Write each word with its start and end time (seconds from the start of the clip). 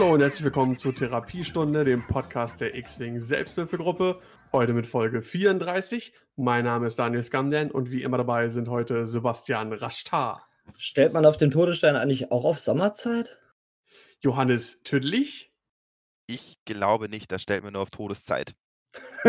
Hallo 0.00 0.14
und 0.14 0.22
herzlich 0.22 0.44
willkommen 0.44 0.78
zur 0.78 0.94
Therapiestunde, 0.94 1.84
dem 1.84 2.06
Podcast 2.06 2.62
der 2.62 2.74
X-Wing 2.74 3.18
Selbsthilfegruppe. 3.18 4.18
Heute 4.50 4.72
mit 4.72 4.86
Folge 4.86 5.20
34. 5.20 6.14
Mein 6.36 6.64
Name 6.64 6.86
ist 6.86 6.98
Daniel 6.98 7.22
Skamden 7.22 7.70
und 7.70 7.92
wie 7.92 8.02
immer 8.02 8.16
dabei 8.16 8.48
sind 8.48 8.70
heute 8.70 9.04
Sebastian 9.04 9.74
Raschtar. 9.74 10.48
Stellt 10.78 11.12
man 11.12 11.26
auf 11.26 11.36
dem 11.36 11.50
Todesstein 11.50 11.96
eigentlich 11.96 12.32
auch 12.32 12.46
auf 12.46 12.58
Sommerzeit? 12.58 13.42
Johannes 14.20 14.82
Tüdlich. 14.84 15.52
Ich 16.26 16.56
glaube 16.64 17.10
nicht, 17.10 17.30
das 17.30 17.42
stellt 17.42 17.62
mir 17.62 17.70
nur 17.70 17.82
auf 17.82 17.90
Todeszeit. 17.90 18.54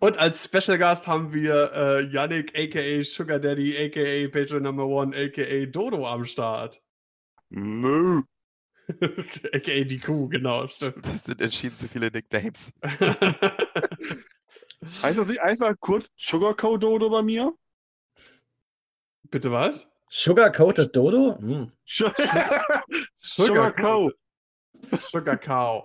und 0.00 0.18
als 0.18 0.44
Special 0.44 0.76
Gast 0.76 1.06
haben 1.06 1.32
wir 1.32 1.72
äh, 1.72 2.04
Yannick, 2.08 2.52
aka 2.54 3.02
Sugar 3.02 3.38
Daddy, 3.38 3.74
aka 3.74 4.28
Patron 4.30 4.64
Number 4.64 4.86
One, 4.86 5.16
aka 5.16 5.64
Dodo 5.64 6.06
am 6.06 6.26
Start. 6.26 6.82
Mö. 7.48 8.20
aka 9.52 9.84
die 9.84 9.98
Kuh, 9.98 10.28
genau, 10.28 10.66
stimmt. 10.68 11.06
Das 11.06 11.24
sind 11.24 11.40
entschieden 11.40 11.74
zu 11.74 11.88
viele 11.88 12.10
Nicknames. 12.10 12.72
heißt 15.02 15.18
das 15.18 15.26
nicht 15.26 15.40
einfach 15.40 15.74
kurz 15.80 16.06
Sugarcoat 16.16 16.82
Dodo 16.82 17.08
bei 17.10 17.22
mir? 17.22 17.52
Bitte 19.30 19.50
was? 19.50 19.88
Sugar-coated 20.10 20.94
Dodo? 20.94 21.38
Hm. 21.38 21.72
Sugarcoat. 23.18 24.14
Sugar 25.10 25.36
Cow. 25.38 25.84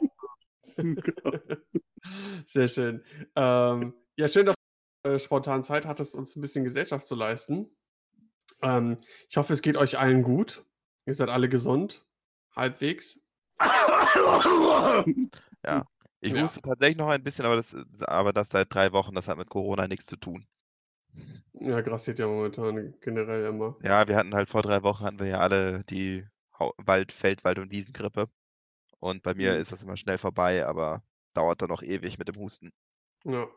Sehr 2.46 2.68
schön. 2.68 3.04
Ähm, 3.36 3.94
ja, 4.18 4.28
schön, 4.28 4.46
dass 4.46 4.56
du 5.04 5.10
äh, 5.10 5.20
spontan 5.20 5.64
Zeit 5.64 5.86
hattest, 5.86 6.16
uns 6.16 6.36
ein 6.36 6.42
bisschen 6.42 6.64
Gesellschaft 6.64 7.08
zu 7.08 7.16
leisten. 7.16 7.76
Ähm, 8.62 8.98
ich 9.30 9.38
hoffe, 9.38 9.54
es 9.54 9.62
geht 9.62 9.78
euch 9.78 9.98
allen 9.98 10.22
gut. 10.22 10.64
Ihr 11.06 11.16
seid 11.16 11.30
alle 11.30 11.50
gesund. 11.50 12.06
Halbwegs. 12.56 13.20
Ja. 15.66 15.84
Ich 16.22 16.32
Ja. 16.34 16.42
wusste 16.42 16.62
tatsächlich 16.62 16.98
noch 16.98 17.10
ein 17.10 17.24
bisschen, 17.24 17.46
aber 17.46 17.56
das, 17.58 17.76
aber 18.04 18.34
das 18.34 18.50
seit 18.50 18.74
drei 18.74 18.92
Wochen, 18.94 19.14
das 19.16 19.28
hat 19.28 19.38
mit 19.38 19.50
Corona 19.50 19.88
nichts 19.88 20.06
zu 20.06 20.16
tun. 20.18 20.48
Ja, 21.54 21.82
grassiert 21.82 22.20
ja 22.20 22.28
momentan 22.28 22.94
generell 23.02 23.46
immer. 23.48 23.76
Ja, 23.84 24.08
wir 24.08 24.16
hatten 24.16 24.34
halt 24.36 24.50
vor 24.50 24.62
drei 24.62 24.84
Wochen 24.84 25.04
hatten 25.04 25.20
wir 25.20 25.28
ja 25.28 25.40
alle 25.40 25.84
die 25.86 26.26
Wald, 26.78 27.12
Feldwald- 27.12 27.60
und 27.60 27.72
Wiesengrippe. 27.72 28.30
Und 29.00 29.24
bei 29.24 29.34
mir 29.34 29.54
Mhm. 29.56 29.60
ist 29.62 29.72
das 29.72 29.84
immer 29.84 29.98
schnell 29.98 30.18
vorbei, 30.18 30.66
aber 30.66 31.04
dauert 31.34 31.62
dann 31.62 31.70
noch 31.70 31.82
ewig 31.82 32.18
mit 32.18 32.28
dem 32.28 32.36
Husten. 32.36 32.72
Ja. 33.26 33.48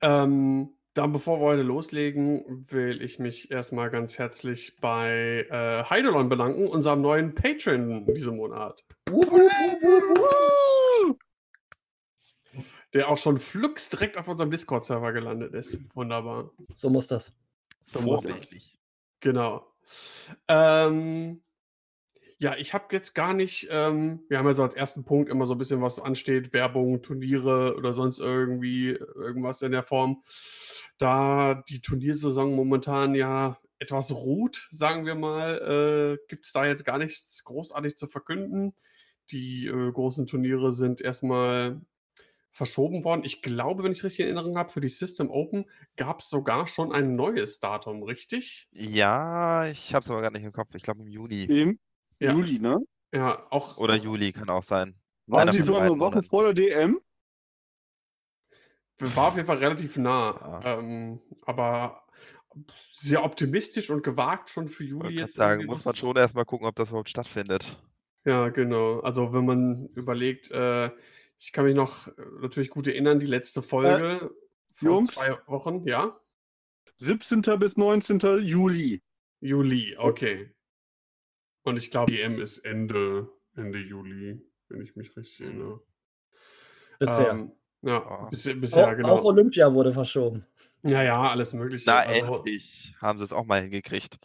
Ähm, 0.00 0.70
dann, 0.94 1.12
bevor 1.12 1.38
wir 1.40 1.44
heute 1.44 1.62
loslegen, 1.62 2.66
will 2.68 3.00
ich 3.00 3.18
mich 3.18 3.50
erstmal 3.50 3.90
ganz 3.90 4.18
herzlich 4.18 4.76
bei 4.80 5.46
äh, 5.48 5.84
Heidelon 5.88 6.28
bedanken, 6.28 6.66
unserem 6.66 7.00
neuen 7.00 7.34
Patron 7.34 8.06
diesen 8.12 8.36
Monat. 8.36 8.84
Der 12.92 13.08
auch 13.08 13.18
schon 13.18 13.38
flugs 13.38 13.88
direkt 13.88 14.18
auf 14.18 14.26
unserem 14.26 14.50
Discord-Server 14.50 15.12
gelandet 15.12 15.54
ist. 15.54 15.78
Wunderbar. 15.94 16.50
So 16.74 16.90
muss 16.90 17.06
das. 17.06 17.32
So 17.86 18.00
muss 18.00 18.24
das. 18.24 18.50
Genau. 19.20 19.66
Ähm, 20.48 21.40
ja, 22.40 22.56
ich 22.56 22.72
habe 22.72 22.86
jetzt 22.92 23.14
gar 23.14 23.34
nicht, 23.34 23.68
ähm, 23.70 24.24
wir 24.28 24.38
haben 24.38 24.46
ja 24.46 24.54
so 24.54 24.62
als 24.62 24.74
ersten 24.74 25.04
Punkt 25.04 25.28
immer 25.30 25.44
so 25.44 25.54
ein 25.54 25.58
bisschen 25.58 25.82
was 25.82 26.00
ansteht, 26.00 26.54
Werbung, 26.54 27.02
Turniere 27.02 27.76
oder 27.76 27.92
sonst 27.92 28.18
irgendwie 28.18 28.92
irgendwas 28.92 29.60
in 29.60 29.72
der 29.72 29.82
Form. 29.82 30.22
Da 30.96 31.62
die 31.68 31.82
Turniersaison 31.82 32.56
momentan 32.56 33.14
ja 33.14 33.58
etwas 33.78 34.10
ruht, 34.10 34.68
sagen 34.70 35.04
wir 35.04 35.16
mal, 35.16 36.16
äh, 36.18 36.26
gibt 36.28 36.46
es 36.46 36.52
da 36.52 36.64
jetzt 36.64 36.86
gar 36.86 36.96
nichts 36.96 37.44
großartig 37.44 37.96
zu 37.96 38.08
verkünden. 38.08 38.74
Die 39.30 39.66
äh, 39.66 39.92
großen 39.92 40.26
Turniere 40.26 40.72
sind 40.72 41.02
erstmal 41.02 41.82
verschoben 42.52 43.04
worden. 43.04 43.20
Ich 43.22 43.42
glaube, 43.42 43.84
wenn 43.84 43.92
ich 43.92 44.02
richtig 44.02 44.20
in 44.20 44.34
Erinnerung 44.34 44.56
habe, 44.56 44.72
für 44.72 44.80
die 44.80 44.88
System 44.88 45.30
Open 45.30 45.66
gab 45.96 46.20
es 46.20 46.30
sogar 46.30 46.66
schon 46.66 46.90
ein 46.90 47.16
neues 47.16 47.60
Datum, 47.60 48.02
richtig? 48.02 48.66
Ja, 48.72 49.66
ich 49.66 49.94
habe 49.94 50.02
es 50.02 50.10
aber 50.10 50.22
gar 50.22 50.30
nicht 50.30 50.44
im 50.44 50.52
Kopf. 50.52 50.74
Ich 50.74 50.82
glaube 50.82 51.02
im 51.02 51.10
Juni 51.10 51.44
Im 51.44 51.78
Ja. 52.20 52.32
Juli, 52.32 52.58
ne? 52.58 52.78
Ja, 53.12 53.46
auch. 53.50 53.76
oder 53.78 53.94
Juli 53.96 54.32
kann 54.32 54.48
auch 54.50 54.62
sein. 54.62 54.94
War 55.26 55.40
Einer 55.40 55.52
sie 55.52 55.58
von 55.58 55.66
so 55.68 55.76
eine 55.76 55.88
Woche 55.90 55.96
Monaten. 55.96 56.22
vor 56.22 56.44
der 56.44 56.54
DM? 56.54 57.00
War 58.98 59.28
auf 59.28 59.36
jeden 59.36 59.46
Fall 59.46 59.56
relativ 59.58 59.96
nah. 59.96 60.60
Ja. 60.62 60.78
Ähm, 60.78 61.20
aber 61.42 62.04
sehr 62.98 63.24
optimistisch 63.24 63.90
und 63.90 64.02
gewagt 64.02 64.50
schon 64.50 64.68
für 64.68 64.84
Ich 64.84 64.90
Juli 64.90 65.02
gerade 65.14 65.14
jetzt. 65.14 65.34
sagen, 65.34 65.64
muss 65.66 65.84
man 65.84 65.94
schon 65.94 66.16
erstmal 66.16 66.44
gucken, 66.44 66.66
ob 66.66 66.76
das 66.76 66.90
überhaupt 66.90 67.08
stattfindet. 67.08 67.78
Ja, 68.24 68.48
genau. 68.50 69.00
Also 69.00 69.32
wenn 69.32 69.46
man 69.46 69.86
überlegt, 69.94 70.50
äh, 70.50 70.90
ich 71.38 71.52
kann 71.52 71.64
mich 71.64 71.74
noch 71.74 72.08
äh, 72.08 72.12
natürlich 72.42 72.68
gut 72.68 72.86
erinnern, 72.88 73.18
die 73.20 73.26
letzte 73.26 73.62
Folge 73.62 74.30
vor 74.74 74.88
Jungs? 74.90 75.08
zwei 75.12 75.38
Wochen, 75.46 75.86
ja? 75.86 76.18
17. 76.98 77.40
bis 77.58 77.78
19. 77.78 78.18
Juli. 78.42 79.02
Juli, 79.40 79.96
okay. 79.96 80.52
Und 81.62 81.76
ich 81.76 81.90
glaube, 81.90 82.10
die 82.12 82.20
EM 82.20 82.40
ist 82.40 82.58
Ende, 82.58 83.28
Ende 83.56 83.78
Juli, 83.78 84.40
wenn 84.68 84.80
ich 84.80 84.96
mich 84.96 85.16
richtig 85.16 85.40
Mhm. 85.40 85.46
erinnere. 85.46 85.80
Bisher. 86.98 87.30
Ähm, 87.30 87.52
ja, 87.82 87.98
Ah. 88.06 88.28
bisher, 88.30 88.54
bisher 88.54 88.88
auch, 88.88 88.96
genau. 88.96 89.08
auch 89.16 89.24
Olympia 89.24 89.72
wurde 89.72 89.92
verschoben. 89.92 90.44
ja, 90.82 91.02
ja, 91.02 91.22
alles 91.30 91.52
Mögliche. 91.52 91.84
Na, 91.86 91.98
Also- 92.00 92.36
endlich 92.36 92.94
haben 93.00 93.18
sie 93.18 93.24
es 93.24 93.32
auch 93.32 93.44
mal 93.46 93.60
hingekriegt. 93.60 94.18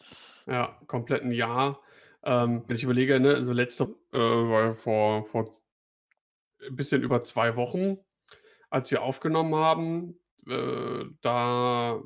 Ja, 0.47 0.79
komplett 0.87 1.23
ein 1.23 1.31
Jahr. 1.31 1.81
Ähm, 2.23 2.63
wenn 2.67 2.75
ich 2.75 2.83
überlege, 2.83 3.19
ne, 3.19 3.43
so 3.43 3.53
letzte 3.53 3.95
äh, 4.13 4.17
war 4.17 4.73
vor, 4.75 5.25
vor 5.27 5.49
ein 6.67 6.75
bisschen 6.75 7.03
über 7.03 7.23
zwei 7.23 7.55
Wochen, 7.55 7.97
als 8.69 8.89
wir 8.91 9.03
aufgenommen 9.03 9.53
haben, 9.55 10.19
äh, 10.47 11.05
da 11.21 12.01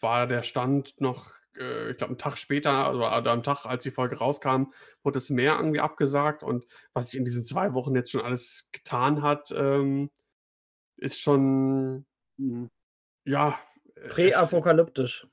war 0.00 0.26
der 0.26 0.42
Stand 0.42 1.00
noch, 1.00 1.30
äh, 1.58 1.90
ich 1.90 1.96
glaube, 1.98 2.10
einen 2.12 2.18
Tag 2.18 2.38
später, 2.38 2.70
also 2.86 2.98
oder 3.00 3.30
am 3.30 3.42
Tag, 3.42 3.64
als 3.66 3.82
die 3.82 3.90
Folge 3.90 4.18
rauskam, 4.18 4.72
wurde 5.02 5.18
es 5.18 5.30
mehr 5.30 5.56
irgendwie 5.56 5.80
abgesagt. 5.80 6.42
Und 6.42 6.66
was 6.94 7.10
sich 7.10 7.18
in 7.18 7.24
diesen 7.24 7.44
zwei 7.44 7.74
Wochen 7.74 7.94
jetzt 7.94 8.10
schon 8.10 8.22
alles 8.22 8.68
getan 8.72 9.22
hat, 9.22 9.50
ähm, 9.56 10.10
ist 10.96 11.20
schon, 11.20 12.06
Mhm. 12.38 12.70
ja, 13.24 13.58
äh. 13.96 14.08
Präapokalyptisch. 14.08 15.26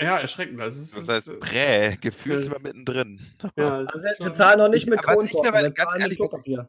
Ja, 0.00 0.18
erschreckend. 0.18 0.60
Das 0.60 0.76
ist, 0.76 0.94
Das 0.96 1.02
ist, 1.02 1.08
heißt, 1.10 1.28
äh, 1.28 1.36
Prä, 1.38 1.96
gefühlt 2.00 2.38
äh, 2.38 2.42
sind 2.42 2.52
wir 2.52 2.60
mittendrin. 2.60 3.20
ja, 3.56 3.78
Also 3.86 3.98
wir 4.24 4.32
zahlen 4.32 4.58
noch 4.58 4.68
nicht 4.68 4.88
mit 4.88 5.00
Was 5.04 5.24
ich 5.24 5.32
Kronkorken, 5.32 5.74
ganz 5.74 5.98
ehrlich, 5.98 6.18
was-. 6.20 6.66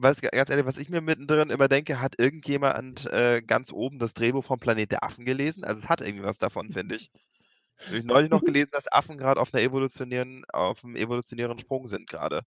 Was, 0.00 0.20
ganz 0.20 0.50
ehrlich, 0.50 0.66
was 0.66 0.78
ich 0.78 0.90
mir 0.90 1.00
mittendrin 1.00 1.50
immer 1.50 1.68
denke, 1.68 2.00
hat 2.00 2.20
irgendjemand 2.20 3.06
äh, 3.12 3.42
ganz 3.42 3.72
oben 3.72 3.98
das 3.98 4.14
Drehbuch 4.14 4.44
vom 4.44 4.60
Planet 4.60 4.92
der 4.92 5.02
Affen 5.02 5.24
gelesen? 5.24 5.64
Also 5.64 5.80
es 5.80 5.88
hat 5.88 6.00
irgendwie 6.00 6.24
was 6.24 6.38
davon, 6.38 6.72
finde 6.72 6.96
ich. 6.96 7.10
Habe 7.86 7.98
ich 7.98 8.04
neulich 8.04 8.30
noch 8.30 8.44
gelesen, 8.44 8.70
dass 8.72 8.90
Affen 8.90 9.18
gerade 9.18 9.40
auf 9.40 9.54
einer 9.54 9.62
evolutionären, 9.62 10.44
auf 10.52 10.84
einem 10.84 10.96
evolutionären 10.96 11.58
Sprung 11.58 11.86
sind 11.86 12.08
gerade. 12.08 12.42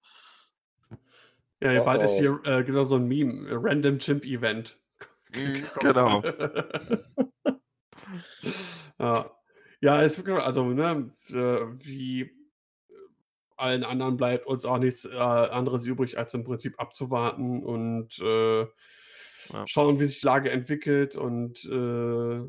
Ja, 1.62 1.82
Oh, 1.82 1.86
bald 1.86 2.02
ist 2.02 2.16
oh. 2.16 2.20
hier 2.20 2.40
äh, 2.44 2.64
genau 2.64 2.84
so 2.84 2.96
ein 2.96 3.08
Meme, 3.08 3.48
Random 3.52 4.00
Chimp 4.00 4.26
Event. 4.26 4.78
Mhm, 5.34 5.66
genau. 5.80 6.22
ja. 9.00 9.32
ja, 9.80 10.02
es 10.02 10.12
ist 10.12 10.18
wirklich, 10.18 10.46
also, 10.46 10.66
ne, 10.66 11.10
äh, 11.30 11.62
wie 11.86 12.32
allen 13.56 13.86
anderen 13.86 14.18
bleibt 14.18 14.46
uns 14.46 14.66
auch 14.66 14.78
nichts 14.80 15.06
äh, 15.06 15.16
anderes 15.16 15.86
übrig, 15.86 16.18
als 16.18 16.34
im 16.34 16.44
Prinzip 16.44 16.78
abzuwarten 16.82 17.64
und 17.64 18.20
äh, 18.20 18.62
Ja. 19.54 19.66
schauen, 19.68 20.02
wie 20.02 20.06
sich 20.06 20.20
die 20.20 20.26
Lage 20.26 20.52
entwickelt 20.52 21.16
und 21.16 21.64
äh, 21.64 22.42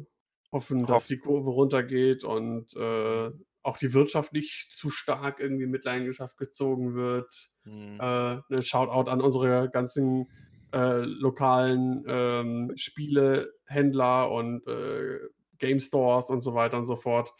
hoffen, 0.53 0.87
dass 0.87 1.09
die 1.09 1.19
Kurve 1.19 1.51
runtergeht 1.51 2.23
und 2.23 2.77
äh, 2.77 3.31
auch 3.63 3.79
die 3.79 3.95
Wirtschaft 3.95 4.33
nicht 4.33 4.73
zu 4.73 4.91
stark 4.91 5.41
irgendwie 5.41 5.65
in 5.65 5.71
Mitleidenschaft 5.71 6.37
gezogen 6.37 6.95
wird 6.95 7.53
Hm. 7.65 7.99
äh, 8.01 8.35
ne, 8.49 8.63
Shoutout 8.63 9.11
an 9.11 9.21
unsere 9.21 9.71
ganzen 9.71 10.29
äh, 10.73 11.01
lokalen 11.05 12.05
ähm, 12.09 12.73
Spielehändler 12.75 14.31
und 14.31 14.67
äh, 14.67 15.21
Game 15.59 15.79
Stores 15.79 16.31
und 16.31 16.43
so 16.43 16.55
weiter 16.55 16.79
und 16.79 16.87
so 16.87 16.97
fort. 16.97 17.33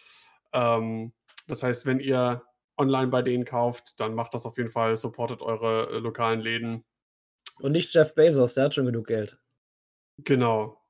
Ähm, 0.53 1.13
das 1.49 1.63
heißt, 1.63 1.87
wenn 1.87 1.99
ihr 1.99 2.43
online 2.77 3.09
bei 3.09 3.23
denen 3.23 3.45
kauft, 3.45 3.99
dann 4.01 4.15
macht 4.15 4.35
das 4.35 4.47
auf 4.47 4.57
jeden 4.59 4.71
Fall, 4.71 4.97
supportet 4.97 5.43
eure 5.43 5.91
äh, 5.91 5.99
lokalen 5.99 6.41
Läden. 6.41 6.85
Und 7.61 7.73
nicht 7.73 7.93
Jeff 7.93 8.15
Bezos, 8.15 8.55
der 8.55 8.65
hat 8.65 8.75
schon 8.75 8.87
genug 8.87 9.07
Geld. 9.09 9.39
Genau. 10.19 10.82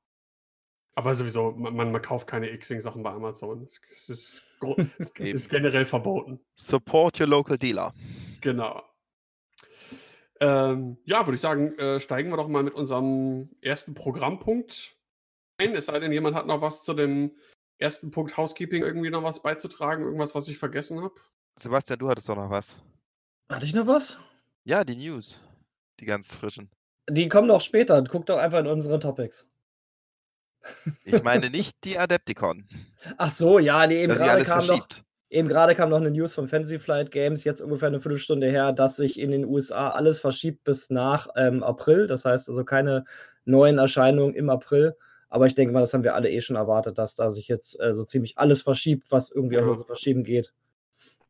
Aber 0.95 1.13
sowieso, 1.15 1.51
man, 1.51 1.75
man, 1.75 1.91
man 1.91 2.01
kauft 2.01 2.27
keine 2.27 2.49
X-Wing-Sachen 2.49 3.01
bei 3.01 3.11
Amazon. 3.11 3.63
Es, 3.63 3.81
es 3.89 4.09
ist, 4.09 4.43
es 4.97 5.11
ist 5.11 5.49
generell 5.49 5.85
verboten. 5.85 6.39
Support 6.55 7.19
your 7.19 7.27
local 7.27 7.57
dealer. 7.57 7.93
Genau. 8.41 8.83
Ähm, 10.39 10.97
ja, 11.05 11.25
würde 11.25 11.35
ich 11.35 11.41
sagen, 11.41 11.77
äh, 11.79 11.99
steigen 11.99 12.29
wir 12.29 12.37
doch 12.37 12.47
mal 12.47 12.63
mit 12.63 12.73
unserem 12.73 13.49
ersten 13.61 13.93
Programmpunkt 13.93 14.95
ein. 15.57 15.75
Es 15.75 15.85
sei 15.87 15.99
denn, 15.99 16.11
jemand 16.11 16.35
hat 16.35 16.47
noch 16.47 16.61
was 16.61 16.83
zu 16.83 16.93
dem 16.93 17.31
ersten 17.77 18.11
Punkt 18.11 18.37
Housekeeping 18.37 18.83
irgendwie 18.83 19.09
noch 19.09 19.23
was 19.23 19.41
beizutragen, 19.41 20.03
irgendwas, 20.03 20.35
was 20.35 20.47
ich 20.47 20.57
vergessen 20.57 21.01
habe. 21.01 21.15
Sebastian, 21.57 21.99
du 21.99 22.09
hattest 22.09 22.29
doch 22.29 22.35
noch 22.35 22.49
was. 22.49 22.81
Hatte 23.49 23.65
ich 23.65 23.73
noch 23.73 23.87
was? 23.87 24.17
Ja, 24.63 24.83
die 24.83 24.95
News. 24.95 25.39
Die 25.99 26.05
ganz 26.05 26.35
frischen. 26.35 26.69
Die 27.09 27.29
kommen 27.29 27.47
doch 27.47 27.61
später. 27.61 28.03
Guck 28.03 28.25
doch 28.25 28.37
einfach 28.37 28.59
in 28.59 28.67
unsere 28.67 28.99
Topics. 28.99 29.47
Ich 31.05 31.23
meine 31.23 31.49
nicht 31.49 31.75
die 31.83 31.97
Adepticon. 31.97 32.63
Ach 33.17 33.29
so, 33.29 33.59
ja, 33.59 33.85
nee, 33.87 34.03
eben 34.03 34.13
gerade 34.15 34.43
kam 34.43 34.65
noch, 34.65 34.87
eben 35.29 35.47
gerade 35.47 35.75
kam 35.75 35.89
noch 35.89 35.97
eine 35.97 36.11
News 36.11 36.33
von 36.33 36.47
Fantasy 36.47 36.79
Flight 36.79 37.11
Games, 37.11 37.43
jetzt 37.43 37.61
ungefähr 37.61 37.87
eine 37.89 37.99
Viertelstunde 37.99 38.49
her, 38.49 38.71
dass 38.71 38.95
sich 38.95 39.19
in 39.19 39.31
den 39.31 39.45
USA 39.45 39.89
alles 39.89 40.19
verschiebt 40.19 40.63
bis 40.63 40.89
nach 40.89 41.27
ähm, 41.35 41.63
April. 41.63 42.07
Das 42.07 42.25
heißt 42.25 42.47
also 42.49 42.63
keine 42.63 43.05
neuen 43.45 43.77
Erscheinungen 43.77 44.35
im 44.35 44.49
April. 44.49 44.95
Aber 45.29 45.47
ich 45.47 45.55
denke 45.55 45.73
mal, 45.73 45.81
das 45.81 45.93
haben 45.93 46.03
wir 46.03 46.13
alle 46.15 46.29
eh 46.29 46.41
schon 46.41 46.55
erwartet, 46.55 46.97
dass 46.97 47.15
da 47.15 47.31
sich 47.31 47.47
jetzt 47.47 47.79
äh, 47.79 47.93
so 47.93 48.03
ziemlich 48.03 48.37
alles 48.37 48.61
verschiebt, 48.61 49.11
was 49.11 49.31
irgendwie 49.31 49.57
auch 49.57 49.61
Ja. 49.61 49.67
nur 49.67 49.77
so 49.77 49.83
verschieben 49.83 50.23
geht. 50.23 50.53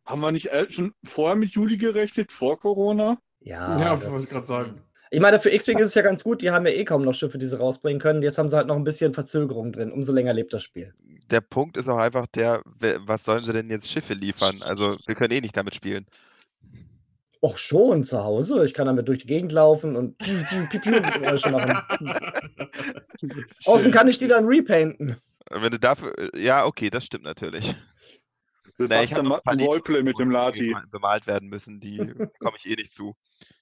Haben 0.06 0.20
wir 0.22 0.32
nicht 0.34 0.48
äh, 0.48 0.70
schon 0.70 0.94
vorher 1.06 1.38
mit 1.38 1.52
Juli 1.52 1.78
gerechnet, 1.78 2.32
vor 2.34 2.60
Corona? 2.60 3.18
Ja, 3.40 3.80
Ja, 3.80 3.96
das- 3.96 4.12
wollte 4.12 4.26
ich 4.26 4.30
gerade 4.30 4.46
sagen. 4.48 4.82
Ich 5.14 5.20
meine, 5.20 5.40
für 5.40 5.52
X-Wing 5.52 5.78
ist 5.78 5.90
es 5.90 5.94
ja 5.94 6.02
ganz 6.02 6.24
gut, 6.24 6.42
die 6.42 6.50
haben 6.50 6.66
ja 6.66 6.74
eh 6.74 6.86
kaum 6.86 7.04
noch 7.04 7.14
Schiffe, 7.14 7.38
die 7.38 7.46
sie 7.46 7.56
rausbringen 7.56 8.02
können. 8.02 8.24
Jetzt 8.24 8.40
haben 8.40 8.50
sie 8.50 8.58
halt 8.58 8.66
noch 8.66 8.76
ein 8.76 8.84
bisschen 8.84 9.14
Verzögerung 9.14 9.72
drin. 9.72 9.92
Umso 9.92 10.12
länger 10.12 10.34
lebt 10.34 10.52
das 10.54 10.64
Spiel. 10.64 10.92
Der 11.30 11.40
Punkt 11.40 11.78
ist 11.78 11.88
auch 11.88 12.00
einfach 12.00 12.26
der, 12.26 12.64
was 13.06 13.24
sollen 13.24 13.44
sie 13.44 13.54
denn 13.54 13.70
jetzt 13.70 13.92
Schiffe 13.92 14.16
liefern? 14.16 14.64
Also 14.64 14.98
wir 15.06 15.14
können 15.14 15.32
eh 15.32 15.42
nicht 15.42 15.56
damit 15.56 15.76
spielen. 15.76 16.08
Och 17.44 17.60
schon, 17.60 18.04
zu 18.04 18.24
Hause. 18.24 18.66
Ich 18.66 18.74
kann 18.74 18.88
damit 18.88 19.08
durch 19.08 19.20
die 19.20 19.28
Gegend 19.28 19.52
laufen 19.52 19.96
und 19.96 20.18
Geräusche 20.18 21.52
machen. 21.52 21.78
Außen 23.66 23.92
kann 23.92 24.08
ich 24.08 24.18
die 24.18 24.28
dann 24.28 24.48
repainten. 24.48 25.18
Wenn 25.52 25.70
du 25.70 25.78
dafür, 25.78 26.16
ja, 26.36 26.66
okay, 26.66 26.90
das 26.90 27.06
stimmt 27.06 27.26
natürlich. 27.26 27.76
Du 28.78 28.86
Na, 28.88 29.04
ich 29.04 29.12
machst 29.12 29.12
hab 29.12 29.16
dann 29.18 29.26
noch 29.26 29.32
mal 29.32 29.52
ein 29.52 29.58
paar 29.58 29.68
Roleplay 29.68 30.02
mit 30.04 30.18
dem 30.20 30.30
die 30.30 30.34
Lati. 30.34 30.60
bema- 30.70 30.86
bemalt 30.90 31.28
werden 31.28 31.50
müssen, 31.50 31.80
die 31.80 31.98
komme 32.40 32.58
ich 32.58 32.66
eh 32.70 32.76
nicht 32.76 32.92
zu. 32.92 33.16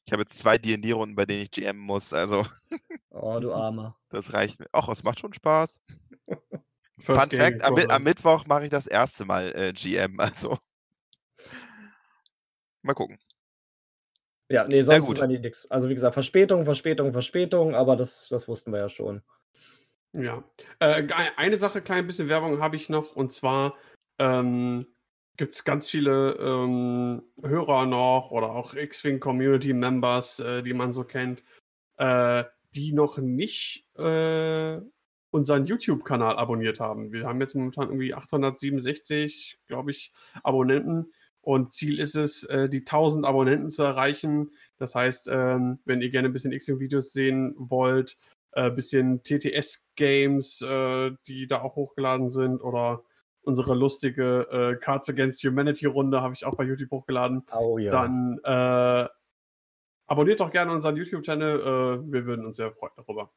Ich 0.06 0.14
habe 0.14 0.22
jetzt 0.24 0.40
zwei 0.40 0.58
D&D-Runden, 0.58 1.16
bei 1.16 1.26
denen 1.26 1.44
ich 1.44 1.52
GM 1.52 1.78
muss, 1.78 2.14
also 2.14 2.46
Oh, 3.10 3.40
du 3.40 3.54
Armer. 3.54 3.98
das 4.10 4.34
reicht 4.34 4.60
mir. 4.60 4.68
Ach, 4.72 4.88
es 4.88 5.04
macht 5.04 5.20
schon 5.20 5.34
Spaß. 5.34 5.82
First 7.00 7.32
Fun 7.32 7.40
Fact, 7.40 7.62
am, 7.64 7.76
am. 7.76 8.04
Mittwoch 8.04 8.46
mache 8.46 8.66
ich 8.66 8.70
das 8.70 8.88
erste 8.88 9.26
Mal 9.26 9.52
äh, 9.56 9.74
GM, 9.74 10.20
also 10.20 10.58
mal 12.84 12.94
gucken. 12.94 13.18
Ja, 14.50 14.68
nee, 14.68 14.82
sonst 14.82 15.10
ist 15.10 15.22
eigentlich 15.22 15.42
nichts. 15.42 15.72
Also 15.72 15.90
wie 15.90 15.94
gesagt, 15.94 16.14
Verspätung, 16.14 16.64
Verspätung, 16.66 17.12
Verspätung, 17.12 17.74
aber 17.74 17.96
das, 17.96 18.28
das 18.30 18.48
wussten 18.48 18.72
wir 18.72 18.80
ja 18.80 18.90
schon. 18.90 19.24
Ja. 20.14 20.44
Äh, 20.80 21.08
eine 21.38 21.58
Sache, 21.58 21.82
klein 21.82 22.06
bisschen 22.06 22.28
Werbung 22.28 22.60
habe 22.62 22.76
ich 22.76 22.90
noch, 22.90 23.16
und 23.16 23.32
zwar 23.32 23.78
ähm, 24.20 24.86
gibt 25.38 25.54
es 25.54 25.64
ganz 25.64 25.90
viele 25.90 26.34
ähm, 26.40 27.24
Hörer 27.42 27.86
noch 27.86 28.32
oder 28.32 28.52
auch 28.52 28.74
X-Wing 28.74 29.20
Community 29.20 29.74
Members, 29.74 30.40
äh, 30.40 30.62
die 30.62 30.74
man 30.74 30.94
so 30.94 31.04
kennt, 31.04 31.44
äh, 31.98 32.44
die 32.76 32.94
noch 32.94 33.18
nicht 33.18 33.88
äh, 33.98 34.80
unseren 35.32 35.66
YouTube-Kanal 35.66 36.38
abonniert 36.38 36.80
haben. 36.80 37.12
Wir 37.12 37.26
haben 37.26 37.40
jetzt 37.40 37.56
momentan 37.56 37.88
irgendwie 37.88 38.14
867, 38.14 39.60
glaube 39.68 39.92
ich, 39.92 40.14
Abonnenten. 40.44 41.12
Und 41.42 41.72
Ziel 41.74 42.00
ist 42.00 42.16
es, 42.16 42.44
äh, 42.44 42.70
die 42.70 42.86
1000 42.86 43.26
Abonnenten 43.26 43.70
zu 43.70 43.82
erreichen. 43.82 44.52
Das 44.78 44.94
heißt, 44.94 45.28
ähm, 45.32 45.80
wenn 45.86 46.02
ihr 46.02 46.12
gerne 46.12 46.30
ein 46.30 46.34
bisschen 46.34 46.52
X-Wing-Videos 46.52 47.14
sehen 47.14 47.56
wollt, 47.58 48.16
äh, 48.52 48.70
bisschen 48.70 49.24
TTS-Games, 49.24 50.62
äh, 50.62 51.12
die 51.28 51.48
da 51.48 51.62
auch 51.62 51.76
hochgeladen 51.76 52.30
sind, 52.30 52.62
oder 52.62 53.04
unsere 53.44 53.76
lustige 53.76 54.48
äh, 54.52 54.76
Cards 54.76 55.10
Against 55.10 55.44
Humanity-Runde 55.44 56.22
habe 56.22 56.34
ich 56.34 56.46
auch 56.46 56.56
bei 56.56 56.64
YouTube 56.64 56.92
hochgeladen. 56.92 57.44
Oh 57.58 57.78
ja. 57.78 57.92
Dann 57.92 58.40
äh, 58.44 59.10
abonniert 60.08 60.40
doch 60.40 60.52
gerne 60.52 60.72
unseren 60.72 60.96
YouTube-Channel. 60.96 61.60
Äh, 61.60 62.12
wir 62.12 62.26
würden 62.26 62.46
uns 62.46 62.58
sehr 62.58 62.72
freuen 62.72 62.94
darüber. 62.96 63.32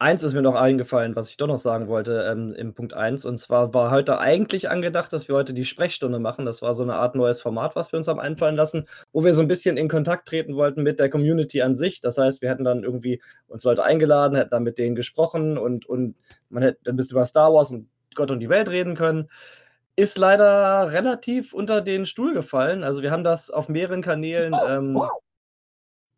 Eins 0.00 0.22
ist 0.22 0.32
mir 0.32 0.42
noch 0.42 0.54
eingefallen, 0.54 1.16
was 1.16 1.28
ich 1.28 1.38
doch 1.38 1.48
noch 1.48 1.58
sagen 1.58 1.88
wollte 1.88 2.24
ähm, 2.30 2.54
im 2.54 2.72
Punkt 2.72 2.94
1. 2.94 3.24
Und 3.24 3.36
zwar 3.38 3.74
war 3.74 3.90
heute 3.90 4.20
eigentlich 4.20 4.70
angedacht, 4.70 5.12
dass 5.12 5.26
wir 5.26 5.34
heute 5.34 5.52
die 5.52 5.64
Sprechstunde 5.64 6.20
machen. 6.20 6.44
Das 6.44 6.62
war 6.62 6.74
so 6.74 6.84
eine 6.84 6.94
Art 6.94 7.16
neues 7.16 7.40
Format, 7.40 7.74
was 7.74 7.90
wir 7.90 7.96
uns 7.96 8.06
haben 8.06 8.20
einfallen 8.20 8.54
lassen, 8.54 8.86
wo 9.12 9.24
wir 9.24 9.34
so 9.34 9.40
ein 9.40 9.48
bisschen 9.48 9.76
in 9.76 9.88
Kontakt 9.88 10.28
treten 10.28 10.54
wollten 10.54 10.84
mit 10.84 11.00
der 11.00 11.10
Community 11.10 11.62
an 11.62 11.74
sich. 11.74 11.98
Das 12.00 12.16
heißt, 12.16 12.42
wir 12.42 12.48
hätten 12.48 12.62
dann 12.62 12.84
irgendwie 12.84 13.20
uns 13.48 13.64
Leute 13.64 13.82
eingeladen, 13.82 14.36
hätten 14.36 14.50
dann 14.50 14.62
mit 14.62 14.78
denen 14.78 14.94
gesprochen 14.94 15.58
und, 15.58 15.86
und 15.86 16.14
man 16.48 16.62
hätte 16.62 16.90
ein 16.90 16.94
bisschen 16.94 17.16
über 17.16 17.26
Star 17.26 17.52
Wars 17.52 17.72
und 17.72 17.88
Gott 18.18 18.30
und 18.30 18.40
die 18.40 18.50
Welt 18.50 18.68
reden 18.68 18.94
können. 18.94 19.30
Ist 19.96 20.18
leider 20.18 20.92
relativ 20.92 21.54
unter 21.54 21.80
den 21.80 22.04
Stuhl 22.04 22.34
gefallen. 22.34 22.84
Also 22.84 23.02
wir 23.02 23.10
haben 23.10 23.24
das 23.24 23.50
auf 23.50 23.68
mehreren 23.70 24.02
Kanälen 24.02 24.54
ähm, 24.68 25.00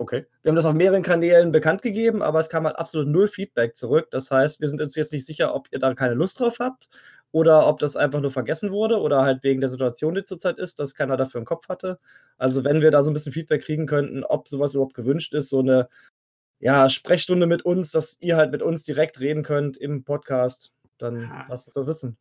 Okay. 0.00 0.24
Wir 0.40 0.48
haben 0.48 0.56
das 0.56 0.64
auf 0.64 0.72
mehreren 0.72 1.02
Kanälen 1.02 1.52
bekannt 1.52 1.82
gegeben, 1.82 2.22
aber 2.22 2.40
es 2.40 2.48
kam 2.48 2.64
halt 2.64 2.76
absolut 2.76 3.06
null 3.06 3.28
Feedback 3.28 3.76
zurück. 3.76 4.08
Das 4.10 4.30
heißt, 4.30 4.58
wir 4.58 4.66
sind 4.70 4.80
uns 4.80 4.94
jetzt 4.94 5.12
nicht 5.12 5.26
sicher, 5.26 5.54
ob 5.54 5.68
ihr 5.72 5.78
da 5.78 5.92
keine 5.92 6.14
Lust 6.14 6.40
drauf 6.40 6.56
habt 6.58 6.88
oder 7.32 7.66
ob 7.66 7.80
das 7.80 7.96
einfach 7.96 8.20
nur 8.20 8.30
vergessen 8.30 8.70
wurde 8.70 8.98
oder 8.98 9.20
halt 9.24 9.42
wegen 9.42 9.60
der 9.60 9.68
Situation, 9.68 10.14
die 10.14 10.24
zurzeit 10.24 10.58
ist, 10.58 10.78
dass 10.78 10.94
keiner 10.94 11.18
dafür 11.18 11.40
im 11.40 11.44
Kopf 11.44 11.68
hatte. 11.68 11.98
Also, 12.38 12.64
wenn 12.64 12.80
wir 12.80 12.90
da 12.90 13.02
so 13.02 13.10
ein 13.10 13.14
bisschen 13.14 13.34
Feedback 13.34 13.62
kriegen 13.62 13.86
könnten, 13.86 14.24
ob 14.24 14.48
sowas 14.48 14.72
überhaupt 14.72 14.94
gewünscht 14.94 15.34
ist, 15.34 15.50
so 15.50 15.58
eine 15.58 15.90
ja, 16.60 16.88
Sprechstunde 16.88 17.46
mit 17.46 17.66
uns, 17.66 17.90
dass 17.90 18.16
ihr 18.20 18.38
halt 18.38 18.52
mit 18.52 18.62
uns 18.62 18.84
direkt 18.84 19.20
reden 19.20 19.42
könnt 19.42 19.76
im 19.76 20.04
Podcast, 20.04 20.72
dann 21.02 21.22
Ja. 21.22 21.46
lasst 21.48 21.66
uns 21.68 21.74
das 21.74 21.86
wissen. 21.86 22.18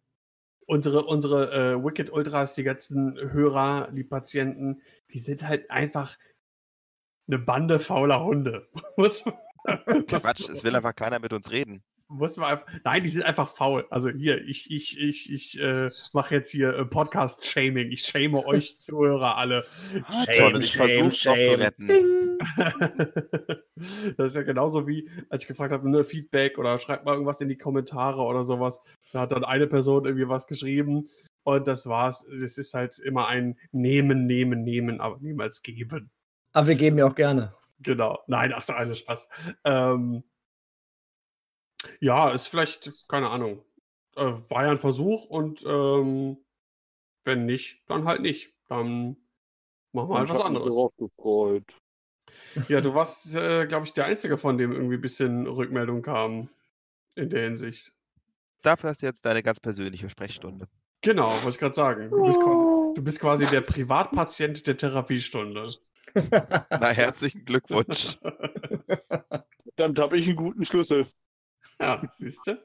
Unsere, 0.65 1.03
unsere 1.05 1.51
äh, 1.51 1.83
Wicked 1.83 2.11
Ultras, 2.11 2.53
die 2.53 2.63
ganzen 2.63 3.17
Hörer, 3.17 3.89
die 3.91 4.03
Patienten, 4.03 4.81
die 5.11 5.19
sind 5.19 5.47
halt 5.47 5.71
einfach 5.71 6.17
eine 7.27 7.39
Bande 7.39 7.79
fauler 7.79 8.23
Hunde. 8.23 8.67
muss, 8.97 9.23
Quatsch, 10.07 10.47
es 10.49 10.63
will 10.63 10.75
einfach 10.75 10.95
keiner 10.95 11.19
mit 11.19 11.33
uns 11.33 11.51
reden. 11.51 11.83
Muss 12.09 12.37
man 12.37 12.51
einfach. 12.51 12.65
Nein, 12.83 13.03
die 13.03 13.09
sind 13.09 13.23
einfach 13.23 13.47
faul. 13.47 13.85
Also 13.91 14.09
hier, 14.09 14.41
ich, 14.41 14.71
ich, 14.71 14.99
ich, 14.99 15.31
ich 15.31 15.61
äh, 15.61 15.89
mache 16.13 16.35
jetzt 16.35 16.49
hier 16.49 16.75
äh, 16.75 16.85
Podcast-Shaming. 16.85 17.91
Ich 17.91 18.01
shame 18.01 18.35
euch 18.45 18.79
Zuhörer 18.81 19.37
alle. 19.37 19.65
Ah, 20.05 20.25
Shame, 20.33 20.55
und 20.55 20.63
ich 20.63 20.71
shame, 20.71 21.11
zu 21.11 21.17
shame. 21.17 21.59
retten. 21.59 22.37
Das 24.17 24.31
ist 24.31 24.35
ja 24.35 24.43
genauso 24.43 24.87
wie, 24.87 25.09
als 25.29 25.43
ich 25.43 25.47
gefragt 25.47 25.71
habe, 25.71 25.89
ne, 25.89 26.03
Feedback 26.03 26.57
oder 26.57 26.77
schreibt 26.79 27.05
mal 27.05 27.13
irgendwas 27.13 27.39
in 27.39 27.47
die 27.47 27.57
Kommentare 27.57 28.21
oder 28.21 28.43
sowas. 28.43 28.81
Da 29.13 29.21
hat 29.21 29.31
dann 29.31 29.45
eine 29.45 29.67
Person 29.67 30.03
irgendwie 30.03 30.27
was 30.27 30.47
geschrieben 30.47 31.07
und 31.43 31.65
das 31.65 31.87
war's. 31.87 32.25
Es 32.25 32.57
ist 32.57 32.73
halt 32.73 32.99
immer 32.99 33.27
ein 33.27 33.57
Nehmen, 33.71 34.25
Nehmen, 34.25 34.63
Nehmen, 34.63 34.99
aber 34.99 35.17
niemals 35.21 35.61
geben. 35.61 36.11
Aber 36.51 36.67
wir 36.67 36.75
geben 36.75 36.97
ja 36.97 37.07
auch 37.07 37.15
gerne. 37.15 37.53
Genau. 37.79 38.19
Nein, 38.27 38.51
ach 38.53 38.63
so, 38.63 38.73
alles 38.73 38.99
Spaß. 38.99 39.29
Ähm, 39.63 40.23
ja, 41.99 42.31
ist 42.31 42.47
vielleicht, 42.47 42.89
keine 43.07 43.29
Ahnung. 43.29 43.63
Äh, 44.15 44.33
war 44.49 44.65
ja 44.65 44.71
ein 44.71 44.77
Versuch 44.77 45.25
und 45.25 45.63
ähm, 45.65 46.37
wenn 47.25 47.45
nicht, 47.45 47.81
dann 47.87 48.05
halt 48.05 48.21
nicht. 48.21 48.53
Dann 48.67 49.17
machen 49.93 50.09
wir 50.09 50.17
halt 50.17 50.29
Ich 50.29 50.31
was 50.31 50.37
mich 50.39 50.45
anderes. 50.45 50.75
darauf 50.75 50.95
gefreut. 50.97 51.63
Ja, 52.67 52.81
du 52.81 52.93
warst, 52.93 53.33
äh, 53.35 53.65
glaube 53.65 53.85
ich, 53.85 53.93
der 53.93 54.05
Einzige, 54.05 54.37
von 54.37 54.57
dem 54.57 54.71
irgendwie 54.71 54.95
ein 54.95 55.01
bisschen 55.01 55.47
Rückmeldung 55.47 56.01
kam 56.01 56.49
in 57.15 57.29
der 57.29 57.43
Hinsicht. 57.43 57.91
Dafür 58.61 58.89
hast 58.89 59.01
du 59.01 59.05
jetzt 59.05 59.25
deine 59.25 59.41
ganz 59.41 59.59
persönliche 59.59 60.09
Sprechstunde. 60.09 60.67
Genau, 61.01 61.31
wollte 61.31 61.49
ich 61.49 61.57
gerade 61.59 61.75
sagen. 61.75 62.09
Du 62.09 62.23
bist, 62.23 62.39
quasi, 62.41 62.93
du 62.95 63.01
bist 63.01 63.19
quasi 63.19 63.45
der 63.47 63.61
Privatpatient 63.61 64.67
der 64.67 64.75
Therapiestunde. 64.77 65.71
Na, 66.69 66.89
herzlichen 66.89 67.45
Glückwunsch. 67.45 68.17
Dann 69.77 69.97
habe 69.97 70.17
ich 70.17 70.27
einen 70.27 70.35
guten 70.35 70.65
Schlüssel. 70.65 71.07
Ja, 71.81 72.01
siehst 72.11 72.45
du? 72.45 72.57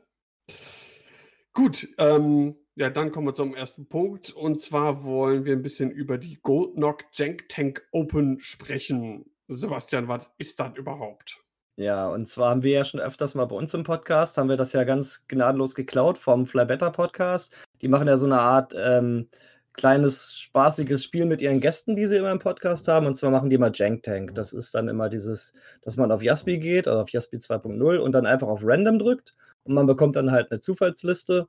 Gut, 1.52 1.88
ähm, 1.98 2.56
ja, 2.74 2.90
dann 2.90 3.12
kommen 3.12 3.28
wir 3.28 3.34
zum 3.34 3.54
ersten 3.54 3.88
Punkt. 3.88 4.32
Und 4.32 4.60
zwar 4.60 5.04
wollen 5.04 5.44
wir 5.44 5.52
ein 5.52 5.62
bisschen 5.62 5.92
über 5.92 6.18
die 6.18 6.40
Goldnock 6.42 7.04
Jank 7.12 7.48
Tank 7.48 7.86
Open 7.92 8.40
sprechen. 8.40 9.30
Sebastian, 9.46 10.08
was 10.08 10.32
ist 10.38 10.58
das 10.58 10.76
überhaupt? 10.76 11.40
Ja, 11.76 12.08
und 12.08 12.26
zwar 12.26 12.50
haben 12.50 12.62
wir 12.62 12.72
ja 12.72 12.84
schon 12.84 13.00
öfters 13.00 13.34
mal 13.34 13.46
bei 13.46 13.56
uns 13.56 13.74
im 13.74 13.82
Podcast, 13.82 14.38
haben 14.38 14.48
wir 14.48 14.56
das 14.56 14.72
ja 14.72 14.84
ganz 14.84 15.26
gnadenlos 15.26 15.74
geklaut 15.74 16.18
vom 16.18 16.46
Fly 16.46 16.66
Better 16.66 16.90
Podcast. 16.90 17.52
Die 17.80 17.88
machen 17.88 18.06
ja 18.06 18.16
so 18.16 18.26
eine 18.26 18.40
Art 18.40 18.72
ähm, 18.76 19.28
kleines, 19.74 20.34
spaßiges 20.38 21.04
Spiel 21.04 21.26
mit 21.26 21.42
ihren 21.42 21.60
Gästen, 21.60 21.96
die 21.96 22.06
sie 22.06 22.16
immer 22.16 22.32
im 22.32 22.38
Podcast 22.38 22.88
haben. 22.88 23.06
Und 23.06 23.16
zwar 23.16 23.30
machen 23.30 23.50
die 23.50 23.56
immer 23.56 23.72
Jank 23.72 24.02
Tank. 24.02 24.34
Das 24.34 24.52
ist 24.52 24.74
dann 24.74 24.88
immer 24.88 25.08
dieses, 25.08 25.52
dass 25.82 25.96
man 25.96 26.10
auf 26.10 26.22
Jaspi 26.22 26.58
geht, 26.58 26.88
also 26.88 27.00
auf 27.00 27.10
Jaspi 27.10 27.36
2.0 27.36 27.98
und 27.98 28.12
dann 28.12 28.26
einfach 28.26 28.48
auf 28.48 28.60
Random 28.64 28.98
drückt. 28.98 29.34
Und 29.64 29.74
man 29.74 29.86
bekommt 29.86 30.16
dann 30.16 30.30
halt 30.30 30.50
eine 30.50 30.60
Zufallsliste. 30.60 31.48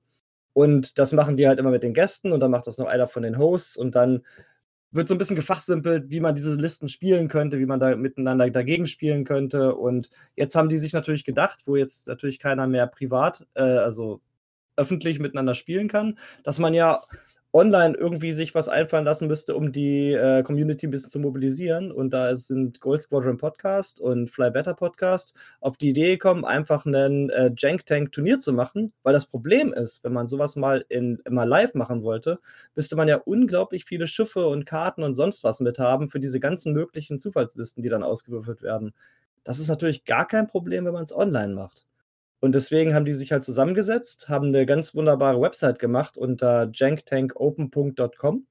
Und 0.54 0.98
das 1.00 1.12
machen 1.12 1.38
die 1.38 1.48
halt 1.48 1.60
immer 1.60 1.72
mit 1.72 1.84
den 1.84 1.94
Gästen 1.94 2.32
und 2.32 2.40
dann 2.40 2.52
macht 2.52 2.66
das 2.68 2.78
noch 2.78 2.88
einer 2.88 3.08
von 3.08 3.24
den 3.24 3.38
Hosts 3.38 3.76
und 3.76 3.94
dann 3.94 4.24
wird 4.96 5.10
so 5.10 5.14
ein 5.14 5.18
bisschen 5.18 5.36
gefachsimpelt, 5.36 6.10
wie 6.10 6.22
man 6.22 6.36
diese 6.36 6.56
Listen 6.56 6.88
spielen 6.88 7.28
könnte, 7.28 7.60
wie 7.60 7.66
man 7.66 7.82
da 7.82 7.96
miteinander 7.96 8.50
dagegen 8.50 8.88
spielen 8.88 9.26
könnte. 9.26 9.76
Und 9.76 10.10
jetzt 10.36 10.56
haben 10.56 10.70
die 10.70 10.78
sich 10.78 10.94
natürlich 10.94 11.26
gedacht, 11.26 11.64
wo 11.66 11.76
jetzt 11.76 12.08
natürlich 12.08 12.40
keiner 12.40 12.68
mehr 12.68 12.88
privat, 12.88 13.46
äh, 13.56 13.62
also 13.62 14.22
öffentlich 14.78 15.20
miteinander 15.20 15.56
spielen 15.56 15.88
kann, 15.88 16.18
dass 16.44 16.60
man 16.60 16.74
ja 16.74 17.02
online 17.56 17.96
irgendwie 17.96 18.34
sich 18.34 18.54
was 18.54 18.68
einfallen 18.68 19.06
lassen 19.06 19.28
müsste, 19.28 19.56
um 19.56 19.72
die 19.72 20.12
äh, 20.12 20.44
Community 20.44 20.88
ein 20.88 20.92
bisschen 20.92 21.10
zu 21.10 21.20
mobilisieren. 21.20 21.90
Und 21.90 22.10
da 22.10 22.36
sind 22.36 22.82
Gold 22.82 23.02
Squadron 23.02 23.38
Podcast 23.38 24.02
und 24.02 24.30
Fly 24.30 24.52
Better 24.52 24.74
Podcast 24.74 25.34
auf 25.62 25.78
die 25.78 25.90
Idee 25.90 26.12
gekommen, 26.12 26.44
einfach 26.44 26.86
einen 26.86 27.30
äh, 27.30 27.52
Jank 27.56 27.86
Tank 27.86 28.12
Turnier 28.12 28.40
zu 28.40 28.52
machen. 28.52 28.92
Weil 29.04 29.14
das 29.14 29.26
Problem 29.26 29.72
ist, 29.72 30.04
wenn 30.04 30.12
man 30.12 30.28
sowas 30.28 30.58
mal, 30.58 30.84
in, 30.90 31.22
mal 31.30 31.48
live 31.48 31.76
machen 31.76 32.04
wollte, 32.04 32.40
müsste 32.76 32.98
man 32.98 33.08
ja 33.08 33.16
unglaublich 33.16 33.86
viele 33.86 34.08
Schiffe 34.08 34.48
und 34.48 34.66
Karten 34.66 35.02
und 35.02 35.16
sonst 35.16 35.46
was 35.46 35.62
mit 35.62 35.80
haben 35.80 36.10
für 36.10 36.20
diese 36.20 36.42
ganzen 36.42 36.74
möglichen 36.74 37.22
Zufallslisten, 37.22 37.82
die 37.82 37.90
dann 37.90 38.04
ausgewürfelt 38.04 38.64
werden. 38.64 38.94
Das 39.46 39.60
ist 39.60 39.70
natürlich 39.70 40.04
gar 40.04 40.28
kein 40.28 40.48
Problem, 40.48 40.84
wenn 40.84 40.94
man 40.94 41.06
es 41.06 41.16
online 41.16 41.54
macht. 41.54 41.86
Und 42.46 42.54
deswegen 42.54 42.94
haben 42.94 43.06
die 43.06 43.14
sich 43.14 43.32
halt 43.32 43.44
zusammengesetzt, 43.44 44.30
haben 44.30 44.50
eine 44.50 44.68
ganz 44.68 44.94
wunderbare 44.94 45.42
Website 45.42 45.80
gemacht 45.80 46.16
unter 46.16 46.70
janktankopen.com. 46.72 48.46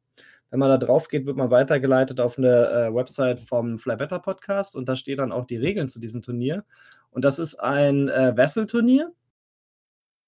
Wenn 0.51 0.59
man 0.59 0.69
da 0.69 0.79
drauf 0.79 1.07
geht, 1.07 1.27
wird 1.27 1.37
man 1.37 1.53
weitergeleitet 1.53 2.19
auf 2.19 2.37
eine 2.37 2.71
äh, 2.71 2.93
Website 2.93 3.39
vom 3.39 3.79
Flybetter 3.79 4.19
Podcast 4.19 4.75
und 4.75 4.89
da 4.89 4.97
steht 4.97 5.21
dann 5.21 5.31
auch 5.31 5.47
die 5.47 5.59
Regeln 5.59 5.89
zu 5.89 6.01
diesem 6.01 6.23
Turnier. 6.23 6.65
Und 7.11 7.25
das 7.25 7.39
ist 7.39 7.55
ein 7.55 8.09
äh, 8.09 8.37
Vessel-Turnier. 8.37 9.13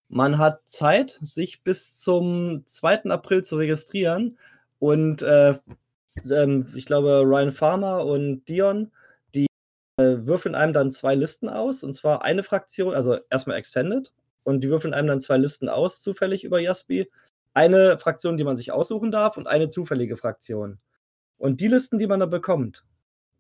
Man 0.09 0.39
hat 0.39 0.61
Zeit, 0.69 1.19
sich 1.21 1.65
bis 1.65 1.99
zum 1.99 2.63
2. 2.67 3.07
April 3.07 3.43
zu 3.43 3.57
registrieren. 3.57 4.39
Und 4.79 5.23
äh, 5.23 5.55
ähm, 6.31 6.69
ich 6.77 6.87
glaube, 6.87 7.23
Ryan 7.25 7.51
Farmer 7.51 8.07
und 8.07 8.45
Dion 8.45 8.93
würfeln 9.97 10.55
einem 10.55 10.73
dann 10.73 10.91
zwei 10.91 11.15
Listen 11.15 11.49
aus, 11.49 11.83
und 11.83 11.95
zwar 11.95 12.23
eine 12.23 12.43
Fraktion, 12.43 12.95
also 12.95 13.19
erstmal 13.31 13.57
Extended, 13.57 14.13
und 14.45 14.61
die 14.63 14.69
würfeln 14.69 14.95
einem 14.95 15.09
dann 15.09 15.21
zwei 15.21 15.39
Listen 15.39 15.69
aus, 15.69 16.03
zufällig 16.03 16.45
über 16.45 16.61
Jaspi. 16.61 17.11
Eine 17.55 17.99
Fraktion, 17.99 18.37
die 18.37 18.45
man 18.45 18.57
sich 18.57 18.73
aussuchen 18.73 19.11
darf, 19.11 19.37
und 19.37 19.47
eine 19.47 19.69
zufällige 19.69 20.17
Fraktion. 20.17 20.79
Und 21.39 21.61
die 21.61 21.69
Listen, 21.69 21.99
die 21.99 22.07
man 22.07 22.21
da 22.21 22.27
bekommt, 22.27 22.85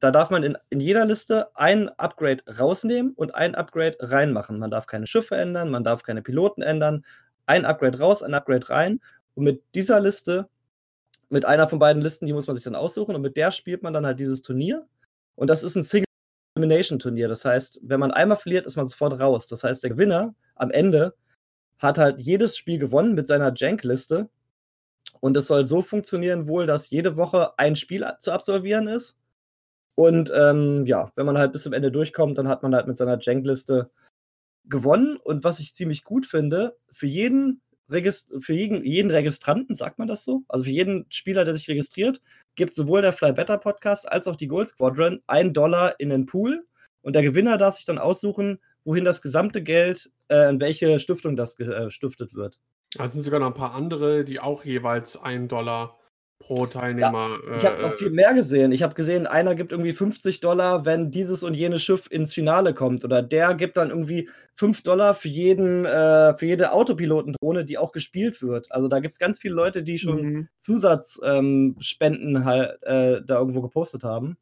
da 0.01 0.11
darf 0.11 0.31
man 0.31 0.43
in, 0.43 0.59
in 0.69 0.81
jeder 0.81 1.05
Liste 1.05 1.55
ein 1.55 1.89
Upgrade 1.89 2.43
rausnehmen 2.59 3.13
und 3.13 3.35
ein 3.35 3.55
Upgrade 3.55 3.97
reinmachen. 4.01 4.59
Man 4.59 4.71
darf 4.71 4.87
keine 4.87 5.07
Schiffe 5.07 5.37
ändern, 5.37 5.71
man 5.71 5.85
darf 5.85 6.03
keine 6.03 6.23
Piloten 6.23 6.63
ändern. 6.63 7.05
Ein 7.47 7.65
Upgrade 7.65 7.99
raus, 7.99 8.23
ein 8.23 8.35
Upgrade 8.35 8.69
rein. 8.69 9.01
Und 9.35 9.45
mit 9.45 9.63
dieser 9.75 10.01
Liste, 10.01 10.49
mit 11.31 11.45
einer 11.47 11.69
von 11.69 11.79
beiden 11.79 12.03
Listen, 12.03 12.27
die 12.27 12.35
muss 12.35 12.47
man 12.47 12.57
sich 12.57 12.65
dann 12.65 12.75
aussuchen. 12.75 13.15
Und 13.15 13.23
mit 13.23 13.37
der 13.37 13.53
spielt 13.53 13.83
man 13.83 13.95
dann 13.95 14.05
halt 14.05 14.21
dieses 14.21 14.43
Turnier. 14.43 14.87
Und 15.35 15.49
das 15.49 15.65
ist 15.65 15.77
ein 15.77 15.83
Single 15.83 16.06
Elimination-Turnier. 16.57 17.29
Das 17.29 17.45
heißt, 17.45 17.81
wenn 17.83 18.01
man 18.01 18.11
einmal 18.11 18.37
verliert, 18.37 18.67
ist 18.67 18.77
man 18.77 18.87
sofort 18.87 19.21
raus. 19.21 19.47
Das 19.49 19.63
heißt, 19.63 19.83
der 19.83 19.91
Gewinner 19.91 20.35
am 20.55 20.71
Ende 20.71 21.15
hat 21.79 21.99
halt 21.99 22.21
jedes 22.21 22.57
Spiel 22.57 22.79
gewonnen 22.79 23.15
mit 23.15 23.27
seiner 23.27 23.53
Jank-Liste. 23.55 24.29
Und 25.21 25.37
es 25.37 25.47
soll 25.47 25.65
so 25.65 25.83
funktionieren 25.83 26.49
wohl, 26.49 26.67
dass 26.67 26.91
jede 26.91 27.17
Woche 27.17 27.59
ein 27.59 27.77
Spiel 27.77 28.07
zu 28.19 28.33
absolvieren 28.33 28.89
ist. 28.89 29.17
Und 29.95 30.31
ähm, 30.35 30.85
ja, 30.87 31.13
wenn 31.15 31.27
man 31.27 31.39
halt 31.39 31.53
bis 31.53 31.63
zum 31.63 31.73
Ende 31.73 31.91
durchkommt, 31.91 32.37
dann 32.37 32.49
hat 32.49 32.63
man 32.63 32.75
halt 32.75 32.87
mit 32.87 32.97
seiner 32.97 33.19
Jank-Liste 33.21 33.91
gewonnen. 34.65 35.17
Und 35.17 35.45
was 35.45 35.61
ich 35.61 35.75
ziemlich 35.75 36.05
gut 36.05 36.27
finde, 36.27 36.77
für 36.91 37.07
jeden 37.07 37.63
Regist 37.90 38.33
für 38.40 38.55
jeden, 38.55 38.85
jeden 38.85 39.11
Registranten, 39.11 39.75
sagt 39.75 39.99
man 39.99 40.09
das 40.09 40.25
so? 40.25 40.43
Also 40.49 40.64
für 40.64 40.71
jeden 40.71 41.07
Spieler, 41.11 41.45
der 41.45 41.55
sich 41.55 41.69
registriert, 41.69 42.21
gibt 42.55 42.75
sowohl 42.75 43.02
der 43.02 43.12
Fly 43.12 43.33
Better 43.33 43.59
Podcast 43.59 44.09
als 44.09 44.26
auch 44.26 44.37
die 44.37 44.49
Gold 44.49 44.69
Squadron 44.69 45.23
einen 45.26 45.52
Dollar 45.52 45.99
in 46.00 46.09
den 46.09 46.26
Pool. 46.26 46.66
Und 47.02 47.14
der 47.14 47.23
Gewinner 47.23 47.59
darf 47.59 47.76
sich 47.76 47.85
dann 47.85 47.99
aussuchen, 47.99 48.59
wohin 48.85 49.05
das 49.05 49.23
gesamte 49.23 49.62
Geld, 49.62 50.11
äh, 50.28 50.49
in 50.49 50.61
welche 50.61 50.99
Stiftung 50.99 51.37
das 51.37 51.57
gestiftet 51.57 52.33
äh, 52.33 52.37
wird. 52.37 52.59
Da 52.95 53.07
sind 53.07 53.23
sogar 53.23 53.40
noch 53.40 53.49
ein 53.49 53.55
paar 53.55 53.75
andere, 53.75 54.25
die 54.25 54.40
auch 54.40 54.64
jeweils 54.64 55.16
einen 55.16 55.49
Dollar 55.49 55.99
pro 56.38 56.66
Teilnehmer. 56.66 57.38
Ja, 57.47 57.57
ich 57.57 57.64
habe 57.64 57.83
noch 57.83 57.93
äh, 57.93 57.97
viel 57.97 58.11
mehr 58.11 58.35
gesehen. 58.35 58.73
Ich 58.73 58.83
habe 58.83 58.95
gesehen, 58.95 59.26
einer 59.26 59.55
gibt 59.55 59.73
irgendwie 59.73 59.93
50 59.93 60.40
Dollar, 60.40 60.85
wenn 60.85 61.11
dieses 61.11 61.43
und 61.43 61.55
jenes 61.55 61.83
Schiff 61.83 62.07
ins 62.11 62.35
Finale 62.35 62.75
kommt. 62.75 63.05
Oder 63.05 63.23
der 63.23 63.55
gibt 63.55 63.76
dann 63.76 63.90
irgendwie 63.90 64.28
5 64.55 64.83
Dollar 64.83 65.14
für, 65.14 65.28
jeden, 65.28 65.85
äh, 65.85 66.37
für 66.37 66.47
jede 66.47 66.73
Autopilotendrohne, 66.73 67.64
die 67.64 67.78
auch 67.78 67.93
gespielt 67.93 68.43
wird. 68.43 68.71
Also 68.71 68.88
da 68.88 69.00
gibt 69.00 69.12
es 69.12 69.19
ganz 69.19 69.38
viele 69.38 69.55
Leute, 69.55 69.83
die 69.83 69.99
schon 69.99 70.23
mhm. 70.23 70.49
Zusatzspenden 70.59 72.37
ähm, 72.37 72.45
halt, 72.45 72.83
äh, 72.83 73.23
da 73.25 73.38
irgendwo 73.38 73.62
gepostet 73.62 74.05
haben. 74.05 74.37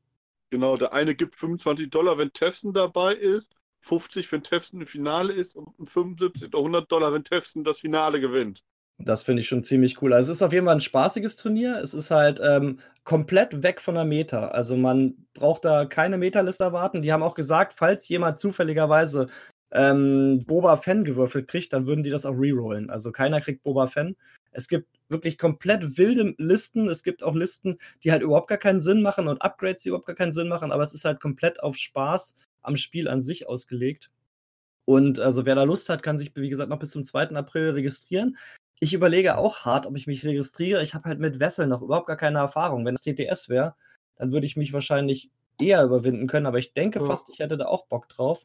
Genau, 0.50 0.74
der 0.74 0.92
eine 0.92 1.14
gibt 1.14 1.36
25 1.36 1.90
Dollar, 1.90 2.18
wenn 2.18 2.32
Tefson 2.32 2.72
dabei 2.72 3.14
ist, 3.14 3.56
50, 3.80 4.30
wenn 4.30 4.42
Tefson 4.42 4.80
im 4.80 4.86
Finale 4.86 5.32
ist 5.32 5.56
und 5.56 5.90
75 5.90 6.48
oder 6.48 6.58
100 6.58 6.92
Dollar, 6.92 7.12
wenn 7.12 7.24
Tefson 7.24 7.64
das 7.64 7.80
Finale 7.80 8.20
gewinnt. 8.20 8.62
Das 8.98 9.24
finde 9.24 9.42
ich 9.42 9.48
schon 9.48 9.64
ziemlich 9.64 10.00
cool. 10.02 10.12
Also, 10.12 10.30
es 10.30 10.38
ist 10.38 10.42
auf 10.42 10.52
jeden 10.52 10.66
Fall 10.66 10.76
ein 10.76 10.80
spaßiges 10.80 11.36
Turnier. 11.36 11.78
Es 11.82 11.94
ist 11.94 12.10
halt, 12.10 12.40
ähm, 12.42 12.78
komplett 13.02 13.62
weg 13.62 13.80
von 13.80 13.96
der 13.96 14.04
Meta. 14.04 14.48
Also, 14.48 14.76
man 14.76 15.26
braucht 15.34 15.64
da 15.64 15.84
keine 15.84 16.16
Metaliste 16.16 16.64
erwarten. 16.64 17.02
Die 17.02 17.12
haben 17.12 17.22
auch 17.22 17.34
gesagt, 17.34 17.74
falls 17.74 18.08
jemand 18.08 18.38
zufälligerweise, 18.38 19.28
ähm, 19.72 20.44
Boba 20.46 20.76
Fett 20.76 21.04
gewürfelt 21.04 21.48
kriegt, 21.48 21.72
dann 21.72 21.86
würden 21.86 22.04
die 22.04 22.10
das 22.10 22.24
auch 22.24 22.38
rerollen. 22.38 22.88
Also, 22.88 23.10
keiner 23.10 23.40
kriegt 23.40 23.64
Boba 23.64 23.88
Fett. 23.88 24.16
Es 24.52 24.68
gibt 24.68 24.86
wirklich 25.08 25.38
komplett 25.38 25.98
wilde 25.98 26.34
Listen. 26.38 26.88
Es 26.88 27.02
gibt 27.02 27.24
auch 27.24 27.34
Listen, 27.34 27.78
die 28.04 28.12
halt 28.12 28.22
überhaupt 28.22 28.48
gar 28.48 28.58
keinen 28.58 28.80
Sinn 28.80 29.02
machen 29.02 29.26
und 29.26 29.42
Upgrades, 29.42 29.82
die 29.82 29.88
überhaupt 29.88 30.06
gar 30.06 30.16
keinen 30.16 30.32
Sinn 30.32 30.48
machen, 30.48 30.70
aber 30.70 30.84
es 30.84 30.94
ist 30.94 31.04
halt 31.04 31.20
komplett 31.20 31.60
auf 31.62 31.76
Spaß 31.76 32.36
am 32.62 32.76
Spiel 32.76 33.08
an 33.08 33.22
sich 33.22 33.48
ausgelegt. 33.48 34.10
Und 34.86 35.18
also, 35.18 35.44
wer 35.46 35.56
da 35.56 35.64
Lust 35.64 35.88
hat, 35.88 36.02
kann 36.02 36.18
sich, 36.18 36.32
wie 36.36 36.48
gesagt, 36.48 36.70
noch 36.70 36.78
bis 36.78 36.90
zum 36.92 37.04
2. 37.04 37.30
April 37.30 37.70
registrieren. 37.70 38.36
Ich 38.84 38.92
überlege 38.92 39.38
auch 39.38 39.60
hart, 39.64 39.86
ob 39.86 39.96
ich 39.96 40.06
mich 40.06 40.26
registriere. 40.26 40.82
Ich 40.82 40.92
habe 40.92 41.08
halt 41.08 41.18
mit 41.18 41.40
Wessel 41.40 41.66
noch 41.66 41.80
überhaupt 41.80 42.06
gar 42.06 42.18
keine 42.18 42.40
Erfahrung. 42.40 42.84
Wenn 42.84 42.96
es 42.96 43.00
TTS 43.00 43.48
wäre, 43.48 43.76
dann 44.16 44.30
würde 44.30 44.44
ich 44.44 44.58
mich 44.58 44.74
wahrscheinlich 44.74 45.30
eher 45.58 45.82
überwinden 45.82 46.26
können, 46.26 46.44
aber 46.44 46.58
ich 46.58 46.74
denke 46.74 47.00
ja. 47.00 47.06
fast, 47.06 47.30
ich 47.30 47.38
hätte 47.38 47.56
da 47.56 47.64
auch 47.64 47.86
Bock 47.86 48.10
drauf. 48.10 48.44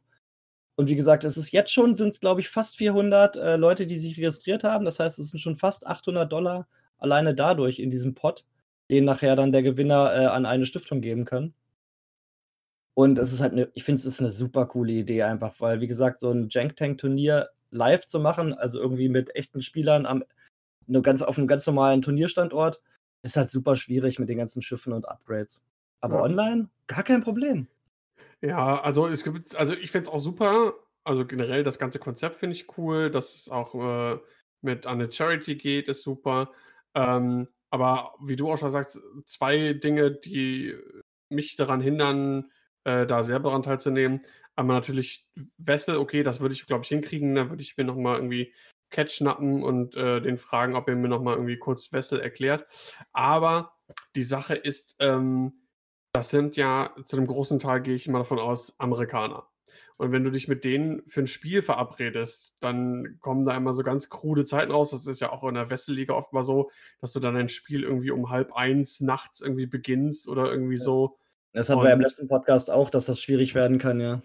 Und 0.77 0.87
wie 0.87 0.95
gesagt, 0.95 1.25
es 1.25 1.35
ist 1.35 1.51
jetzt 1.51 1.73
schon, 1.73 1.93
sind 1.93 2.07
es 2.07 2.21
glaube 2.21 2.39
ich 2.39 2.47
fast 2.47 2.77
400 2.77 3.35
äh, 3.35 3.55
Leute, 3.57 3.85
die 3.85 3.97
sich 3.97 4.15
registriert 4.15 4.63
haben. 4.63 4.85
Das 4.85 5.01
heißt, 5.01 5.19
es 5.19 5.31
sind 5.31 5.39
schon 5.39 5.57
fast 5.57 5.85
800 5.85 6.31
Dollar 6.31 6.69
alleine 6.99 7.35
dadurch 7.35 7.79
in 7.79 7.89
diesem 7.89 8.15
Pot, 8.15 8.45
den 8.89 9.03
nachher 9.03 9.35
dann 9.35 9.51
der 9.51 9.61
Gewinner 9.61 10.13
äh, 10.13 10.25
an 10.27 10.45
eine 10.45 10.65
Stiftung 10.65 11.01
geben 11.01 11.25
kann. 11.25 11.53
Und 12.93 13.19
es 13.19 13.33
ist 13.33 13.41
halt 13.41 13.51
eine, 13.51 13.67
ich 13.73 13.83
finde, 13.83 13.99
es 13.99 14.05
ist 14.05 14.21
eine 14.21 14.31
super 14.31 14.67
coole 14.67 14.93
Idee 14.93 15.23
einfach, 15.23 15.55
weil 15.59 15.81
wie 15.81 15.87
gesagt, 15.87 16.21
so 16.21 16.31
ein 16.31 16.47
Jank 16.49 16.77
Tank 16.77 16.99
Turnier 16.99 17.49
live 17.71 18.05
zu 18.05 18.19
machen, 18.19 18.53
also 18.53 18.79
irgendwie 18.79 19.09
mit 19.09 19.35
echten 19.35 19.61
Spielern 19.61 20.05
am, 20.05 20.23
ganz, 21.03 21.21
auf 21.21 21.37
einem 21.37 21.47
ganz 21.47 21.65
normalen 21.65 22.01
Turnierstandort, 22.01 22.81
ist 23.21 23.37
halt 23.37 23.49
super 23.49 23.75
schwierig 23.75 24.19
mit 24.19 24.29
den 24.29 24.37
ganzen 24.37 24.61
Schiffen 24.61 24.93
und 24.93 25.07
Upgrades. 25.07 25.61
Aber 26.01 26.17
ja. 26.17 26.23
online, 26.23 26.69
gar 26.87 27.03
kein 27.03 27.21
Problem. 27.21 27.67
Ja, 28.41 28.81
also 28.81 29.07
es 29.07 29.23
gibt, 29.23 29.55
also 29.55 29.73
ich 29.73 29.91
finde 29.91 30.09
es 30.09 30.13
auch 30.13 30.19
super. 30.19 30.73
Also 31.03 31.25
generell 31.25 31.63
das 31.63 31.79
ganze 31.79 31.99
Konzept 31.99 32.35
finde 32.37 32.55
ich 32.55 32.77
cool, 32.77 33.09
dass 33.09 33.35
es 33.35 33.49
auch 33.49 33.75
äh, 33.75 34.19
mit 34.61 34.87
an 34.87 35.01
eine 35.01 35.11
Charity 35.11 35.55
geht, 35.55 35.89
ist 35.89 36.03
super. 36.03 36.51
Ähm, 36.93 37.47
aber 37.69 38.15
wie 38.21 38.35
du 38.35 38.51
auch 38.51 38.57
schon 38.57 38.69
sagst, 38.69 39.01
zwei 39.25 39.73
Dinge, 39.73 40.11
die 40.11 40.75
mich 41.29 41.55
daran 41.55 41.81
hindern, 41.81 42.51
äh, 42.83 43.05
da 43.05 43.23
sehr 43.23 43.39
daran 43.39 43.63
teilzunehmen. 43.63 44.21
Aber 44.55 44.73
natürlich 44.73 45.27
Wessel, 45.57 45.97
okay, 45.97 46.23
das 46.23 46.39
würde 46.39 46.53
ich, 46.53 46.65
glaube 46.65 46.83
ich, 46.83 46.89
hinkriegen. 46.89 47.35
Da 47.35 47.49
würde 47.49 47.61
ich 47.61 47.77
mir 47.77 47.85
nochmal 47.85 48.15
irgendwie 48.15 48.53
Catch 48.89 49.11
schnappen 49.11 49.63
und 49.63 49.95
äh, 49.95 50.21
den 50.21 50.37
fragen, 50.37 50.75
ob 50.75 50.87
er 50.89 50.95
mir 50.95 51.07
nochmal 51.07 51.35
irgendwie 51.35 51.57
kurz 51.57 51.93
Wessel 51.93 52.19
erklärt. 52.19 52.65
Aber 53.13 53.73
die 54.15 54.23
Sache 54.23 54.55
ist, 54.55 54.95
ähm, 54.99 55.53
das 56.11 56.31
sind 56.31 56.55
ja 56.55 56.93
zu 57.03 57.17
einem 57.17 57.27
großen 57.27 57.59
Teil, 57.59 57.81
gehe 57.81 57.95
ich 57.95 58.07
immer 58.07 58.19
davon 58.19 58.39
aus, 58.39 58.75
Amerikaner. 58.79 59.47
Und 59.97 60.11
wenn 60.11 60.23
du 60.23 60.31
dich 60.31 60.47
mit 60.47 60.63
denen 60.63 61.03
für 61.07 61.19
ein 61.19 61.27
Spiel 61.27 61.61
verabredest, 61.61 62.55
dann 62.61 63.17
kommen 63.19 63.45
da 63.45 63.55
immer 63.55 63.73
so 63.73 63.83
ganz 63.83 64.09
krude 64.09 64.45
Zeiten 64.45 64.71
raus. 64.71 64.91
Das 64.91 65.05
ist 65.07 65.19
ja 65.19 65.31
auch 65.31 65.43
in 65.43 65.55
der 65.55 65.69
Wesselliga 65.69 66.13
oft 66.13 66.31
mal 66.31 66.41
so, 66.41 66.71
dass 67.01 67.11
du 67.11 67.19
dann 67.19 67.35
ein 67.35 67.49
Spiel 67.49 67.83
irgendwie 67.83 68.11
um 68.11 68.29
halb 68.29 68.53
eins 68.53 69.01
nachts 69.01 69.41
irgendwie 69.41 69.65
beginnst 69.65 70.29
oder 70.29 70.49
irgendwie 70.49 70.77
ja. 70.77 70.81
so. 70.81 71.18
Das 71.53 71.69
hatten 71.69 71.81
wir 71.81 71.93
im 71.93 72.01
letzten 72.01 72.27
Podcast 72.27 72.69
auch, 72.69 72.89
dass 72.89 73.07
das 73.07 73.21
schwierig 73.21 73.55
werden 73.55 73.79
kann, 73.79 73.99
ja. 73.99 74.21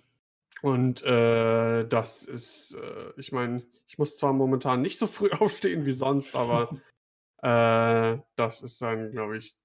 Und 0.62 1.02
äh, 1.02 1.86
das 1.86 2.24
ist, 2.24 2.74
äh, 2.74 3.12
ich 3.16 3.32
meine, 3.32 3.62
ich 3.86 3.98
muss 3.98 4.16
zwar 4.16 4.32
momentan 4.32 4.82
nicht 4.82 4.98
so 4.98 5.06
früh 5.06 5.30
aufstehen 5.38 5.86
wie 5.86 5.92
sonst, 5.92 6.36
aber 6.36 6.70
äh, 7.42 8.18
das 8.36 8.62
ist 8.62 8.80
dann, 8.80 9.10
glaube 9.10 9.36
ich, 9.36 9.56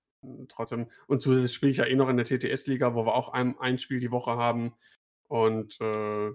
trotzdem. 0.47 0.87
Und 1.07 1.21
zusätzlich 1.21 1.53
spiele 1.53 1.71
ich 1.71 1.77
ja 1.77 1.85
eh 1.85 1.95
noch 1.95 2.09
in 2.09 2.17
der 2.17 2.25
TTS-Liga, 2.25 2.95
wo 2.95 3.05
wir 3.05 3.15
auch 3.15 3.29
ein, 3.29 3.57
ein 3.59 3.77
Spiel 3.77 3.99
die 3.99 4.11
Woche 4.11 4.31
haben. 4.31 4.73
Und 5.27 5.79
äh, 5.79 6.31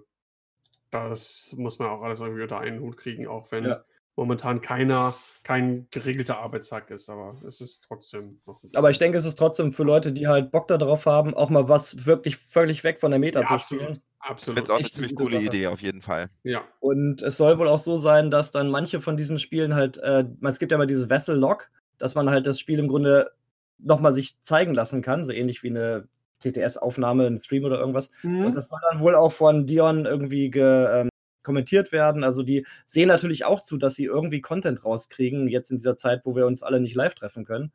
das 0.90 1.54
muss 1.57 1.78
man 1.78 1.88
auch 1.88 2.02
alles 2.02 2.21
irgendwie 2.21 2.43
unter 2.43 2.61
einen 2.61 2.81
Hut 2.81 2.97
kriegen, 2.97 3.26
auch 3.26 3.50
wenn 3.50 3.64
ja 3.64 3.85
momentan 4.16 4.61
keiner, 4.61 5.14
kein 5.42 5.87
geregelter 5.90 6.38
Arbeitstag 6.38 6.90
ist, 6.90 7.11
aber 7.11 7.37
es 7.47 7.61
ist 7.61 7.85
trotzdem 7.87 8.40
noch 8.47 8.62
ein 8.62 8.71
Aber 8.75 8.90
ich 8.90 8.99
denke, 8.99 9.18
es 9.18 9.25
ist 9.25 9.37
trotzdem 9.37 9.73
für 9.73 9.85
Leute, 9.85 10.12
die 10.12 10.26
halt 10.26 10.50
Bock 10.50 10.68
darauf 10.68 11.06
haben, 11.06 11.35
auch 11.35 11.50
mal 11.50 11.68
was 11.68 12.06
wirklich 12.06 12.37
völlig 12.37 12.85
weg 12.85 13.00
von 13.00 13.11
der 13.11 13.21
Meta 13.21 13.40
ja, 13.40 13.59
zu 13.59 13.59
spielen. 13.59 13.99
Absolut. 14.21 14.59
Ich 14.59 14.62
finde 14.62 14.62
es 14.62 14.71
auch 14.71 14.78
eine 14.78 14.90
ziemlich 14.90 15.14
coole 15.14 15.37
Sache. 15.37 15.47
Idee, 15.47 15.66
auf 15.66 15.83
jeden 15.83 16.00
Fall. 16.00 16.30
Ja. 16.44 16.62
Und 16.80 17.21
es 17.23 17.37
soll 17.37 17.59
wohl 17.59 17.68
auch 17.68 17.78
so 17.78 17.99
sein, 17.99 18.30
dass 18.30 18.52
dann 18.52 18.71
manche 18.71 19.00
von 19.00 19.16
diesen 19.16 19.38
Spielen 19.38 19.75
halt, 19.75 19.99
äh, 19.99 20.25
es 20.42 20.59
gibt 20.59 20.73
ja 20.73 20.78
mal 20.78 20.87
dieses 20.87 21.11
Vessel 21.11 21.37
Lock, 21.37 21.71
dass 21.99 22.14
man 22.14 22.30
halt 22.30 22.47
das 22.47 22.59
Spiel 22.59 22.78
im 22.78 22.88
Grunde 22.88 23.30
nochmal 23.78 24.14
sich 24.14 24.40
zeigen 24.40 24.73
lassen 24.73 25.02
kann, 25.02 25.26
so 25.26 25.33
ähnlich 25.33 25.62
wie 25.62 25.71
eine 25.71 26.09
TTS-Aufnahme, 26.40 27.26
ein 27.26 27.38
Stream 27.38 27.64
oder 27.64 27.78
irgendwas. 27.78 28.11
Mhm. 28.23 28.47
Und 28.47 28.54
das 28.54 28.68
soll 28.68 28.80
dann 28.90 29.00
wohl 29.00 29.14
auch 29.14 29.33
von 29.33 29.66
Dion 29.66 30.06
irgendwie 30.06 30.50
ge, 30.50 31.00
ähm, 31.00 31.09
kommentiert 31.45 31.93
werden. 31.93 32.25
Also 32.25 32.43
die 32.43 32.67
sehen 32.85 33.09
natürlich 33.09 33.45
auch 33.45 33.63
zu, 33.63 33.77
dass 33.77 33.95
sie 33.95 34.05
irgendwie 34.05 34.41
Content 34.41 34.85
rauskriegen, 34.85 35.49
jetzt 35.49 35.71
in 35.71 35.79
dieser 35.79 35.97
Zeit, 35.97 36.23
wo 36.25 36.35
wir 36.35 36.47
uns 36.47 36.63
alle 36.63 36.81
nicht 36.81 36.95
live 36.95 37.15
treffen 37.15 37.45
können. 37.45 37.73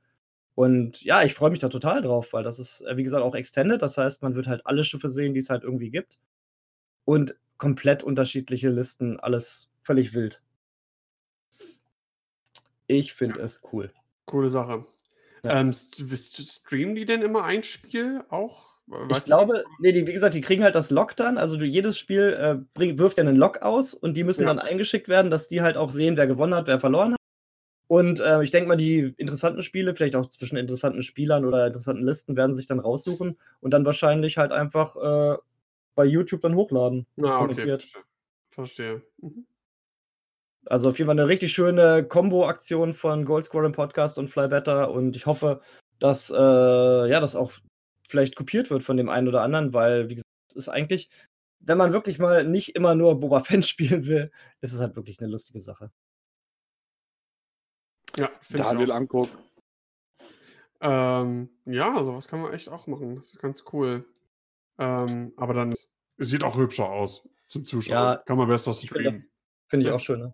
Und 0.55 1.01
ja, 1.03 1.23
ich 1.23 1.33
freue 1.33 1.51
mich 1.51 1.59
da 1.59 1.69
total 1.69 2.01
drauf, 2.01 2.33
weil 2.33 2.43
das 2.43 2.59
ist, 2.59 2.81
äh, 2.81 2.97
wie 2.97 3.03
gesagt, 3.03 3.23
auch 3.23 3.35
extended. 3.35 3.81
Das 3.81 3.97
heißt, 3.97 4.21
man 4.21 4.35
wird 4.35 4.47
halt 4.47 4.65
alle 4.65 4.83
Schiffe 4.83 5.09
sehen, 5.09 5.33
die 5.33 5.39
es 5.39 5.49
halt 5.49 5.63
irgendwie 5.63 5.89
gibt. 5.89 6.19
Und 7.05 7.35
komplett 7.57 8.03
unterschiedliche 8.03 8.69
Listen, 8.69 9.19
alles 9.19 9.71
völlig 9.83 10.13
wild. 10.13 10.41
Ich 12.87 13.13
finde 13.13 13.39
es 13.39 13.61
cool. 13.71 13.93
Coole 14.25 14.49
Sache. 14.49 14.85
Ja. 15.43 15.59
Ähm, 15.59 15.69
st- 15.69 16.03
st- 16.03 16.59
streamen 16.59 16.95
die 16.95 17.05
denn 17.05 17.21
immer 17.21 17.45
ein 17.45 17.63
Spiel 17.63 18.23
auch? 18.29 18.78
Ich 19.09 19.23
glaube, 19.25 19.63
nee, 19.79 19.91
die, 19.91 20.07
wie 20.07 20.13
gesagt, 20.13 20.33
die 20.33 20.41
kriegen 20.41 20.63
halt 20.63 20.73
das 20.73 20.89
Lock 20.89 21.15
dann. 21.15 21.37
Also 21.37 21.57
du, 21.57 21.65
jedes 21.65 21.97
Spiel 21.97 22.35
äh, 22.39 22.55
bring, 22.73 22.97
wirft 22.97 23.17
ja 23.17 23.23
einen 23.23 23.35
Lock 23.35 23.61
aus 23.61 23.93
und 23.93 24.15
die 24.15 24.23
müssen 24.23 24.41
Ja. 24.41 24.47
dann 24.47 24.59
eingeschickt 24.59 25.07
werden, 25.07 25.29
dass 25.29 25.47
die 25.47 25.61
halt 25.61 25.77
auch 25.77 25.91
sehen, 25.91 26.17
wer 26.17 26.25
gewonnen 26.25 26.55
hat, 26.55 26.67
wer 26.67 26.79
verloren 26.79 27.13
hat. 27.13 27.19
Und 27.87 28.19
äh, 28.19 28.43
ich 28.43 28.51
denke 28.51 28.67
mal, 28.67 28.77
die 28.77 29.13
interessanten 29.17 29.61
Spiele, 29.61 29.95
vielleicht 29.95 30.15
auch 30.15 30.27
zwischen 30.27 30.57
interessanten 30.57 31.01
Spielern 31.03 31.45
oder 31.45 31.67
interessanten 31.67 32.03
Listen, 32.05 32.35
werden 32.35 32.53
sich 32.53 32.67
dann 32.67 32.79
raussuchen 32.79 33.37
und 33.61 33.71
dann 33.71 33.85
wahrscheinlich 33.85 34.37
halt 34.37 34.51
einfach 34.51 34.95
äh, 34.95 35.37
bei 35.95 36.05
YouTube 36.05 36.41
dann 36.41 36.55
hochladen. 36.55 37.05
Ah, 37.21 37.43
okay, 37.43 37.77
verstehe. 38.51 39.01
Mhm. 39.17 39.45
Also 40.65 40.89
auf 40.89 40.97
jeden 40.97 41.07
Fall 41.07 41.19
eine 41.19 41.27
richtig 41.27 41.51
schöne 41.51 42.03
Combo-Aktion 42.03 42.93
von 42.93 43.25
Gold 43.25 43.45
Squadron 43.45 43.71
Podcast 43.71 44.17
und 44.17 44.29
Fly 44.29 44.47
Better 44.47 44.91
und 44.91 45.15
ich 45.15 45.25
hoffe, 45.25 45.61
dass 45.99 46.29
äh, 46.29 46.35
ja 46.35 47.19
das 47.19 47.35
auch 47.35 47.53
vielleicht 48.09 48.35
kopiert 48.35 48.69
wird 48.69 48.83
von 48.83 48.97
dem 48.97 49.07
einen 49.09 49.27
oder 49.27 49.41
anderen, 49.43 49.73
weil 49.73 50.09
wie 50.09 50.15
gesagt, 50.15 50.27
es 50.49 50.55
ist 50.55 50.69
eigentlich, 50.69 51.09
wenn 51.59 51.77
man 51.77 51.93
wirklich 51.93 52.19
mal 52.19 52.43
nicht 52.43 52.75
immer 52.75 52.95
nur 52.95 53.19
Boba 53.19 53.39
Fett 53.43 53.65
spielen 53.65 54.05
will, 54.07 54.31
ist 54.61 54.73
es 54.73 54.79
halt 54.81 54.95
wirklich 54.95 55.19
eine 55.19 55.29
lustige 55.31 55.59
Sache. 55.59 55.91
Ja, 58.17 58.29
finde 58.41 58.63
ich 58.63 58.69
Daniel 58.69 58.91
auch. 58.91 58.95
anguck. 58.95 59.29
Ähm, 60.81 61.49
ja, 61.65 62.03
sowas 62.03 62.27
kann 62.27 62.41
man 62.41 62.53
echt 62.53 62.69
auch 62.69 62.87
machen. 62.87 63.15
Das 63.17 63.27
ist 63.27 63.39
ganz 63.39 63.63
cool. 63.73 64.05
Ähm, 64.77 65.33
aber 65.35 65.53
dann 65.53 65.71
es 65.71 66.29
sieht 66.29 66.43
auch 66.43 66.57
hübscher 66.57 66.89
aus 66.89 67.27
zum 67.47 67.65
Zuschauen. 67.65 67.93
Ja, 67.95 68.17
kann 68.17 68.37
man 68.37 68.47
besser 68.47 68.73
streamen. 68.73 69.29
finde 69.67 69.83
ich 69.85 69.89
Ja. 69.89 69.95
auch 69.95 69.99
schön. 69.99 70.33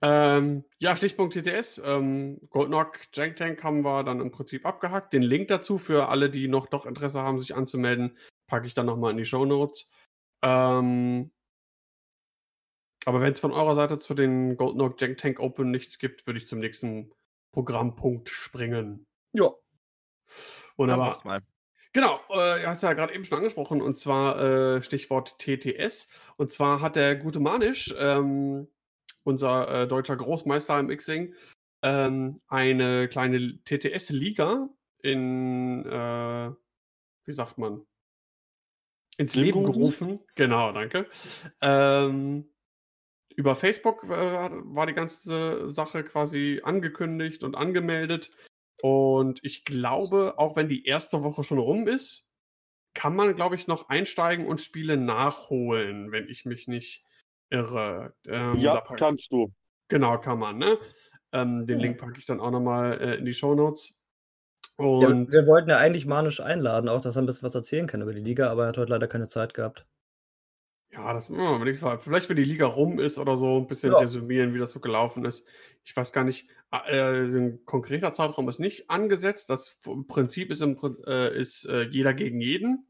Ähm, 0.00 0.64
ja, 0.78 0.96
Stichpunkt 0.96 1.34
TTS. 1.34 1.82
Ähm, 1.84 2.40
Goldnock 2.50 3.00
Jank 3.12 3.36
Tank 3.36 3.62
haben 3.64 3.82
wir 3.82 4.04
dann 4.04 4.20
im 4.20 4.30
Prinzip 4.30 4.66
abgehackt. 4.66 5.12
Den 5.12 5.22
Link 5.22 5.48
dazu 5.48 5.78
für 5.78 6.08
alle, 6.08 6.30
die 6.30 6.48
noch 6.48 6.66
doch 6.66 6.86
Interesse 6.86 7.22
haben, 7.22 7.40
sich 7.40 7.54
anzumelden, 7.54 8.16
packe 8.46 8.66
ich 8.66 8.74
dann 8.74 8.86
nochmal 8.86 9.12
in 9.12 9.16
die 9.16 9.24
Show 9.24 9.44
Notes. 9.44 9.90
Ähm, 10.42 11.30
aber 13.04 13.20
wenn 13.20 13.32
es 13.32 13.40
von 13.40 13.52
eurer 13.52 13.74
Seite 13.74 13.98
zu 13.98 14.14
den 14.14 14.56
Goldnock 14.56 15.00
Jank 15.00 15.18
Tank 15.18 15.40
Open 15.40 15.70
nichts 15.70 15.98
gibt, 15.98 16.26
würde 16.26 16.38
ich 16.38 16.46
zum 16.46 16.60
nächsten 16.60 17.12
Programmpunkt 17.52 18.28
springen. 18.28 19.06
Ja. 19.32 19.48
Dann 19.48 20.88
Wunderbar. 20.88 21.20
mal. 21.24 21.40
Genau, 21.92 22.20
äh, 22.30 22.64
hast 22.66 22.82
ja 22.82 22.94
gerade 22.94 23.14
eben 23.14 23.24
schon 23.24 23.36
angesprochen, 23.36 23.82
und 23.82 23.98
zwar 23.98 24.40
äh, 24.40 24.82
Stichwort 24.82 25.38
TTS. 25.38 26.08
Und 26.36 26.50
zwar 26.50 26.80
hat 26.80 26.96
der 26.96 27.16
gute 27.16 27.38
Manisch, 27.38 27.94
ähm, 27.98 28.68
unser 29.24 29.82
äh, 29.82 29.88
deutscher 29.88 30.16
Großmeister 30.16 30.78
im 30.78 30.90
X-Wing, 30.90 31.34
ähm, 31.82 32.40
eine 32.48 33.08
kleine 33.08 33.62
TTS-Liga 33.64 34.68
in, 35.02 35.84
äh, 35.84 36.50
wie 37.24 37.32
sagt 37.32 37.58
man, 37.58 37.84
ins 39.16 39.34
Leben 39.34 39.60
Leben 39.60 39.72
gerufen? 39.72 40.08
gerufen. 40.08 40.26
Genau, 40.34 40.72
danke. 40.72 41.06
Ähm, 41.60 42.48
über 43.36 43.56
Facebook 43.56 44.04
äh, 44.04 44.08
war 44.08 44.86
die 44.86 44.94
ganze 44.94 45.70
Sache 45.70 46.04
quasi 46.04 46.60
angekündigt 46.62 47.44
und 47.44 47.56
angemeldet. 47.56 48.30
Und 48.80 49.40
ich 49.42 49.64
glaube, 49.64 50.34
auch 50.38 50.56
wenn 50.56 50.68
die 50.68 50.84
erste 50.84 51.22
Woche 51.22 51.44
schon 51.44 51.58
rum 51.58 51.86
ist, 51.86 52.28
kann 52.94 53.16
man, 53.16 53.34
glaube 53.36 53.54
ich, 53.54 53.66
noch 53.66 53.88
einsteigen 53.88 54.46
und 54.46 54.60
Spiele 54.60 54.96
nachholen, 54.96 56.12
wenn 56.12 56.28
ich 56.28 56.44
mich 56.44 56.68
nicht 56.68 57.04
irre. 57.52 58.14
Ähm, 58.26 58.58
Ja, 58.58 58.80
kannst 58.96 59.32
du. 59.32 59.52
Genau, 59.88 60.18
kann 60.18 60.38
man, 60.38 60.58
ne? 60.58 60.78
Ähm, 61.32 61.66
den 61.66 61.78
Ja. 61.78 61.84
Link 61.86 61.98
packe 61.98 62.18
ich 62.18 62.26
dann 62.26 62.40
auch 62.40 62.50
nochmal 62.50 63.00
äh, 63.00 63.14
in 63.16 63.24
die 63.24 63.34
Show 63.34 63.54
Notes. 63.54 63.98
Ja, 64.78 65.08
Und 65.08 65.32
wir 65.32 65.46
wollten 65.46 65.70
ja 65.70 65.78
eigentlich 65.78 66.06
Manisch 66.06 66.40
einladen, 66.40 66.88
auch 66.88 67.00
dass 67.02 67.16
er 67.16 67.22
ein 67.22 67.26
bisschen 67.26 67.42
was 67.44 67.54
erzählen 67.54 67.86
kann 67.86 68.02
über 68.02 68.12
die 68.14 68.22
Liga, 68.22 68.50
aber 68.50 68.64
er 68.64 68.68
hat 68.68 68.78
heute 68.78 68.90
leider 68.90 69.06
keine 69.08 69.28
Zeit 69.28 69.54
gehabt. 69.54 69.86
ja, 70.90 71.12
das 71.14 71.30
machen 71.30 71.42
wir 71.42 71.58
mal 71.58 71.64
nächstes 71.64 71.84
Mal. 71.86 71.98
Vielleicht, 71.98 72.28
wenn 72.28 72.36
die 72.36 72.44
Liga 72.44 72.66
rum 72.66 72.98
ist 72.98 73.18
oder 73.18 73.34
so, 73.36 73.56
ein 73.58 73.66
bisschen 73.66 73.92
Ja. 73.92 73.98
resümieren, 73.98 74.52
wie 74.52 74.58
das 74.58 74.72
so 74.72 74.80
gelaufen 74.80 75.24
ist. 75.24 75.46
Ich 75.84 75.96
weiß 75.96 76.12
gar 76.12 76.24
nicht, 76.24 76.50
äh, 76.70 77.28
so 77.28 77.38
ein 77.38 77.64
konkreter 77.64 78.12
Zeitraum 78.12 78.48
ist 78.48 78.58
nicht 78.60 78.90
angesetzt. 78.90 79.48
Das 79.48 79.78
Prinzip 80.08 80.50
ist, 80.50 80.60
im, 80.60 80.78
äh, 81.06 81.34
ist 81.38 81.64
äh, 81.66 81.82
jeder 81.84 82.12
gegen 82.12 82.40
jeden. 82.40 82.86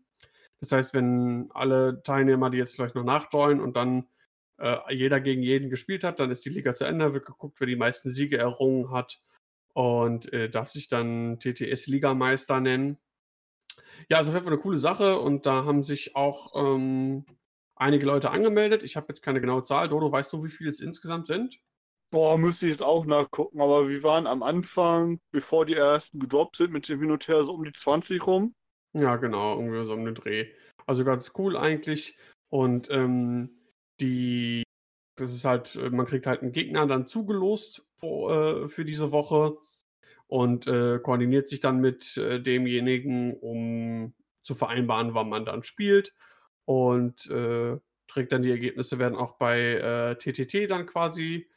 Das 0.60 0.72
heißt, 0.72 0.94
wenn 0.94 1.50
alle 1.54 2.02
Teilnehmer, 2.02 2.50
die 2.50 2.58
jetzt 2.58 2.74
vielleicht 2.74 2.94
noch 2.96 3.04
nachjoinen 3.04 3.60
und 3.60 3.76
dann 3.76 4.08
äh, 4.58 4.94
jeder 4.94 5.20
gegen 5.20 5.42
jeden 5.42 5.70
gespielt 5.70 6.04
hat, 6.04 6.20
dann 6.20 6.30
ist 6.30 6.44
die 6.44 6.50
Liga 6.50 6.74
zu 6.74 6.84
Ende, 6.84 7.12
wird 7.14 7.26
geguckt, 7.26 7.60
wer 7.60 7.66
die 7.66 7.76
meisten 7.76 8.10
Siege 8.10 8.38
errungen 8.38 8.90
hat 8.90 9.20
und 9.74 10.32
äh, 10.32 10.48
darf 10.48 10.68
sich 10.68 10.88
dann 10.88 11.38
TTS-Ligameister 11.38 12.60
nennen. 12.60 12.98
Ja, 14.08 14.18
also 14.18 14.30
auf 14.30 14.34
jeden 14.34 14.44
Fall 14.44 14.54
eine 14.54 14.62
coole 14.62 14.76
Sache 14.76 15.18
und 15.18 15.46
da 15.46 15.64
haben 15.64 15.82
sich 15.82 16.14
auch 16.16 16.52
ähm, 16.56 17.24
einige 17.74 18.06
Leute 18.06 18.30
angemeldet. 18.30 18.82
Ich 18.82 18.96
habe 18.96 19.06
jetzt 19.08 19.22
keine 19.22 19.40
genaue 19.40 19.64
Zahl. 19.64 19.88
Dodo, 19.88 20.12
weißt 20.12 20.32
du, 20.32 20.44
wie 20.44 20.50
viele 20.50 20.70
es 20.70 20.80
insgesamt 20.80 21.26
sind? 21.26 21.58
Boah, 22.10 22.36
müsste 22.36 22.66
ich 22.66 22.72
jetzt 22.72 22.82
auch 22.82 23.06
nachgucken, 23.06 23.62
aber 23.62 23.88
wir 23.88 24.02
waren 24.02 24.26
am 24.26 24.42
Anfang, 24.42 25.18
bevor 25.30 25.64
die 25.64 25.74
ersten 25.74 26.20
gedroppt 26.20 26.56
sind, 26.56 26.70
mit 26.70 26.86
dem 26.88 27.00
Hin 27.00 27.10
und 27.10 27.26
Her 27.26 27.42
so 27.42 27.54
um 27.54 27.64
die 27.64 27.72
20 27.72 28.26
rum. 28.26 28.54
Ja, 28.92 29.16
genau, 29.16 29.56
irgendwie 29.56 29.82
so 29.84 29.94
um 29.94 30.04
den 30.04 30.14
Dreh. 30.14 30.48
Also 30.86 31.04
ganz 31.04 31.32
cool 31.38 31.56
eigentlich. 31.56 32.18
Und 32.50 32.90
ähm, 32.90 33.61
die, 34.02 34.64
das 35.16 35.32
ist 35.32 35.44
halt, 35.44 35.76
äh, 35.76 35.90
man 35.90 36.06
kriegt 36.06 36.26
halt 36.26 36.42
einen 36.42 36.52
Gegner 36.52 36.86
dann 36.86 37.06
zugelost 37.06 37.86
pro, 37.98 38.30
äh, 38.30 38.68
für 38.68 38.84
diese 38.84 39.12
Woche 39.12 39.56
und 40.26 40.66
äh, 40.66 40.98
koordiniert 40.98 41.48
sich 41.48 41.60
dann 41.60 41.80
mit 41.80 42.16
äh, 42.16 42.40
demjenigen, 42.40 43.34
um 43.34 44.14
zu 44.42 44.54
vereinbaren, 44.54 45.14
wann 45.14 45.28
man 45.28 45.44
dann 45.44 45.62
spielt. 45.62 46.14
Und 46.64 47.28
äh, 47.30 47.78
trägt 48.06 48.32
dann 48.32 48.42
die 48.42 48.50
Ergebnisse, 48.50 48.98
werden 48.98 49.16
auch 49.16 49.36
bei 49.36 49.58
äh, 49.58 50.16
TTT 50.16 50.70
dann 50.70 50.86
quasi 50.86 51.48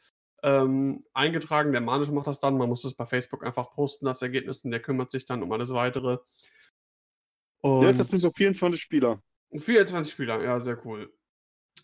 ähm, 0.42 1.04
eingetragen. 1.12 1.72
Der 1.72 1.80
Manisch 1.80 2.10
macht 2.10 2.26
das 2.26 2.40
dann. 2.40 2.56
Man 2.56 2.68
muss 2.68 2.82
das 2.82 2.94
bei 2.94 3.06
Facebook 3.06 3.44
einfach 3.44 3.72
posten, 3.72 4.06
das 4.06 4.22
Ergebnis, 4.22 4.64
und 4.64 4.70
der 4.70 4.80
kümmert 4.80 5.10
sich 5.10 5.24
dann 5.24 5.42
um 5.42 5.52
alles 5.52 5.70
weitere. 5.72 6.12
Jetzt 6.12 8.00
Und 8.00 8.10
sind 8.10 8.18
so 8.18 8.30
24 8.30 8.80
Spieler. 8.80 9.22
24 9.54 10.12
Spieler, 10.12 10.42
ja, 10.42 10.60
sehr 10.60 10.84
cool. 10.86 11.12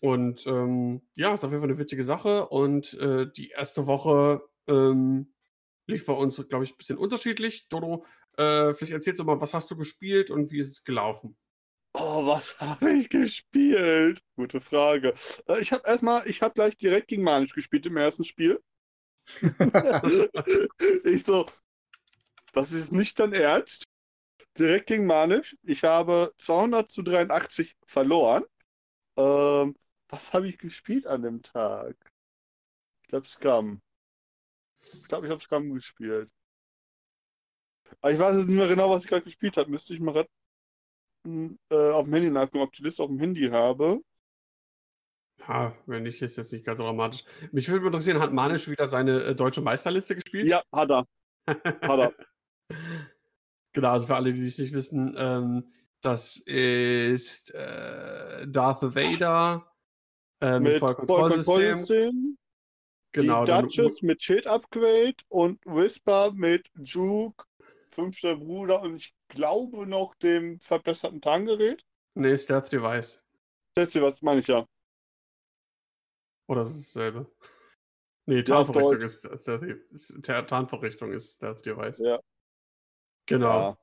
Und 0.03 0.45
ähm, 0.47 1.01
ja, 1.15 1.33
ist 1.33 1.45
auf 1.45 1.51
jeden 1.51 1.61
Fall 1.61 1.69
eine 1.69 1.79
witzige 1.79 2.03
Sache. 2.03 2.49
Und 2.49 2.93
äh, 2.95 3.25
die 3.37 3.51
erste 3.51 3.87
Woche 3.87 4.41
ähm, 4.67 5.33
lief 5.87 6.05
bei 6.05 6.11
uns, 6.11 6.35
glaube 6.49 6.65
ich, 6.65 6.73
ein 6.73 6.77
bisschen 6.77 6.97
unterschiedlich. 6.97 7.69
Dodo, 7.69 8.03
äh, 8.35 8.73
vielleicht 8.73 8.91
erzählst 8.91 9.21
du 9.21 9.23
mal, 9.23 9.39
was 9.39 9.53
hast 9.53 9.71
du 9.71 9.77
gespielt 9.77 10.29
und 10.29 10.51
wie 10.51 10.57
ist 10.59 10.71
es 10.71 10.83
gelaufen? 10.83 11.37
Oh, 11.93 12.25
was 12.25 12.59
habe 12.59 12.91
ich 12.91 13.07
gespielt? 13.07 14.21
Gute 14.35 14.59
Frage. 14.59 15.13
Äh, 15.47 15.61
Ich 15.61 15.71
habe 15.71 15.87
erstmal, 15.87 16.27
ich 16.27 16.41
habe 16.41 16.53
gleich 16.53 16.75
direkt 16.75 17.07
gegen 17.07 17.23
Manisch 17.23 17.53
gespielt 17.53 17.85
im 17.85 17.95
ersten 17.95 18.25
Spiel. 18.25 18.61
Ich 21.05 21.23
so, 21.23 21.45
das 22.53 22.71
ist 22.71 22.91
nicht 22.91 23.19
dein 23.19 23.33
Ernst. 23.33 23.83
Direkt 24.57 24.87
gegen 24.87 25.05
Manisch. 25.07 25.57
Ich 25.63 25.83
habe 25.83 26.33
200 26.39 26.91
zu 26.91 27.03
83 27.03 27.75
verloren. 27.87 28.43
Ähm, 29.17 29.75
was 30.13 30.31
habe 30.31 30.47
ich 30.47 30.59
gespielt 30.59 31.07
an 31.07 31.23
dem 31.23 31.41
Tag? 31.41 31.95
Ich 33.01 33.07
glaube 33.09 33.27
Scum. 33.27 33.81
Ich 34.79 35.07
glaube, 35.07 35.25
ich 35.25 35.31
habe 35.31 35.41
Scum 35.41 35.73
gespielt. 35.73 36.29
Aber 37.99 38.11
ich 38.11 38.19
weiß 38.19 38.37
jetzt 38.37 38.47
nicht 38.47 38.57
mehr 38.57 38.67
genau, 38.67 38.91
was 38.91 39.03
ich 39.03 39.09
gerade 39.09 39.23
gespielt 39.23 39.57
habe. 39.57 39.71
Müsste 39.71 39.93
ich 39.93 39.99
mal 39.99 40.25
retten, 41.25 41.59
äh, 41.69 41.91
auf 41.91 42.05
dem 42.05 42.13
Handy 42.13 42.29
nachgucken, 42.29 42.59
ob 42.59 42.73
ich 42.73 42.77
die 42.77 42.83
Liste 42.83 43.01
auf 43.01 43.09
dem 43.09 43.19
Handy 43.19 43.49
habe. 43.49 44.01
Ja, 45.47 45.75
wenn 45.87 46.03
nicht, 46.03 46.21
ist 46.21 46.37
jetzt 46.37 46.53
nicht 46.53 46.63
ganz 46.63 46.77
so 46.77 46.83
dramatisch. 46.83 47.23
Mich 47.51 47.67
würde 47.69 47.85
interessieren, 47.87 48.19
hat 48.19 48.33
Manisch 48.33 48.67
wieder 48.67 48.87
seine 48.87 49.23
äh, 49.23 49.35
deutsche 49.35 49.61
Meisterliste 49.61 50.15
gespielt? 50.15 50.47
Ja, 50.47 50.61
hat 50.71 50.91
er. 50.91 51.07
Hat 51.47 51.99
er. 51.99 52.13
Genau, 53.73 53.89
also 53.89 54.07
für 54.07 54.15
alle, 54.15 54.31
die 54.31 54.43
es 54.43 54.59
nicht 54.59 54.73
wissen, 54.73 55.15
ähm, 55.17 55.73
das 56.01 56.37
ist 56.37 57.51
äh, 57.51 58.47
Darth 58.47 58.95
Vader 58.95 59.72
äh, 60.43 60.59
mit, 60.59 60.73
Mit 60.73 60.79
Vollkontrollsystem. 60.79 62.37
Genau, 63.13 63.45
die 63.45 63.51
Duchess 63.51 64.01
mit 64.01 64.21
Schild 64.21 64.45
Upgrade 64.47 65.15
und 65.29 65.63
Whisper 65.65 66.31
mit 66.33 66.69
Juke, 66.79 67.45
fünfter 67.91 68.35
Bruder 68.35 68.81
und 68.81 68.95
ich 68.97 69.15
glaube 69.29 69.85
noch 69.87 70.15
dem 70.15 70.59
verbesserten 70.59 71.21
Tarngerät. 71.21 71.85
nee, 72.15 72.35
Stealth 72.35 72.71
Device. 72.71 73.23
Ist 73.77 73.95
was 74.01 74.21
meine 74.21 74.39
ich 74.41 74.47
ja. 74.47 74.67
Oder 76.49 76.61
ist 76.61 76.71
es 76.75 76.91
dasselbe? 76.93 77.31
Nee, 78.25 78.37
Ja, 78.37 78.43
Tarnvorrichtung 78.43 78.99
Deutsch. 78.99 79.03
ist, 79.25 79.41
Stealth, 79.41 79.63
ist 79.91 80.23
Tar- 80.23 80.47
Tarnvorrichtung 80.47 81.11
ist 81.11 81.35
Stealth 81.35 81.65
Device. 81.65 81.99
Ja. 81.99 82.21
Genau. 83.25 83.59
Ja. 83.59 83.77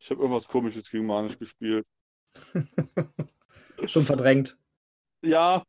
Ich 0.00 0.10
habe 0.10 0.22
irgendwas 0.22 0.48
komisches 0.48 0.90
gegen 0.90 1.04
Manisch 1.04 1.38
gespielt. 1.38 1.86
Schon 3.86 4.04
verdrängt. 4.04 4.56
Ja, 5.22 5.62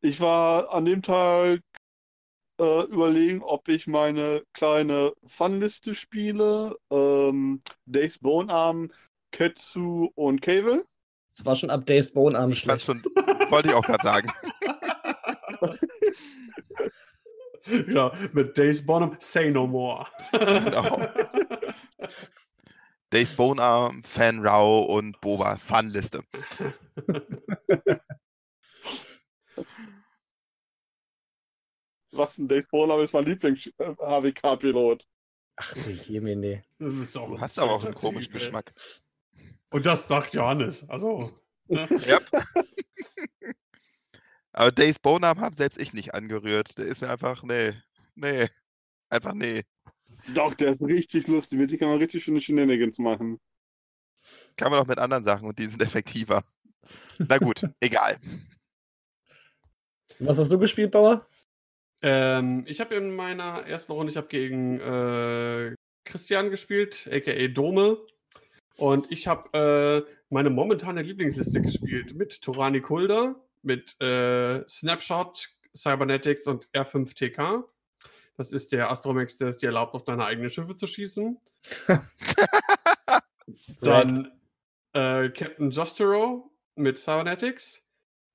ich 0.00 0.20
war 0.20 0.72
an 0.72 0.84
dem 0.84 1.02
Tag 1.02 1.60
äh, 2.60 2.84
überlegen, 2.84 3.42
ob 3.42 3.68
ich 3.68 3.86
meine 3.86 4.42
kleine 4.52 5.12
Funliste 5.26 5.94
spiele. 5.94 6.76
Ähm, 6.90 7.62
Days 7.86 8.18
Bone 8.18 8.52
Arm, 8.52 8.90
Ketsu 9.32 10.10
und 10.14 10.40
Cable. 10.42 10.84
Es 11.34 11.44
war 11.44 11.56
schon 11.56 11.70
ab 11.70 11.86
Days 11.86 12.12
Bone 12.12 12.38
Arm 12.38 12.52
Ich 12.52 12.64
fand's 12.64 12.84
schlecht. 12.84 12.84
schon, 12.84 13.02
wollte 13.50 13.68
ich 13.68 13.74
auch 13.74 13.84
gerade 13.86 14.02
sagen. 14.02 14.30
genau, 17.64 18.12
mit 18.32 18.56
Days 18.58 18.84
Bonham, 18.84 19.16
Say 19.18 19.50
No 19.50 19.66
More. 19.66 20.06
Genau. 20.32 21.00
Days 23.12 23.34
Bone 23.34 23.60
Arm, 23.60 24.02
Fan 24.04 24.40
Rao 24.40 24.84
und 24.84 25.20
Boba. 25.20 25.56
Fun-Liste. 25.56 26.24
Was 32.12 32.38
ein 32.38 32.48
Days 32.48 32.66
Bone 32.68 32.90
Arm 32.90 33.02
ist 33.02 33.12
mein 33.12 33.24
Lieblings-HWK-Pilot. 33.24 35.06
Ach 35.56 35.74
du 35.74 35.90
Jemine. 35.90 36.64
Du 36.78 37.38
hast 37.38 37.58
aber 37.58 37.72
auch 37.72 37.84
einen 37.84 37.94
komischen. 37.94 38.32
Geschmack. 38.32 38.72
Und 39.70 39.84
das 39.84 40.08
sagt 40.08 40.32
Johannes. 40.32 40.88
Also, 40.88 41.30
ne? 41.66 41.86
Ja. 42.06 42.18
Aber 44.52 44.72
Days 44.72 44.98
Bone 44.98 45.26
Arm 45.26 45.40
habe 45.40 45.54
selbst 45.54 45.78
ich 45.78 45.92
nicht 45.92 46.14
angerührt. 46.14 46.78
Der 46.78 46.86
ist 46.86 47.02
mir 47.02 47.10
einfach, 47.10 47.42
nee, 47.42 47.74
nee, 48.14 48.46
einfach 49.10 49.34
nee. 49.34 49.64
Doch, 50.34 50.54
der 50.54 50.72
ist 50.72 50.82
richtig 50.82 51.26
lustig. 51.26 51.58
Mit 51.58 51.70
dem 51.70 51.78
kann 51.78 51.88
man 51.88 51.98
richtig 51.98 52.24
schöne 52.24 52.40
Shenanigans 52.40 52.98
machen. 52.98 53.38
Kann 54.56 54.70
man 54.70 54.80
auch 54.80 54.86
mit 54.86 54.98
anderen 54.98 55.24
Sachen 55.24 55.48
und 55.48 55.58
die 55.58 55.66
sind 55.66 55.82
effektiver. 55.82 56.42
Na 57.18 57.38
gut, 57.38 57.62
egal. 57.80 58.16
Was 60.18 60.38
hast 60.38 60.52
du 60.52 60.58
gespielt, 60.58 60.92
Bauer? 60.92 61.26
ähm, 62.02 62.64
ich 62.66 62.80
habe 62.80 62.96
in 62.96 63.14
meiner 63.14 63.64
ersten 63.66 63.92
Runde, 63.92 64.10
ich 64.10 64.16
habe 64.16 64.26
gegen 64.26 64.80
äh, 64.80 65.74
Christian 66.04 66.50
gespielt, 66.50 67.08
aka 67.10 67.48
Dome. 67.48 67.98
Und 68.76 69.10
ich 69.12 69.28
habe 69.28 70.06
äh, 70.06 70.12
meine 70.30 70.50
momentane 70.50 71.02
Lieblingsliste 71.02 71.60
gespielt 71.60 72.14
mit 72.14 72.42
Turani 72.42 72.80
Kulda, 72.80 73.36
mit 73.62 74.00
äh, 74.00 74.66
Snapshot, 74.66 75.48
Cybernetics 75.76 76.46
und 76.46 76.68
R5TK. 76.70 77.64
Das 78.36 78.52
ist 78.52 78.72
der 78.72 78.90
Astromex, 78.90 79.36
der 79.36 79.48
es 79.48 79.58
dir 79.58 79.66
erlaubt, 79.66 79.94
auf 79.94 80.04
deine 80.04 80.24
eigenen 80.24 80.48
Schiffe 80.50 80.74
zu 80.74 80.86
schießen. 80.86 81.38
Dann 83.82 84.32
äh, 84.94 85.28
Captain 85.30 85.70
Justero 85.70 86.50
mit 86.76 86.98
Cybernetics. 86.98 87.82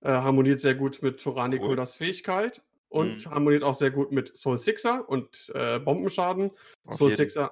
Äh, 0.02 0.10
harmoniert 0.10 0.60
sehr 0.62 0.76
gut 0.76 1.02
mit 1.02 1.20
Turani 1.20 1.60
Cool. 1.60 1.84
Fähigkeit. 1.86 2.62
Und 2.90 3.26
Mhm. 3.26 3.32
harmoniert 3.32 3.64
auch 3.64 3.74
sehr 3.74 3.92
gut 3.92 4.12
mit 4.12 4.36
Soul 4.38 4.58
Sixer 4.58 5.08
und 5.10 5.52
äh, 5.56 5.80
Bombenschaden. 5.80 6.52
Auf 6.86 6.96
Soul 6.96 7.10
jeden. 7.10 7.18
Sixer, 7.18 7.52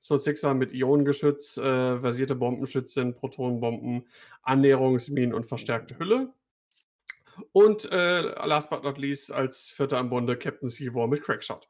Soul 0.00 0.18
Sixer 0.18 0.54
mit 0.54 0.72
Ionengeschütz, 0.72 1.58
äh, 1.58 2.00
versierte 2.00 2.34
Bombenschützen, 2.34 3.14
Protonenbomben, 3.14 4.08
Annäherungsminen 4.42 5.34
und 5.34 5.46
verstärkte 5.46 5.98
Hülle. 5.98 6.32
Und 7.52 7.90
äh, 7.92 8.20
last 8.46 8.70
but 8.70 8.82
not 8.82 8.96
least 8.98 9.32
als 9.32 9.68
vierter 9.68 9.98
im 9.98 10.08
Bunde 10.10 10.36
Captain 10.36 10.68
Seawar 10.68 11.08
mit 11.08 11.22
Crackshot. 11.22 11.68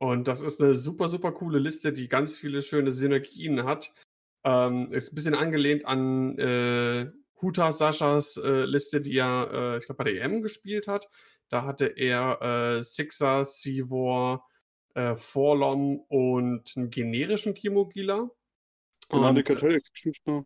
Und 0.00 0.28
das 0.28 0.40
ist 0.40 0.62
eine 0.62 0.72
super, 0.72 1.10
super 1.10 1.30
coole 1.32 1.58
Liste, 1.58 1.92
die 1.92 2.08
ganz 2.08 2.34
viele 2.34 2.62
schöne 2.62 2.90
Synergien 2.90 3.64
hat. 3.64 3.92
Ähm, 4.44 4.90
ist 4.92 5.12
ein 5.12 5.14
bisschen 5.14 5.34
angelehnt 5.34 5.84
an 5.84 6.38
äh, 6.38 7.10
Huta 7.40 7.70
Saschas 7.70 8.38
äh, 8.38 8.64
Liste, 8.64 9.02
die 9.02 9.18
er, 9.18 9.50
äh, 9.52 9.78
ich 9.78 9.84
glaube, 9.84 10.02
bei 10.02 10.10
der 10.10 10.22
EM 10.24 10.40
gespielt 10.40 10.88
hat. 10.88 11.06
Da 11.50 11.64
hatte 11.64 11.86
er 11.86 12.40
äh, 12.40 12.82
Sixer, 12.82 13.44
Seawar, 13.44 14.48
äh, 14.94 15.16
Forlom 15.16 16.00
und 16.08 16.72
einen 16.76 16.88
generischen 16.88 17.52
Kimogila. 17.52 18.30
Genau, 19.10 19.28
Und, 19.28 19.36
äh, 19.36 19.42
Kartell-Geschichte. 19.42 20.44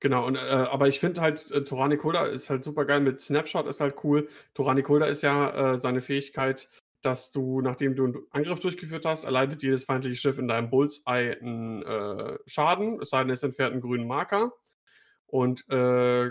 Genau, 0.00 0.26
und, 0.26 0.36
äh, 0.36 0.40
aber 0.40 0.88
ich 0.88 1.00
finde 1.00 1.20
halt, 1.20 1.50
äh, 1.50 1.64
Torani 1.64 1.98
Koda 1.98 2.24
ist 2.24 2.48
halt 2.48 2.64
super 2.64 2.86
geil. 2.86 3.00
Mit 3.00 3.20
Snapshot 3.20 3.66
ist 3.66 3.80
halt 3.80 4.02
cool. 4.04 4.28
Torani 4.54 4.82
Koda 4.82 5.04
ist 5.04 5.22
ja 5.22 5.74
äh, 5.74 5.78
seine 5.78 6.00
Fähigkeit, 6.00 6.68
dass 7.02 7.32
du, 7.32 7.60
nachdem 7.60 7.94
du 7.96 8.04
einen 8.04 8.26
Angriff 8.30 8.60
durchgeführt 8.60 9.04
hast, 9.04 9.24
erleidet 9.24 9.62
jedes 9.62 9.84
feindliche 9.84 10.16
Schiff 10.16 10.38
in 10.38 10.48
deinem 10.48 10.70
Bullseye 10.70 11.36
einen 11.40 11.82
äh, 11.82 12.38
Schaden, 12.46 13.00
es 13.00 13.10
sei 13.10 13.20
denn, 13.20 13.30
es 13.30 13.42
entfernt 13.42 13.72
einen 13.72 13.82
grünen 13.82 14.06
Marker. 14.06 14.52
Und 15.26 15.68
äh, 15.70 16.30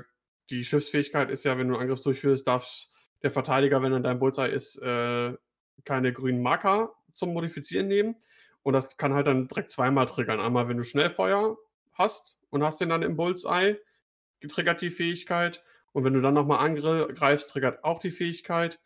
die 0.49 0.63
Schiffsfähigkeit 0.63 1.29
ist 1.29 1.43
ja, 1.43 1.57
wenn 1.57 1.67
du 1.67 1.75
einen 1.75 1.83
Angriff 1.83 2.01
durchführst, 2.01 2.47
darf 2.47 2.87
der 3.23 3.31
Verteidiger, 3.31 3.81
wenn 3.81 3.91
er 3.91 3.97
in 3.97 4.03
deinem 4.03 4.19
Bullseye 4.19 4.49
ist, 4.49 4.81
äh, 4.81 5.33
keine 5.85 6.13
grünen 6.13 6.41
Marker 6.41 6.93
zum 7.13 7.33
Modifizieren 7.33 7.87
nehmen. 7.87 8.15
Und 8.63 8.73
das 8.73 8.97
kann 8.97 9.13
halt 9.13 9.27
dann 9.27 9.47
direkt 9.47 9.71
zweimal 9.71 10.05
triggern. 10.05 10.39
Einmal, 10.39 10.67
wenn 10.67 10.77
du 10.77 10.83
Schnellfeuer 10.83 11.57
hast 11.93 12.37
und 12.49 12.63
hast 12.63 12.79
den 12.79 12.89
dann 12.89 13.01
im 13.01 13.15
Bullseye, 13.15 13.77
triggert 14.47 14.81
die 14.81 14.89
Fähigkeit. 14.89 15.63
Und 15.93 16.03
wenn 16.03 16.13
du 16.13 16.21
dann 16.21 16.33
nochmal 16.33 16.59
angreifst, 16.59 17.49
triggert 17.49 17.83
auch 17.83 17.99
die 17.99 18.11
Fähigkeit. 18.11 18.79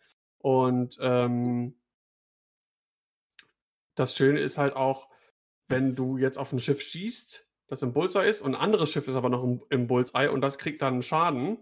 Und 0.45 0.99
ähm, 1.01 1.73
das 3.95 4.15
Schöne 4.15 4.39
ist 4.39 4.60
halt 4.60 4.75
auch, 4.75 5.10
wenn 5.69 5.95
du 5.95 6.19
jetzt 6.19 6.38
auf 6.38 6.53
ein 6.53 6.60
Schiff 6.60 6.84
schießt, 6.84 7.49
das 7.65 7.81
im 7.81 7.93
Bullseye 7.93 8.29
ist, 8.29 8.43
und 8.43 8.53
ein 8.53 8.62
anderes 8.62 8.91
Schiff 8.91 9.08
ist 9.08 9.15
aber 9.15 9.29
noch 9.29 9.43
im, 9.43 9.63
im 9.71 9.88
Bullseye 9.88 10.29
und 10.29 10.41
das 10.41 10.60
kriegt 10.60 10.84
dann 10.84 11.01
Schaden, 11.01 11.58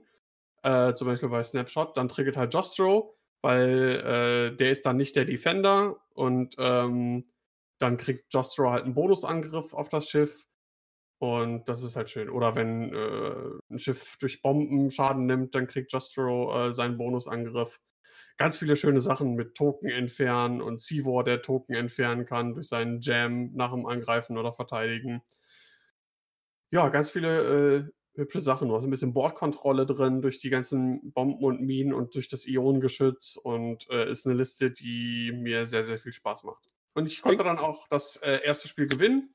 äh, 0.63 0.93
zum 0.95 1.07
Beispiel 1.07 1.29
bei 1.29 1.41
Snapshot, 1.41 1.95
dann 1.95 2.09
triggert 2.09 2.35
halt 2.35 2.53
Jostro, 2.53 3.15
weil 3.41 4.51
äh, 4.51 4.57
der 4.57 4.71
ist 4.71 4.85
dann 4.85 4.97
nicht 4.97 5.15
der 5.15 5.23
Defender 5.23 6.01
und 6.13 6.55
ähm, 6.57 7.31
dann 7.79 7.95
kriegt 7.95 8.33
Jostro 8.33 8.69
halt 8.69 8.83
einen 8.83 8.95
Bonusangriff 8.95 9.73
auf 9.73 9.87
das 9.87 10.09
Schiff. 10.09 10.49
Und 11.19 11.69
das 11.69 11.83
ist 11.83 11.95
halt 11.95 12.09
schön. 12.09 12.29
Oder 12.29 12.55
wenn 12.55 12.93
äh, 12.93 13.73
ein 13.73 13.79
Schiff 13.79 14.17
durch 14.17 14.41
Bomben 14.41 14.91
Schaden 14.91 15.25
nimmt, 15.25 15.55
dann 15.55 15.67
kriegt 15.67 15.93
Jostro 15.93 16.67
äh, 16.67 16.73
seinen 16.73 16.97
Bonusangriff. 16.97 17.79
Ganz 18.37 18.57
viele 18.57 18.75
schöne 18.75 18.99
Sachen 18.99 19.35
mit 19.35 19.55
Token 19.55 19.89
entfernen 19.89 20.61
und 20.61 20.81
Seawar, 20.81 21.23
der 21.23 21.41
Token 21.41 21.75
entfernen 21.75 22.25
kann 22.25 22.55
durch 22.55 22.67
seinen 22.67 22.99
Jam 23.01 23.51
nach 23.53 23.71
dem 23.71 23.85
Angreifen 23.85 24.37
oder 24.37 24.51
Verteidigen. 24.51 25.21
Ja, 26.71 26.89
ganz 26.89 27.11
viele 27.11 27.85
äh, 27.85 27.91
hübsche 28.15 28.41
Sachen. 28.41 28.69
Du 28.69 28.75
hast 28.75 28.83
ein 28.83 28.89
bisschen 28.89 29.13
Bordkontrolle 29.13 29.85
drin 29.85 30.21
durch 30.21 30.39
die 30.39 30.49
ganzen 30.49 31.11
Bomben 31.13 31.43
und 31.43 31.61
Minen 31.61 31.93
und 31.93 32.15
durch 32.15 32.27
das 32.27 32.47
Ionengeschütz 32.47 33.37
und 33.41 33.89
äh, 33.89 34.09
ist 34.09 34.25
eine 34.25 34.35
Liste, 34.35 34.71
die 34.71 35.31
mir 35.31 35.65
sehr, 35.65 35.83
sehr 35.83 35.99
viel 35.99 36.11
Spaß 36.11 36.43
macht. 36.43 36.69
Und 36.95 37.07
ich 37.07 37.21
konnte 37.21 37.43
dann 37.43 37.57
auch 37.57 37.87
das 37.89 38.17
äh, 38.17 38.41
erste 38.43 38.67
Spiel 38.67 38.87
gewinnen 38.87 39.33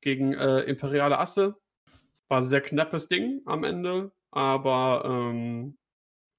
gegen 0.00 0.34
äh, 0.34 0.60
Imperiale 0.60 1.18
Asse. 1.18 1.56
War 2.28 2.38
ein 2.38 2.42
sehr 2.42 2.60
knappes 2.60 3.08
Ding 3.08 3.42
am 3.44 3.64
Ende, 3.64 4.12
aber 4.30 5.02
ähm, 5.04 5.78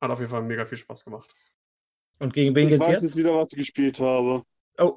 hat 0.02 0.12
auf 0.12 0.20
jeden 0.20 0.32
Fall 0.32 0.44
mega 0.44 0.66
viel 0.66 0.78
Spaß 0.78 1.06
gemacht. 1.06 1.34
Und 2.20 2.34
gegen 2.34 2.56
wen 2.56 2.64
Ich 2.66 2.70
geht's 2.72 2.82
weiß 2.84 2.90
jetzt? 2.94 3.04
jetzt 3.04 3.16
wieder, 3.16 3.36
was 3.36 3.52
ich 3.52 3.58
gespielt 3.60 4.00
habe. 4.00 4.44
Oh. 4.78 4.96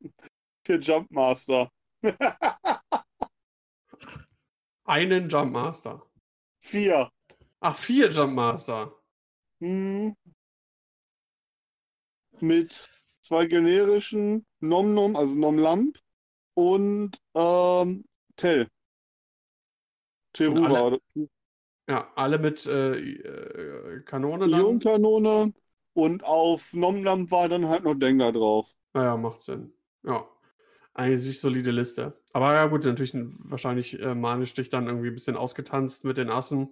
Der 0.66 0.78
Jumpmaster. 0.80 1.70
Einen 4.86 5.28
Jump 5.28 5.52
Master. 5.52 6.02
Vier. 6.60 7.10
Ach, 7.60 7.76
vier 7.76 8.10
Jump 8.10 8.34
Master. 8.34 8.94
Hm. 9.60 10.14
Mit 12.40 12.90
zwei 13.22 13.46
generischen 13.46 14.46
Nom 14.60 14.92
Nom, 14.94 15.16
also 15.16 15.34
Nom 15.34 15.58
Lamp 15.58 15.98
und 16.54 17.16
ähm, 17.34 18.04
Tell. 18.36 18.68
Und 20.38 20.64
alle- 20.66 21.00
Teruba. 21.12 21.28
Ja, 21.88 22.10
alle 22.14 22.38
mit 22.38 22.66
äh, 22.66 22.96
äh, 22.96 24.00
Kanone 24.00 24.48
dann. 24.48 24.60
Ionkanone 24.60 25.52
und 25.92 26.24
auf 26.24 26.72
Nom 26.72 27.04
Lamp 27.04 27.30
war 27.30 27.48
dann 27.48 27.68
halt 27.68 27.84
noch 27.84 27.94
Dengar 27.94 28.32
drauf. 28.32 28.70
Naja, 28.94 29.16
macht 29.16 29.42
Sinn. 29.42 29.72
Ja. 30.02 30.26
Eine 30.94 31.18
sich 31.18 31.40
solide 31.40 31.72
Liste. 31.72 32.20
Aber 32.32 32.54
ja, 32.54 32.66
gut, 32.66 32.84
natürlich 32.84 33.12
wahrscheinlich 33.14 34.00
äh, 34.00 34.14
manisch 34.14 34.54
dich 34.54 34.68
dann 34.68 34.86
irgendwie 34.86 35.08
ein 35.08 35.14
bisschen 35.14 35.36
ausgetanzt 35.36 36.04
mit 36.04 36.18
den 36.18 36.30
Assen. 36.30 36.68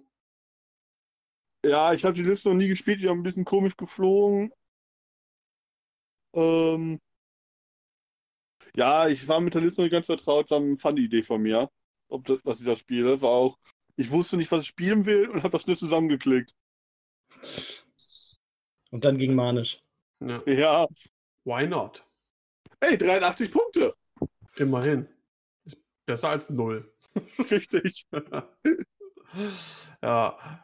Ja, 1.65 1.93
ich 1.93 2.05
habe 2.05 2.15
die 2.15 2.23
Liste 2.23 2.49
noch 2.49 2.55
nie 2.55 2.67
gespielt, 2.69 3.01
die 3.01 3.09
haben 3.09 3.19
ein 3.19 3.23
bisschen 3.23 3.45
komisch 3.45 3.75
geflogen. 3.77 4.51
Ähm, 6.33 6.99
ja, 8.75 9.07
ich 9.07 9.27
war 9.27 9.39
mit 9.39 9.53
der 9.53 9.61
Liste 9.61 9.81
noch 9.81 9.85
nicht 9.85 9.91
ganz 9.91 10.05
vertraut, 10.05 10.49
war 10.51 10.59
eine 10.59 10.77
Fun-Idee 10.77 11.23
von 11.23 11.41
mir, 11.41 11.69
ob 12.07 12.25
das, 12.25 12.39
was 12.43 12.59
ich 12.59 12.65
da 12.65 12.75
spiele. 12.75 13.21
War 13.21 13.29
auch, 13.31 13.57
ich 13.95 14.11
wusste 14.11 14.37
nicht, 14.37 14.51
was 14.51 14.63
ich 14.63 14.67
spielen 14.67 15.05
will 15.05 15.29
und 15.29 15.43
habe 15.43 15.57
das 15.57 15.67
nur 15.67 15.77
zusammengeklickt. 15.77 16.55
Und 18.91 19.05
dann 19.05 19.17
ging 19.17 19.35
Manisch. 19.35 19.81
Ja. 20.19 20.41
Ja, 20.45 20.87
Why 21.45 21.67
not? 21.67 22.05
ey, 22.79 22.97
83 22.97 23.51
Punkte. 23.51 23.95
Immerhin. 24.55 25.07
Ist 25.65 25.77
besser 26.05 26.29
als 26.29 26.49
null. 26.49 26.93
Richtig. 27.51 28.05
ja. 30.01 30.59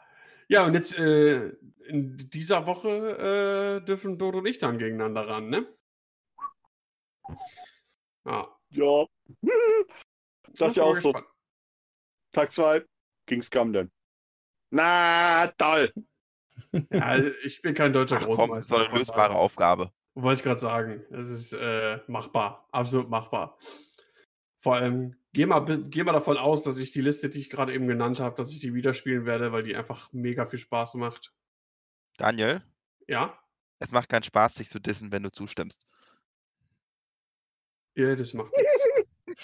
Ja, 0.47 0.65
und 0.65 0.73
jetzt 0.73 0.97
äh, 0.97 1.49
in 1.85 2.17
dieser 2.17 2.65
Woche 2.65 3.79
äh, 3.81 3.85
dürfen 3.85 4.17
Dodo 4.17 4.39
und 4.39 4.47
ich 4.47 4.57
dann 4.57 4.79
gegeneinander 4.79 5.27
ran, 5.27 5.49
ne? 5.49 5.67
Ja. 8.25 8.47
Ja. 8.71 9.05
Das 10.57 10.69
ist 10.71 10.77
ja 10.77 10.83
auch 10.83 10.93
mal 10.93 11.01
so. 11.01 11.13
gespannt. 11.13 11.27
Tag 12.31 12.51
2 12.51 12.83
ging's 13.29 13.49
Camden. 13.49 13.91
Na, 14.71 15.47
toll. 15.57 15.93
Ja, 16.91 17.17
ich 17.17 17.61
bin 17.61 17.73
kein 17.73 17.93
deutscher 17.93 18.17
Ach 18.17 18.25
komm, 18.25 18.35
Großmeister. 18.35 18.77
so 18.77 18.83
eine 18.85 18.97
lösbare 18.99 19.33
Aufgabe. 19.33 19.93
Wollte 20.13 20.39
ich 20.39 20.43
gerade 20.43 20.59
sagen. 20.59 21.05
Es 21.09 21.29
ist 21.29 21.53
äh, 21.53 21.99
machbar. 22.07 22.67
Absolut 22.73 23.09
machbar. 23.09 23.57
Vor 24.61 24.75
allem, 24.75 25.15
geh 25.31 25.45
mal, 25.45 25.63
geh 25.65 26.03
mal 26.03 26.11
davon 26.11 26.35
aus, 26.37 26.63
dass 26.63 26.77
ich 26.77 26.91
die 26.91 26.99
Liste, 27.01 27.29
die 27.29 27.39
ich 27.39 27.49
gerade 27.49 27.73
eben 27.73 27.87
genannt 27.87 28.19
habe, 28.19 28.35
dass 28.35 28.51
ich 28.51 28.59
die 28.59 28.73
wieder 28.73 28.93
spielen 28.93 29.25
werde, 29.25 29.53
weil 29.53 29.63
die 29.63 29.75
einfach 29.75 30.11
mega 30.11 30.45
viel 30.45 30.59
Spaß 30.59 30.95
macht. 30.95 31.33
Daniel, 32.17 32.61
Ja? 33.07 33.39
es 33.79 33.93
macht 33.93 34.09
keinen 34.09 34.23
Spaß, 34.23 34.55
dich 34.55 34.69
zu 34.69 34.79
dissen, 34.79 35.13
wenn 35.13 35.23
du 35.23 35.31
zustimmst. 35.31 35.87
Ja, 37.95 38.15
das 38.15 38.33
macht 38.33 38.51
nichts. 38.55 38.78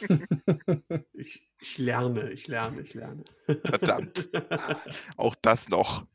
ich, 1.13 1.47
ich 1.59 1.77
lerne, 1.77 2.31
ich 2.31 2.47
lerne, 2.47 2.81
ich 2.81 2.93
lerne. 2.93 3.23
Verdammt. 3.45 4.29
Auch 5.17 5.35
das 5.41 5.69
noch. 5.69 6.05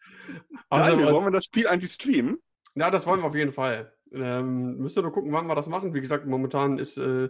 Also, 0.68 0.90
Daniel, 0.90 1.12
wollen 1.12 1.26
wir 1.26 1.30
das 1.30 1.46
Spiel 1.46 1.66
eigentlich 1.66 1.92
streamen? 1.92 2.38
Ja, 2.74 2.90
das 2.90 3.06
wollen 3.06 3.20
wir 3.20 3.26
auf 3.26 3.34
jeden 3.34 3.52
Fall. 3.52 3.92
Ähm, 4.12 4.76
müsst 4.78 4.96
ihr 4.96 5.02
nur 5.02 5.12
gucken, 5.12 5.32
wann 5.32 5.46
wir 5.46 5.54
das 5.54 5.68
machen. 5.68 5.94
Wie 5.94 6.00
gesagt, 6.00 6.26
momentan 6.26 6.78
ist 6.78 6.98
äh, 6.98 7.28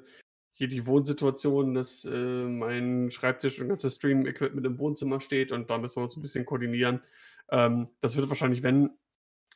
hier 0.53 0.69
die 0.69 0.87
Wohnsituation, 0.87 1.75
dass 1.75 2.05
äh, 2.05 2.45
mein 2.45 3.11
Schreibtisch 3.11 3.61
und 3.61 3.69
ganzes 3.69 3.95
Stream-Equipment 3.95 4.67
im 4.67 4.79
Wohnzimmer 4.79 5.21
steht 5.21 5.53
und 5.53 5.71
da 5.71 5.79
müssen 5.79 5.97
wir 5.97 6.05
uns 6.05 6.17
ein 6.17 6.23
bisschen 6.23 6.45
koordinieren. 6.45 7.01
Ähm, 7.51 7.89
das 8.01 8.17
wird 8.17 8.29
wahrscheinlich, 8.29 8.63
wenn. 8.63 8.91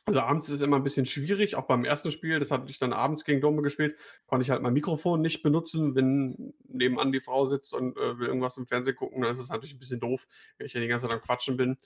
Also 0.07 0.19
abends 0.19 0.47
ist 0.49 0.55
es 0.55 0.61
immer 0.61 0.75
ein 0.75 0.83
bisschen 0.83 1.05
schwierig, 1.07 1.55
auch 1.55 1.65
beim 1.65 1.83
ersten 1.83 2.11
Spiel, 2.11 2.39
das 2.39 2.51
hatte 2.51 2.69
ich 2.69 2.77
dann 2.77 2.93
abends 2.93 3.25
gegen 3.25 3.41
Dome 3.41 3.63
gespielt, 3.63 3.97
konnte 4.27 4.43
ich 4.43 4.51
halt 4.51 4.61
mein 4.61 4.73
Mikrofon 4.73 5.19
nicht 5.21 5.41
benutzen, 5.41 5.95
wenn 5.95 6.53
nebenan 6.67 7.11
die 7.11 7.19
Frau 7.19 7.45
sitzt 7.45 7.73
und 7.73 7.97
äh, 7.97 8.19
will 8.19 8.27
irgendwas 8.27 8.57
im 8.57 8.67
Fernsehen 8.67 8.95
gucken, 8.95 9.23
dann 9.23 9.31
ist 9.31 9.39
es 9.39 9.49
natürlich 9.49 9.73
ein 9.73 9.79
bisschen 9.79 9.99
doof, 9.99 10.27
wenn 10.57 10.67
ich 10.67 10.73
ja 10.73 10.81
die 10.81 10.87
ganze 10.87 11.07
Zeit 11.07 11.15
am 11.15 11.21
Quatschen 11.21 11.57
bin. 11.57 11.77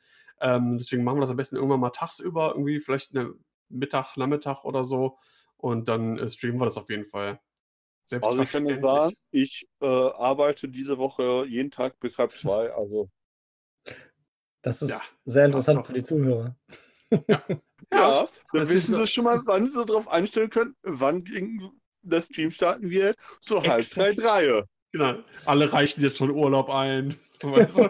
Ähm, 0.41 0.77
deswegen 0.77 1.05
machen 1.05 1.17
wir 1.17 1.21
das 1.21 1.31
am 1.31 1.37
besten 1.37 1.55
irgendwann 1.55 1.79
mal 1.79 1.91
tagsüber, 1.91 2.49
irgendwie 2.49 2.81
vielleicht 2.81 3.15
eine 3.15 3.33
Mittag, 3.69 4.17
Nachmittag 4.17 4.65
oder 4.65 4.83
so. 4.83 5.17
Und 5.55 5.87
dann 5.87 6.17
äh, 6.17 6.27
streamen 6.27 6.59
wir 6.59 6.65
das 6.65 6.77
auf 6.77 6.89
jeden 6.89 7.05
Fall. 7.05 7.39
Also 8.11 8.41
ich 8.41 8.51
kann 8.51 8.67
dir 8.67 8.81
sagen, 8.81 9.15
ich 9.31 9.67
äh, 9.81 9.85
arbeite 9.85 10.67
diese 10.67 10.97
Woche 10.97 11.45
jeden 11.47 11.71
Tag 11.71 11.99
bis 11.99 12.17
halb 12.17 12.31
zwei. 12.31 12.71
Also 12.73 13.07
Das 14.61 14.81
ist 14.81 14.89
Ja, 14.89 15.01
sehr 15.25 15.45
interessant 15.45 15.85
für 15.85 15.93
die 15.93 16.03
Zuhörer. 16.03 16.55
ja, 17.27 17.43
Ja, 17.91 18.27
dann 18.51 18.61
das 18.61 18.69
wissen 18.69 18.77
ist 18.77 18.87
so- 18.87 18.97
sie 19.05 19.07
schon 19.07 19.23
mal, 19.23 19.41
wann 19.45 19.69
sie 19.69 19.85
darauf 19.85 20.07
einstellen 20.07 20.49
können, 20.49 20.75
wann 20.83 21.23
gegen 21.23 21.71
der 22.01 22.21
Stream 22.21 22.51
starten 22.51 22.89
wird. 22.89 23.17
So 23.41 23.57
halb 23.57 23.65
drei, 23.89 24.09
Exakt. 24.09 24.21
drei. 24.23 24.63
Genau. 24.91 25.15
Alle 25.45 25.71
reichen 25.71 26.01
jetzt 26.01 26.17
schon 26.17 26.31
Urlaub 26.31 26.69
ein. 26.69 27.15
So? 27.67 27.89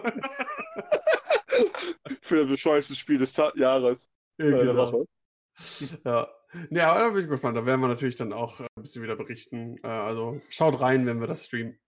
Für 2.22 2.36
das 2.40 2.48
bescheuerste 2.48 2.94
Spiel 2.94 3.18
des 3.18 3.32
Ta 3.32 3.52
Jahres. 3.56 4.08
Ja, 4.38 4.46
Äh, 4.46 4.50
genau. 4.66 4.92
Woche. 4.92 5.04
Ja. 6.04 6.28
Ja, 6.70 6.90
aber 6.92 7.00
da 7.00 7.08
bin 7.10 7.22
ich 7.24 7.28
gespannt. 7.28 7.56
Da 7.56 7.64
werden 7.66 7.80
wir 7.80 7.88
natürlich 7.88 8.16
dann 8.16 8.32
auch 8.32 8.60
äh, 8.60 8.64
ein 8.76 8.82
bisschen 8.82 9.02
wieder 9.02 9.16
berichten. 9.16 9.76
Äh, 9.82 9.88
also 9.88 10.40
schaut 10.48 10.80
rein, 10.80 11.06
wenn 11.06 11.20
wir 11.20 11.26
das 11.26 11.46
streamen. 11.46 11.78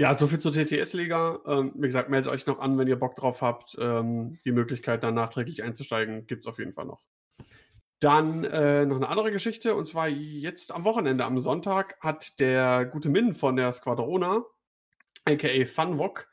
Ja, 0.00 0.14
soviel 0.14 0.38
zur 0.38 0.52
TTS-Liga. 0.52 1.40
Ähm, 1.44 1.72
wie 1.74 1.86
gesagt, 1.86 2.08
meldet 2.08 2.32
euch 2.32 2.46
noch 2.46 2.58
an, 2.58 2.78
wenn 2.78 2.88
ihr 2.88 2.98
Bock 2.98 3.16
drauf 3.16 3.42
habt. 3.42 3.76
Ähm, 3.78 4.38
die 4.46 4.50
Möglichkeit, 4.50 5.04
dann 5.04 5.12
nachträglich 5.12 5.62
einzusteigen, 5.62 6.26
gibt 6.26 6.44
es 6.44 6.46
auf 6.46 6.58
jeden 6.58 6.72
Fall 6.72 6.86
noch. 6.86 7.04
Dann 7.98 8.44
äh, 8.44 8.86
noch 8.86 8.96
eine 8.96 9.10
andere 9.10 9.30
Geschichte, 9.30 9.74
und 9.74 9.84
zwar 9.84 10.08
jetzt 10.08 10.72
am 10.72 10.84
Wochenende, 10.84 11.26
am 11.26 11.38
Sonntag, 11.38 11.98
hat 12.00 12.40
der 12.40 12.86
gute 12.86 13.10
Min 13.10 13.34
von 13.34 13.56
der 13.56 13.72
Squadrona, 13.72 14.42
aka 15.26 15.66
Funwok, 15.66 16.28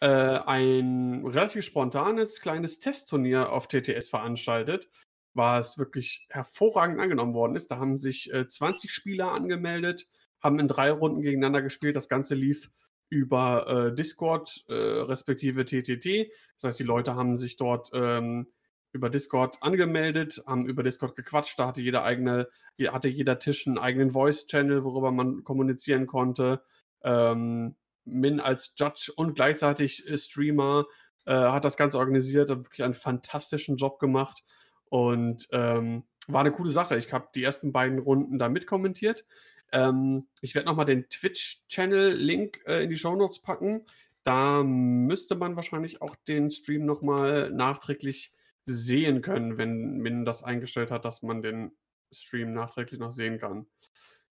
äh, 0.00 0.06
ein 0.06 1.22
relativ 1.26 1.66
spontanes 1.66 2.40
kleines 2.40 2.78
Testturnier 2.78 3.52
auf 3.52 3.66
TTS 3.66 4.08
veranstaltet, 4.08 4.88
was 5.34 5.76
wirklich 5.76 6.26
hervorragend 6.30 6.98
angenommen 6.98 7.34
worden 7.34 7.54
ist. 7.54 7.70
Da 7.70 7.76
haben 7.76 7.98
sich 7.98 8.32
äh, 8.32 8.48
20 8.48 8.90
Spieler 8.90 9.32
angemeldet, 9.32 10.08
haben 10.40 10.58
in 10.58 10.68
drei 10.68 10.90
Runden 10.90 11.20
gegeneinander 11.20 11.60
gespielt. 11.60 11.96
Das 11.96 12.08
Ganze 12.08 12.34
lief 12.34 12.70
über 13.10 13.66
äh, 13.90 13.94
Discord 13.94 14.64
äh, 14.68 14.72
respektive 14.72 15.64
TTT. 15.64 16.32
Das 16.56 16.64
heißt, 16.64 16.80
die 16.80 16.84
Leute 16.84 17.16
haben 17.16 17.36
sich 17.36 17.56
dort 17.56 17.90
ähm, 17.92 18.46
über 18.92 19.10
Discord 19.10 19.62
angemeldet, 19.62 20.42
haben 20.46 20.66
über 20.66 20.82
Discord 20.82 21.16
gequatscht. 21.16 21.58
Da 21.58 21.66
hatte 21.66 21.82
jeder 21.82 22.04
eigene, 22.04 22.48
hatte 22.88 23.08
jeder 23.08 23.38
Tisch 23.38 23.66
einen 23.66 23.78
eigenen 23.78 24.12
Voice-Channel, 24.12 24.84
worüber 24.84 25.10
man 25.10 25.44
kommunizieren 25.44 26.06
konnte. 26.06 26.62
Ähm, 27.02 27.76
Min 28.04 28.40
als 28.40 28.74
Judge 28.76 29.12
und 29.14 29.34
gleichzeitig 29.34 30.08
äh, 30.08 30.16
Streamer 30.16 30.86
äh, 31.26 31.34
hat 31.34 31.64
das 31.64 31.76
Ganze 31.76 31.98
organisiert, 31.98 32.50
hat 32.50 32.64
wirklich 32.64 32.82
einen 32.82 32.94
fantastischen 32.94 33.76
Job 33.76 33.98
gemacht 33.98 34.42
und 34.88 35.48
ähm, 35.52 36.04
war 36.26 36.40
eine 36.40 36.52
coole 36.52 36.70
Sache. 36.70 36.96
Ich 36.96 37.12
habe 37.12 37.28
die 37.34 37.42
ersten 37.42 37.72
beiden 37.72 37.98
Runden 37.98 38.38
da 38.38 38.48
mitkommentiert. 38.48 39.24
Ähm, 39.72 40.26
ich 40.40 40.54
werde 40.54 40.66
nochmal 40.66 40.86
den 40.86 41.08
Twitch-Channel-Link 41.08 42.62
äh, 42.66 42.84
in 42.84 42.90
die 42.90 42.96
Shownotes 42.96 43.40
packen. 43.40 43.86
Da 44.24 44.62
müsste 44.62 45.34
man 45.34 45.56
wahrscheinlich 45.56 46.02
auch 46.02 46.16
den 46.28 46.50
Stream 46.50 46.84
nochmal 46.84 47.50
nachträglich 47.50 48.32
sehen 48.66 49.22
können, 49.22 49.58
wenn 49.58 49.98
Min 49.98 50.24
das 50.24 50.44
eingestellt 50.44 50.90
hat, 50.90 51.04
dass 51.04 51.22
man 51.22 51.42
den 51.42 51.72
Stream 52.12 52.52
nachträglich 52.52 53.00
noch 53.00 53.12
sehen 53.12 53.38
kann. 53.38 53.66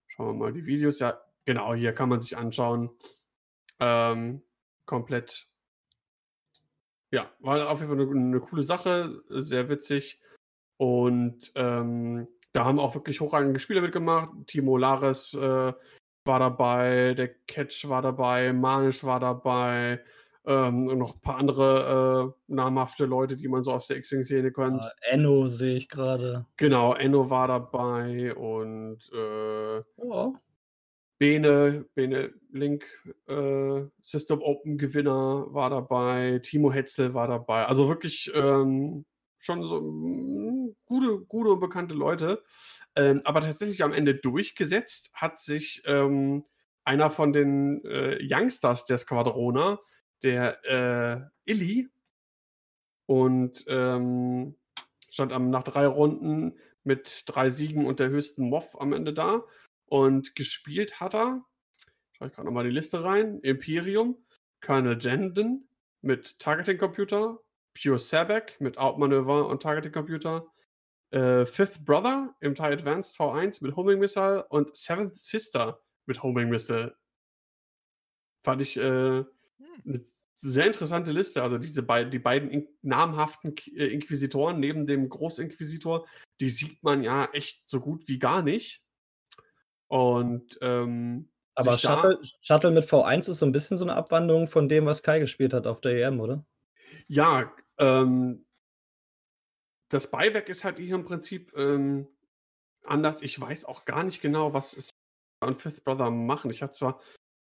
Schauen 0.07 0.27
wir 0.27 0.33
mal 0.33 0.53
die 0.53 0.65
Videos. 0.65 0.99
Ja, 0.99 1.19
genau, 1.45 1.73
hier 1.73 1.93
kann 1.93 2.09
man 2.09 2.21
sich 2.21 2.37
anschauen. 2.37 2.89
Ähm, 3.79 4.43
komplett. 4.85 5.47
Ja, 7.11 7.31
war 7.39 7.69
auf 7.69 7.79
jeden 7.79 7.91
Fall 7.91 8.05
eine, 8.05 8.11
eine 8.11 8.39
coole 8.39 8.63
Sache, 8.63 9.23
sehr 9.29 9.69
witzig. 9.69 10.21
Und 10.77 11.51
ähm, 11.55 12.27
da 12.51 12.65
haben 12.65 12.79
auch 12.79 12.95
wirklich 12.95 13.21
hochrangige 13.21 13.59
Spieler 13.59 13.81
mitgemacht. 13.81 14.29
Timo 14.47 14.77
Lares 14.77 15.33
äh, 15.33 15.73
war 16.25 16.39
dabei, 16.39 17.13
der 17.15 17.29
Catch 17.47 17.87
war 17.89 18.01
dabei, 18.01 18.53
Manisch 18.53 19.03
war 19.03 19.19
dabei 19.19 20.01
ähm, 20.45 20.87
und 20.87 20.97
noch 20.97 21.15
ein 21.15 21.21
paar 21.21 21.37
andere 21.37 22.33
äh, 22.47 22.53
namhafte 22.53 23.05
Leute, 23.05 23.37
die 23.37 23.47
man 23.47 23.63
so 23.63 23.71
aus 23.73 23.87
der 23.87 23.97
X-Wing-Szene 23.97 24.51
kennt. 24.51 24.83
Äh, 24.83 25.13
Enno 25.13 25.47
sehe 25.47 25.75
ich 25.77 25.89
gerade. 25.89 26.45
Genau, 26.57 26.93
Enno 26.93 27.29
war 27.29 27.47
dabei 27.47 28.33
und 28.35 28.99
äh, 29.13 29.77
Ja. 29.77 30.33
Bene, 31.19 31.85
Bene 31.95 32.33
Link, 32.51 32.85
äh, 33.27 33.81
System 34.01 34.41
Open 34.41 34.77
Gewinner 34.77 35.47
war 35.49 35.69
dabei, 35.69 36.39
Timo 36.41 36.71
Hetzel 36.71 37.13
war 37.13 37.27
dabei. 37.27 37.65
Also 37.65 37.89
wirklich 37.89 38.31
ähm, 38.33 39.05
schon 39.39 39.65
so 39.65 39.81
mm, 39.81 40.75
gute, 40.85 41.19
gute 41.25 41.51
und 41.51 41.59
bekannte 41.59 41.95
Leute. 41.95 42.43
Ähm, 42.95 43.21
aber 43.23 43.41
tatsächlich 43.41 43.83
am 43.83 43.93
Ende 43.93 44.15
durchgesetzt 44.15 45.09
hat 45.13 45.39
sich 45.39 45.81
ähm, 45.85 46.43
einer 46.83 47.09
von 47.09 47.33
den 47.33 47.83
äh, 47.85 48.19
Youngsters 48.21 48.85
der 48.85 48.97
Squadrona, 48.97 49.79
der 50.23 50.63
äh, 50.65 51.51
Illy, 51.51 51.89
und 53.05 53.65
ähm, 53.67 54.55
stand 55.09 55.33
am, 55.33 55.49
nach 55.49 55.63
drei 55.63 55.87
Runden 55.87 56.59
mit 56.83 57.23
drei 57.25 57.49
Siegen 57.49 57.85
und 57.87 57.99
der 57.99 58.09
höchsten 58.09 58.47
Moff 58.47 58.79
am 58.79 58.93
Ende 58.93 59.13
da. 59.13 59.43
Und 59.85 60.35
gespielt 60.35 60.99
hat 60.99 61.15
er, 61.15 61.43
schaue 62.11 62.27
ich 62.27 62.33
gerade 62.33 62.45
nochmal 62.45 62.65
die 62.65 62.69
Liste 62.69 63.03
rein, 63.03 63.39
Imperium, 63.39 64.23
Colonel 64.61 64.99
Jenden 64.99 65.67
mit 66.01 66.37
Targeting 66.39 66.77
Computer, 66.77 67.39
Pure 67.73 67.99
Sabak 67.99 68.59
mit 68.59 68.77
Outmanöver 68.77 69.47
und 69.47 69.61
Targeting 69.61 69.91
Computer, 69.91 70.47
äh, 71.11 71.45
Fifth 71.45 71.85
Brother 71.85 72.35
im 72.39 72.55
TIE 72.55 72.63
Advanced 72.63 73.15
V1 73.17 73.63
mit 73.63 73.75
Homing 73.75 73.99
Missile 73.99 74.45
und 74.49 74.75
Seventh 74.75 75.15
Sister 75.15 75.81
mit 76.05 76.21
Homing 76.21 76.49
Missile. 76.49 76.95
Fand 78.43 78.61
ich 78.61 78.77
äh, 78.77 78.81
eine 78.81 80.05
sehr 80.33 80.67
interessante 80.67 81.11
Liste. 81.11 81.43
Also 81.43 81.57
diese 81.57 81.83
beiden, 81.83 82.11
die 82.11 82.19
beiden 82.19 82.49
in, 82.49 82.67
namhaften 82.81 83.55
äh, 83.75 83.87
Inquisitoren 83.87 84.59
neben 84.59 84.85
dem 84.85 85.09
Großinquisitor, 85.09 86.07
die 86.39 86.49
sieht 86.49 86.81
man 86.83 87.03
ja 87.03 87.25
echt 87.33 87.67
so 87.67 87.79
gut 87.79 88.07
wie 88.07 88.19
gar 88.19 88.41
nicht. 88.41 88.83
Und 89.87 90.57
ähm, 90.61 91.29
aber 91.55 91.77
Shuttle, 91.77 92.19
Shuttle, 92.41 92.71
mit 92.71 92.85
V1 92.85 93.29
ist 93.29 93.39
so 93.39 93.45
ein 93.45 93.51
bisschen 93.51 93.75
so 93.75 93.83
eine 93.83 93.95
Abwandlung 93.95 94.47
von 94.47 94.69
dem, 94.69 94.85
was 94.85 95.03
Kai 95.03 95.19
gespielt 95.19 95.53
hat 95.53 95.67
auf 95.67 95.81
der 95.81 96.07
EM, 96.07 96.21
oder? 96.21 96.45
Ja, 97.07 97.53
ähm, 97.77 98.45
das 99.89 100.11
Beiwerk 100.11 100.49
ist 100.49 100.63
halt 100.63 100.79
hier 100.79 100.95
im 100.95 101.03
Prinzip 101.03 101.51
ähm, 101.55 102.07
anders. 102.85 103.21
Ich 103.21 103.39
weiß 103.39 103.65
auch 103.65 103.85
gar 103.85 104.03
nicht 104.03 104.21
genau, 104.21 104.53
was 104.53 104.75
es 104.75 104.91
und 105.41 105.61
Fifth 105.61 105.83
Brother 105.83 106.11
machen. 106.11 106.51
Ich 106.51 106.61
habe 106.61 106.73
zwar 106.73 106.99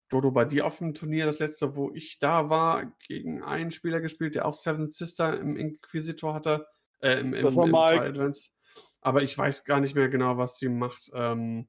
Dodo 0.09 0.31
bei 0.31 0.45
dir 0.45 0.65
auf 0.65 0.77
dem 0.77 0.93
Turnier, 0.93 1.25
das 1.25 1.39
letzte, 1.39 1.75
wo 1.75 1.91
ich 1.93 2.19
da 2.19 2.49
war, 2.49 2.93
gegen 3.07 3.43
einen 3.43 3.71
Spieler 3.71 3.99
gespielt, 3.99 4.35
der 4.35 4.45
auch 4.45 4.53
Seven 4.53 4.89
Sister 4.89 5.37
im 5.39 5.57
Inquisitor 5.57 6.33
hatte, 6.33 6.65
äh, 6.99 7.19
im, 7.19 7.33
im, 7.33 7.45
das 7.45 7.55
war 7.55 7.93
im. 7.93 7.99
Advance. 7.99 8.51
Aber 9.01 9.21
ich 9.21 9.37
weiß 9.37 9.63
gar 9.63 9.79
nicht 9.79 9.95
mehr 9.95 10.09
genau, 10.09 10.37
was 10.37 10.57
sie 10.57 10.69
macht. 10.69 11.11
Ähm, 11.13 11.67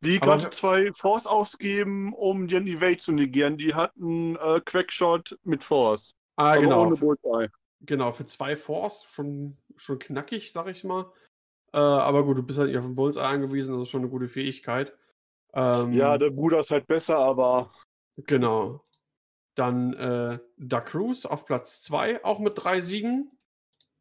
die 0.00 0.20
konnte 0.20 0.50
zwei 0.50 0.92
Force 0.92 1.26
ausgeben, 1.26 2.12
um 2.14 2.46
den 2.46 2.66
Evade 2.66 2.98
zu 2.98 3.12
negieren. 3.12 3.58
Die 3.58 3.74
hatten 3.74 4.36
äh, 4.36 4.60
Quackshot 4.64 5.38
mit 5.42 5.64
Force. 5.64 6.14
Ah, 6.38 6.52
aber 6.52 6.60
genau. 6.60 6.82
ohne 6.86 6.96
Bullseye. 6.96 7.50
Genau, 7.80 8.12
für 8.12 8.26
zwei 8.26 8.56
Force 8.56 9.04
schon, 9.04 9.56
schon 9.76 9.98
knackig, 9.98 10.52
sag 10.52 10.68
ich 10.68 10.84
mal. 10.84 11.12
Äh, 11.72 11.78
aber 11.78 12.24
gut, 12.24 12.38
du 12.38 12.42
bist 12.42 12.58
halt 12.58 12.68
nicht 12.68 12.78
auf 12.78 12.84
den 12.84 12.94
Bullseye 12.94 13.24
angewiesen, 13.24 13.74
das 13.74 13.82
ist 13.82 13.88
schon 13.90 14.02
eine 14.02 14.10
gute 14.10 14.28
Fähigkeit. 14.28 14.96
Ähm, 15.52 15.92
Ja, 15.92 16.18
der 16.18 16.30
Bruder 16.30 16.60
ist 16.60 16.70
halt 16.70 16.86
besser, 16.86 17.18
aber 17.18 17.72
Genau. 18.26 18.84
Dann 19.54 19.92
äh, 19.94 20.38
Da 20.56 20.80
Cruz 20.80 21.26
auf 21.26 21.44
Platz 21.44 21.82
2, 21.82 22.24
auch 22.24 22.38
mit 22.38 22.54
drei 22.56 22.80
Siegen. 22.80 23.30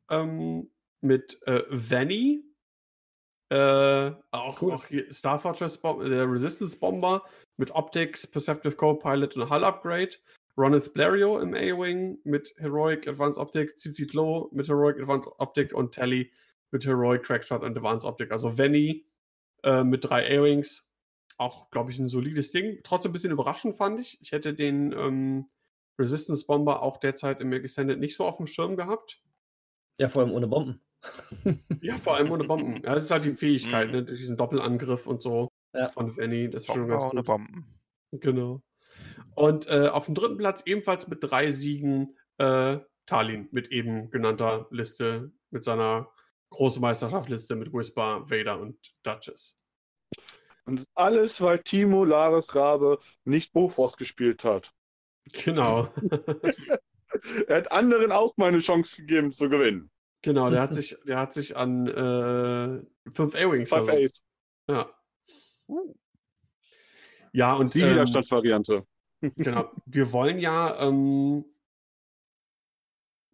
Ähm, 0.10 0.72
mit 1.02 1.42
äh, 1.48 1.64
Vanny. 1.70 2.44
Äh, 3.50 4.12
auch, 4.32 4.62
Cool. 4.62 4.74
auch 4.74 4.86
Star 5.12 5.40
Fortress, 5.40 5.78
Bom 5.78 6.08
der 6.10 6.30
Resistance 6.30 6.78
Bomber 6.78 7.24
mit 7.58 7.72
Optics, 7.72 8.28
Perceptive 8.28 8.76
Co-Pilot 8.76 9.38
und 9.38 9.50
Hull 9.50 9.64
Upgrade. 9.64 10.18
Ronith 10.58 10.92
Blériot 10.94 11.42
im 11.42 11.54
A-Wing 11.54 12.20
mit 12.24 12.54
Heroic 12.58 13.08
Advanced 13.08 13.38
Optic, 13.40 13.78
Cici 13.78 14.08
Low 14.14 14.50
mit 14.52 14.68
Heroic 14.68 15.00
Advanced 15.00 15.32
Optic 15.38 15.74
und 15.74 15.94
Tally 15.94 16.32
mit 16.72 16.86
Heroic 16.86 17.24
Crackshot 17.24 17.62
und 17.64 17.78
Advanced 17.78 18.06
Optic. 18.06 18.32
Also 18.32 18.58
Vanny 18.58 19.06
äh, 19.64 19.84
mit 19.84 20.04
drei 20.06 20.26
A-Wings. 20.38 20.86
Auch, 21.38 21.70
glaube 21.70 21.92
ich, 21.92 22.00
ein 22.00 22.08
solides 22.08 22.50
Ding. 22.50 22.80
Trotzdem 22.84 23.12
ein 23.12 23.14
bisschen 23.14 23.32
überraschend 23.32 23.78
fand 23.78 24.00
ich. 24.00 24.18
Ich 24.22 24.32
hätte 24.32 24.56
den 24.56 24.92
ähm, 24.94 25.46
Resistance 26.00 26.46
Bomber 26.48 26.82
auch 26.82 26.98
derzeit 26.98 27.40
im 27.42 27.54
Extended 27.54 28.00
nicht 28.00 28.16
so 28.16 28.26
auf 28.26 28.38
dem 28.38 28.48
Schirm 28.48 28.76
gehabt. 28.76 29.22
Ja, 30.00 30.10
vor 30.10 30.24
allem 30.24 30.32
ohne 30.32 30.48
Bomben. 30.48 30.82
Ja, 31.82 31.96
vor 31.98 32.16
allem 32.16 32.32
ohne 32.32 32.44
Bomben. 32.46 32.82
Ja, 32.84 32.96
das 32.96 33.04
ist 33.04 33.12
halt 33.12 33.24
die 33.26 33.36
Fähigkeit, 33.36 33.88
Mhm. 33.90 33.94
ne? 33.94 34.04
Diesen 34.06 34.36
Doppelangriff 34.36 35.06
und 35.06 35.22
so 35.22 35.48
Ja. 35.76 35.90
von 35.90 36.18
Vanny. 36.18 36.50
Das 36.50 36.64
ist 36.64 36.74
schon 36.74 36.88
ganz 36.88 37.04
ohne 37.04 37.18
gut. 37.18 37.26
Bomben. 37.28 37.80
Genau. 38.14 38.62
Und 39.36 39.68
äh, 39.68 39.88
auf 39.88 40.06
dem 40.06 40.16
dritten 40.16 40.38
Platz 40.38 40.64
ebenfalls 40.66 41.08
mit 41.08 41.20
drei 41.22 41.52
Siegen 41.52 42.16
äh, 42.38 42.78
Talin 43.06 43.48
mit 43.52 43.72
eben 43.72 44.10
genannter 44.10 44.68
Liste, 44.72 45.32
mit 45.52 45.64
seiner 45.64 46.10
Großmeisterschaftsliste 46.50 47.56
mit 47.56 47.74
Whisper, 47.74 48.30
Vader 48.30 48.60
und 48.60 48.78
Duchess. 49.04 49.56
und 50.66 50.86
alles, 50.96 51.42
weil 51.42 51.60
Timo 51.60 52.04
Lares 52.04 52.56
Rabe 52.56 53.00
nicht 53.26 53.54
Bofors 53.54 53.98
gespielt 53.98 54.44
hat. 54.44 54.74
Genau. 55.34 55.94
Er 57.48 57.58
hat 57.58 57.72
anderen 57.72 58.12
auch 58.12 58.36
mal 58.38 58.48
eine 58.50 58.60
Chance 58.60 58.98
gegeben 58.98 59.32
zu 59.32 59.50
gewinnen. 59.50 59.90
genau, 60.22 60.50
der 60.50 60.62
hat 60.62 60.74
sich, 60.74 60.96
der 61.06 61.18
hat 61.18 61.34
sich 61.34 61.56
an 61.56 61.88
äh, 61.88 63.12
fünf 63.14 63.34
A-Wings 63.34 63.70
verloren. 63.70 64.06
Ace, 64.06 64.26
Ja. 64.70 64.90
Ja, 67.38 67.54
und 67.54 67.76
die 67.76 67.82
ähm, 67.82 67.92
Widerstandsvariante. 67.92 68.84
Genau. 69.36 69.72
Wir 69.86 70.12
wollen 70.12 70.40
ja, 70.40 70.80
ähm, 70.82 71.46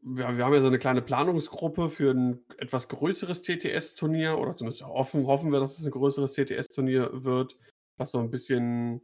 wir, 0.02 0.36
wir 0.36 0.44
haben 0.44 0.54
ja 0.54 0.60
so 0.60 0.68
eine 0.68 0.78
kleine 0.78 1.02
Planungsgruppe 1.02 1.90
für 1.90 2.12
ein 2.12 2.46
etwas 2.58 2.90
größeres 2.90 3.42
TTS-Turnier 3.44 4.38
oder 4.40 4.58
zumindest 4.58 4.86
hoffen, 4.86 5.26
hoffen 5.26 5.54
wir, 5.54 5.62
dass 5.62 5.80
es 5.80 5.86
ein 5.86 5.92
größeres 5.92 6.34
TTS-Turnier 6.34 7.24
wird, 7.24 7.56
was 7.96 8.12
so 8.12 8.20
ein 8.20 8.30
bisschen 8.30 9.02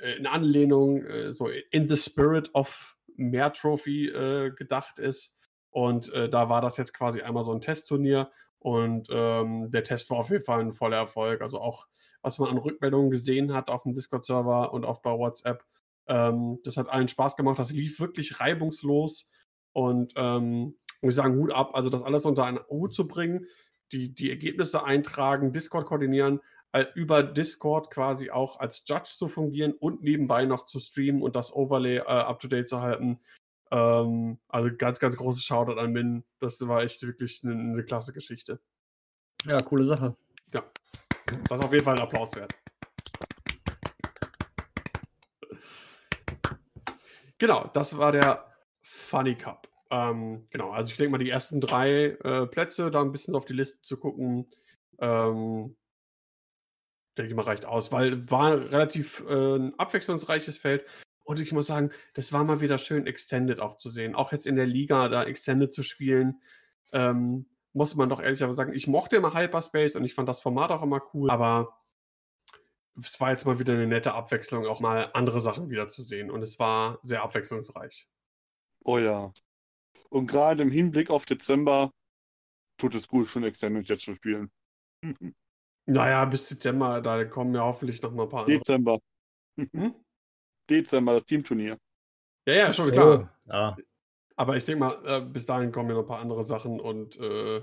äh, 0.00 0.16
in 0.16 0.26
Anlehnung, 0.26 1.04
äh, 1.04 1.30
so 1.30 1.48
in 1.48 1.88
the 1.88 1.96
spirit 1.96 2.52
of 2.52 2.96
mehr 3.14 3.52
Trophy 3.52 4.08
äh, 4.08 4.50
gedacht 4.50 4.98
ist. 4.98 5.36
Und 5.70 6.12
äh, 6.12 6.28
da 6.28 6.48
war 6.48 6.60
das 6.60 6.78
jetzt 6.78 6.94
quasi 6.94 7.22
einmal 7.22 7.44
so 7.44 7.52
ein 7.52 7.60
Testturnier 7.60 8.32
und 8.58 9.06
ähm, 9.12 9.70
der 9.70 9.84
Test 9.84 10.10
war 10.10 10.18
auf 10.18 10.30
jeden 10.30 10.42
Fall 10.42 10.60
ein 10.60 10.72
voller 10.72 10.96
Erfolg. 10.96 11.40
Also 11.40 11.60
auch, 11.60 11.86
was 12.26 12.40
man 12.40 12.50
an 12.50 12.58
Rückmeldungen 12.58 13.10
gesehen 13.10 13.54
hat 13.54 13.70
auf 13.70 13.84
dem 13.84 13.92
Discord-Server 13.92 14.72
und 14.72 14.84
auch 14.84 15.00
bei 15.00 15.12
WhatsApp, 15.12 15.64
ähm, 16.08 16.58
das 16.64 16.76
hat 16.76 16.88
allen 16.88 17.06
Spaß 17.06 17.36
gemacht. 17.36 17.60
Das 17.60 17.70
lief 17.70 18.00
wirklich 18.00 18.40
reibungslos. 18.40 19.30
Und 19.72 20.12
ähm, 20.16 20.74
muss 21.02 21.14
ich 21.14 21.14
sagen, 21.14 21.36
Hut 21.36 21.52
ab. 21.52 21.70
Also 21.74 21.88
das 21.88 22.02
alles 22.02 22.24
unter 22.24 22.44
einen 22.44 22.58
Hut 22.68 22.94
zu 22.94 23.06
bringen, 23.06 23.46
die, 23.92 24.12
die 24.12 24.28
Ergebnisse 24.28 24.82
eintragen, 24.84 25.52
Discord 25.52 25.86
koordinieren, 25.86 26.40
über 26.94 27.22
Discord 27.22 27.90
quasi 27.90 28.30
auch 28.30 28.58
als 28.58 28.82
Judge 28.86 29.14
zu 29.16 29.28
fungieren 29.28 29.72
und 29.72 30.02
nebenbei 30.02 30.44
noch 30.44 30.64
zu 30.64 30.80
streamen 30.80 31.22
und 31.22 31.36
das 31.36 31.54
Overlay 31.54 31.98
äh, 31.98 32.02
up-to-date 32.02 32.68
zu 32.68 32.80
halten. 32.80 33.20
Ähm, 33.70 34.38
also 34.48 34.70
ganz, 34.76 34.98
ganz 34.98 35.16
großes 35.16 35.44
Shoutout 35.44 35.78
an 35.78 35.92
Min. 35.92 36.24
Das 36.40 36.60
war 36.66 36.82
echt 36.82 37.02
wirklich 37.02 37.42
eine, 37.44 37.54
eine 37.54 37.84
klasse 37.84 38.12
Geschichte. 38.12 38.60
Ja, 39.46 39.58
coole 39.58 39.84
Sache. 39.84 40.16
Das 41.48 41.60
ist 41.60 41.64
auf 41.64 41.72
jeden 41.72 41.84
Fall 41.84 41.96
ein 41.96 42.02
Applaus 42.02 42.34
wert. 42.34 42.52
Genau, 47.38 47.70
das 47.74 47.98
war 47.98 48.12
der 48.12 48.46
Funny 48.80 49.34
Cup. 49.36 49.68
Ähm, 49.90 50.46
genau, 50.50 50.70
also 50.70 50.90
ich 50.90 50.96
denke 50.96 51.12
mal, 51.12 51.18
die 51.18 51.30
ersten 51.30 51.60
drei 51.60 52.16
äh, 52.24 52.46
Plätze, 52.46 52.90
da 52.90 53.02
ein 53.02 53.12
bisschen 53.12 53.34
auf 53.34 53.44
die 53.44 53.52
Liste 53.52 53.82
zu 53.82 53.98
gucken, 53.98 54.48
ähm, 54.98 55.76
denke 57.16 57.30
ich 57.30 57.36
mal, 57.36 57.42
reicht 57.42 57.66
aus, 57.66 57.92
weil 57.92 58.30
war 58.30 58.58
relativ 58.70 59.22
äh, 59.28 59.56
ein 59.56 59.78
abwechslungsreiches 59.78 60.58
Feld. 60.58 60.84
Und 61.24 61.40
ich 61.40 61.52
muss 61.52 61.66
sagen, 61.66 61.90
das 62.14 62.32
war 62.32 62.44
mal 62.44 62.60
wieder 62.60 62.78
schön 62.78 63.06
Extended 63.06 63.60
auch 63.60 63.76
zu 63.76 63.90
sehen. 63.90 64.14
Auch 64.14 64.32
jetzt 64.32 64.46
in 64.46 64.56
der 64.56 64.66
Liga 64.66 65.08
da 65.08 65.24
Extended 65.24 65.72
zu 65.72 65.82
spielen. 65.82 66.40
Ähm, 66.92 67.46
muss 67.76 67.94
man 67.94 68.08
doch 68.08 68.22
ehrlicherweise 68.22 68.56
sagen, 68.56 68.72
ich 68.72 68.86
mochte 68.86 69.16
immer 69.16 69.34
Hyperspace 69.34 69.96
und 69.96 70.04
ich 70.04 70.14
fand 70.14 70.26
das 70.28 70.40
Format 70.40 70.70
auch 70.70 70.82
immer 70.82 71.02
cool, 71.12 71.30
aber 71.30 71.78
es 72.98 73.20
war 73.20 73.30
jetzt 73.30 73.44
mal 73.44 73.58
wieder 73.58 73.74
eine 73.74 73.86
nette 73.86 74.14
Abwechslung, 74.14 74.66
auch 74.66 74.80
mal 74.80 75.10
andere 75.12 75.40
Sachen 75.40 75.68
wieder 75.68 75.86
zu 75.86 76.00
sehen 76.00 76.30
und 76.30 76.40
es 76.40 76.58
war 76.58 76.98
sehr 77.02 77.22
abwechslungsreich. 77.22 78.08
Oh 78.82 78.96
ja. 78.96 79.30
Und 80.08 80.26
gerade 80.26 80.62
im 80.62 80.70
Hinblick 80.70 81.10
auf 81.10 81.26
Dezember 81.26 81.92
tut 82.78 82.94
es 82.94 83.08
gut, 83.08 83.28
schon 83.28 83.44
Extended 83.44 83.86
jetzt 83.88 84.04
zu 84.04 84.14
spielen. 84.14 84.50
Naja, 85.88 86.24
bis 86.24 86.48
Dezember, 86.48 87.00
da 87.00 87.24
kommen 87.26 87.54
ja 87.54 87.60
hoffentlich 87.60 88.02
noch 88.02 88.10
mal 88.10 88.24
ein 88.24 88.28
paar 88.28 88.40
andere. 88.40 88.58
Dezember. 88.58 88.98
Hm? 89.56 89.94
Dezember, 90.68 91.14
das 91.14 91.26
Teamturnier. 91.26 91.78
Ja, 92.44 92.54
ja, 92.54 92.72
schon 92.72 92.86
So, 92.86 92.92
klar. 92.92 93.38
Ja. 93.44 93.76
Aber 94.36 94.56
ich 94.56 94.64
denke 94.64 94.80
mal, 94.80 94.98
äh, 95.04 95.20
bis 95.22 95.46
dahin 95.46 95.72
kommen 95.72 95.88
ja 95.88 95.96
noch 95.96 96.02
ein 96.02 96.08
paar 96.08 96.20
andere 96.20 96.44
Sachen 96.44 96.78
und 96.78 97.18
äh, 97.18 97.62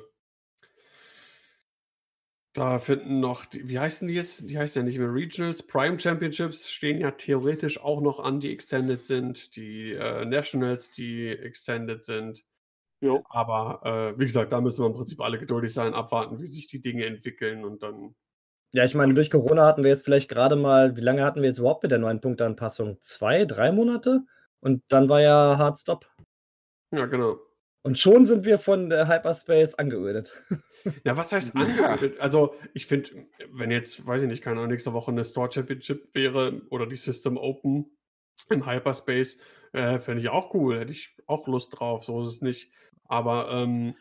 da 2.53 2.77
finden 2.77 3.19
noch, 3.19 3.45
die, 3.45 3.67
wie 3.67 3.79
heißen 3.79 4.07
die 4.07 4.13
jetzt? 4.13 4.49
Die 4.49 4.57
heißen 4.59 4.81
ja 4.81 4.85
nicht 4.85 4.99
mehr 4.99 5.11
Regionals. 5.11 5.63
Prime 5.63 5.99
Championships 5.99 6.69
stehen 6.69 6.99
ja 6.99 7.09
theoretisch 7.11 7.81
auch 7.81 7.99
noch 7.99 8.19
an, 8.19 8.39
die 8.39 8.51
extended 8.53 9.03
sind. 9.03 9.55
Die 9.55 9.93
äh, 9.93 10.23
Nationals, 10.25 10.91
die 10.91 11.29
extended 11.29 12.03
sind. 12.03 12.45
Jo. 13.01 13.23
Aber 13.29 13.81
äh, 13.83 14.19
wie 14.19 14.25
gesagt, 14.25 14.53
da 14.53 14.61
müssen 14.61 14.83
wir 14.83 14.87
im 14.87 14.93
Prinzip 14.93 15.19
alle 15.19 15.39
geduldig 15.39 15.73
sein, 15.73 15.95
abwarten, 15.95 16.39
wie 16.39 16.47
sich 16.47 16.67
die 16.67 16.81
Dinge 16.81 17.05
entwickeln 17.05 17.65
und 17.65 17.81
dann. 17.81 18.15
Ja, 18.71 18.85
ich 18.85 18.93
meine, 18.95 19.15
durch 19.15 19.31
Corona 19.31 19.65
hatten 19.65 19.83
wir 19.83 19.89
jetzt 19.89 20.03
vielleicht 20.03 20.29
gerade 20.29 20.55
mal, 20.55 20.95
wie 20.95 21.01
lange 21.01 21.23
hatten 21.23 21.41
wir 21.41 21.49
jetzt 21.49 21.59
überhaupt 21.59 21.83
mit 21.83 21.91
der 21.91 21.99
neuen 21.99 22.21
Punkteanpassung? 22.21 22.97
Zwei, 23.01 23.45
drei 23.45 23.71
Monate? 23.71 24.21
Und 24.59 24.83
dann 24.89 25.09
war 25.09 25.21
ja 25.21 25.57
Hard 25.57 25.79
Stop. 25.79 26.05
Ja, 26.93 27.07
genau. 27.07 27.39
Und 27.81 27.99
schon 27.99 28.25
sind 28.25 28.45
wir 28.45 28.59
von 28.59 28.89
der 28.89 29.07
Hyperspace 29.07 29.75
angeödet. 29.75 30.39
Ja, 31.03 31.17
was 31.17 31.31
heißt 31.31 31.53
Ja. 31.55 31.61
angemeldet? 31.61 32.19
Also, 32.19 32.55
ich 32.73 32.85
finde, 32.85 33.11
wenn 33.51 33.71
jetzt, 33.71 34.05
weiß 34.05 34.21
ich 34.21 34.27
nicht, 34.27 34.43
keine 34.43 34.57
Ahnung, 34.59 34.71
nächste 34.71 34.93
Woche 34.93 35.11
eine 35.11 35.25
Store 35.25 35.51
Championship 35.51 36.13
wäre 36.13 36.61
oder 36.69 36.85
die 36.85 36.95
System 36.95 37.37
Open 37.37 37.97
im 38.49 38.65
Hyperspace, 38.65 39.37
äh, 39.73 39.99
fände 39.99 40.21
ich 40.21 40.29
auch 40.29 40.53
cool. 40.53 40.79
Hätte 40.79 40.91
ich 40.91 41.17
auch 41.25 41.47
Lust 41.47 41.77
drauf, 41.79 42.03
so 42.03 42.21
ist 42.21 42.27
es 42.27 42.41
nicht. 42.41 42.71
Aber 43.05 43.49
ähm, 43.51 43.95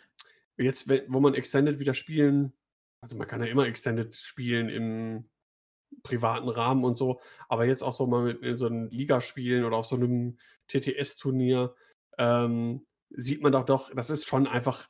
jetzt, 0.56 0.88
wo 1.08 1.20
man 1.20 1.34
Extended 1.34 1.78
wieder 1.78 1.94
spielen, 1.94 2.52
also 3.00 3.16
man 3.16 3.26
kann 3.26 3.42
ja 3.42 3.48
immer 3.48 3.66
Extended 3.66 4.14
spielen 4.14 4.68
im, 4.68 5.24
privaten 6.02 6.48
Rahmen 6.48 6.84
und 6.84 6.96
so. 6.96 7.20
Aber 7.48 7.64
jetzt 7.64 7.82
auch 7.82 7.92
so 7.92 8.06
mal 8.06 8.24
mit, 8.24 8.42
in 8.42 8.58
so 8.58 8.66
einem 8.66 8.88
Ligaspielen 8.88 9.64
oder 9.64 9.76
auf 9.76 9.86
so 9.86 9.96
einem 9.96 10.38
TTS-Turnier 10.68 11.74
ähm, 12.22 12.86
sieht 13.10 13.42
man 13.42 13.52
doch 13.52 13.64
doch, 13.64 13.92
das 13.94 14.10
ist 14.10 14.26
schon 14.26 14.46
einfach 14.46 14.88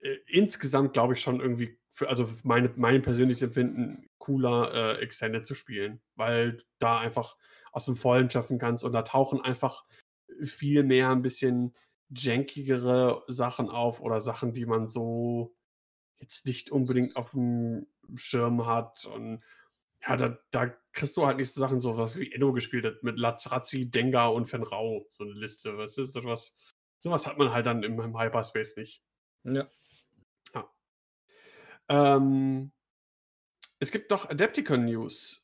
äh, 0.00 0.16
insgesamt, 0.26 0.92
glaube 0.92 1.14
ich, 1.14 1.20
schon 1.20 1.40
irgendwie, 1.40 1.78
für, 1.92 2.08
also 2.08 2.28
meine, 2.44 2.72
mein 2.76 3.02
persönliches 3.02 3.42
Empfinden, 3.42 4.08
cooler 4.18 4.72
äh, 4.72 5.02
Extended 5.02 5.44
zu 5.44 5.54
spielen, 5.54 6.00
weil 6.14 6.58
da 6.78 6.98
einfach 7.00 7.36
aus 7.72 7.86
dem 7.86 7.96
Vollen 7.96 8.30
schaffen 8.30 8.58
kannst 8.58 8.84
und 8.84 8.92
da 8.92 9.02
tauchen 9.02 9.40
einfach 9.40 9.84
viel 10.42 10.84
mehr 10.84 11.10
ein 11.10 11.22
bisschen 11.22 11.72
jankigere 12.08 13.22
Sachen 13.26 13.68
auf 13.68 14.00
oder 14.00 14.20
Sachen, 14.20 14.52
die 14.52 14.66
man 14.66 14.88
so 14.88 15.54
jetzt 16.18 16.46
nicht 16.46 16.70
unbedingt 16.70 17.16
auf 17.16 17.32
dem 17.32 17.86
Schirm 18.14 18.66
hat 18.66 19.06
und 19.06 19.42
ja, 20.02 20.16
da, 20.16 20.38
da 20.50 20.74
kriegst 20.92 21.16
du 21.16 21.26
halt 21.26 21.36
nicht 21.36 21.52
so 21.52 21.60
Sachen, 21.60 21.80
so 21.80 21.96
was 21.98 22.16
wie 22.18 22.32
Enno 22.32 22.52
gespielt 22.52 22.84
hat, 22.84 23.02
mit 23.02 23.18
Lazrazzi, 23.18 23.90
Dengar 23.90 24.32
und 24.34 24.46
Fenrau, 24.46 25.06
so 25.10 25.24
eine 25.24 25.32
Liste. 25.34 25.76
Was 25.78 25.98
ist 25.98 26.12
sowas? 26.12 26.56
Sowas 26.98 27.26
hat 27.26 27.38
man 27.38 27.50
halt 27.52 27.66
dann 27.66 27.82
im, 27.82 28.00
im 28.00 28.18
Hyperspace 28.18 28.76
nicht. 28.76 29.02
Ja. 29.44 29.68
ja. 30.54 30.70
Ähm, 31.88 32.72
es 33.78 33.90
gibt 33.90 34.10
doch 34.10 34.30
Adepticon-News. 34.30 35.42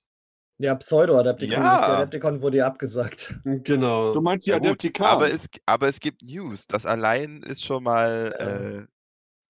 Ja, 0.58 0.74
Pseudo-Adepticon. 0.76 1.62
Ja. 1.62 1.78
Der 1.78 1.88
Adepticon 1.98 2.40
wurde 2.40 2.58
ja 2.58 2.66
abgesagt. 2.66 3.38
Genau. 3.44 4.14
Du 4.14 4.20
meinst 4.20 4.46
die 4.46 4.50
Ja, 4.50 4.58
gut, 4.58 4.68
Adeptikan. 4.68 5.06
aber, 5.06 5.30
es, 5.30 5.48
aber 5.66 5.88
es 5.88 5.98
gibt 6.00 6.22
News. 6.22 6.66
Das 6.66 6.86
allein 6.86 7.42
ist 7.42 7.64
schon 7.64 7.82
mal 7.82 8.34
Ja. 8.38 8.46
äh, 8.46 8.86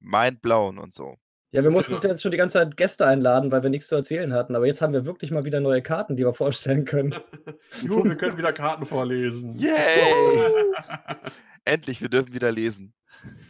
mindblown 0.00 0.78
und 0.78 0.92
so. 0.94 1.16
Ja, 1.54 1.62
wir 1.62 1.70
mussten 1.70 1.92
uns 1.94 2.02
Genau. 2.02 2.14
jetzt 2.14 2.22
schon 2.22 2.30
die 2.30 2.38
ganze 2.38 2.54
Zeit 2.54 2.76
Gäste 2.78 3.06
einladen, 3.06 3.52
weil 3.52 3.62
wir 3.62 3.68
nichts 3.70 3.88
zu 3.88 3.94
erzählen 3.94 4.32
hatten. 4.32 4.56
Aber 4.56 4.66
jetzt 4.66 4.80
haben 4.80 4.94
wir 4.94 5.04
wirklich 5.04 5.30
mal 5.30 5.44
wieder 5.44 5.60
neue 5.60 5.82
Karten, 5.82 6.16
die 6.16 6.24
wir 6.24 6.32
vorstellen 6.32 6.86
können. 6.86 7.14
Juhu, 7.82 8.04
wir 8.04 8.16
können 8.16 8.38
wieder 8.38 8.52
Karten 8.54 8.86
vorlesen. 8.86 9.54
Yay! 9.56 9.70
Endlich, 11.64 12.00
wir 12.00 12.08
dürfen 12.08 12.32
wieder 12.32 12.50
lesen. 12.50 12.94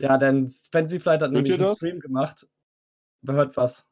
Ja, 0.01 0.19
denn 0.19 0.51
Fancy 0.73 0.99
Flight 1.01 1.23
hat 1.23 1.31
Hört 1.31 1.45
nämlich 1.45 1.59
einen? 1.61 1.77
Stream 1.77 2.01
gemacht. 2.01 2.47
Wer 3.23 3.37
hört 3.37 3.57
was? 3.57 3.87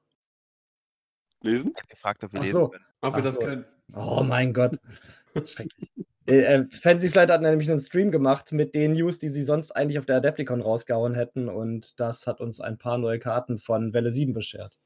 Lesen? 1.42 1.72
Er 1.74 1.84
gefragt, 1.86 2.24
ob 2.24 2.32
wir 2.32 2.40
Ach 2.40 2.44
lesen 2.44 2.52
so. 2.61 2.68
können. 2.68 2.84
Ob 3.00 3.16
wir 3.16 3.22
das 3.22 3.34
so. 3.36 3.40
können. 3.40 3.64
Oh 3.94 4.22
mein 4.24 4.52
Gott. 4.52 4.76
Schrecklich. 5.44 5.90
Äh, 6.27 6.41
äh, 6.41 6.64
Fancy 6.71 7.11
Flight 7.11 7.31
hat 7.31 7.43
nämlich 7.43 7.71
einen 7.71 7.81
Stream 7.81 8.11
gemacht 8.11 8.53
mit 8.53 8.75
den 8.75 8.93
News, 8.93 9.18
die 9.18 9.29
sie 9.29 9.43
sonst 9.43 9.73
eigentlich 9.73 9.99
auf 9.99 10.07
der 10.07 10.16
Adepticon 10.16 10.61
rausgehauen 10.61 11.14
hätten. 11.14 11.49
Und 11.49 11.99
das 11.99 12.27
hat 12.27 12.41
uns 12.41 12.61
ein 12.61 12.79
paar 12.79 12.99
neue 12.99 13.18
Karten 13.18 13.59
von 13.59 13.93
Welle 13.93 14.12
7 14.12 14.33
beschert. 14.33 14.77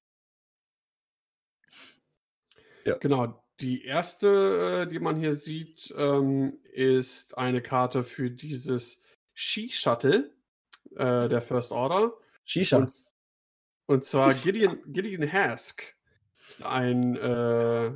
Genau. 3.01 3.41
Die 3.61 3.85
erste, 3.85 4.83
äh, 4.83 4.91
die 4.91 4.99
man 4.99 5.17
hier 5.17 5.35
sieht, 5.35 5.95
ähm, 5.97 6.59
ist 6.73 7.39
eine 7.39 7.63
Karte 7.63 8.03
für 8.03 8.31
dieses 8.31 9.01
Ski-Shuttle 9.33 10.33
äh, 10.97 11.29
der 11.29 11.41
First 11.41 11.71
Order. 11.71 12.15
Shisha. 12.45 12.79
Und, 12.79 12.93
und 13.87 14.05
zwar 14.05 14.35
Gideon, 14.35 14.81
Gideon 14.93 15.31
Hask. 15.33 15.95
Ein 16.63 17.17
äh, 17.17 17.93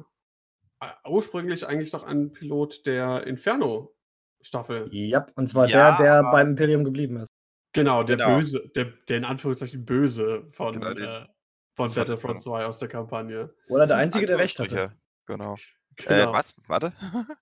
ursprünglich 1.06 1.66
eigentlich 1.66 1.90
doch 1.90 2.04
ein 2.04 2.32
Pilot 2.32 2.86
der 2.86 3.26
Inferno-Staffel. 3.26 4.88
Ja, 4.92 5.26
und 5.34 5.48
zwar 5.48 5.66
Ja. 5.68 5.96
der, 5.98 6.22
der 6.22 6.30
beim 6.32 6.50
Imperium 6.50 6.84
geblieben 6.84 7.16
ist. 7.18 7.28
Genau, 7.72 8.02
der 8.02 8.16
Genau. 8.16 8.36
Böse, 8.36 8.68
der, 8.74 8.86
der 9.08 9.16
in 9.18 9.24
Anführungszeichen 9.24 9.84
Böse 9.84 10.46
von, 10.50 10.72
Genau, 10.72 10.90
äh, 10.90 11.26
von 11.76 11.92
Battlefront 11.92 12.34
genau. 12.42 12.58
2 12.58 12.64
aus 12.66 12.78
der 12.78 12.88
Kampagne. 12.88 13.54
Oder 13.68 13.86
der 13.86 13.96
Einzige, 13.98 14.26
der 14.26 14.38
recht 14.38 14.58
hatte. 14.58 14.92
Genau. 15.26 15.56
Genau. 15.96 16.30
Äh, 16.30 16.32
was? 16.32 16.54
Warte. 16.68 16.92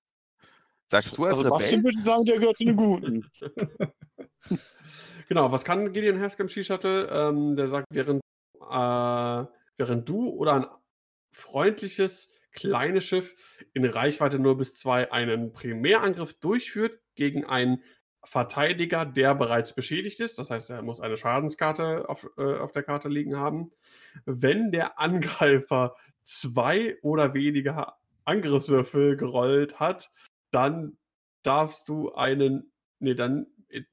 Sagst 0.89 1.19
du 1.19 1.25
als 1.25 1.37
Also 1.39 1.55
Rebell? 1.55 1.85
würde 1.85 2.03
sagen, 2.03 2.25
der 2.25 2.39
gehört 2.39 2.57
zu 2.57 2.65
den 2.65 2.77
Guten. 2.77 3.31
Genau, 5.29 5.51
was 5.51 5.65
kann 5.65 5.93
Gideon 5.93 6.21
Hask 6.21 6.39
im 6.39 6.49
Ski-Shuttle? 6.49 7.09
Ähm, 7.11 7.57
der 7.57 7.67
sagt, 7.67 7.87
während, 7.91 8.21
äh, 8.61 9.45
während 9.77 10.09
du 10.09 10.31
oder 10.31 10.55
ein 10.55 10.67
freundliches 11.33 12.31
kleines 12.57 13.05
Schiff 13.05 13.35
in 13.73 13.85
Reichweite 13.85 14.41
0 14.41 14.57
bis 14.57 14.75
2 14.75 15.13
einen 15.13 15.53
Primärangriff 15.53 16.33
durchführt 16.35 16.99
gegen 17.15 17.45
einen 17.45 17.83
Verteidiger, 18.25 19.05
der 19.05 19.37
bereits 19.37 19.73
beschädigt 19.73 20.19
ist. 20.19 20.41
Das 20.41 20.51
heißt, 20.51 20.71
er 20.71 20.83
muss 20.83 21.01
eine 21.01 21.17
Schadenskarte 21.17 22.09
auf, 22.09 22.29
äh, 22.37 22.57
auf 22.57 22.73
der 22.73 22.83
Karte 22.83 23.09
liegen 23.09 23.37
haben. 23.37 23.71
Wenn 24.25 24.73
der 24.73 24.99
Angreifer 24.99 25.95
zwei 26.25 26.97
oder 27.03 27.35
weniger 27.35 27.97
Angriffswürfel 28.25 29.17
gerollt 29.17 29.79
hat, 29.79 30.11
dann 30.51 30.97
darfst 31.45 31.89
du 31.89 32.13
einen, 32.13 32.73
nee, 32.99 33.15
dann 33.15 33.47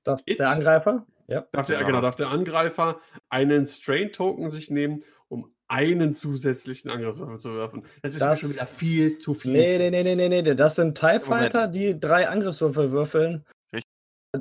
Darf 0.03 0.21
It. 0.25 0.39
der 0.39 0.49
Angreifer? 0.49 1.05
Ja. 1.27 1.41
Darf 1.51 1.67
der, 1.67 1.77
Genau. 1.77 1.87
genau, 1.87 2.01
darf 2.01 2.15
der 2.15 2.29
Angreifer 2.29 3.01
einen 3.29 3.65
Strain-Token 3.65 4.51
sich 4.51 4.69
nehmen, 4.69 5.03
um 5.27 5.53
einen 5.73 6.13
zusätzlichen 6.13 6.89
Angriff 6.91 7.17
zu 7.41 7.55
werfen. 7.55 7.83
Das 8.01 8.13
ist 8.13 8.21
mir 8.21 8.27
Das- 8.27 8.39
schon 8.39 8.51
wieder 8.51 8.67
viel 8.67 9.17
zu 9.17 9.33
viel. 9.33 9.51
Nee, 9.53 9.77
nee, 9.77 9.89
nee, 9.89 10.03
nee, 10.03 10.15
nee, 10.15 10.29
nee, 10.29 10.41
nee. 10.43 10.55
Das 10.55 10.75
sind 10.75 10.97
TIE 10.97 11.05
Moment. 11.19 11.23
Fighter, 11.25 11.67
die 11.67 11.99
drei 11.99 12.29
Angriffswürfel 12.29 12.91
würfeln. 12.91 13.45
Richtig. 13.73 13.89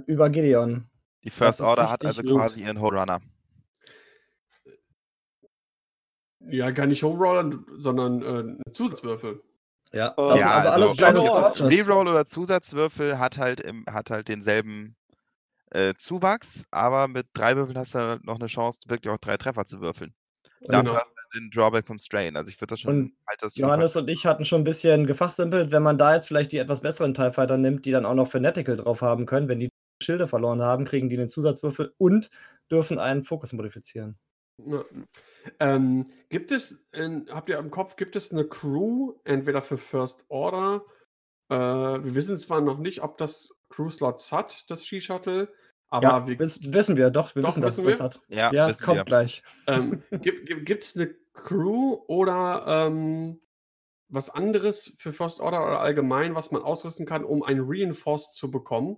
Über 0.06 0.28
Gideon. 0.30 0.84
Die 1.24 1.30
First 1.30 1.60
Order 1.60 1.90
hat 1.90 2.04
also 2.04 2.22
gut. 2.22 2.32
quasi 2.32 2.62
ihren 2.62 2.80
Whole 2.80 2.98
Runner. 3.00 3.20
Ja, 6.40 6.70
gar 6.70 6.86
nicht 6.86 7.02
Home 7.02 7.18
Roller, 7.18 7.56
sondern 7.78 8.58
äh, 8.66 8.72
Zusatzwürfel. 8.72 9.42
Ja, 9.92 10.08
Äh, 10.08 10.14
das 10.16 10.28
sind 10.30 10.38
ja, 10.40 10.50
also 10.50 10.68
also, 10.70 11.04
alles. 11.06 11.26
Scorchers. 11.26 11.70
Reroll 11.70 12.08
oder 12.08 12.26
Zusatzwürfel 12.26 13.18
hat 13.18 13.38
halt, 13.38 13.60
im, 13.60 13.84
hat 13.88 14.10
halt 14.10 14.28
denselben 14.28 14.96
äh, 15.70 15.94
Zuwachs, 15.94 16.66
aber 16.70 17.08
mit 17.08 17.26
drei 17.32 17.56
Würfeln 17.56 17.78
hast 17.78 17.94
du 17.94 18.18
noch 18.24 18.36
eine 18.40 18.46
Chance, 18.46 18.80
wirklich 18.88 19.12
auch 19.12 19.18
drei 19.18 19.36
Treffer 19.36 19.64
zu 19.64 19.80
würfeln. 19.80 20.12
Dafür 20.64 20.82
Genau. 20.84 20.96
hast 20.96 21.14
du 21.16 21.38
den 21.38 21.50
Drawback 21.50 21.86
vom 21.86 21.98
Strain. 21.98 22.36
Also 22.36 22.50
ich 22.50 22.60
würde 22.60 22.72
das 22.72 22.80
schon 22.80 22.90
Und 22.92 23.12
schon 23.40 23.50
Johannes 23.64 23.96
und 23.96 24.08
ich 24.08 24.26
hatten 24.26 24.44
schon 24.44 24.60
ein 24.62 24.64
bisschen 24.64 25.06
gefachsimpelt, 25.06 25.70
wenn 25.72 25.82
man 25.82 25.98
da 25.98 26.14
jetzt 26.14 26.28
vielleicht 26.28 26.52
die 26.52 26.58
etwas 26.58 26.80
besseren 26.80 27.14
TIE 27.14 27.32
Fighter 27.32 27.56
nimmt, 27.56 27.84
die 27.84 27.90
dann 27.90 28.06
auch 28.06 28.14
noch 28.14 28.28
Fanatical 28.28 28.76
drauf 28.76 29.00
haben 29.00 29.26
können, 29.26 29.48
wenn 29.48 29.60
die 29.60 29.70
Schilde 30.02 30.26
verloren 30.28 30.62
haben, 30.62 30.84
kriegen 30.84 31.08
die 31.08 31.16
den 31.16 31.28
Zusatzwürfel 31.28 31.94
und 31.98 32.30
dürfen 32.70 32.98
einen 32.98 33.22
Fokus 33.22 33.52
modifizieren. 33.52 34.18
Ja. 34.58 34.84
Ähm, 35.58 36.04
gibt 36.28 36.52
es, 36.52 36.84
in, 36.92 37.26
habt 37.30 37.48
ihr 37.48 37.58
im 37.58 37.70
Kopf, 37.70 37.96
gibt 37.96 38.16
es 38.16 38.30
eine 38.30 38.44
Crew, 38.44 39.14
entweder 39.24 39.62
für 39.62 39.78
First 39.78 40.24
Order? 40.28 40.84
Äh, 41.48 41.56
wir 41.56 42.14
wissen 42.14 42.38
zwar 42.38 42.60
noch 42.60 42.78
nicht, 42.78 43.02
ob 43.02 43.18
das 43.18 43.50
Crew-Slots 43.70 44.30
hat, 44.32 44.70
das 44.70 44.84
Ski-Shuttle, 44.84 45.52
aber 45.92 46.08
ja, 46.08 46.26
wir, 46.26 46.38
wiss, 46.38 46.58
wissen 46.62 46.96
wir, 46.96 47.10
doch, 47.10 47.34
wir 47.34 47.42
Doch, 47.42 47.50
wissen, 47.50 47.60
dass 47.60 47.76
es 47.76 47.84
das 47.84 48.00
hat. 48.00 48.20
Ja, 48.28 48.50
Ja, 48.50 48.66
es 48.66 48.80
kommt 48.80 48.96
wir. 48.96 49.04
gleich. 49.04 49.42
ähm, 49.66 50.02
gibt 50.22 50.82
es 50.82 50.96
eine 50.96 51.14
Crew 51.34 51.98
oder 52.06 52.64
ähm, 52.66 53.40
was 54.08 54.30
anderes 54.30 54.94
für 54.96 55.12
First 55.12 55.40
Order 55.40 55.66
oder 55.66 55.80
allgemein, 55.80 56.34
was 56.34 56.50
man 56.50 56.62
ausrüsten 56.62 57.04
kann, 57.04 57.24
um 57.24 57.42
ein 57.42 57.60
Reinforced 57.60 58.34
zu 58.34 58.50
bekommen? 58.50 58.96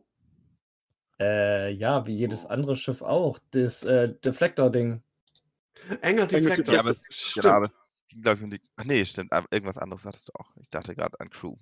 Äh, 1.19 1.73
ja, 1.73 2.07
wie 2.07 2.15
jedes 2.15 2.47
andere 2.47 2.77
Schiff 2.77 3.03
auch. 3.03 3.41
Das 3.51 3.83
äh, 3.83 4.15
Deflektor-Ding. 4.25 5.03
Enger 6.01 6.27
Deflector. 6.29 6.75
Ja, 6.75 6.81
aber 6.81 6.91
es, 6.91 7.03
stimmt. 7.11 7.45
genau, 7.45 7.57
aber 7.57 7.67
es 7.67 7.79
ging, 8.09 8.23
glaube 8.23 8.39
ich, 8.39 8.45
um 8.45 8.51
die. 8.51 8.61
Ach 8.77 8.85
nee, 8.85 9.05
stimmt. 9.05 9.33
Aber 9.33 9.49
irgendwas 9.51 9.79
anderes 9.79 10.05
hattest 10.05 10.29
du 10.29 10.33
auch. 10.39 10.51
Ich 10.61 10.71
dachte 10.71 10.95
gerade 10.95 11.19
an 11.19 11.29
Crew. 11.29 11.57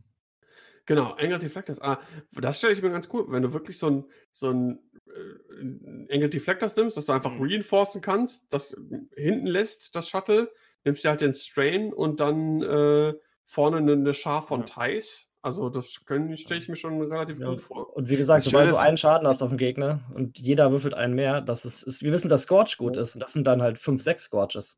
Genau, 0.87 1.14
Engel 1.16 1.39
Deflectors. 1.39 1.80
Ah, 1.80 2.01
das 2.33 2.59
stelle 2.59 2.72
ich 2.72 2.83
mir 2.83 2.91
ganz 2.91 3.09
cool, 3.12 3.26
wenn 3.28 3.43
du 3.43 3.53
wirklich 3.53 3.78
so 3.78 3.89
ein, 3.89 4.05
so 4.33 4.51
ein 4.51 4.80
äh, 5.07 6.12
Engel 6.12 6.28
Deflectors 6.30 6.74
nimmst, 6.76 6.97
dass 6.97 7.07
du 7.07 7.12
einfach 7.12 7.39
Mhm. 7.39 7.43
reinforcen 7.43 8.01
kannst, 8.01 8.53
das 8.53 8.76
hinten 9.16 9.47
lässt, 9.47 9.95
das 9.95 10.09
Shuttle, 10.09 10.51
nimmst 10.85 11.05
dir 11.05 11.11
halt 11.11 11.20
den 11.20 11.35
Strain 11.35 11.93
und 11.93 12.18
dann 12.20 12.62
äh, 12.62 13.14
vorne 13.45 13.76
eine, 13.78 13.93
eine 13.93 14.14
Schar 14.14 14.43
von 14.45 14.64
Ja. 14.66 14.66
Ties. 14.66 15.32
Also 15.45 15.68
das 15.68 16.05
können 16.05 16.36
stelle 16.36 16.61
ich 16.61 16.68
mir 16.68 16.76
schon 16.76 17.01
relativ 17.03 17.38
Ja, 17.40 17.51
gut 17.51 17.61
vor. 17.61 17.97
Und 17.97 18.09
wie 18.09 18.16
gesagt, 18.16 18.38
Das 18.38 18.53
sobald 18.53 18.70
du 18.70 18.76
einen 18.76 18.97
Schaden 18.97 19.26
hast 19.26 19.43
auf 19.43 19.49
dem 19.49 19.59
Gegner 19.59 20.09
und 20.14 20.38
jeder 20.38 20.70
würfelt 20.70 20.95
einen 20.95 21.14
mehr, 21.14 21.40
das 21.40 21.64
ist, 21.64 21.82
ist 21.82 22.03
wir 22.03 22.12
wissen, 22.12 22.28
dass 22.28 22.43
Scorch 22.45 22.76
gut 22.76 22.97
ist 22.97 23.14
und 23.14 23.20
das 23.20 23.32
sind 23.32 23.45
dann 23.45 23.61
halt 23.61 23.80
5, 23.80 24.03
6 24.03 24.24
Scorches. 24.24 24.76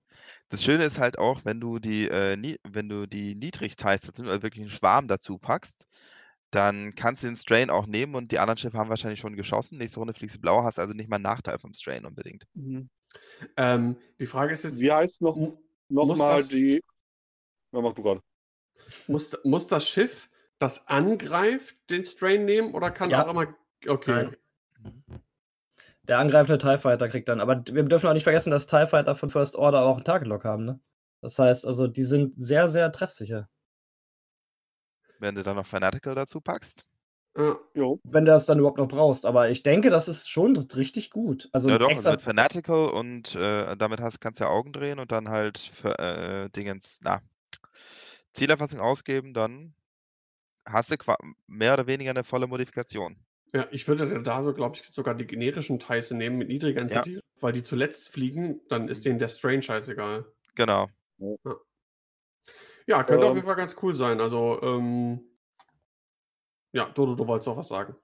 Das 0.49 0.65
Schöne 0.65 0.85
ist 0.85 0.99
halt 0.99 1.19
auch, 1.19 1.43
wenn 1.45 1.61
du 1.61 1.79
die, 1.79 2.09
äh, 2.09 2.37
nie, 2.39 2.57
wenn 2.67 2.89
du 2.89 3.07
die 3.07 3.35
Niedrigteils 3.35 4.03
dazu, 4.07 4.23
also 4.23 4.43
wirklich 4.43 4.63
einen 4.63 4.71
Schwarm 4.71 5.07
dazu 5.07 5.37
packst, 5.37 5.87
dann 6.51 6.95
kannst 6.95 7.23
du 7.23 7.27
den 7.27 7.37
Strain 7.37 7.69
auch 7.69 7.87
nehmen 7.87 8.15
und 8.15 8.33
die 8.33 8.39
anderen 8.39 8.57
Schiffe 8.57 8.79
haben 8.79 8.89
wahrscheinlich 8.89 9.21
schon 9.21 9.37
geschossen. 9.37 9.77
Nächste 9.77 9.99
Runde 9.99 10.15
fliegst 10.15 10.37
du 10.37 10.41
blau, 10.41 10.63
hast 10.63 10.79
also 10.79 10.95
nicht 10.95 11.11
mal 11.11 11.17
einen 11.17 11.25
Nachteil 11.25 11.59
vom 11.59 11.75
Strain 11.75 12.07
unbedingt. 12.07 12.45
Ähm, 13.57 13.97
die 14.19 14.27
Frage 14.27 14.55
ist 14.55 14.65
jetzt, 14.65 14.81
Wie 14.81 14.91
heißt 14.91 15.21
noch, 15.21 15.37
noch 15.89 16.17
mal 16.17 16.39
das- 16.39 16.49
die. 16.49 16.83
Na, 17.73 17.81
mach 17.83 17.93
du 17.93 18.03
gerade. 18.03 18.21
muss, 19.09 19.31
muss 19.45 19.67
das 19.67 19.89
Schiff, 19.89 20.31
das 20.59 20.89
angreift, 20.89 21.77
den 21.91 22.05
Strain 22.05 22.45
nehmen 22.45 22.75
oder 22.75 22.91
kann 22.91 23.11
Ja. 23.11 23.25
auch 23.25 23.31
immer. 23.31 23.55
Okay. 23.87 24.31
Nein. 24.31 24.37
Der 26.03 26.19
angreifende 26.19 26.59
TIE 26.59 26.79
Fighter 26.79 27.09
kriegt 27.09 27.29
dann, 27.29 27.41
aber 27.41 27.63
wir 27.71 27.83
dürfen 27.85 28.07
auch 28.09 28.13
nicht 28.13 28.25
vergessen, 28.25 28.51
dass 28.51 28.67
TIE 28.67 28.87
Fighter 28.87 29.17
von 29.17 29.31
First 29.31 29.57
Order 29.57 29.85
auch 29.85 29.97
einen 29.97 30.05
Target 30.05 30.29
Lock 30.29 30.45
haben, 30.45 30.65
ne? 30.65 30.81
Das 31.23 31.39
heißt, 31.39 31.65
also 31.67 31.87
die 31.87 32.03
sind 32.05 32.35
sehr, 32.37 32.69
sehr 32.69 32.93
treffsicher. 32.93 33.49
wenn 35.19 35.35
du 35.35 35.43
dann 35.43 35.57
noch 35.57 35.67
Fanatical 35.67 36.15
dazu 36.15 36.41
packst. 36.41 36.85
Ja. 37.37 37.57
Jo. 37.75 38.01
Wenn 38.05 38.25
du 38.25 38.33
das 38.33 38.47
dann 38.47 38.59
überhaupt 38.59 38.79
noch 38.79 38.87
brauchst. 38.89 39.27
Aber 39.27 39.51
ich 39.51 39.63
denke, 39.63 39.91
das 39.91 40.07
ist 40.09 40.29
schon 40.29 40.57
richtig 40.57 41.11
gut. 41.11 41.49
Also 41.53 41.69
Ja 41.69 41.79
doch, 41.79 41.89
also 41.89 41.93
extra, 41.93 42.11
mit 42.13 42.23
Fanatical 42.23 42.89
und 42.91 43.35
äh, 43.35 43.77
damit 43.77 44.01
hast, 44.01 44.21
kannst 44.21 44.39
du 44.41 44.45
ja 44.45 44.51
Augen 44.51 44.73
drehen 44.73 44.99
und 45.01 45.11
dann 45.11 45.29
halt 45.29 45.59
für, 45.59 45.99
äh, 45.99 46.49
Dingens, 46.51 47.01
na, 47.03 47.21
Zielerfassung 48.33 48.81
ausgeben, 48.81 49.35
dann 49.35 49.75
hast 50.67 50.91
du 50.91 50.97
mehr 51.47 51.75
oder 51.75 51.87
weniger 51.87 52.11
eine 52.11 52.25
volle 52.25 52.47
Modifikation. 52.47 53.17
Ja, 53.53 53.67
ich 53.71 53.87
würde 53.87 54.23
da 54.23 54.43
so, 54.43 54.53
glaube 54.53 54.77
ich, 54.77 54.83
sogar 54.85 55.15
die 55.15 55.27
generischen 55.27 55.79
Teils 55.79 56.11
nehmen 56.11 56.39
mit 56.39 56.49
niedriger 56.49 56.81
Initiative, 56.81 57.21
weil 57.41 57.53
die 57.53 57.63
zuletzt 57.63 58.09
fliegen, 58.09 58.61
dann 58.69 58.89
ist 58.89 59.05
denen 59.05 59.19
der 59.19 59.29
Strain 59.29 59.63
scheißegal. 59.63 60.25
Genau. 60.57 60.89
Ja, 62.87 63.03
könnte 63.03 63.27
auf 63.27 63.31
Ähm. 63.31 63.37
jeden 63.37 63.47
Fall 63.47 63.57
ganz 63.57 63.77
cool 63.83 63.95
sein. 63.95 64.21
Also, 64.21 64.61
ähm, 64.63 65.21
ja, 66.73 66.87
Dodo, 66.91 67.15
du 67.15 67.27
wolltest 67.27 67.49
noch 67.49 67.57
was 67.57 67.69
sagen. 67.69 67.95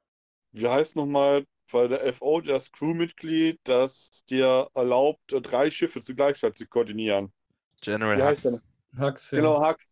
Wie 0.53 0.69
heißt 0.69 0.97
nochmal 0.97 1.45
bei 1.73 1.89
der 1.89 2.07
FO 2.07 2.41
das 2.41 2.71
Crewmitglied, 2.73 3.61
das 3.65 4.25
dir 4.29 4.69
erlaubt, 4.75 5.21
drei 5.29 5.71
Schiffe 5.71 6.03
zur 6.03 6.15
Gleichzeit 6.15 6.57
zu 6.57 6.67
koordinieren? 6.67 7.33
General 7.81 8.31
Hux. 8.31 8.63
Hux, 8.99 9.31
ja. 9.31 9.39
Genau, 9.41 9.65
Hux. 9.65 9.89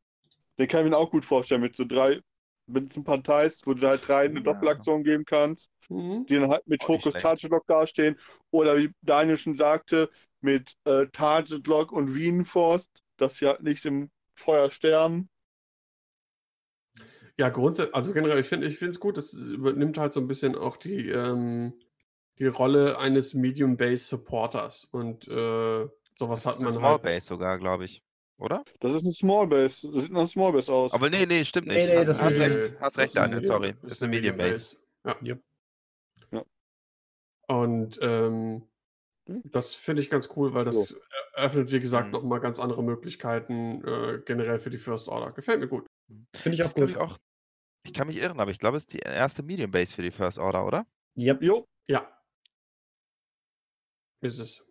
Den 0.58 0.68
kann 0.68 0.84
ich 0.84 0.90
mir 0.90 0.96
auch 0.96 1.10
gut 1.10 1.24
vorstellen, 1.24 1.60
mit 1.60 1.76
so 1.76 1.84
drei, 1.84 2.20
mit 2.68 2.92
so 2.92 3.00
ein 3.00 3.04
paar 3.04 3.22
Teils, 3.22 3.60
wo 3.66 3.74
du 3.74 3.86
halt 3.88 4.06
drei 4.08 4.26
eine 4.26 4.40
Ja. 4.40 4.42
Doppelaktion 4.42 5.04
geben 5.04 5.24
kannst, 5.24 5.70
Mhm. 5.88 6.26
die 6.28 6.34
dann 6.36 6.50
halt 6.50 6.66
mit 6.66 6.82
nicht 6.82 6.86
Fokus. 6.86 7.14
Target 7.18 7.50
Lock 7.50 7.66
dastehen. 7.66 8.18
Oder 8.50 8.76
wie 8.78 8.92
Daniel 9.02 9.36
schon 9.38 9.56
sagte, 9.56 10.10
mit 10.40 10.74
äh, 10.84 11.06
Target 11.12 11.66
Lock 11.66 11.92
und 11.92 12.08
Reinforced, 12.14 12.90
dass 13.16 13.36
sie 13.38 13.46
halt 13.46 13.62
nicht 13.62 13.84
im 13.86 14.10
Feuer 14.36 14.70
sterben. 14.70 15.28
Ja, 17.36 17.48
grundsätzlich, 17.50 17.94
also 17.94 18.12
generell, 18.12 18.38
ich 18.40 18.46
finde 18.48 18.66
ich 18.66 18.78
finde 18.78 18.90
es 18.90 19.00
gut, 19.00 19.16
es 19.18 19.32
übernimmt 19.32 19.98
halt 19.98 20.12
so 20.12 20.20
ein 20.20 20.26
bisschen 20.26 20.56
auch 20.56 20.76
die, 20.76 21.08
ähm, 21.10 21.72
die 22.38 22.46
Rolle 22.46 22.98
eines 22.98 23.34
Medium-Base-Supporters. 23.34 24.84
Und 24.86 25.28
äh, 25.28 25.88
sowas 26.18 26.42
Das 26.42 26.46
hat 26.46 26.60
man 26.60 26.72
Small 26.72 26.82
halt. 26.92 27.02
Base 27.02 27.26
sogar, 27.26 27.58
glaube 27.58 27.84
ich. 27.84 28.02
Oder? 28.38 28.64
Das 28.80 28.94
ist 28.94 29.04
ein 29.04 29.12
Small 29.12 29.46
Base. 29.48 29.86
Das 29.90 30.02
sieht 30.04 30.12
nach 30.12 30.28
Small 30.28 30.52
Base 30.52 30.72
aus. 30.72 30.92
Aber 30.92 31.10
nee, 31.10 31.26
nee, 31.26 31.44
stimmt 31.44 31.66
Nee, 31.66 31.74
nicht. 31.74 31.88
nee, 31.88 31.96
hast 31.98 32.06
das 32.08 32.20
hast 32.20 32.38
Medium- 32.38 32.60
recht, 32.62 32.80
hast 32.80 32.98
recht, 32.98 33.08
ist 33.10 33.16
ein 33.16 33.22
Daniel, 33.30 33.40
Medium- 33.40 33.52
sorry. 33.62 33.74
Das 33.82 33.92
ist 33.92 34.02
eine 34.02 34.10
Medium 34.10 34.36
Base. 34.36 34.76
Ja. 35.04 35.16
Yep. 35.22 35.42
Ja. 36.30 36.44
Und 37.48 37.98
ähm, 38.00 38.62
Hm. 39.28 39.42
das 39.44 39.74
finde 39.74 40.02
ich 40.02 40.08
ganz 40.10 40.28
cool, 40.36 40.54
weil 40.54 40.64
das 40.64 40.94
eröffnet, 41.34 41.72
wie 41.72 41.80
gesagt, 41.80 42.06
Mhm. 42.06 42.12
nochmal 42.12 42.40
ganz 42.40 42.60
andere 42.60 42.82
Möglichkeiten 42.84 43.82
äh, 43.86 44.22
generell 44.24 44.58
für 44.60 44.70
die 44.70 44.78
First 44.78 45.08
Order. 45.08 45.32
Gefällt 45.32 45.60
mir 45.60 45.68
gut. 45.68 45.86
Finde 46.34 46.54
ich 46.56 46.62
auch 46.64 46.74
gut. 46.74 46.90
ich 46.90 46.96
auch. 46.96 47.16
Ich 47.86 47.92
kann 47.92 48.06
mich 48.06 48.18
irren, 48.20 48.38
aber 48.40 48.50
ich 48.50 48.58
glaube, 48.58 48.76
es 48.76 48.84
ist 48.84 48.92
die 48.92 48.98
erste 49.00 49.42
Medium 49.42 49.70
Base 49.70 49.92
für 49.94 50.02
die 50.02 50.10
First 50.10 50.38
Order, 50.38 50.64
oder? 50.66 50.86
Yep. 51.16 51.42
Jo, 51.42 51.66
Ja. 51.88 52.10
Ist 54.20 54.38
es. 54.38 54.64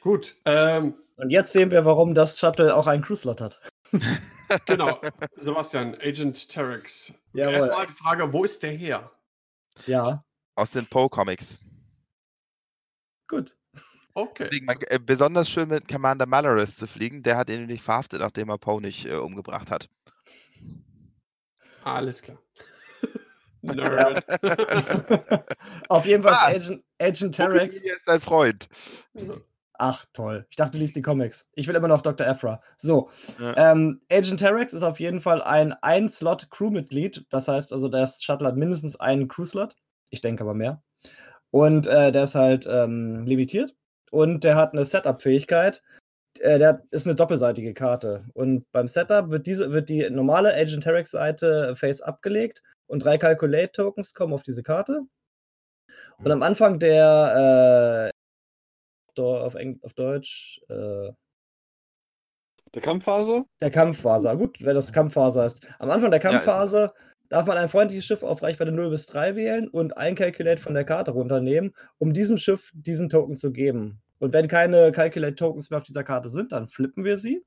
Gut. 0.00 0.36
Ähm, 0.44 0.94
Und 1.16 1.30
jetzt 1.30 1.52
sehen 1.52 1.70
wir, 1.70 1.84
warum 1.84 2.14
das 2.14 2.38
Shuttle 2.38 2.74
auch 2.74 2.86
einen 2.86 3.02
Crew-Slot 3.02 3.40
hat. 3.40 3.60
genau. 4.66 5.00
Sebastian, 5.36 5.94
Agent 6.00 6.48
Terex. 6.48 7.12
Erstmal 7.34 7.86
die 7.86 7.92
Frage, 7.92 8.32
wo 8.32 8.44
ist 8.44 8.62
der 8.62 8.72
her? 8.72 9.10
Ja, 9.86 10.24
Aus 10.54 10.72
den 10.72 10.86
Poe-Comics. 10.86 11.58
gut. 13.28 13.56
Okay. 14.14 14.44
Deswegen 14.44 14.64
man, 14.64 14.78
äh, 14.88 14.98
besonders 14.98 15.50
schön 15.50 15.68
mit 15.68 15.88
Commander 15.88 16.24
Malaris 16.24 16.76
zu 16.76 16.86
fliegen. 16.86 17.22
Der 17.22 17.36
hat 17.36 17.50
ihn 17.50 17.60
nämlich 17.60 17.82
verhaftet, 17.82 18.20
nachdem 18.20 18.48
er 18.48 18.56
Poe 18.56 18.80
nicht 18.80 19.04
äh, 19.04 19.16
umgebracht 19.16 19.70
hat. 19.70 19.90
Alles 21.84 22.22
klar. 22.22 22.38
Nerd. 23.60 24.24
Auf 25.90 26.06
jeden 26.06 26.22
Fall 26.22 26.32
ist 26.32 26.40
Was? 26.40 26.68
Agent, 26.68 26.84
Agent 26.98 27.34
Terex. 27.34 27.74
Ist 27.76 28.06
sein 28.06 28.20
Freund. 28.20 28.68
Ach, 29.78 30.04
toll. 30.12 30.46
Ich 30.50 30.56
dachte, 30.56 30.72
du 30.72 30.78
liest 30.78 30.96
die 30.96 31.02
Comics. 31.02 31.46
Ich 31.52 31.68
will 31.68 31.74
immer 31.74 31.88
noch 31.88 32.00
Dr. 32.02 32.26
Ephra. 32.26 32.60
So, 32.76 33.10
Ja. 33.38 33.72
ähm, 33.72 34.00
Agent 34.10 34.40
Terex 34.40 34.72
ist 34.72 34.82
auf 34.82 35.00
jeden 35.00 35.20
Fall 35.20 35.42
ein 35.42 35.74
Ein-Slot-Crewmitglied. 35.82 37.26
Das 37.30 37.48
heißt 37.48 37.72
also, 37.72 37.88
das 37.88 38.22
Shuttle 38.22 38.46
hat 38.48 38.56
mindestens 38.56 38.98
einen 38.98 39.28
Crew-Slot. 39.28 39.76
Ich 40.10 40.20
denke 40.22 40.44
aber 40.44 40.54
mehr. 40.54 40.82
Und 41.50 41.86
äh, 41.86 42.10
der 42.12 42.24
ist 42.24 42.34
halt 42.34 42.66
ähm, 42.70 43.22
limitiert. 43.24 43.74
Und 44.10 44.44
der 44.44 44.56
hat 44.56 44.72
eine 44.72 44.84
Setup-Fähigkeit. 44.84 45.82
Äh, 46.40 46.58
der 46.58 46.68
hat- 46.68 46.82
ist 46.90 47.06
eine 47.06 47.14
doppelseitige 47.16 47.74
Karte. 47.74 48.24
Und 48.34 48.64
beim 48.72 48.88
Setup 48.88 49.30
wird, 49.30 49.46
diese, 49.46 49.72
wird 49.72 49.88
die 49.88 50.08
normale 50.10 50.54
Agent 50.54 50.84
Terex-Seite 50.84 51.76
face 51.76 52.00
abgelegt 52.00 52.62
und 52.86 53.04
drei 53.04 53.18
Calculate-Tokens 53.18 54.14
kommen 54.14 54.32
auf 54.32 54.42
diese 54.42 54.62
Karte. 54.62 55.02
Und 56.18 56.30
am 56.32 56.42
Anfang 56.42 56.78
der 56.78 58.10
äh, 58.10 58.15
Do- 59.16 59.38
auf, 59.38 59.54
Eng 59.54 59.78
auf 59.82 59.94
Deutsch 59.94 60.60
äh, 60.68 61.10
der 62.74 62.82
Kampfphase. 62.82 63.44
der 63.60 63.70
Kampfphase. 63.70 64.36
Gut, 64.36 64.58
wer 64.60 64.74
das 64.74 64.92
Kampfphase 64.92 65.42
heißt. 65.42 65.66
Am 65.78 65.90
Anfang 65.90 66.10
der 66.10 66.20
Ja. 66.22 66.30
Kampfphase 66.30 66.92
darf 67.28 67.46
man 67.46 67.56
ein 67.58 67.68
freundliches 67.68 68.04
Schiff 68.04 68.22
auf 68.22 68.42
Reichweite 68.42 68.70
0 68.72 68.90
bis 68.90 69.06
3 69.06 69.34
wählen 69.34 69.68
und 69.68 69.96
ein 69.96 70.14
Calculate 70.14 70.60
von 70.60 70.74
der 70.74 70.84
Karte 70.84 71.10
runternehmen, 71.12 71.74
um 71.98 72.12
diesem 72.12 72.36
Schiff 72.36 72.70
diesen 72.74 73.08
Token 73.08 73.36
zu 73.36 73.50
geben. 73.50 74.00
Und 74.18 74.32
wenn 74.32 74.48
keine 74.48 74.92
Calculate-Tokens 74.92 75.70
mehr 75.70 75.78
auf 75.78 75.84
dieser 75.84 76.04
Karte 76.04 76.28
sind, 76.28 76.52
dann 76.52 76.68
flippen 76.68 77.04
wir 77.04 77.16
sie. 77.18 77.42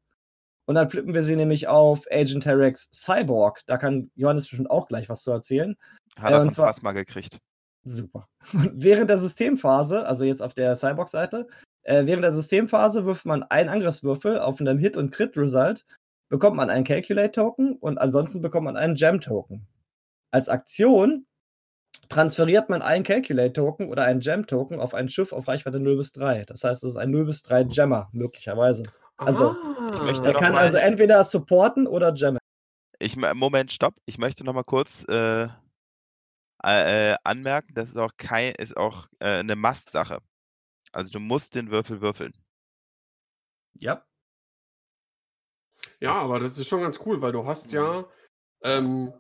Und 0.65 0.76
dann 0.76 0.89
flippen 0.89 1.13
wir 1.15 1.24
sie 1.24 1.36
nämlich 1.36 1.67
auf 1.67 2.05
Agent 2.11 2.43
Terex 2.43 2.89
Cyborg. 2.93 3.61
Da 3.65 3.78
kann 3.78 4.11
Johannes 4.15 4.47
bestimmt 4.47 4.70
auch 4.70 4.88
gleich 4.88 5.09
was 5.09 5.24
zu 5.24 5.32
erzählen. 5.32 5.76
Hat 6.20 6.32
Äh, 6.32 6.36
er 6.36 6.41
und 6.41 6.47
von 6.47 6.53
zwar- 6.55 6.65
Plasma 6.65 6.91
gekriegt. 6.91 7.39
Super. 7.86 8.27
Und 8.53 8.71
während 8.84 9.09
der 9.09 9.17
Systemphase, 9.17 10.05
also 10.05 10.25
jetzt 10.25 10.41
auf 10.41 10.53
der 10.53 10.75
Cyborg-Seite, 10.75 11.47
äh, 11.84 12.05
während 12.05 12.23
der 12.23 12.32
Systemphase 12.32 13.05
wirft 13.05 13.25
man 13.25 13.43
einen 13.43 13.69
Angriffswürfel 13.69 14.39
auf 14.39 14.59
einem 14.59 14.77
Hit- 14.77 14.97
und 14.97 15.11
Crit-Result, 15.11 15.86
bekommt 16.30 16.57
man 16.57 16.69
einen 16.69 16.84
Calculate-Token 16.84 17.73
und 17.77 17.97
ansonsten 17.97 18.41
bekommt 18.41 18.65
man 18.65 18.77
einen 18.77 18.95
Gem-Token. 18.95 19.65
Als 20.32 20.49
Aktion 20.49 21.25
transferiert 22.09 22.69
man 22.69 22.82
einen 22.82 23.03
Calculate-Token 23.03 23.89
oder 23.89 24.03
einen 24.03 24.19
Gem-Token 24.19 24.80
auf 24.80 24.93
ein 24.93 25.09
Schiff 25.09 25.32
auf 25.32 25.47
Reichweite 25.47 25.80
0 25.80 25.97
bis 25.97 26.11
3. 26.11 26.45
Das 26.45 26.63
heißt, 26.63 26.84
es 26.84 26.91
ist 26.91 26.97
ein 26.97 27.11
0 27.11 27.25
bis 27.25 27.41
3 27.43 27.63
Gemmer, 27.63 28.09
möglicherweise. 28.11 28.84
Also, 29.17 29.55
ich 29.95 30.01
möchte 30.03 30.27
Er 30.27 30.34
kann 30.34 30.53
mal- 30.53 30.59
also 30.59 30.77
entweder 30.77 31.23
supporten 31.23 31.88
oder 31.88 32.11
gemmen. 32.13 32.39
Ich, 32.99 33.15
me- 33.15 33.34
Moment, 33.34 33.71
stopp. 33.71 33.95
Ich 34.05 34.17
möchte 34.17 34.43
noch 34.43 34.53
mal 34.53 34.63
kurz 34.63 35.03
äh, 35.09 35.47
äh, 36.64 37.16
anmerken, 37.24 37.74
das 37.74 37.89
ist 37.89 37.97
auch, 37.97 38.12
kein, 38.18 38.53
ist 38.55 38.78
auch 38.78 39.07
äh, 39.20 39.39
eine 39.39 39.55
Must-Sache. 39.55 40.20
Also 40.91 41.12
du 41.12 41.20
musst 41.20 41.55
den 41.55 41.72
Würfel 41.72 42.01
würfeln. 42.01 42.34
Ja. 43.80 44.05
Ja, 45.99 46.14
aber 46.14 46.39
das 46.39 46.57
ist 46.57 46.68
schon 46.68 46.82
ganz 46.82 46.99
cool, 47.05 47.22
weil 47.22 47.32
du 47.32 47.45
hast 47.45 47.72
ja, 47.72 48.05
ähm, 48.64 49.14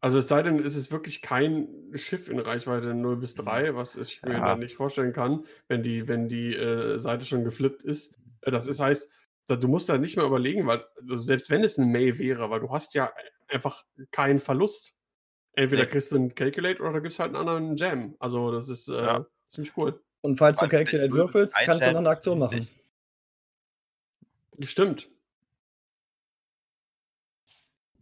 also 0.00 0.18
es 0.18 0.28
sei 0.28 0.42
denn, 0.42 0.58
es 0.58 0.76
ist 0.76 0.90
wirklich 0.92 1.20
kein 1.22 1.68
Schiff 1.94 2.28
in 2.28 2.38
Reichweite 2.38 2.94
0 2.94 3.16
bis 3.16 3.34
3, 3.34 3.74
was 3.74 3.96
ich 3.96 4.22
mir 4.22 4.34
Ja. 4.34 4.46
dann 4.46 4.60
nicht 4.60 4.76
vorstellen 4.76 5.12
kann, 5.12 5.44
wenn 5.68 5.82
die, 5.82 6.08
wenn 6.08 6.28
die 6.28 6.54
äh, 6.56 6.98
Seite 6.98 7.24
schon 7.26 7.44
geflippt 7.44 7.84
ist. 7.84 8.14
Äh, 8.42 8.50
Das 8.50 8.66
ist 8.66 8.80
heißt, 8.80 9.08
da, 9.46 9.56
du 9.56 9.68
musst 9.68 9.88
da 9.88 9.98
nicht 9.98 10.16
mehr 10.16 10.26
überlegen, 10.26 10.66
weil 10.66 10.84
also 11.00 11.16
selbst 11.16 11.50
wenn 11.50 11.64
es 11.64 11.78
eine 11.78 11.86
May 11.86 12.18
wäre, 12.18 12.50
weil 12.50 12.60
du 12.60 12.70
hast 12.70 12.94
ja 12.94 13.12
einfach 13.48 13.84
keinen 14.10 14.38
Verlust. 14.40 14.94
Entweder 15.54 15.86
kriegst 15.86 16.12
du 16.12 16.16
einen 16.16 16.34
Calculate 16.34 16.80
oder 16.80 17.00
gibt 17.00 17.12
es 17.12 17.18
halt 17.18 17.34
einen 17.34 17.48
anderen 17.48 17.76
Jam. 17.76 18.14
Also 18.18 18.50
das 18.52 18.68
ist 18.68 18.88
äh, 18.88 18.94
Ja. 19.04 19.26
ziemlich 19.46 19.76
cool. 19.76 20.00
Und 20.22 20.38
falls 20.38 20.58
du 20.58 20.68
Calculate 20.68 21.08
du 21.08 21.14
würfelst, 21.16 21.56
ein 21.56 21.66
kannst 21.66 21.82
du 21.86 21.90
noch 21.92 21.98
eine 21.98 22.08
Aktion 22.10 22.38
machen. 22.38 22.68
nicht. 24.58 24.70
Stimmt. 24.70 25.08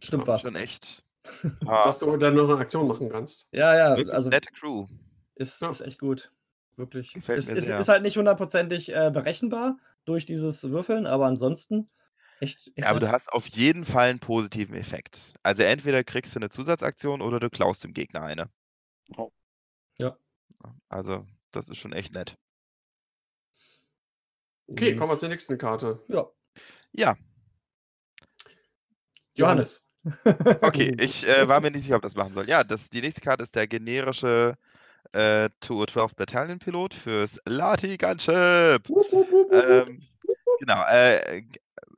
Stimmt 0.03 0.27
was. 0.27 0.43
ist 0.43 0.51
schon 0.51 0.55
echt. 0.61 1.03
Ah, 1.67 1.83
Dass 1.85 1.99
du 1.99 2.15
dann 2.17 2.33
noch 2.33 2.49
eine 2.49 2.57
Aktion 2.57 2.87
machen 2.87 3.09
kannst. 3.09 3.47
Ja, 3.51 3.75
ja, 3.75 3.97
wirklich 3.97 4.13
also 4.15 4.29
nette 4.29 4.51
Crew. 4.51 4.87
ist, 5.35 5.61
Ja. 5.61 5.69
ist 5.69 5.81
echt 5.81 5.99
gut. 5.99 6.31
Wirklich. 6.75 7.13
Gefällt 7.13 7.39
ist, 7.39 7.49
mir 7.49 7.55
ist, 7.57 7.65
sehr. 7.65 7.79
ist 7.79 7.87
halt 7.89 8.01
nicht 8.03 8.17
hundertprozentig 8.17 8.89
äh, 8.95 9.11
berechenbar 9.13 9.77
durch 10.05 10.25
dieses 10.25 10.63
Würfeln, 10.71 11.05
aber 11.05 11.25
ansonsten 11.27 11.89
echt. 12.39 12.67
echt 12.67 12.77
Ja, 12.77 12.89
aber 12.89 12.99
du 12.99 13.11
hast 13.11 13.31
auf 13.31 13.47
jeden 13.47 13.85
Fall 13.85 14.09
einen 14.09 14.19
positiven 14.19 14.75
Effekt. 14.75 15.33
Also 15.43 15.63
entweder 15.63 16.03
kriegst 16.03 16.35
du 16.35 16.39
eine 16.39 16.49
Zusatzaktion 16.49 17.21
oder 17.21 17.39
du 17.39 17.49
klaust 17.49 17.83
dem 17.83 17.93
Gegner 17.93 18.23
eine. 18.23 18.49
Oh. 19.17 19.31
Ja. 19.97 20.17
Also, 20.89 21.25
das 21.51 21.69
ist 21.69 21.77
schon 21.77 21.93
echt 21.93 22.13
nett. 22.13 22.37
Okay, 24.67 24.93
Mhm. 24.93 24.99
kommen 24.99 25.11
wir 25.11 25.19
zur 25.19 25.29
nächsten 25.29 25.57
Karte. 25.57 26.03
Ja. 26.07 26.29
Ja, 26.91 27.15
Johannes. 29.39 29.83
okay, 30.61 30.95
ich 30.99 31.27
äh, 31.27 31.47
war 31.47 31.61
mir 31.61 31.71
nicht 31.71 31.83
sicher, 31.83 31.95
ob 31.95 32.01
das 32.01 32.15
machen 32.15 32.33
soll. 32.33 32.47
Ja, 32.49 32.63
das, 32.63 32.89
die 32.89 33.01
nächste 33.01 33.21
Karte 33.21 33.43
ist 33.43 33.55
der 33.55 33.67
generische 33.67 34.55
äh, 35.13 35.49
212 35.61 36.15
Battalion 36.15 36.59
Pilot 36.59 36.93
fürs 36.93 37.39
Lati 37.45 37.97
Gunship. 37.97 38.87
Wup, 38.89 39.11
wup, 39.11 39.31
wup, 39.31 39.31
wup, 39.31 39.51
wup. 39.51 39.87
Ähm, 39.87 40.07
genau, 40.59 40.83
äh, 40.89 41.43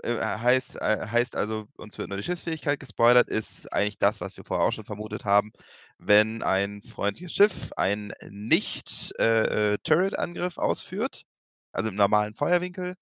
äh, 0.04 0.20
heißt, 0.22 0.76
äh, 0.82 1.08
heißt 1.08 1.36
also, 1.36 1.68
uns 1.78 1.98
wird 1.98 2.10
nur 2.10 2.18
die 2.18 2.24
Schiffsfähigkeit 2.24 2.80
gespoilert, 2.80 3.30
ist 3.30 3.72
eigentlich 3.74 3.98
das, 4.00 4.22
was 4.22 4.38
wir 4.38 4.44
vorher 4.44 4.66
auch 4.66 4.74
schon 4.74 4.86
vermutet 4.86 5.26
haben. 5.26 5.52
Wenn 5.98 6.44
ein 6.44 6.82
freundliches 6.84 7.34
Schiff 7.34 7.72
einen 7.78 8.14
Nicht-Turret-Angriff 8.30 10.58
ausführt, 10.58 11.24
also 11.72 11.90
im 11.90 11.96
normalen 11.96 12.36
Feuerwinkel, 12.36 12.96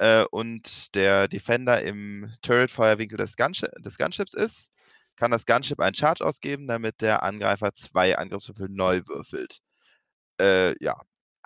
äh, 0.00 0.24
und 0.30 0.94
der 0.94 1.28
Defender 1.28 1.82
im 1.82 2.32
Turret-Feuerwinkel 2.42 3.18
des, 3.18 3.36
Gunshi 3.36 3.66
des 3.78 3.98
Gunships 3.98 4.34
ist, 4.34 4.70
kann 5.16 5.30
das 5.30 5.46
Gunship 5.46 5.80
einen 5.80 5.94
Charge 5.94 6.24
ausgeben, 6.24 6.66
damit 6.66 7.00
der 7.00 7.22
Angreifer 7.22 7.72
zwei 7.72 8.18
Angriffswürfel 8.18 8.68
neu 8.68 9.02
würfelt. 9.06 9.60
Äh, 10.40 10.74
ja, 10.82 10.96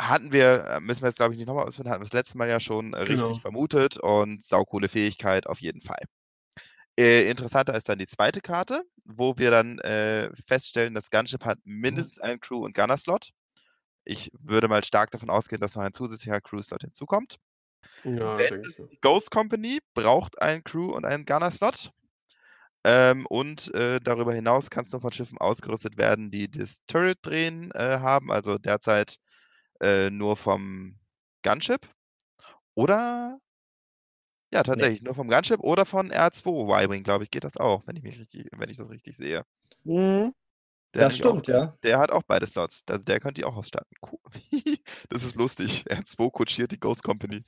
hatten 0.01 0.33
wir, 0.33 0.65
äh, 0.67 0.81
müssen 0.81 1.03
wir 1.03 1.09
jetzt 1.09 1.17
glaube 1.17 1.35
ich 1.35 1.39
nicht 1.39 1.49
nochmal 1.49 1.67
ausführen, 1.67 1.89
hatten 1.91 2.01
wir 2.03 2.07
das 2.07 2.13
letzte 2.13 2.39
Mal 2.39 2.49
ja 2.49 2.61
schon 2.61 2.95
äh, 2.95 3.03
richtig 3.03 3.41
Genau. 3.41 3.41
vermutet 3.41 3.97
und 3.99 4.43
saukoole 4.43 4.89
Fähigkeit 4.89 5.47
auf 5.47 5.61
jeden 5.61 5.83
Fall. 5.83 6.03
Äh, 6.99 7.31
interessanter 7.31 7.75
ist 7.75 7.89
dann 7.89 7.99
die 7.99 8.07
zweite 8.07 8.41
Karte, 8.41 8.83
wo 9.07 9.39
wir 9.39 9.51
dann 9.51 9.79
äh, 9.81 10.31
feststellen, 10.47 10.95
das 10.95 11.11
Gunship 11.11 11.45
hat 11.45 11.59
mindestens 11.65 12.21
einen 12.21 12.41
Crew- 12.41 12.65
und 12.65 12.75
Gunner-Slot. 12.75 13.31
Ich 14.05 14.31
würde 14.41 14.69
mal 14.69 14.85
stark 14.85 15.11
davon 15.13 15.31
ausgehen, 15.31 15.61
dass 15.61 15.77
noch 15.77 15.83
ein 15.83 15.93
zusätzlicher 15.93 16.41
Crew-Slot 16.41 16.83
hinzukommt. 16.83 17.37
Ja, 18.05 18.39
Ghost 19.01 19.31
Company 19.31 19.79
braucht 19.95 20.41
einen 20.43 20.65
Crew- 20.65 20.93
und 20.95 21.05
einen 21.05 21.25
Gunner-Slot. 21.25 21.93
Ähm, 22.85 23.27
und 23.27 23.75
äh, 23.75 24.01
darüber 24.01 24.33
hinaus 24.33 24.71
kann 24.71 24.85
es 24.85 24.93
nur 24.93 25.01
von 25.01 25.13
Schiffen 25.13 25.39
ausgerüstet 25.39 25.97
werden, 25.99 26.31
die 26.31 26.51
das 26.51 26.81
Turret-Drehen 26.87 27.71
äh, 27.73 27.99
haben, 28.01 28.31
also 28.31 28.59
derzeit 28.59 29.17
äh, 29.81 30.11
nur 30.11 30.37
vom 30.37 30.99
Gunship. 31.43 31.89
Oder 32.75 33.41
ja, 34.53 34.63
tatsächlich 34.63 35.03
nur 35.03 35.15
vom 35.15 35.29
Gunship 35.29 35.61
oder 35.61 35.85
von 35.85 36.11
R2 36.11 36.69
Y-Wing, 36.69 37.03
glaube 37.03 37.25
ich, 37.25 37.31
geht 37.31 37.45
das 37.45 37.59
auch, 37.59 37.87
wenn 37.87 37.97
ich 37.97 38.03
mich 38.03 38.19
richtig, 38.19 38.49
wenn 38.57 38.71
ich 38.71 38.79
das 38.79 38.91
richtig 38.91 39.17
sehe. 39.17 39.45
Mhm. 39.85 40.33
Das 40.93 41.17
stimmt, 41.17 41.47
ja. 41.49 41.65
Auch, 41.65 41.81
der 41.83 41.99
hat 41.99 42.11
auch 42.11 42.23
beide 42.27 42.47
Slots. 42.47 42.85
Also 42.89 43.05
der 43.05 43.21
könnte 43.21 43.41
die 43.41 43.45
auch 43.45 43.57
ausstatten. 43.57 43.95
Cool. 44.03 44.19
das 45.11 45.23
ist 45.23 45.37
lustig. 45.37 45.85
R2 45.87 46.31
kutschiert 46.31 46.73
die 46.73 46.81
Ghost 46.81 47.03
Company. 47.03 47.45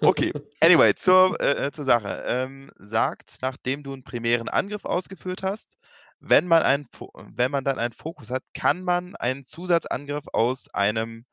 Okay, 0.00 0.30
anyway, 0.60 0.94
zur, 0.94 1.40
äh, 1.40 1.66
äh, 1.66 1.72
zur 1.72 1.86
Sache. 1.86 2.22
Ähm, 2.26 2.70
sagt, 2.78 3.38
nachdem 3.40 3.82
du 3.82 3.94
einen 3.94 4.04
primären 4.04 4.48
Angriff 4.48 4.84
ausgeführt 4.84 5.42
hast, 5.42 5.78
wenn 6.20 6.46
man, 6.46 6.62
einen, 6.62 6.86
wenn 7.34 7.50
man 7.50 7.64
dann 7.64 7.78
einen 7.78 7.94
Fokus 7.94 8.30
hat, 8.30 8.44
kann 8.54 8.82
man 8.82 9.16
einen 9.16 9.44
Zusatzangriff 9.44 10.26
aus 10.32 10.68
einem 10.72 11.24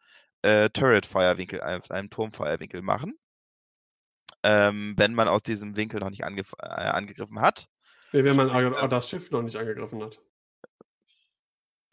äh, 0.42 0.70
Turret-Feuerwinkel, 0.70 1.62
aus 1.62 1.92
einem 1.92 2.10
Turmfeuerwinkel 2.10 2.82
machen. 2.82 3.14
Ähm, 4.44 4.94
wenn 4.98 5.14
man 5.14 5.28
aus 5.28 5.42
diesem 5.44 5.76
Winkel 5.76 6.00
noch 6.00 6.10
nicht 6.10 6.24
angef 6.24 6.54
äh, 6.60 6.66
angegriffen 6.68 7.42
hat. 7.42 7.68
Nee, 8.14 8.24
wenn 8.24 8.36
man 8.36 8.50
Sprich, 8.50 8.66
a- 8.66 8.70
das- 8.82 8.90
das 8.90 9.10
Schiff 9.10 9.32
noch 9.32 9.42
nicht 9.42 9.58
angegriffen 9.58 10.02
hat. 10.02 10.20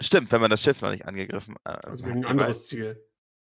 Stimmt, 0.00 0.30
wenn 0.30 0.40
man 0.40 0.50
das 0.50 0.62
Schiff 0.62 0.80
noch 0.82 0.90
nicht 0.90 1.06
angegriffen 1.06 1.56
äh, 1.64 1.70
Also 1.70 2.04
hat. 2.04 2.12
gegen 2.12 2.24
ein 2.24 2.30
anderes 2.30 2.66
Ziel. 2.66 3.02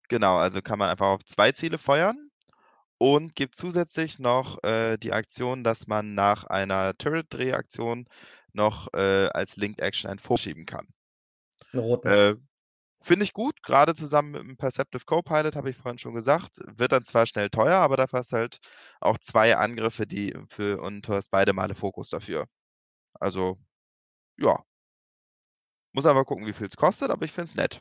Genau, 0.09 0.37
also 0.37 0.61
kann 0.61 0.77
man 0.77 0.89
einfach 0.89 1.07
auf 1.07 1.23
zwei 1.23 1.51
Ziele 1.53 1.77
feuern 1.77 2.29
und 2.97 3.35
gibt 3.35 3.55
zusätzlich 3.55 4.19
noch 4.19 4.61
äh, 4.63 4.97
die 4.97 5.13
Aktion, 5.13 5.63
dass 5.63 5.87
man 5.87 6.13
nach 6.13 6.43
einer 6.43 6.95
Turret-Drehaktion 6.97 8.07
noch 8.51 8.93
äh, 8.93 9.27
als 9.29 9.55
Linked 9.57 9.81
Action 9.81 10.09
ein 10.11 10.19
vorschieben 10.19 10.65
kann. 10.65 10.87
Einen 11.71 11.81
roten. 11.81 12.07
Äh, 12.09 12.35
Finde 13.03 13.25
ich 13.25 13.33
gut, 13.33 13.61
gerade 13.63 13.93
zusammen 13.93 14.31
mit 14.31 14.41
dem 14.43 14.57
Perceptive 14.57 15.03
Co-Pilot, 15.05 15.55
habe 15.57 15.69
ich 15.69 15.75
vorhin 15.77 15.99
schon 15.99 16.13
gesagt. 16.15 16.57
Wird 16.65 16.91
dann 16.93 17.03
zwar 17.03 17.25
schnell 17.25 17.49
teuer, 17.49 17.77
aber 17.79 17.97
dafür 17.97 18.19
hast 18.19 18.31
du 18.31 18.37
halt 18.37 18.57
auch 19.01 19.17
zwei 19.19 19.57
Angriffe, 19.57 20.07
die 20.07 20.33
für 20.49 20.81
und 20.81 21.07
du 21.07 21.13
hast 21.13 21.29
beide 21.29 21.53
Male 21.53 21.75
Fokus 21.75 22.09
dafür. 22.09 22.45
Also, 23.19 23.57
ja. 24.39 24.63
Muss 25.91 26.05
aber 26.05 26.23
gucken, 26.23 26.45
wie 26.45 26.53
viel 26.53 26.67
es 26.67 26.77
kostet, 26.77 27.09
aber 27.09 27.25
ich 27.25 27.31
finde 27.31 27.47
es 27.49 27.55
nett. 27.55 27.79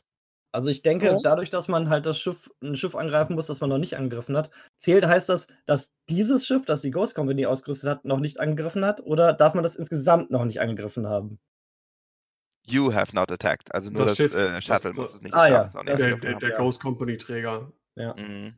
Also 0.51 0.69
ich 0.69 0.83
denke, 0.83 1.15
Ja. 1.15 1.19
dadurch, 1.19 1.49
dass 1.49 1.67
man 1.67 1.89
halt 1.89 2.05
das 2.05 2.19
Schiff, 2.19 2.49
ein 2.61 2.75
Schiff 2.75 2.95
angreifen 2.95 3.35
muss, 3.35 3.47
das 3.47 3.59
man 3.59 3.69
noch 3.71 3.79
nicht 3.79 3.95
angegriffen 3.97 4.37
hat, 4.37 4.51
zählt, 4.77 5.05
heißt 5.05 5.27
das, 5.29 5.47
dass 5.65 5.91
dieses 6.09 6.45
Schiff, 6.45 6.65
das 6.65 6.81
die 6.81 6.91
Ghost 6.91 7.15
Company 7.15 7.45
ausgerüstet 7.47 7.89
hat, 7.89 8.05
noch 8.05 8.19
nicht 8.19 8.39
angegriffen 8.39 8.85
hat? 8.85 9.01
Oder 9.01 9.33
darf 9.33 9.55
man 9.55 9.63
das 9.63 9.75
insgesamt 9.75 10.29
noch 10.31 10.45
nicht 10.45 10.61
angegriffen 10.61 11.07
haben? 11.07 11.39
You 12.65 12.93
have 12.93 13.13
not 13.13 13.29
attacked. 13.31 13.73
Also 13.73 13.89
nur 13.89 14.05
Das 14.05 14.11
das, 14.11 14.17
Schiff, 14.17 14.33
äh, 14.35 14.61
Shuttle 14.61 14.91
das- 14.91 14.97
muss 14.97 15.13
es 15.15 15.21
nicht 15.21 15.33
Ah, 15.35 15.47
ja, 15.49 15.69
noch 15.73 15.83
nicht 15.83 15.99
Der, 15.99 16.15
der, 16.15 16.35
der 16.39 16.49
ja. 16.51 16.57
Ghost 16.57 16.79
Company 16.81 17.17
Träger. 17.17 17.71
Ja, 17.95 18.15
Mhm. 18.15 18.55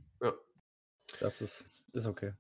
das 1.19 1.41
ist, 1.41 1.65
ist 1.93 2.05
okay. 2.05 2.33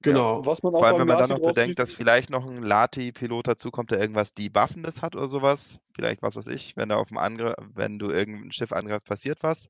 Genau. 0.00 0.44
Was 0.44 0.62
man 0.64 0.74
auch 0.74 0.80
Vor 0.80 0.88
allem, 0.88 0.98
wenn 0.98 1.06
man 1.06 1.18
dann 1.18 1.28
Lati 1.28 1.32
noch 1.40 1.46
draus 1.46 1.54
bedenkt, 1.54 1.78
dass 1.78 1.92
vielleicht 1.92 2.28
noch 2.30 2.44
ein 2.44 2.62
Lati-Pilot 2.62 3.46
dazukommt, 3.46 3.92
der 3.92 4.00
irgendwas 4.00 4.34
Debuffendes 4.34 5.00
hat 5.00 5.14
oder 5.14 5.28
sowas. 5.28 5.78
Vielleicht 5.94 6.22
was 6.22 6.34
weiß 6.34 6.48
ich, 6.48 6.76
wenn 6.76 6.88
da 6.88 6.96
auf 6.96 7.08
dem 7.08 7.18
Angriff, 7.18 7.54
wenn 7.74 8.00
du 8.00 8.10
irgendein 8.10 8.50
Schiff 8.50 8.72
angreifst, 8.72 9.06
passiert 9.06 9.42
was. 9.44 9.68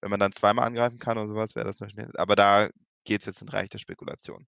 Wenn 0.00 0.10
man 0.10 0.20
dann 0.20 0.32
zweimal 0.32 0.66
angreifen 0.66 0.98
kann 0.98 1.18
oder 1.18 1.28
sowas, 1.28 1.54
wäre 1.54 1.66
das 1.66 1.80
noch 1.80 1.90
schnell. 1.90 2.10
Aber 2.16 2.34
da 2.34 2.70
geht 3.04 3.20
es 3.20 3.26
jetzt 3.26 3.42
in 3.42 3.48
Reich 3.50 3.68
der 3.68 3.78
Spekulation. 3.78 4.46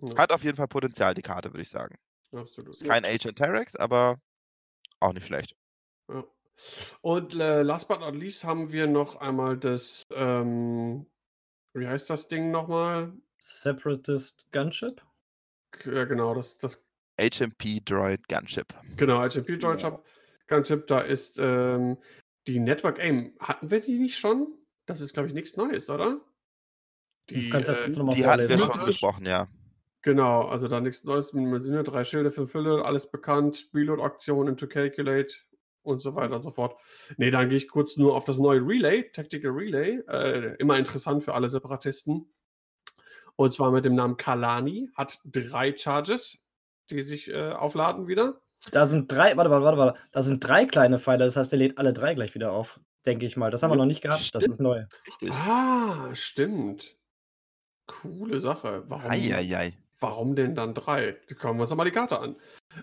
Ja, 0.00 0.16
Hat 0.16 0.32
auf 0.32 0.44
jeden 0.44 0.56
Fall 0.56 0.68
Potenzial, 0.68 1.12
die 1.14 1.22
Karte, 1.22 1.52
würde 1.52 1.62
ich 1.62 1.68
sagen. 1.70 1.96
absolut. 2.32 2.74
Ist 2.74 2.84
kein 2.84 3.04
Agent 3.04 3.36
Terex, 3.36 3.76
aber 3.76 4.16
auch 5.00 5.12
nicht 5.12 5.26
schlecht. 5.26 5.54
Ja. 6.08 6.24
Und 7.02 7.34
äh, 7.34 7.62
last 7.62 7.88
but 7.88 8.00
not 8.00 8.16
least 8.16 8.44
haben 8.44 8.72
wir 8.72 8.86
noch 8.86 9.16
einmal 9.16 9.56
das, 9.56 10.02
ähm, 10.12 11.06
wie 11.72 11.86
heißt 11.86 12.10
das 12.10 12.28
Ding 12.28 12.50
nochmal? 12.50 13.12
Separatist 13.38 14.46
Gunship? 14.52 15.00
Äh, 15.84 16.06
genau, 16.06 16.34
das, 16.34 16.58
das 16.58 16.84
HMP 17.20 17.84
Droid 17.84 18.28
Gunship. 18.28 18.74
Genau, 18.96 19.20
HMP 19.20 19.58
Droid 19.58 19.80
Shop, 19.80 20.04
Gunship, 20.48 20.86
da 20.88 21.00
ist 21.00 21.38
ähm, 21.40 21.98
die 22.46 22.58
Network 22.58 22.98
Aim. 22.98 23.34
Hatten 23.38 23.70
wir 23.70 23.80
die 23.80 23.98
nicht 23.98 24.18
schon? 24.18 24.48
Das 24.86 25.00
ist, 25.00 25.12
glaube 25.14 25.28
ich, 25.28 25.34
nichts 25.34 25.56
Neues, 25.56 25.90
oder? 25.90 26.20
Du 27.28 27.50
kannst 27.50 27.68
ja 27.68 27.74
äh, 27.74 27.76
trotzdem 27.76 28.06
nochmal 28.06 28.16
Die 28.16 28.26
hatten 28.26 28.48
wir 28.48 28.58
schon 28.58 28.86
besprochen, 28.86 29.26
ja. 29.26 29.46
Genau, 30.02 30.46
also 30.46 30.68
da 30.68 30.80
nichts 30.80 31.04
Neues. 31.04 31.32
Ja 31.34 31.82
drei 31.82 32.04
Schilde 32.04 32.30
für 32.30 32.46
Fülle, 32.46 32.84
alles 32.84 33.10
bekannt. 33.10 33.68
Reload-Aktion, 33.74 34.48
into 34.48 34.66
Calculate 34.66 35.34
und 35.88 36.00
so 36.00 36.14
weiter 36.14 36.34
und 36.36 36.42
so 36.42 36.50
fort. 36.50 36.78
Nee, 37.16 37.30
dann 37.30 37.48
gehe 37.48 37.56
ich 37.58 37.68
kurz 37.68 37.96
nur 37.96 38.14
auf 38.14 38.24
das 38.24 38.38
neue 38.38 38.60
Relay, 38.60 39.10
Tactical 39.10 39.50
Relay. 39.52 39.98
Äh, 40.08 40.54
immer 40.58 40.78
interessant 40.78 41.24
für 41.24 41.34
alle 41.34 41.48
Separatisten. 41.48 42.32
Und 43.36 43.52
zwar 43.52 43.70
mit 43.70 43.84
dem 43.84 43.94
Namen 43.94 44.16
Kalani. 44.16 44.90
Hat 44.94 45.20
drei 45.24 45.76
Charges, 45.76 46.44
die 46.90 47.00
sich 47.00 47.28
äh, 47.30 47.52
aufladen 47.52 48.06
wieder. 48.08 48.40
Da 48.72 48.86
sind 48.86 49.10
drei, 49.12 49.36
warte, 49.36 49.50
warte, 49.50 49.64
warte, 49.64 49.78
warte. 49.78 50.00
Da 50.10 50.22
sind 50.22 50.40
drei 50.46 50.64
kleine 50.64 50.98
Pfeile, 50.98 51.24
das 51.24 51.36
heißt, 51.36 51.52
der 51.52 51.58
lädt 51.60 51.78
alle 51.78 51.92
drei 51.92 52.14
gleich 52.14 52.34
wieder 52.34 52.50
auf. 52.52 52.80
Denke 53.06 53.24
ich 53.26 53.36
mal. 53.36 53.50
Das 53.52 53.62
haben 53.62 53.70
wir 53.70 53.74
Ja, 53.76 53.78
noch 53.78 53.86
nicht 53.86 54.02
gehabt, 54.02 54.20
das 54.20 54.26
stimmt. 54.42 54.46
ist 54.46 54.60
neu. 54.60 54.84
Richtig. 55.06 55.30
Ah, 55.30 56.12
stimmt. 56.14 56.96
Coole 57.86 58.40
Sache. 58.40 58.82
Warum, 58.88 59.10
Eieiei. 59.10 59.72
warum 60.00 60.34
denn 60.36 60.54
dann 60.54 60.74
drei? 60.74 61.16
Schauen 61.40 61.56
wir 61.56 61.62
uns 61.62 61.70
doch 61.70 61.76
mal 61.76 61.84
die 61.84 61.90
Karte 61.92 62.18
an. 62.18 62.36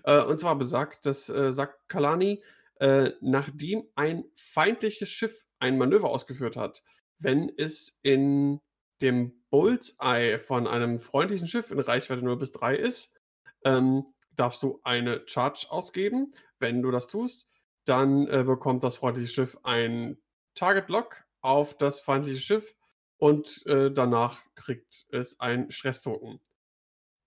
Äh, 0.03 0.21
und 0.23 0.39
zwar 0.39 0.55
besagt, 0.55 1.05
das 1.05 1.29
äh, 1.29 1.51
sagt 1.53 1.89
Kalani, 1.89 2.41
äh, 2.79 3.11
nachdem 3.21 3.83
ein 3.95 4.25
feindliches 4.35 5.09
Schiff 5.09 5.45
ein 5.59 5.77
Manöver 5.77 6.09
ausgeführt 6.09 6.57
hat, 6.57 6.83
wenn 7.17 7.51
es 7.57 7.99
in 8.03 8.59
dem 9.01 9.43
Bullseye 9.49 10.39
von 10.39 10.67
einem 10.67 10.99
freundlichen 10.99 11.47
Schiff 11.47 11.71
in 11.71 11.79
Reichweite 11.79 12.23
0 12.23 12.37
bis 12.37 12.51
3 12.51 12.75
ist, 12.75 13.15
ähm, 13.63 14.05
darfst 14.31 14.63
du 14.63 14.79
eine 14.83 15.23
Charge 15.27 15.67
ausgeben. 15.69 16.33
Wenn 16.59 16.81
du 16.81 16.91
das 16.91 17.07
tust, 17.07 17.47
dann 17.85 18.27
äh, 18.27 18.43
bekommt 18.43 18.83
das 18.83 18.97
freundliche 18.97 19.31
Schiff 19.31 19.57
ein 19.63 20.17
Target 20.55 20.89
Lock 20.89 21.25
auf 21.41 21.77
das 21.77 21.99
feindliche 21.99 22.41
Schiff 22.41 22.75
und 23.17 23.65
äh, 23.67 23.91
danach 23.91 24.41
kriegt 24.55 25.05
es 25.09 25.39
ein 25.39 25.71
Stresstoken. 25.71 26.39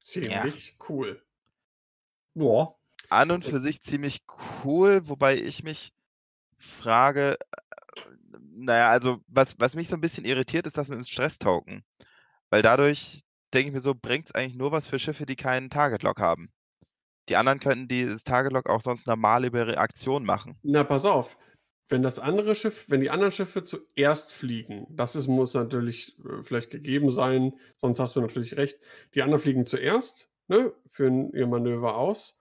Ziemlich 0.01 0.76
cool. 0.88 1.22
Ja. 2.34 2.78
An 3.09 3.30
und 3.30 3.44
für 3.44 3.61
sich 3.61 3.80
ziemlich 3.80 4.22
cool, 4.64 5.09
wobei 5.09 5.36
ich 5.36 5.62
mich 5.62 5.92
frage, 6.59 7.34
äh, 7.34 8.00
naja, 8.54 8.90
also 8.90 9.20
was, 9.28 9.54
was 9.59 9.74
mich 9.74 9.88
so 9.88 9.96
ein 9.96 10.00
bisschen 10.00 10.24
irritiert, 10.24 10.66
ist 10.66 10.76
das 10.76 10.88
mit 10.88 10.98
dem 10.98 11.04
Stress-Token. 11.04 11.84
Weil 12.50 12.62
dadurch 12.62 13.22
denke 13.54 13.68
ich 13.68 13.74
mir 13.74 13.80
so, 13.80 13.94
bringt 13.94 14.26
es 14.26 14.34
eigentlich 14.34 14.56
nur 14.56 14.72
was 14.72 14.88
für 14.88 14.98
Schiffe, 14.98 15.26
die 15.26 15.36
keinen 15.36 15.70
Target-Lock 15.70 16.20
haben. 16.20 16.50
Die 17.28 17.36
anderen 17.36 17.61
könnten 17.61 17.88
dieses 17.88 18.24
Target-Lock 18.24 18.68
auch 18.68 18.80
sonst 18.80 19.06
normal 19.06 19.44
über 19.44 19.59
ihre 19.61 19.78
Aktion 19.78 20.24
machen. 20.24 20.59
Na, 20.62 20.84
pass 20.84 21.04
auf. 21.04 21.38
Wenn 21.90 22.02
das 22.02 22.18
andere 22.18 22.54
Schiff, 22.54 22.84
wenn 22.88 23.00
die 23.00 23.11
anderen 23.11 23.32
Schiffe 23.32 23.64
zuerst 23.64 24.32
fliegen, 24.32 24.86
das 24.90 25.16
ist, 25.16 25.26
muss 25.26 25.54
natürlich 25.54 26.18
äh, 26.18 26.42
vielleicht 26.42 26.70
gegeben 26.70 27.09
sein, 27.09 27.54
sonst 27.76 27.98
hast 27.98 28.16
du 28.16 28.20
natürlich 28.20 28.56
recht. 28.56 28.78
Die 29.14 29.22
anderen 29.22 29.40
fliegen 29.40 29.64
zuerst, 29.64 30.28
ne, 30.48 30.72
führen 30.90 31.32
ihr 31.32 31.46
Manöver 31.46 31.96
aus. 31.96 32.38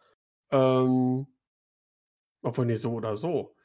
Ähm, 0.52 1.28
obwohl, 2.42 2.66
nee, 2.66 2.76
so 2.76 2.94
oder 2.94 3.16
so. 3.16 3.56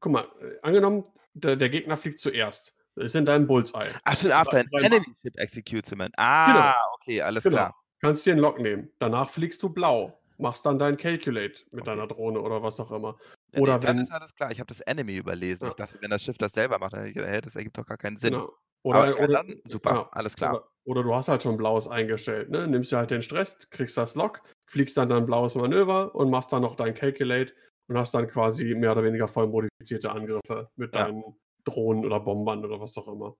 Guck 0.00 0.12
mal, 0.12 0.24
äh, 0.40 0.58
angenommen, 0.62 1.04
der, 1.34 1.56
der 1.56 1.68
Gegner 1.70 1.96
fliegt 1.96 2.18
zuerst. 2.18 2.74
Ist 2.96 3.14
in 3.14 3.24
deinem 3.24 3.46
Bullseye. 3.46 3.88
Ach 4.04 4.16
stimmt, 4.16 4.34
after 4.34 4.58
an 4.58 4.66
enemy 4.72 5.06
ship 5.22 5.38
executes 5.38 5.90
him. 5.90 6.02
Ah, 6.16 6.74
okay, 6.94 7.22
alles 7.22 7.44
Genau. 7.44 7.56
klar. 7.56 7.76
Kannst 8.00 8.26
dir 8.26 8.32
einen 8.32 8.40
Lock 8.40 8.58
nehmen. 8.58 8.90
Danach 8.98 9.30
fliegst 9.30 9.62
du 9.62 9.70
blau. 9.70 10.18
Machst 10.38 10.66
dann 10.66 10.78
dein 10.78 10.96
Calculate 10.96 11.64
mit 11.70 11.82
Okay. 11.82 11.84
deiner 11.96 12.06
Drohne 12.08 12.40
oder 12.40 12.62
was 12.62 12.80
auch 12.80 12.90
immer. 12.90 13.16
Ja, 13.52 13.60
Oder 13.60 13.78
nee, 13.78 13.86
dann 13.86 13.96
wenn- 13.98 14.04
ist 14.04 14.12
alles 14.12 14.34
klar. 14.34 14.50
Ich 14.50 14.58
habe 14.58 14.66
das 14.68 14.80
Enemy 14.80 15.16
überlesen. 15.16 15.64
Ja. 15.66 15.70
Ich 15.70 15.76
dachte, 15.76 15.98
wenn 16.00 16.10
das 16.10 16.22
Schiff 16.22 16.38
das 16.38 16.52
selber 16.52 16.78
macht, 16.78 16.94
dann 16.94 17.06
ich 17.06 17.14
hä, 17.16 17.40
das 17.40 17.56
ergibt 17.56 17.78
doch 17.78 17.86
gar 17.86 17.96
keinen 17.98 18.16
Sinn. 18.16 18.32
Genau. 18.32 18.52
Oder, 18.82 18.98
Aber 18.98 19.08
ja, 19.10 19.14
oder, 19.24 19.32
dann 19.44 19.60
super, 19.64 19.90
genau. 19.90 20.08
alles 20.12 20.34
klar. 20.34 20.54
Oder, 20.54 20.64
oder 20.84 21.02
du 21.02 21.14
hast 21.14 21.28
halt 21.28 21.42
schon 21.42 21.56
blaues 21.58 21.86
eingestellt, 21.88 22.48
ne? 22.50 22.66
Nimmst 22.66 22.90
dir 22.90 22.96
halt 22.96 23.10
den 23.10 23.20
Stress, 23.22 23.58
kriegst 23.70 23.96
das 23.98 24.14
Lock, 24.14 24.42
fliegst 24.70 24.96
dann 24.96 25.08
dein 25.08 25.26
blaues 25.26 25.56
Manöver 25.56 26.14
und 26.14 26.30
machst 26.30 26.52
dann 26.52 26.62
noch 26.62 26.76
dein 26.76 26.94
Calculate 26.94 27.52
und 27.88 27.98
hast 27.98 28.14
dann 28.14 28.28
quasi 28.28 28.74
mehr 28.76 28.92
oder 28.92 29.02
weniger 29.02 29.26
voll 29.26 29.48
modifizierte 29.48 30.12
Angriffe 30.12 30.70
mit 30.76 30.94
Ja. 30.94 31.04
deinen 31.06 31.24
Drohnen 31.64 32.04
oder 32.04 32.20
Bombern 32.20 32.64
oder 32.64 32.80
was 32.80 32.96
auch 32.96 33.08
immer. 33.08 33.36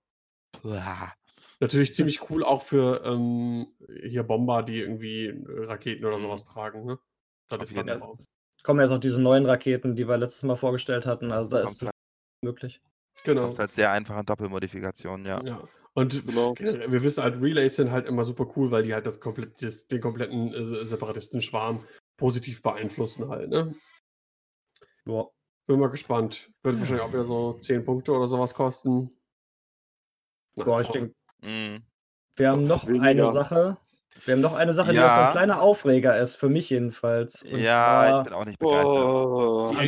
Puah. 0.61 1.13
Natürlich 1.61 1.95
ziemlich 1.95 2.29
cool 2.31 2.43
auch 2.43 2.63
für 2.63 3.03
ähm, 3.05 3.69
hier 4.03 4.25
Bomber, 4.25 4.65
die 4.65 4.81
irgendwie 4.81 5.27
äh, 5.27 5.65
Raketen 5.67 6.05
oder 6.05 6.17
Mhm. 6.17 6.23
sowas 6.23 6.45
tragen, 6.45 6.85
ne? 6.85 6.99
Das 7.49 7.71
ist 7.71 7.77
drauf. 7.77 8.19
Kommen 8.63 8.81
jetzt 8.81 8.91
auch 8.91 8.99
diese 8.99 9.21
neuen 9.21 9.47
Raketen, 9.47 9.95
die 9.95 10.09
wir 10.09 10.17
letztes 10.17 10.43
Mal 10.43 10.57
vorgestellt 10.57 11.07
hatten. 11.07 11.31
Also 11.33 11.51
da 11.51 11.61
ist 11.63 11.83
halt, 11.83 11.93
möglich. 12.43 12.81
Genau. 13.25 13.43
kommst 13.45 13.59
halt 13.59 13.73
sehr 13.73 13.91
einfach 13.93 14.17
an 14.17 14.27
Doppelmodifikationen, 14.27 15.27
ja. 15.27 15.41
Ja. 15.45 15.69
Und 15.95 16.25
Genau. 16.27 16.55
wir 16.57 17.03
wissen 17.03 17.23
halt, 17.23 17.41
Relays 17.43 17.77
sind 17.77 17.91
halt 17.91 18.07
immer 18.07 18.23
super 18.25 18.47
cool, 18.57 18.71
weil 18.71 18.85
die 18.85 18.95
halt 18.95 19.07
das 19.07 19.21
komplett, 19.21 19.61
das, 19.63 19.87
den 19.89 20.01
kompletten 20.01 20.55
äh, 20.55 20.85
Separatistenschwarm 20.85 21.85
positiv 22.17 22.63
beeinflussen 22.63 23.29
halt, 23.29 23.51
ne? 23.51 23.75
Boah. 25.05 25.31
Bin 25.67 25.79
mal 25.81 25.89
gespannt. 25.91 26.51
Wird 26.63 26.79
wahrscheinlich 26.79 27.03
auch 27.05 27.13
wieder 27.13 27.25
so 27.25 27.55
10 27.55 27.85
Punkte 27.85 28.13
oder 28.13 28.27
sowas 28.27 28.55
kosten. 28.55 29.11
Na, 30.57 30.65
Boah, 30.65 30.81
ich 30.81 30.89
denke, 30.89 31.15
Mhm. 31.43 31.83
wir 32.37 32.51
haben 32.51 32.67
noch 32.67 32.87
Weniger. 32.87 33.05
eine 33.05 33.33
Sache. 33.33 33.77
Wir 34.27 34.35
haben 34.35 34.41
noch 34.43 34.55
eine 34.55 34.75
Sache, 34.75 34.91
die 34.91 34.97
Ja. 34.99 35.07
auch 35.09 35.15
so 35.21 35.27
ein 35.27 35.33
kleiner 35.33 35.63
Aufreger 35.63 36.19
ist, 36.19 36.37
für 36.37 36.49
mich 36.49 36.69
jedenfalls. 36.71 37.43
Und 37.43 37.59
Ja, 37.61 38.05
ich 38.07 38.13
zwar 38.13 38.25
bin 38.25 38.33
auch 38.35 38.45
nicht 38.45 38.59
begeistert. 38.59 38.87
Oh. 39.07 39.69
Die 39.71 39.77
Am 39.77 39.87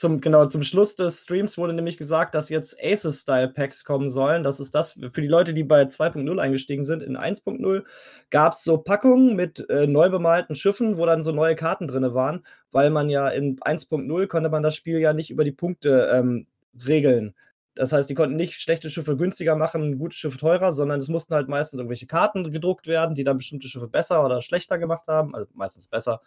zum- 0.00 0.20
genau, 0.20 0.46
zum 0.46 0.62
Schluss 0.62 0.96
des 0.96 1.22
Streams 1.22 1.58
wurde 1.58 1.72
nämlich 1.72 1.96
gesagt, 1.96 2.34
dass 2.34 2.48
jetzt 2.48 2.76
Aces-Style-Packs 2.82 3.84
kommen 3.84 4.10
sollen. 4.10 4.42
Das 4.42 4.58
ist 4.60 4.74
das 4.74 4.92
für 4.92 5.20
die 5.20 5.28
Leute, 5.28 5.54
die 5.54 5.64
bei 5.64 5.86
2.0 5.88 6.38
eingestiegen 6.40 6.84
sind. 6.84 7.02
In 7.02 7.16
1.0 7.16 7.84
gab 8.30 8.54
es 8.54 8.64
so 8.64 8.78
Packungen 8.78 9.36
mit 9.36 9.68
äh, 9.70 9.86
neu 9.86 10.08
bemalten 10.10 10.54
Schiffen, 10.54 10.98
wo 10.98 11.06
dann 11.06 11.22
so 11.22 11.32
neue 11.32 11.54
Karten 11.56 11.86
drin 11.86 12.02
waren, 12.14 12.44
weil 12.72 12.90
man 12.90 13.08
ja 13.10 13.28
in 13.28 13.58
1.0 13.60 14.26
konnte 14.26 14.48
man 14.50 14.62
das 14.62 14.74
Spiel 14.76 14.98
ja 14.98 15.12
nicht 15.12 15.30
über 15.30 15.44
die 15.44 15.52
Punkte 15.52 16.10
ähm, 16.12 16.46
regeln. 16.86 17.34
Das 17.76 17.92
heißt, 17.92 18.10
die 18.10 18.14
konnten 18.14 18.36
nicht 18.36 18.60
schlechte 18.60 18.90
Schiffe 18.90 19.16
günstiger 19.16 19.54
machen, 19.56 19.98
gute 19.98 20.16
Schiffe 20.16 20.38
teurer, 20.38 20.72
sondern 20.72 21.00
es 21.00 21.08
mussten 21.08 21.34
halt 21.34 21.48
meistens 21.48 21.78
irgendwelche 21.78 22.06
Karten 22.06 22.50
gedruckt 22.52 22.86
werden, 22.88 23.14
die 23.14 23.24
dann 23.24 23.38
bestimmte 23.38 23.68
Schiffe 23.68 23.86
besser 23.88 24.24
oder 24.24 24.42
schlechter 24.42 24.76
gemacht 24.78 25.06
haben, 25.08 25.34
also 25.34 25.46
meistens 25.54 25.86
besser. 25.86 26.20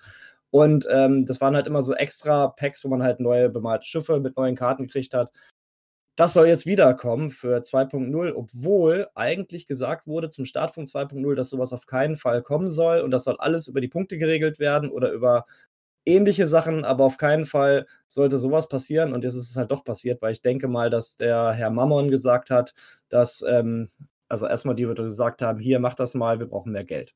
Und 0.54 0.88
ähm, 0.92 1.26
das 1.26 1.42
waren 1.42 1.56
halt 1.56 1.66
immer 1.66 1.82
so 1.82 1.96
extra 1.96 2.50
Packs, 2.50 2.84
wo 2.84 2.88
man 2.88 3.02
halt 3.02 3.20
neue 3.20 3.50
bemalte 3.50 3.88
Schiffe 3.88 4.20
mit 4.20 4.38
neuen 4.38 4.56
Karten 4.56 4.86
gekriegt 4.86 5.16
hat. 5.16 5.32
Das 6.16 6.34
soll 6.34 6.48
jetzt 6.48 6.68
wiederkommen 6.68 7.32
für 7.32 7.64
2.0, 7.64 8.34
obwohl 8.36 9.08
eigentlich 9.16 9.66
gesagt 9.66 10.06
wurde 10.06 10.30
zum 10.30 10.46
Start 10.46 10.76
von 10.76 10.86
2.0, 10.86 11.34
dass 11.36 11.50
sowas 11.50 11.74
auf 11.74 11.88
keinen 11.88 12.18
Fall 12.18 12.44
kommen 12.44 12.72
soll 12.72 13.02
und 13.02 13.10
das 13.10 13.24
soll 13.24 13.38
alles 13.40 13.68
über 13.68 13.82
die 13.82 13.88
Punkte 13.88 14.20
geregelt 14.20 14.60
werden 14.60 14.92
oder 14.92 15.12
über 15.12 15.46
ähnliche 16.06 16.46
Sachen, 16.48 16.86
aber 16.86 17.06
auf 17.06 17.18
keinen 17.18 17.48
Fall 17.48 17.88
sollte 18.08 18.38
sowas 18.38 18.70
passieren 18.70 19.14
und 19.14 19.24
jetzt 19.24 19.36
ist 19.36 19.50
es 19.50 19.56
halt 19.58 19.72
doch 19.72 19.84
passiert, 19.84 20.22
weil 20.22 20.34
ich 20.34 20.42
denke 20.44 20.68
mal, 20.68 20.92
dass 20.92 21.16
der 21.16 21.54
Herr 21.54 21.72
Mammon 21.72 22.12
gesagt 22.12 22.52
hat, 22.52 22.76
dass, 23.10 23.44
ähm, 23.48 23.90
also 24.30 24.46
erstmal 24.48 24.76
die 24.76 24.84
Leute 24.84 25.04
gesagt 25.04 25.42
haben, 25.42 25.60
hier, 25.60 25.80
mach 25.80 25.96
das 25.96 26.14
mal, 26.14 26.40
wir 26.40 26.48
brauchen 26.48 26.74
mehr 26.74 26.84
Geld. 26.86 27.16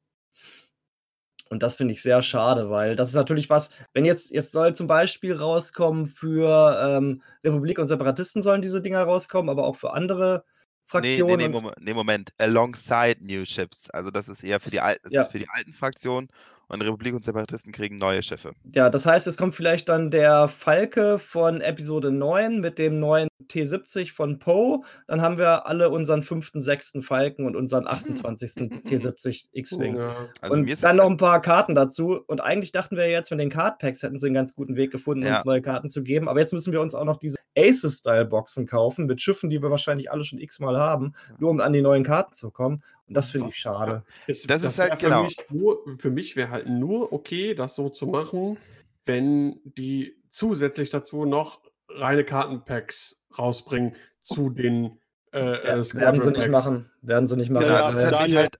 Und 1.50 1.64
das 1.64 1.76
finde 1.78 1.94
ich 1.94 2.02
sehr 2.02 2.22
schade, 2.22 2.70
weil 2.70 2.96
das 2.96 3.10
ist 3.10 3.16
natürlich 3.16 3.50
was, 3.50 3.70
wenn 3.94 4.06
jetzt, 4.06 4.32
jetzt 4.32 4.52
soll 4.52 4.76
zum 4.76 4.88
Beispiel 4.88 5.36
rauskommen 5.36 6.06
für 6.08 6.78
ähm, 6.98 7.22
Republik 7.44 7.80
und 7.80 7.88
Separatisten 7.88 8.42
sollen 8.42 8.62
diese 8.62 8.82
Dinger 8.82 9.04
rauskommen, 9.04 9.50
aber 9.50 9.66
auch 9.66 9.76
für 9.76 9.94
andere 9.94 10.44
Nee, 10.46 10.90
Fraktionen. 10.90 11.28
nee, 11.28 11.36
nee, 11.38 11.46
und- 11.46 11.52
Moment, 11.52 11.76
nee, 11.82 11.94
Moment. 11.94 12.30
Alongside 12.38 13.18
New 13.22 13.44
Ships. 13.46 13.90
Also 13.90 14.10
das 14.10 14.30
ist 14.30 14.44
eher 14.44 14.60
für 14.60 14.70
die 14.70 14.80
alten, 14.80 15.10
Ja. 15.12 15.26
für 15.26 15.40
die 15.40 15.50
alten 15.50 15.74
Fraktionen 15.74 16.30
und 16.70 16.82
Republik 16.82 17.14
und 17.14 17.24
Separatisten 17.26 17.74
kriegen 17.74 17.98
neue 17.98 18.24
Schiffe. 18.24 18.54
Ja, 18.74 18.90
das 18.90 19.06
heißt, 19.06 19.28
es 19.28 19.36
kommt 19.38 19.54
vielleicht 19.56 19.90
dann 19.90 20.12
der 20.12 20.48
Falke 20.48 21.20
von 21.20 21.60
Episode 21.62 22.12
9 22.12 22.60
mit 22.62 22.78
dem 22.78 23.00
neuen 23.00 23.28
T70 23.50 24.14
von 24.14 24.40
Poe. 24.40 24.82
Dann 25.08 25.22
haben 25.22 25.38
wir 25.38 25.68
alle 25.68 25.90
unseren 25.90 26.24
fünften, 26.24 26.60
sechsten 26.62 27.02
Falken 27.04 27.46
und 27.46 27.56
unseren 27.56 27.88
28. 27.88 28.52
T70 28.86 29.46
X-Wing. 29.52 29.98
Ja. 29.98 30.16
Also 30.42 30.54
und 30.56 30.84
dann 30.84 30.96
noch 30.98 31.06
ein 31.10 31.18
paar 31.18 31.42
Karten 31.42 31.76
dazu. 31.76 32.20
Und 32.28 32.42
eigentlich 32.42 32.72
dachten 32.72 32.98
wir 32.98 33.10
jetzt, 33.10 33.32
mit 33.32 33.40
den 33.40 33.50
Cardpacks 33.50 34.04
hätten 34.04 34.18
sie 34.18 34.28
einen 34.28 34.36
ganz 34.36 34.56
guten 34.56 34.76
Weg 34.76 34.92
gefunden, 34.92 35.26
Ja. 35.26 35.38
uns 35.38 35.46
neue 35.46 35.62
Karten 35.62 35.90
zu 35.90 36.04
geben. 36.04 36.28
Aber 36.28 36.40
jetzt 36.40 36.54
müssen 36.54 36.74
wir 36.74 36.82
uns 36.82 36.96
auch 36.96 37.06
noch 37.06 37.18
diese 37.18 37.38
Aces-Style-Boxen 37.58 38.66
kaufen 38.68 39.06
mit 39.06 39.22
Schiffen, 39.22 39.50
die 39.50 39.62
wir 39.62 39.70
wahrscheinlich 39.72 40.12
alle 40.12 40.24
schon 40.24 40.40
x-mal 40.40 40.78
haben, 40.80 41.14
nur 41.40 41.50
um 41.50 41.60
an 41.60 41.74
die 41.74 41.82
neuen 41.82 42.04
Karten 42.04 42.34
zu 42.34 42.52
kommen. 42.52 42.84
Und 43.08 43.16
das 43.16 43.32
finde 43.32 43.50
ich 43.50 43.56
schade. 43.56 44.04
Es, 44.28 44.44
Das 44.44 44.64
ist 44.64 44.78
halt- 44.80 45.00
genau. 45.00 45.24
Mich 45.24 45.38
nur, 45.50 45.80
für 45.98 46.12
mich 46.12 46.36
wäre 46.36 46.52
halt 46.52 46.68
nur 46.68 47.14
okay, 47.14 47.56
das 47.56 47.76
so 47.76 47.90
zu 47.90 48.06
machen, 48.08 48.58
wenn 49.06 49.60
die 49.64 50.16
zusätzlich 50.30 50.90
dazu 50.90 51.26
noch 51.26 51.62
reine 51.90 52.24
Kartenpacks 52.24 53.24
rausbringen 53.38 53.96
zu 54.22 54.50
den 54.50 55.00
äh, 55.34 55.40
äh, 55.40 55.64
werden 55.94 56.22
sie 56.22 56.32
nicht 56.32 56.40
Packs. 56.40 56.50
machen. 56.52 56.92
Werden 57.02 57.28
sie 57.28 57.38
nicht 57.38 57.50
machen. 57.50 57.66
Genau, 57.66 57.76
Ja, 57.78 57.92
das 57.92 57.94
ist 58.02 58.12
halt, 58.36 58.60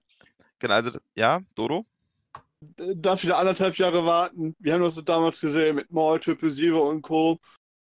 genau, 0.58 0.74
also 0.74 0.90
das- 0.90 1.02
ja, 1.16 1.40
Dodo? 1.54 1.86
darf 2.76 3.22
wieder 3.22 3.38
anderthalb 3.38 3.76
Jahre 3.76 4.04
warten. 4.04 4.54
Wir 4.58 4.72
haben 4.74 4.82
das 4.82 4.94
so 4.96 5.02
damals 5.02 5.40
gesehen 5.40 5.76
mit 5.76 5.90
Maul, 5.92 6.18
Triple 6.20 6.52
Zero 6.52 6.88
und 6.88 7.02
Co. 7.02 7.38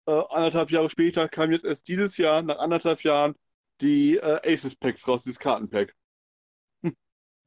Äh, 0.06 0.12
anderthalb 0.30 0.70
Jahre 0.70 0.90
später 0.90 1.28
kam 1.28 1.50
jetzt 1.52 1.64
erst 1.64 1.86
dieses 1.88 2.16
Jahr, 2.18 2.42
nach 2.42 2.58
anderthalb 2.58 3.00
Jahren, 3.02 3.34
die 3.80 4.16
äh, 4.16 4.40
Aces 4.54 4.74
Packs 4.76 5.06
raus, 5.08 5.22
dieses 5.22 5.38
Kartenpack. 5.38 5.94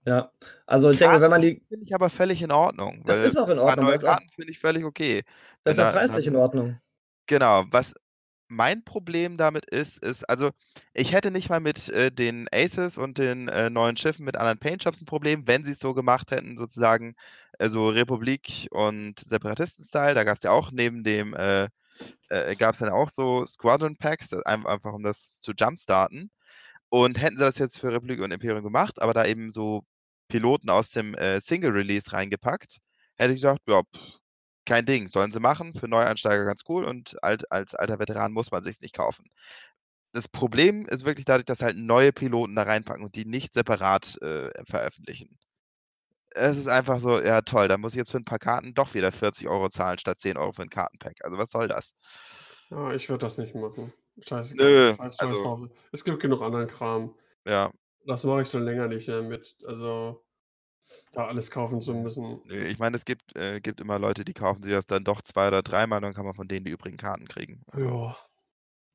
Ja, 0.03 0.31
also 0.65 0.89
ich 0.89 0.97
denke, 0.97 1.21
wenn 1.21 1.29
man 1.29 1.41
die. 1.41 1.61
Finde 1.69 1.85
ich 1.85 1.93
aber 1.93 2.09
völlig 2.09 2.41
in 2.41 2.51
Ordnung. 2.51 3.03
Das 3.05 3.19
weil 3.19 3.25
ist 3.27 3.37
auch 3.37 3.49
in 3.49 3.59
Ordnung. 3.59 3.85
neue 3.85 3.93
Das 3.93 4.01
ist 4.01 4.07
auch, 4.09 4.13
Karten 4.13 4.29
finde 4.29 4.51
ich 4.51 4.57
völlig 4.59 4.83
okay. 4.83 5.21
das 5.63 5.77
ist 5.77 5.79
auch 5.83 5.91
da- 5.91 5.99
preislich 5.99 6.25
in 6.25 6.35
Ordnung. 6.35 6.79
Genau, 7.31 7.63
was 7.71 7.93
mein 8.49 8.83
Problem 8.83 9.37
damit 9.37 9.65
ist, 9.71 10.03
ist, 10.03 10.29
also 10.29 10.51
ich 10.93 11.13
hätte 11.13 11.31
nicht 11.31 11.49
mal 11.49 11.61
mit 11.61 11.89
äh, 11.89 12.11
den 12.11 12.47
Aces 12.53 12.97
und 12.97 13.17
den 13.17 13.49
äh, 13.49 13.69
neuen 13.69 13.97
Schiffen 13.97 14.25
mit 14.25 14.37
anderen 14.37 14.59
Paintshops 14.59 15.01
ein 15.01 15.05
Problem, 15.05 15.47
wenn 15.47 15.63
sie 15.65 15.71
es 15.73 15.79
so 15.79 15.93
gemacht 15.93 16.31
hätten, 16.31 16.57
sozusagen 16.57 17.15
äh, 17.59 17.69
so 17.69 17.89
Republik 17.89 18.67
und 18.71 19.19
Separatisten-Style. 19.19 20.15
Da 20.15 20.25
gab 20.25 20.37
es 20.37 20.43
ja 20.43 20.51
auch 20.51 20.71
neben 20.71 21.03
dem, 21.03 21.33
äh, 21.35 21.69
äh, 22.29 22.55
gab 22.57 22.73
es 22.73 22.79
dann 22.79 22.89
auch 22.91 23.09
so 23.09 23.45
Squadron 23.47 23.97
Packs, 23.97 24.29
das 24.29 24.43
ein- 24.45 24.65
einfach 24.67 24.93
um 24.93 25.03
das 25.03 25.41
zu 25.41 25.53
jumpstarten. 25.53 26.31
Und 26.89 27.21
hätten 27.21 27.37
sie 27.37 27.43
das 27.45 27.59
jetzt 27.59 27.79
für 27.81 27.93
Republik 27.93 28.21
und 28.21 28.31
Imperium 28.31 28.63
gemacht, 28.63 29.01
aber 29.01 29.13
da 29.15 29.25
eben 29.25 29.51
so 29.53 29.83
Piloten 30.29 30.69
aus 30.71 30.91
dem 30.91 31.15
äh, 31.15 31.41
Single-Release 31.41 32.13
reingepackt, 32.13 32.79
hätte 33.17 33.33
ich 33.33 33.37
gesagt, 33.41 33.61
ja, 33.67 33.83
pff, 33.83 34.20
kein 34.65 34.85
Ding, 34.85 35.09
sollen 35.09 35.31
sie 35.31 35.39
machen, 35.39 35.73
für 35.73 35.87
Neueinsteiger 35.87 36.45
ganz 36.45 36.63
cool 36.69 36.85
und 36.85 37.21
alt, 37.23 37.51
als 37.51 37.75
alter 37.75 37.99
Veteran 37.99 38.33
muss 38.33 38.51
man 38.51 38.63
sich 38.63 38.81
nicht 38.81 38.95
kaufen. 38.95 39.25
Das 40.13 40.27
Problem 40.27 40.85
ist 40.87 41.05
wirklich 41.05 41.25
dadurch, 41.25 41.45
dass 41.45 41.61
halt 41.61 41.77
neue 41.77 42.11
Piloten 42.13 42.55
da 42.55 42.63
reinpacken 42.63 43.03
und 43.03 43.15
die 43.15 43.25
nicht 43.25 43.53
separat 43.53 44.21
äh, 44.21 44.49
veröffentlichen. 44.65 45.37
Es 46.33 46.57
ist 46.57 46.67
einfach 46.67 46.99
so, 46.99 47.21
ja 47.21 47.41
toll, 47.41 47.67
da 47.67 47.77
muss 47.77 47.93
ich 47.93 47.97
jetzt 47.97 48.11
für 48.11 48.17
ein 48.17 48.25
paar 48.25 48.39
Karten 48.39 48.73
doch 48.73 48.93
wieder 48.93 49.11
40 49.11 49.47
Euro 49.49 49.69
zahlen 49.69 49.97
statt 49.99 50.19
10 50.19 50.37
Euro 50.37 50.53
für 50.53 50.63
ein 50.63 50.69
Kartenpack. 50.69 51.17
Also 51.23 51.37
was 51.37 51.51
soll 51.51 51.67
das? 51.67 51.95
Ja, 52.69 52.93
ich 52.93 53.09
würde 53.09 53.25
das 53.25 53.37
nicht 53.37 53.53
machen. 53.53 53.93
Scheiße. 54.21 54.55
Nö, 54.55 54.95
Scheiß, 54.95 55.19
also-. 55.19 55.69
Es 55.91 56.03
gibt 56.03 56.21
genug 56.21 56.41
anderen 56.41 56.67
Kram. 56.67 57.15
Ja, 57.45 57.71
Das 58.05 58.23
mache 58.23 58.43
ich 58.43 58.49
schon 58.49 58.63
länger 58.63 58.87
nicht 58.87 59.07
mehr 59.07 59.21
mit. 59.21 59.55
Also, 59.65 60.23
da 61.13 61.27
alles 61.27 61.51
kaufen 61.51 61.81
zu 61.81 61.93
müssen. 61.93 62.41
nö, 62.45 62.55
ich 62.65 62.79
meine, 62.79 62.95
es 62.95 63.05
gibt, 63.05 63.35
äh, 63.35 63.59
gibt 63.59 63.81
immer 63.81 63.99
Leute, 63.99 64.23
die 64.23 64.33
kaufen 64.33 64.63
sich 64.63 64.71
das 64.71 64.87
dann 64.87 65.03
doch 65.03 65.21
zwei 65.21 65.47
oder 65.47 65.61
dreimal, 65.61 66.01
dann 66.01 66.13
kann 66.13 66.25
man 66.25 66.33
von 66.33 66.47
denen 66.47 66.65
die 66.65 66.71
übrigen 66.71 66.97
Karten 66.97 67.27
kriegen. 67.27 67.63
Ja. 67.77 68.17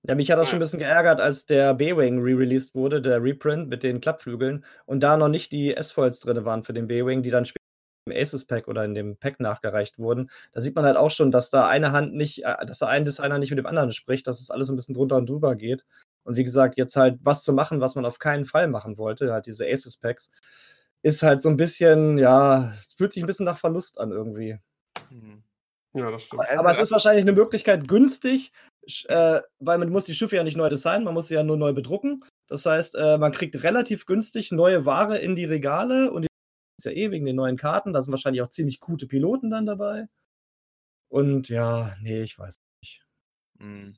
Ja, 0.08 0.14
mich 0.14 0.30
hat 0.30 0.38
das 0.38 0.48
schon 0.48 0.58
ein 0.58 0.60
bisschen 0.60 0.78
geärgert, 0.78 1.20
als 1.20 1.46
der 1.46 1.74
B-Wing 1.74 2.20
re-released 2.20 2.76
wurde, 2.76 3.02
der 3.02 3.20
Reprint 3.20 3.68
mit 3.68 3.82
den 3.82 4.00
Klappflügeln 4.00 4.64
und 4.84 5.00
da 5.00 5.16
noch 5.16 5.28
nicht 5.28 5.50
die 5.50 5.74
S-Foils 5.74 6.20
drin 6.20 6.44
waren 6.44 6.62
für 6.62 6.72
den 6.72 6.86
B-Wing, 6.86 7.24
die 7.24 7.30
dann 7.30 7.44
später 7.44 7.64
im 8.06 8.16
Aces-Pack 8.16 8.68
oder 8.68 8.84
in 8.84 8.94
dem 8.94 9.16
Pack 9.16 9.40
nachgereicht 9.40 9.98
wurden. 9.98 10.30
Da 10.52 10.60
sieht 10.60 10.76
man 10.76 10.84
halt 10.84 10.96
auch 10.96 11.10
schon, 11.10 11.32
dass 11.32 11.50
da 11.50 11.66
eine 11.68 11.90
Hand 11.90 12.14
nicht, 12.14 12.44
äh, 12.44 12.64
dass 12.66 12.78
da 12.78 12.86
ein 12.86 13.04
Designer 13.04 13.38
nicht 13.38 13.50
mit 13.50 13.58
dem 13.58 13.66
anderen 13.66 13.90
spricht, 13.90 14.28
dass 14.28 14.40
es 14.40 14.50
alles 14.50 14.70
ein 14.70 14.76
bisschen 14.76 14.94
drunter 14.94 15.16
und 15.16 15.28
drüber 15.28 15.56
geht. 15.56 15.84
Und 16.22 16.36
wie 16.36 16.44
gesagt, 16.44 16.76
jetzt 16.76 16.96
halt 16.96 17.18
was 17.22 17.42
zu 17.42 17.52
machen, 17.52 17.80
was 17.80 17.96
man 17.96 18.04
auf 18.04 18.18
keinen 18.18 18.44
Fall 18.44 18.68
machen 18.68 18.98
wollte, 18.98 19.32
halt 19.32 19.46
diese 19.46 19.66
Aces-Packs, 19.66 20.30
ist 21.02 21.22
halt 21.22 21.42
so 21.42 21.48
ein 21.48 21.56
bisschen, 21.56 22.18
ja, 22.18 22.70
es 22.72 22.94
fühlt 22.94 23.12
sich 23.12 23.22
ein 23.22 23.26
bisschen 23.26 23.46
nach 23.46 23.58
Verlust 23.58 23.98
an 23.98 24.10
irgendwie. 24.10 24.58
mhm. 25.10 25.42
ja, 25.94 26.10
das 26.10 26.24
stimmt. 26.24 26.42
Also, 26.42 26.60
Aber 26.60 26.70
es 26.70 26.80
ist 26.80 26.90
wahrscheinlich 26.90 27.22
eine 27.22 27.32
Möglichkeit 27.32 27.88
günstig, 27.88 28.52
äh, 29.08 29.40
weil 29.58 29.78
man 29.78 29.90
muss 29.90 30.04
die 30.04 30.14
Schiffe 30.14 30.36
ja 30.36 30.44
nicht 30.44 30.56
neu 30.56 30.68
designen, 30.68 31.04
man 31.04 31.14
muss 31.14 31.28
sie 31.28 31.34
ja 31.34 31.42
nur 31.42 31.56
neu 31.56 31.72
bedrucken. 31.72 32.24
Das 32.48 32.64
heißt, 32.66 32.94
äh, 32.94 33.18
man 33.18 33.32
kriegt 33.32 33.62
relativ 33.62 34.06
günstig 34.06 34.52
neue 34.52 34.84
Ware 34.84 35.18
in 35.18 35.36
die 35.36 35.44
Regale 35.44 36.10
und 36.12 36.22
die 36.22 36.28
ist 36.78 36.84
ja 36.84 36.92
eh 36.92 37.10
wegen 37.10 37.24
den 37.24 37.36
neuen 37.36 37.56
Karten. 37.56 37.92
Da 37.92 38.02
sind 38.02 38.12
wahrscheinlich 38.12 38.42
auch 38.42 38.50
ziemlich 38.50 38.80
gute 38.80 39.06
Piloten 39.06 39.50
dann 39.50 39.66
dabei. 39.66 40.08
Und 41.08 41.48
ja, 41.48 41.96
nee, 42.00 42.22
ich 42.22 42.38
weiß 42.38 42.56
nicht. 42.82 43.04
Mhm. 43.58 43.96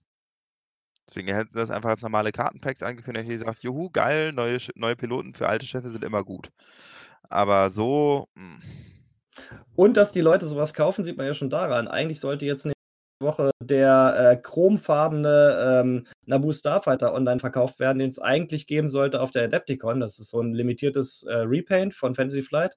Deswegen 1.08 1.28
hätten 1.28 1.50
sie 1.50 1.58
das 1.58 1.70
einfach 1.70 1.90
als 1.90 2.02
normale 2.02 2.32
Kartenpacks 2.32 2.82
angekündigt. 2.82 3.26
Hier 3.26 3.38
gesagt, 3.38 3.62
juhu, 3.62 3.88
geil, 3.90 4.32
neue, 4.32 4.58
neue 4.74 4.96
Piloten 4.96 5.34
für 5.34 5.48
alte 5.48 5.66
Schiffe 5.66 5.88
sind 5.88 6.04
immer 6.04 6.22
gut. 6.22 6.50
Aber 7.22 7.70
so. 7.70 8.26
Mh. 8.34 8.42
Hm. 8.42 8.62
Und 9.76 9.96
dass 9.96 10.12
die 10.12 10.20
Leute 10.20 10.46
sowas 10.46 10.74
kaufen, 10.74 11.04
sieht 11.04 11.16
man 11.16 11.26
ja 11.26 11.34
schon 11.34 11.50
daran. 11.50 11.86
Eigentlich 11.86 12.18
sollte 12.20 12.44
jetzt 12.44 12.64
nächste 12.64 12.74
Woche 13.20 13.50
der 13.62 14.32
äh, 14.32 14.36
chromfarbene 14.36 15.80
ähm, 15.80 16.06
Naboo 16.26 16.52
Starfighter 16.52 17.14
online 17.14 17.38
verkauft 17.38 17.78
werden, 17.78 17.98
den 17.98 18.10
es 18.10 18.18
eigentlich 18.18 18.66
geben 18.66 18.88
sollte 18.88 19.20
auf 19.20 19.30
der 19.30 19.44
Adepticon. 19.44 20.00
Das 20.00 20.18
ist 20.18 20.30
so 20.30 20.40
ein 20.40 20.52
limitiertes 20.54 21.22
äh, 21.22 21.32
Repaint 21.32 21.94
von 21.94 22.14
Fantasy 22.14 22.42
Flight. 22.42 22.76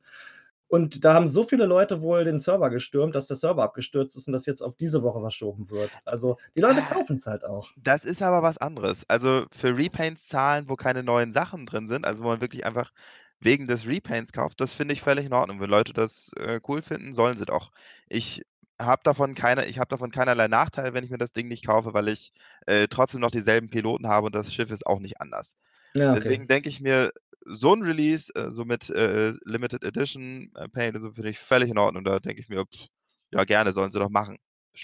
Und 0.71 1.03
da 1.03 1.13
haben 1.13 1.27
so 1.27 1.43
viele 1.43 1.65
Leute 1.65 2.01
wohl 2.01 2.23
den 2.23 2.39
Server 2.39 2.69
gestürmt, 2.69 3.13
dass 3.13 3.27
der 3.27 3.35
Server 3.35 3.61
abgestürzt 3.61 4.15
ist 4.15 4.27
und 4.27 4.31
das 4.31 4.45
jetzt 4.45 4.61
auf 4.61 4.77
diese 4.77 5.03
Woche 5.03 5.19
verschoben 5.19 5.69
wird. 5.69 5.91
Also 6.05 6.37
die 6.55 6.61
Leute 6.61 6.79
ah, 6.79 6.93
kaufen 6.93 7.17
es 7.17 7.27
halt 7.27 7.43
auch. 7.43 7.71
Das 7.75 8.05
ist 8.05 8.21
aber 8.21 8.41
was 8.41 8.57
anderes. 8.57 9.03
Also 9.09 9.47
für 9.51 9.77
Repaints 9.77 10.29
zahlen, 10.29 10.69
wo 10.69 10.77
keine 10.77 11.03
neuen 11.03 11.33
Sachen 11.33 11.65
drin 11.65 11.89
sind, 11.89 12.05
also 12.05 12.23
wo 12.23 12.29
man 12.29 12.39
wirklich 12.39 12.65
einfach 12.65 12.93
wegen 13.41 13.67
des 13.67 13.85
Repaints 13.85 14.31
kauft, 14.31 14.61
das 14.61 14.73
finde 14.73 14.93
ich 14.93 15.01
völlig 15.01 15.25
in 15.25 15.33
Ordnung. 15.33 15.59
Wenn 15.59 15.69
Leute 15.69 15.91
das 15.91 16.31
äh, 16.39 16.61
cool 16.69 16.81
finden, 16.81 17.11
sollen 17.11 17.35
sie 17.35 17.45
doch. 17.45 17.71
Ich 18.07 18.45
habe 18.81 19.01
davon 19.03 19.35
keine, 19.35 19.65
ich 19.65 19.77
habe 19.77 19.89
davon 19.89 20.09
keinerlei 20.11 20.47
Nachteil, 20.47 20.93
wenn 20.93 21.03
ich 21.03 21.09
mir 21.09 21.17
das 21.17 21.33
Ding 21.33 21.49
nicht 21.49 21.65
kaufe, 21.65 21.93
weil 21.93 22.07
ich 22.07 22.31
äh, 22.65 22.87
trotzdem 22.87 23.19
noch 23.19 23.31
dieselben 23.31 23.67
Piloten 23.67 24.07
habe 24.07 24.27
und 24.27 24.35
das 24.35 24.53
Schiff 24.53 24.71
ist 24.71 24.87
auch 24.87 24.99
nicht 24.99 25.19
anders. 25.19 25.57
Ja, 25.95 26.11
okay. 26.11 26.21
Deswegen 26.23 26.47
denke 26.47 26.69
ich 26.69 26.79
mir, 26.79 27.11
so 27.45 27.73
ein 27.73 27.81
Release, 27.81 28.31
äh, 28.35 28.51
so 28.51 28.65
mit 28.65 28.89
äh, 28.89 29.33
Limited 29.45 29.83
Edition 29.83 30.51
äh, 30.55 30.67
Paint 30.67 30.99
so 31.01 31.11
finde 31.11 31.29
ich 31.29 31.39
völlig 31.39 31.69
in 31.69 31.77
Ordnung. 31.77 32.03
Da 32.03 32.19
denke 32.19 32.41
ich 32.41 32.49
mir, 32.49 32.65
pff, 32.65 32.87
ja, 33.31 33.43
gerne, 33.43 33.73
sollen 33.73 33.91
sie 33.91 33.99
doch 33.99 34.09
machen. 34.09 34.37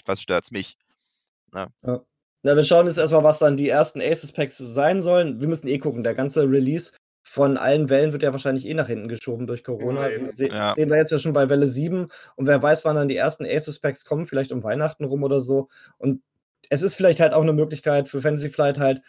Was 0.06 0.20
stört's 0.20 0.50
mich? 0.50 0.76
Ja. 1.54 1.68
ja. 1.84 2.00
Na, 2.42 2.54
wir 2.54 2.64
schauen 2.64 2.86
jetzt 2.86 2.98
erstmal, 2.98 3.24
was 3.24 3.40
dann 3.40 3.56
die 3.56 3.68
ersten 3.68 4.00
Aces 4.00 4.32
Packs 4.32 4.58
sein 4.58 5.02
sollen. 5.02 5.40
Wir 5.40 5.48
müssen 5.48 5.68
eh 5.68 5.78
gucken, 5.78 6.04
der 6.04 6.14
ganze 6.14 6.42
Release 6.42 6.92
von 7.24 7.58
allen 7.58 7.88
Wellen 7.88 8.12
wird 8.12 8.22
ja 8.22 8.32
wahrscheinlich 8.32 8.64
eh 8.64 8.74
nach 8.74 8.86
hinten 8.86 9.08
geschoben 9.08 9.46
durch 9.46 9.64
Corona. 9.64 10.08
Ja, 10.08 10.32
Se 10.32 10.48
ja. 10.48 10.74
Sehen 10.74 10.88
wir 10.88 10.96
jetzt 10.96 11.12
ja 11.12 11.18
schon 11.18 11.32
bei 11.32 11.48
Welle 11.48 11.68
7 11.68 12.08
und 12.36 12.46
wer 12.46 12.62
weiß, 12.62 12.84
wann 12.84 12.96
dann 12.96 13.08
die 13.08 13.16
ersten 13.16 13.44
Aces 13.44 13.80
Packs 13.80 14.04
kommen, 14.04 14.24
vielleicht 14.24 14.52
um 14.52 14.62
Weihnachten 14.62 15.04
rum 15.04 15.22
oder 15.22 15.40
so. 15.40 15.68
Und 15.98 16.22
es 16.70 16.82
ist 16.82 16.94
vielleicht 16.94 17.20
halt 17.20 17.34
auch 17.34 17.42
eine 17.42 17.52
Möglichkeit 17.52 18.08
für 18.08 18.22
Fantasy 18.22 18.50
Flight 18.50 18.78
halt 18.78 19.02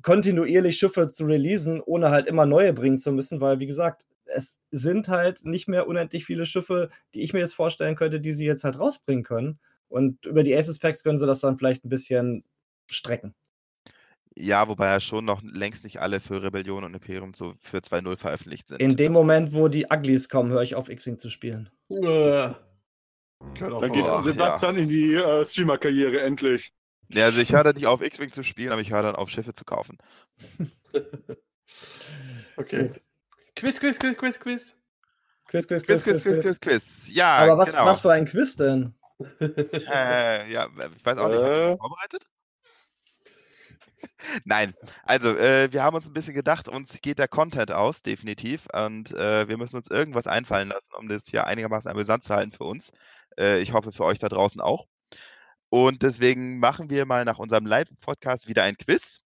kontinuierlich 0.00 0.78
Schiffe 0.78 1.08
zu 1.08 1.24
releasen, 1.24 1.80
ohne 1.80 2.10
halt 2.10 2.26
immer 2.26 2.46
neue 2.46 2.72
bringen 2.72 2.98
zu 2.98 3.12
müssen, 3.12 3.40
weil, 3.40 3.60
wie 3.60 3.66
gesagt, 3.66 4.06
es 4.24 4.60
sind 4.70 5.08
halt 5.08 5.44
nicht 5.44 5.68
mehr 5.68 5.86
unendlich 5.86 6.24
viele 6.24 6.46
Schiffe, 6.46 6.88
die 7.14 7.22
ich 7.22 7.32
mir 7.32 7.40
jetzt 7.40 7.54
vorstellen 7.54 7.96
könnte, 7.96 8.20
die 8.20 8.32
sie 8.32 8.46
jetzt 8.46 8.64
halt 8.64 8.78
rausbringen 8.78 9.24
können. 9.24 9.58
Und 9.88 10.24
über 10.26 10.42
die 10.42 10.56
Aces 10.56 10.78
Packs 10.78 11.02
können 11.02 11.18
sie 11.18 11.26
das 11.26 11.40
dann 11.40 11.58
vielleicht 11.58 11.84
ein 11.84 11.90
bisschen 11.90 12.44
strecken. 12.86 13.34
Ja, 14.36 14.66
wobei 14.66 14.88
ja 14.88 15.00
schon 15.00 15.26
noch 15.26 15.42
längst 15.42 15.84
nicht 15.84 16.00
alle 16.00 16.20
für 16.20 16.42
Rebellion 16.42 16.84
und 16.84 16.94
Imperium 16.94 17.34
so 17.34 17.54
für 17.60 17.78
2.0 17.78 18.16
veröffentlicht 18.16 18.68
sind. 18.68 18.80
In 18.80 18.96
dem 18.96 19.12
also, 19.12 19.20
Moment, 19.20 19.54
wo 19.54 19.68
die 19.68 19.86
Uglies 19.92 20.28
kommen, 20.30 20.50
höre 20.50 20.62
ich 20.62 20.74
auf, 20.74 20.88
X-Wing 20.88 21.18
zu 21.18 21.28
spielen. 21.28 21.68
Äh. 21.90 22.50
Dann 23.58 23.92
geht 23.92 24.06
Sebastian 24.24 24.76
ja. 24.76 24.82
in 24.82 24.88
die 24.88 25.14
äh, 25.14 25.44
Streamer-Karriere 25.44 26.20
endlich. 26.20 26.72
Ja, 27.08 27.24
also 27.24 27.40
ich 27.40 27.50
höre 27.50 27.64
dann 27.64 27.74
nicht 27.74 27.86
auf, 27.86 28.00
X-Wing 28.00 28.32
zu 28.32 28.42
spielen, 28.42 28.72
aber 28.72 28.80
ich 28.80 28.90
höre 28.90 29.02
dann 29.02 29.16
auf, 29.16 29.28
Schiffe 29.28 29.52
zu 29.52 29.64
kaufen. 29.64 29.98
okay. 32.56 32.92
Quiz, 33.54 33.80
Quiz, 33.80 33.98
Quiz, 33.98 34.16
Quiz, 34.16 34.40
Quiz. 34.40 34.76
Quiz, 35.48 35.68
Quiz, 35.68 35.84
Quiz, 35.84 36.04
Quiz, 36.04 36.22
Quiz, 36.22 36.40
Quiz, 36.40 36.60
Quiz. 36.60 37.08
Ja, 37.12 37.36
aber 37.38 37.58
was, 37.58 37.70
genau. 37.72 37.84
was 37.84 38.00
für 38.00 38.12
ein 38.12 38.24
Quiz 38.24 38.56
denn? 38.56 38.94
äh, 39.40 40.50
ja, 40.50 40.68
ich 40.96 41.04
weiß 41.04 41.18
auch 41.18 41.28
nicht. 41.28 41.40
Äh. 41.40 41.76
Vorbereitet? 41.76 42.26
Nein, 44.44 44.74
also 45.04 45.36
äh, 45.36 45.72
wir 45.72 45.82
haben 45.82 45.94
uns 45.94 46.08
ein 46.08 46.12
bisschen 46.12 46.34
gedacht, 46.34 46.68
uns 46.68 47.00
geht 47.00 47.18
der 47.18 47.28
Content 47.28 47.72
aus, 47.72 48.02
definitiv. 48.02 48.66
Und 48.72 49.12
äh, 49.12 49.48
wir 49.48 49.58
müssen 49.58 49.76
uns 49.76 49.90
irgendwas 49.90 50.26
einfallen 50.26 50.68
lassen, 50.68 50.94
um 50.98 51.08
das 51.08 51.26
hier 51.26 51.46
einigermaßen 51.46 51.90
amüsant 51.90 52.24
zu 52.24 52.34
halten 52.34 52.52
für 52.52 52.64
uns. 52.64 52.92
Äh, 53.38 53.60
ich 53.60 53.72
hoffe 53.72 53.92
für 53.92 54.04
euch 54.04 54.18
da 54.18 54.28
draußen 54.28 54.60
auch. 54.60 54.86
Und 55.72 56.02
deswegen 56.02 56.58
machen 56.58 56.90
wir 56.90 57.06
mal 57.06 57.24
nach 57.24 57.38
unserem 57.38 57.64
Live-Podcast 57.64 58.46
wieder 58.46 58.62
ein 58.62 58.76
Quiz. 58.76 59.20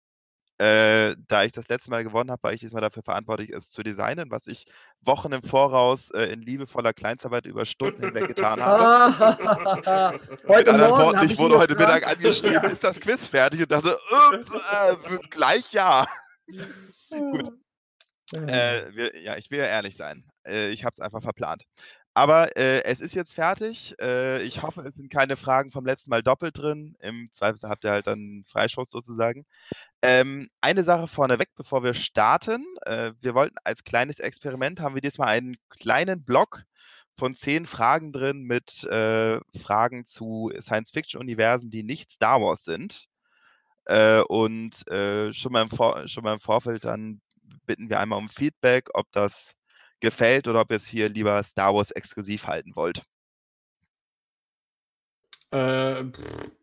Äh, 0.57 1.15
da 1.29 1.45
ich 1.45 1.53
das 1.53 1.69
letzte 1.69 1.89
Mal 1.89 2.03
gewonnen 2.03 2.29
habe, 2.29 2.43
war 2.43 2.51
ich 2.51 2.59
diesmal 2.59 2.81
dafür 2.81 3.01
verantwortlich, 3.01 3.49
es 3.49 3.69
zu 3.69 3.81
designen, 3.81 4.29
was 4.29 4.47
ich 4.47 4.65
Wochen 4.99 5.31
im 5.31 5.41
Voraus 5.41 6.11
äh, 6.11 6.25
in 6.25 6.41
liebevoller 6.41 6.91
Kleinstarbeit 6.91 7.45
über 7.45 7.65
Stunden 7.65 8.03
hinweg 8.03 8.27
getan 8.27 8.61
habe. 8.61 10.19
heute 10.45 10.73
Mit 10.73 10.81
anderen 10.81 10.91
Worten, 10.91 11.25
ich 11.25 11.37
wurde 11.37 11.59
heute 11.59 11.75
Mittag 11.75 12.05
angeschrieben, 12.05 12.69
ist 12.69 12.83
das 12.83 12.99
Quiz 12.99 13.25
fertig? 13.25 13.61
Und 13.61 13.71
dachte, 13.71 13.97
äh, 14.33 15.17
gleich 15.29 15.71
ja. 15.71 16.05
Gut. 17.09 17.53
Äh, 18.33 18.93
wir, 18.93 19.21
ja, 19.21 19.37
ich 19.37 19.49
will 19.49 19.59
ja 19.59 19.65
ehrlich 19.65 19.95
sein. 19.95 20.25
Äh, 20.45 20.71
ich 20.71 20.83
habe 20.83 20.91
es 20.91 20.99
einfach 20.99 21.21
verplant. 21.21 21.63
Aber 22.15 22.55
äh, 22.57 22.83
es 22.83 23.01
ist 23.01 23.15
jetzt 23.15 23.33
fertig. 23.33 23.95
Äh, 23.99 24.43
ich 24.43 24.61
hoffe, 24.61 24.81
es 24.81 24.95
sind 24.95 25.11
keine 25.11 25.35
Fragen 25.35 25.71
vom 25.71 25.85
letzten 25.85 26.11
Mal 26.11 26.21
doppelt 26.21 26.57
drin. 26.57 26.95
Im 26.99 27.29
Zweifel 27.31 27.67
habt 27.69 27.83
ihr 27.83 27.91
halt 27.91 28.05
dann 28.07 28.43
Freischuss 28.47 28.91
sozusagen. 28.91 29.45
Ähm, 30.03 30.47
eine 30.61 30.83
Sache 30.83 31.07
vorneweg, 31.07 31.49
bevor 31.55 31.83
wir 31.83 31.95
starten. 31.95 32.63
Äh, 32.85 33.13
wir 33.21 33.33
wollten 33.33 33.55
als 33.63 33.83
kleines 33.83 34.19
Experiment, 34.19 34.79
haben 34.79 34.95
wir 34.95 35.01
diesmal 35.01 35.29
einen 35.29 35.55
kleinen 35.69 36.23
Block 36.23 36.63
von 37.17 37.35
zehn 37.35 37.65
Fragen 37.65 38.11
drin 38.11 38.43
mit 38.43 38.83
äh, 38.85 39.39
Fragen 39.57 40.05
zu 40.05 40.51
Science-Fiction-Universen, 40.59 41.69
die 41.71 41.83
nicht 41.83 42.11
Star 42.11 42.41
Wars 42.41 42.63
sind. 42.63 43.07
Äh, 43.85 44.21
und 44.21 44.87
äh, 44.91 45.33
schon 45.33 45.51
mal, 45.51 45.67
schon 46.07 46.23
mal 46.23 46.33
im 46.33 46.39
Vorfeld 46.39 46.85
dann 46.85 47.21
bitten 47.65 47.89
wir 47.89 47.99
einmal 47.99 48.19
um 48.19 48.29
Feedback, 48.29 48.89
ob 48.93 49.11
das 49.11 49.55
gefällt 50.03 50.47
oder 50.47 50.61
ob 50.61 50.69
ihr 50.69 50.77
es 50.77 50.85
hier 50.85 51.09
lieber 51.09 51.41
Star 51.43 51.73
Wars 51.73 51.89
exklusiv 51.89 52.45
halten 52.45 52.75
wollt. 52.75 53.01
Äh, 55.51 56.03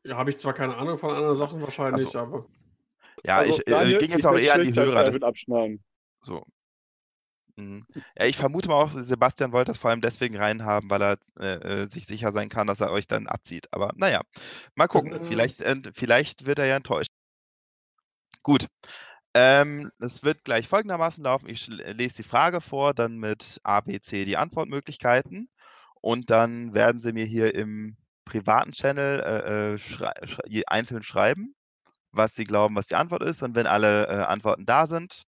ja, 0.05 0.17
habe 0.17 0.31
ich 0.31 0.39
zwar 0.39 0.53
keine 0.53 0.77
Ahnung 0.77 0.99
von 0.99 1.11
anderen 1.15 1.37
Sachen 1.37 1.61
wahrscheinlich, 1.61 2.11
so. 2.11 2.19
aber. 2.19 2.47
Ja, 3.25 3.39
also, 3.39 3.61
ich 3.61 3.73
äh, 3.73 3.99
ging 3.99 4.11
jetzt 4.11 4.27
auch 4.27 4.37
eher 4.37 4.55
an 4.55 4.63
die 4.63 4.75
Hörer. 4.75 5.05
Das, 5.05 5.23
abschneiden. 5.23 5.83
So. 6.21 6.45
Mhm. 7.57 7.87
Ja, 8.19 8.27
ich 8.27 8.37
vermute 8.37 8.69
mal 8.69 8.77
auch, 8.77 8.91
Sebastian 8.91 9.53
wollte 9.53 9.73
das 9.73 9.79
vor 9.79 9.91
allem 9.91 10.01
deswegen 10.01 10.37
reinhaben, 10.37 10.91
weil 10.91 11.03
er 11.03 11.19
äh, 11.39 11.83
äh 11.83 11.87
sich 11.87 12.07
sicher 12.07 12.33
sein 12.33 12.49
kann, 12.49 12.67
dass 12.67 12.81
er 12.81 12.91
euch 12.91 13.07
dann 13.07 13.27
abzieht. 13.27 13.69
Aber 13.73 13.93
naja, 13.97 14.23
mal 14.75 14.89
gucken. 14.89 15.13
Äh. 15.13 15.25
Vielleicht, 15.25 15.61
äh, 15.61 15.77
vielleicht 15.95 16.47
wird 16.47 16.59
er 16.59 16.67
ja 16.67 16.77
enttäuscht. 16.77 17.11
Gut. 18.43 18.67
Ähm, 19.35 19.91
es 20.01 20.25
wird 20.25 20.45
gleich 20.45 20.67
folgendermaßen 20.67 21.23
laufen. 21.23 21.49
Ich 21.49 21.69
lese 21.69 22.17
die 22.17 22.29
Frage 22.29 22.61
vor, 22.61 22.95
dann 22.95 23.19
mit 23.19 23.61
A, 23.63 23.81
B, 23.81 24.01
C 24.01 24.25
die 24.25 24.37
Antwortmöglichkeiten 24.37 25.49
und 26.01 26.31
dann 26.31 26.75
werden 26.75 27.01
Sie 27.01 27.13
mir 27.13 27.27
hier 27.27 27.55
im 27.55 27.97
privaten 28.25 28.73
Channel 28.73 29.21
äh, 29.21 29.75
äh 29.75 29.79
schrei 29.79 30.13
schrei 30.25 30.63
einzeln 30.67 31.03
schreiben, 31.03 31.55
was 32.13 32.35
Sie 32.35 32.45
glauben, 32.45 32.75
was 32.77 32.89
die 32.89 32.97
Antwort 32.97 33.23
ist. 33.23 33.43
Und 33.43 33.55
wenn 33.55 33.67
alle 33.67 34.09
äh, 34.09 34.15
Antworten 34.25 34.67
da 34.67 34.87
sind, 34.87 35.25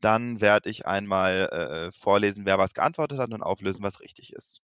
dann 0.00 0.40
werde 0.40 0.70
ich 0.70 0.86
einmal 0.86 1.48
äh, 1.52 1.92
vorlesen, 1.92 2.46
wer 2.46 2.58
was 2.58 2.74
geantwortet 2.74 3.18
hat 3.18 3.32
und 3.32 3.42
auflösen, 3.42 3.82
was 3.82 4.00
richtig 4.00 4.32
ist. 4.32 4.60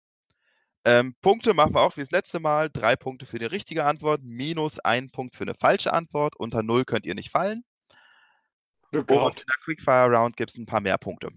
Ähm, 0.85 1.15
Punkte 1.23 1.55
machen 1.55 1.75
wir 1.75 1.81
auch 1.83 1.97
wie 1.97 2.03
das 2.03 2.11
letzte 2.11 2.41
Mal. 2.41 2.71
Drei 2.71 2.97
Punkte 2.97 3.27
für 3.27 3.39
die 3.39 3.47
richtige 3.47 3.85
Antwort, 3.85 4.23
minus 4.25 4.79
ein 4.81 5.11
Punkt 5.11 5.37
für 5.37 5.45
eine 5.45 5.55
falsche 5.55 5.93
Antwort. 5.93 6.37
Unter 6.37 6.63
null 6.63 6.85
könnt 6.85 7.07
ihr 7.07 7.15
nicht 7.15 7.31
fallen. 7.31 7.65
Oh 8.97 9.27
Und 9.27 9.41
in 9.41 9.47
der 9.47 9.57
Quickfire 9.65 10.11
Round 10.11 10.37
gibt 10.37 10.51
es 10.51 10.59
ein 10.59 10.67
paar 10.67 10.81
mehr 10.81 10.99
Punkte. 10.99 11.29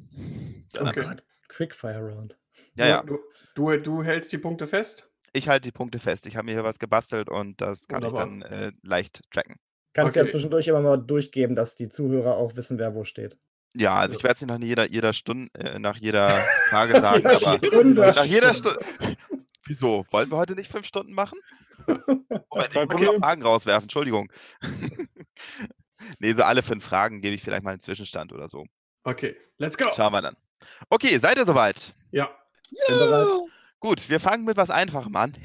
Oh 0.79 0.91
Gott, 0.91 1.23
Quickfire 1.47 2.11
Round. 2.11 2.37
Ja, 2.75 2.87
ja. 2.87 3.03
Du, 3.03 3.19
du, 3.55 3.77
du, 3.77 4.03
hältst 4.03 4.31
die 4.31 4.37
Punkte 4.37 4.67
fest? 4.67 5.09
Ich 5.33 5.49
halte 5.49 5.61
die 5.61 5.71
Punkte 5.71 5.99
fest. 5.99 6.25
Ich 6.25 6.35
habe 6.35 6.45
mir 6.45 6.53
hier 6.53 6.63
was 6.63 6.79
gebastelt 6.79 7.29
und 7.29 7.59
das 7.59 7.87
kann 7.87 8.03
Wunderbar. 8.03 8.27
ich 8.27 8.43
dann 8.43 8.69
äh, 8.69 8.71
leicht 8.83 9.21
tracken. 9.31 9.55
Kannst 9.93 10.15
okay. 10.15 10.25
ja 10.25 10.31
zwischendurch 10.31 10.67
immer 10.67 10.81
mal 10.81 10.97
durchgeben, 10.97 11.55
dass 11.55 11.75
die 11.75 11.89
Zuhörer 11.89 12.37
auch 12.37 12.55
wissen, 12.55 12.77
wer 12.77 12.93
wo 12.93 13.03
steht. 13.03 13.37
Ja, 13.75 13.95
also 13.95 14.17
ich 14.17 14.23
werde 14.23 14.35
es 14.35 14.41
nicht 14.41 14.49
nach 14.49 14.59
jeder, 14.59 14.89
jeder 14.89 15.13
Stunde, 15.13 15.49
äh, 15.59 15.79
nach 15.79 15.97
jeder 15.97 16.29
Frage 16.69 16.99
sagen, 16.99 17.25
aber 17.25 17.57
Stunde. 17.57 18.13
nach 18.15 18.25
jeder 18.25 18.53
Stunde. 18.53 18.79
Wieso? 19.65 20.05
Wollen 20.11 20.31
wir 20.31 20.37
heute 20.37 20.55
nicht 20.55 20.71
fünf 20.71 20.85
Stunden 20.85 21.13
machen? 21.13 21.39
Moment, 21.87 22.75
ich 22.75 22.89
muss 22.89 23.01
noch 23.01 23.15
Fragen 23.15 23.41
rauswerfen, 23.43 23.83
Entschuldigung. 23.83 24.31
Nee, 26.19 26.33
so 26.33 26.43
alle 26.43 26.63
fünf 26.63 26.83
Fragen 26.83 27.21
gebe 27.21 27.35
ich 27.35 27.41
vielleicht 27.41 27.63
mal 27.63 27.71
einen 27.71 27.79
Zwischenstand 27.79 28.33
oder 28.33 28.47
so. 28.47 28.65
Okay, 29.03 29.35
let's 29.57 29.77
go. 29.77 29.85
Schauen 29.95 30.13
wir 30.13 30.21
dann. 30.21 30.37
Okay, 30.89 31.17
seid 31.17 31.37
ihr 31.37 31.45
soweit? 31.45 31.93
Ja. 32.11 32.29
Bin 32.87 32.97
bereit. 32.97 33.27
Gut, 33.79 34.09
wir 34.09 34.19
fangen 34.19 34.45
mit 34.45 34.57
was 34.57 34.69
Einfachem 34.69 35.15
an. 35.15 35.37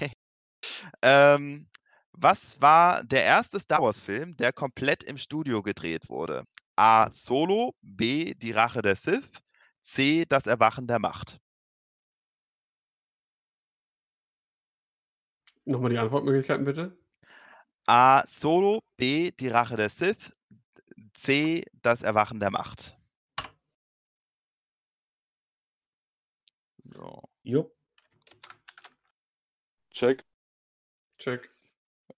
ähm, 1.02 1.68
was 2.12 2.60
war 2.60 3.04
der 3.04 3.24
erste 3.24 3.60
Star 3.60 3.82
Wars-Film, 3.82 4.36
der 4.36 4.52
komplett 4.52 5.02
im 5.02 5.18
Studio 5.18 5.62
gedreht 5.62 6.08
wurde? 6.08 6.44
A. 6.76 7.10
Solo, 7.10 7.74
B. 7.82 8.34
Die 8.34 8.52
Rache 8.52 8.82
der 8.82 8.96
Sith, 8.96 9.42
C. 9.82 10.24
Das 10.28 10.46
Erwachen 10.46 10.86
der 10.86 10.98
Macht. 10.98 11.38
Nochmal 15.64 15.90
die 15.90 15.98
Antwortmöglichkeiten 15.98 16.64
bitte. 16.64 16.98
A. 17.86 18.24
Solo, 18.26 18.82
B. 18.96 19.30
Die 19.30 19.48
Rache 19.48 19.76
der 19.76 19.88
Sith, 19.88 20.32
C. 21.12 21.64
Das 21.82 22.02
Erwachen 22.02 22.40
der 22.40 22.50
Macht. 22.50 22.96
So. 26.82 27.22
Jupp. 27.42 27.72
Check. 29.90 30.24
Check. 31.18 31.48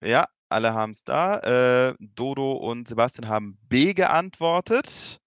Ja, 0.01 0.27
alle 0.49 0.73
haben 0.73 0.91
es 0.91 1.03
da. 1.03 1.89
Äh, 1.89 1.95
Dodo 1.99 2.53
und 2.53 2.87
Sebastian 2.87 3.27
haben 3.27 3.57
B 3.67 3.93
geantwortet. 3.93 5.19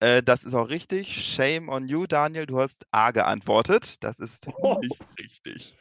Äh, 0.00 0.22
das 0.22 0.44
ist 0.44 0.54
auch 0.54 0.68
richtig. 0.68 1.34
Shame 1.34 1.68
on 1.68 1.88
you, 1.88 2.06
Daniel. 2.06 2.46
Du 2.46 2.60
hast 2.60 2.86
A 2.90 3.10
geantwortet. 3.12 4.02
Das 4.02 4.18
ist 4.18 4.46
Oh. 4.58 4.78
nicht 4.80 5.00
richtig. 5.18 5.76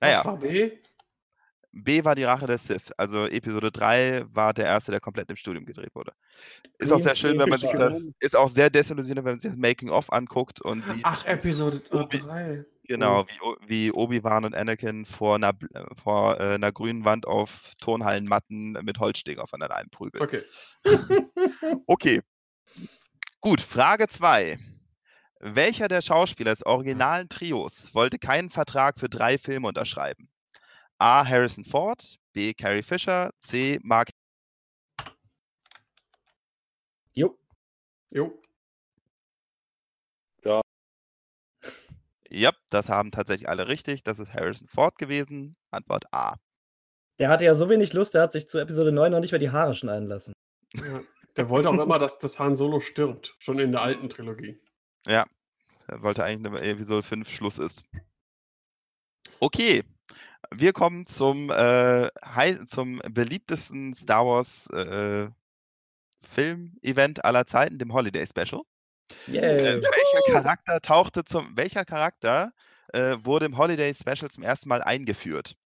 Naja, 0.00 0.24
war 0.24 0.36
B? 0.38 0.78
B 1.84 2.04
war 2.04 2.14
die 2.14 2.24
Rache 2.24 2.46
der 2.46 2.58
Sith. 2.58 2.92
Also 2.96 3.26
Episode 3.26 3.70
3 3.70 4.24
war 4.32 4.52
der 4.54 4.66
erste, 4.66 4.90
der 4.90 5.00
komplett 5.00 5.30
im 5.30 5.36
Studium 5.36 5.64
gedreht 5.64 5.94
wurde. 5.94 6.12
Ist 6.78 6.92
auch 6.92 7.00
sehr 7.00 7.16
schön, 7.16 7.38
wenn 7.38 7.48
man 7.48 7.58
sich 7.58 7.72
das, 7.72 8.06
ist 8.20 8.36
auch 8.36 8.48
sehr 8.48 8.70
desillusionierend, 8.70 9.26
wenn 9.26 9.32
man 9.34 9.38
sich 9.38 9.50
das 9.50 9.58
Making-of 9.58 10.12
anguckt 10.12 10.60
und 10.60 10.84
sieht, 10.84 11.00
Ach, 11.04 11.24
Episode 11.24 11.82
Obi- 11.90 12.18
3. 12.20 12.64
genau, 12.84 13.24
wie, 13.26 13.40
O- 13.42 13.56
wie 13.66 13.92
Obi-Wan 13.92 14.44
und 14.44 14.54
Anakin 14.54 15.04
vor 15.06 15.36
einer, 15.36 15.50
äh, 15.74 15.84
vor 16.02 16.40
äh, 16.40 16.54
einer 16.54 16.72
grünen 16.72 17.04
Wand 17.04 17.26
auf 17.26 17.72
Turnhallenmatten 17.80 18.72
mit 18.82 18.98
Holzsteg 18.98 19.38
aufeinander 19.38 19.76
einprügeln. 19.76 20.22
Okay. 20.24 20.42
Okay. 21.86 22.20
Gut, 23.40 23.60
Frage 23.60 24.08
2. 24.08 24.58
Welcher 25.40 25.86
der 25.88 26.02
Schauspieler 26.02 26.50
des 26.50 26.66
originalen 26.66 27.28
Trios 27.28 27.94
wollte 27.94 28.18
keinen 28.18 28.50
Vertrag 28.50 28.98
für 28.98 29.08
drei 29.08 29.38
Filme 29.38 29.68
unterschreiben? 29.68 30.28
A. 30.98 31.24
Harrison 31.24 31.64
Ford, 31.64 32.18
B. 32.32 32.52
Carrie 32.54 32.82
Fisher, 32.82 33.30
C. 33.40 33.78
Mark. 33.82 34.10
Jupp. 37.14 37.38
Jo. 38.10 38.40
Ja, 42.30 42.52
das 42.68 42.90
haben 42.90 43.10
tatsächlich 43.10 43.48
alle 43.48 43.68
richtig. 43.68 44.02
Das 44.02 44.18
ist 44.18 44.34
Harrison 44.34 44.68
Ford 44.68 44.98
gewesen. 44.98 45.56
Antwort 45.70 46.12
A. 46.12 46.36
Der 47.18 47.30
hatte 47.30 47.44
ja 47.44 47.54
so 47.54 47.70
wenig 47.70 47.94
Lust, 47.94 48.12
der 48.14 48.22
hat 48.22 48.32
sich 48.32 48.48
zu 48.48 48.58
Episode 48.58 48.92
9 48.92 49.10
noch 49.10 49.20
nicht 49.20 49.32
mehr 49.32 49.38
die 49.38 49.50
Haare 49.50 49.74
schneiden 49.74 50.08
lassen. 50.08 50.34
Ja. 50.74 51.00
Der 51.36 51.48
wollte 51.48 51.70
auch 51.70 51.78
immer, 51.78 51.98
dass 51.98 52.18
das 52.18 52.38
Han 52.38 52.56
Solo 52.56 52.80
stirbt. 52.80 53.34
Schon 53.38 53.58
in 53.58 53.72
der 53.72 53.80
alten 53.80 54.08
Trilogie. 54.10 54.60
Er 55.06 55.24
wollte 55.88 56.22
eigentlich 56.22 56.52
eine 56.52 56.68
Episode 56.68 57.02
5 57.02 57.30
Schluss 57.30 57.58
ist. 57.58 57.84
Okay. 59.40 59.84
Wir 60.54 60.72
kommen 60.72 61.06
zum, 61.06 61.50
äh, 61.50 62.10
zum 62.66 63.00
beliebtesten 63.10 63.94
Star 63.94 64.26
Wars 64.26 64.70
äh, 64.70 65.28
Film-Event 66.22 67.24
aller 67.24 67.46
Zeiten, 67.46 67.78
dem 67.78 67.92
Holiday 67.92 68.26
Special. 68.26 68.62
Äh, 69.28 69.80
welcher 69.80 70.32
Charakter 70.32 70.80
tauchte 70.80 71.24
zum, 71.24 71.56
welcher 71.56 71.84
Charakter 71.84 72.52
äh, 72.92 73.16
wurde 73.22 73.46
im 73.46 73.56
Holiday 73.56 73.94
Special 73.94 74.30
zum 74.30 74.42
ersten 74.42 74.68
Mal 74.68 74.82
eingeführt? 74.82 75.56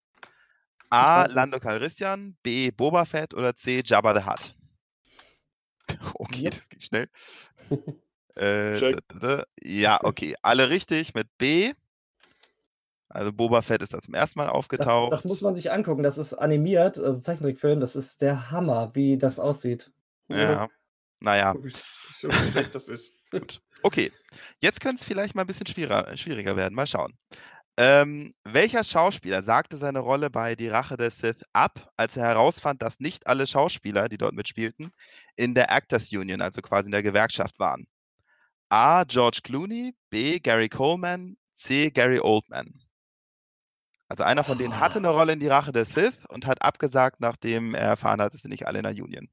A. 0.91 1.27
Lando 1.27 1.59
Calrissian, 1.59 2.37
B. 2.43 2.71
Boba 2.71 3.05
Fett 3.05 3.35
oder 3.35 3.55
C. 3.55 3.83
Jabba 3.85 4.15
the 4.15 4.27
Hutt? 4.27 4.55
Okay, 6.15 6.51
das 6.51 6.69
ging 6.69 6.81
schnell. 6.81 7.09
Äh. 8.35 8.97
Ja, 9.63 10.01
okay, 10.05 10.35
alle 10.43 10.71
richtig 10.71 11.15
mit 11.15 11.29
B. 11.37 11.73
Also 13.13 13.33
Boba 13.33 13.61
Fett 13.61 13.83
ist 13.83 13.93
da 13.93 14.01
zum 14.01 14.15
ersten 14.15 14.39
Mal 14.39 14.47
Das, 14.47 14.55
aufgetaucht. 14.55 15.13
das 15.13 15.25
muss 15.25 15.43
man 15.43 15.55
sich 15.55 15.71
angucken. 15.71 16.03
Das 16.03 16.17
ist 16.17 16.33
animiert, 16.35 16.99
also 16.99 17.21
Zeichentrickfilm. 17.21 17.79
Das 17.81 17.95
ist 17.95 18.23
der 18.23 18.51
Hammer, 18.51 18.91
wie 18.95 19.19
das 19.19 19.39
aussieht. 19.39 19.93
Ja, 20.29 20.69
naja. 21.21 21.55
Wie 21.61 21.71
schlecht 21.71 22.75
das 22.75 22.89
ist. 22.89 23.13
Gut. 23.31 23.61
Okay, 23.83 24.11
jetzt 24.61 24.81
könnte 24.81 25.01
es 25.01 25.07
vielleicht 25.07 25.35
mal 25.35 25.43
ein 25.43 25.47
bisschen 25.47 25.67
schwieriger, 25.67 26.17
schwieriger 26.17 26.57
werden. 26.57 26.75
Mal 26.75 26.87
schauen. 26.87 27.13
Ähm, 27.79 28.33
welcher 28.45 28.85
Schauspieler 28.85 29.43
sagte 29.43 29.79
seine 29.79 30.01
Rolle 30.01 30.29
bei 30.31 30.55
Die 30.55 30.69
Rache 30.69 30.97
der 30.99 31.11
Sith 31.11 31.43
ab, 31.53 31.91
als 31.97 32.17
er 32.17 32.25
herausfand, 32.25 32.83
dass 32.83 33.01
nicht 33.01 33.27
alle 33.27 33.47
Schauspieler, 33.47 34.09
die 34.09 34.19
dort 34.19 34.35
mitspielten, 34.35 34.91
in 35.37 35.55
der 35.55 35.71
Actors 35.71 36.13
Union, 36.13 36.43
also 36.43 36.61
quasi 36.61 36.89
in 36.89 36.93
der 36.93 37.03
Gewerkschaft 37.03 37.59
waren? 37.59 37.87
A. 38.69 39.05
George 39.05 39.41
Clooney, 39.43 39.95
B. 40.11 40.39
Gary 40.39 40.69
Coleman, 40.69 41.37
C. 41.55 41.91
Gary 41.91 42.21
Oldman. 42.21 42.73
Also 44.13 44.25
einer 44.25 44.45
von 44.45 44.59
denen 44.59 44.79
hatte 44.79 44.99
eine 44.99 45.09
Rolle 45.09 45.33
in 45.33 45.41
Die 45.41 45.49
Rache 45.49 45.73
der 45.73 45.87
Sith 45.87 46.19
und 46.29 46.45
hat 46.45 46.61
abgesagt, 46.61 47.21
nachdem 47.21 47.75
er 47.75 47.81
erfahren 47.87 48.21
hat, 48.21 48.35
dass 48.35 48.43
sie 48.43 48.51
nicht 48.51 48.67
alle 48.67 48.81
in 48.81 48.83
der 48.83 48.93
Union. 48.93 49.27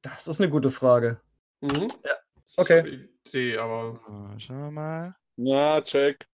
Das 0.00 0.26
ist 0.26 0.40
eine 0.40 0.48
gute 0.48 0.70
Frage. 0.70 1.20
Mhm. 1.60 1.92
Okay. 2.56 2.78
Ich 2.78 2.80
hab 2.80 2.86
eine 2.86 3.08
Idee, 3.26 3.58
aber. 3.58 3.94
So, 4.06 4.38
Schauen 4.38 4.60
wir 4.62 4.70
mal. 4.70 5.16
Ja, 5.36 5.82
check. 5.82 6.26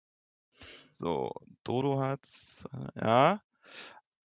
So, 0.91 1.31
Dodo 1.63 1.99
hat's. 1.99 2.65
äh, 2.71 3.01
Ja. 3.03 3.41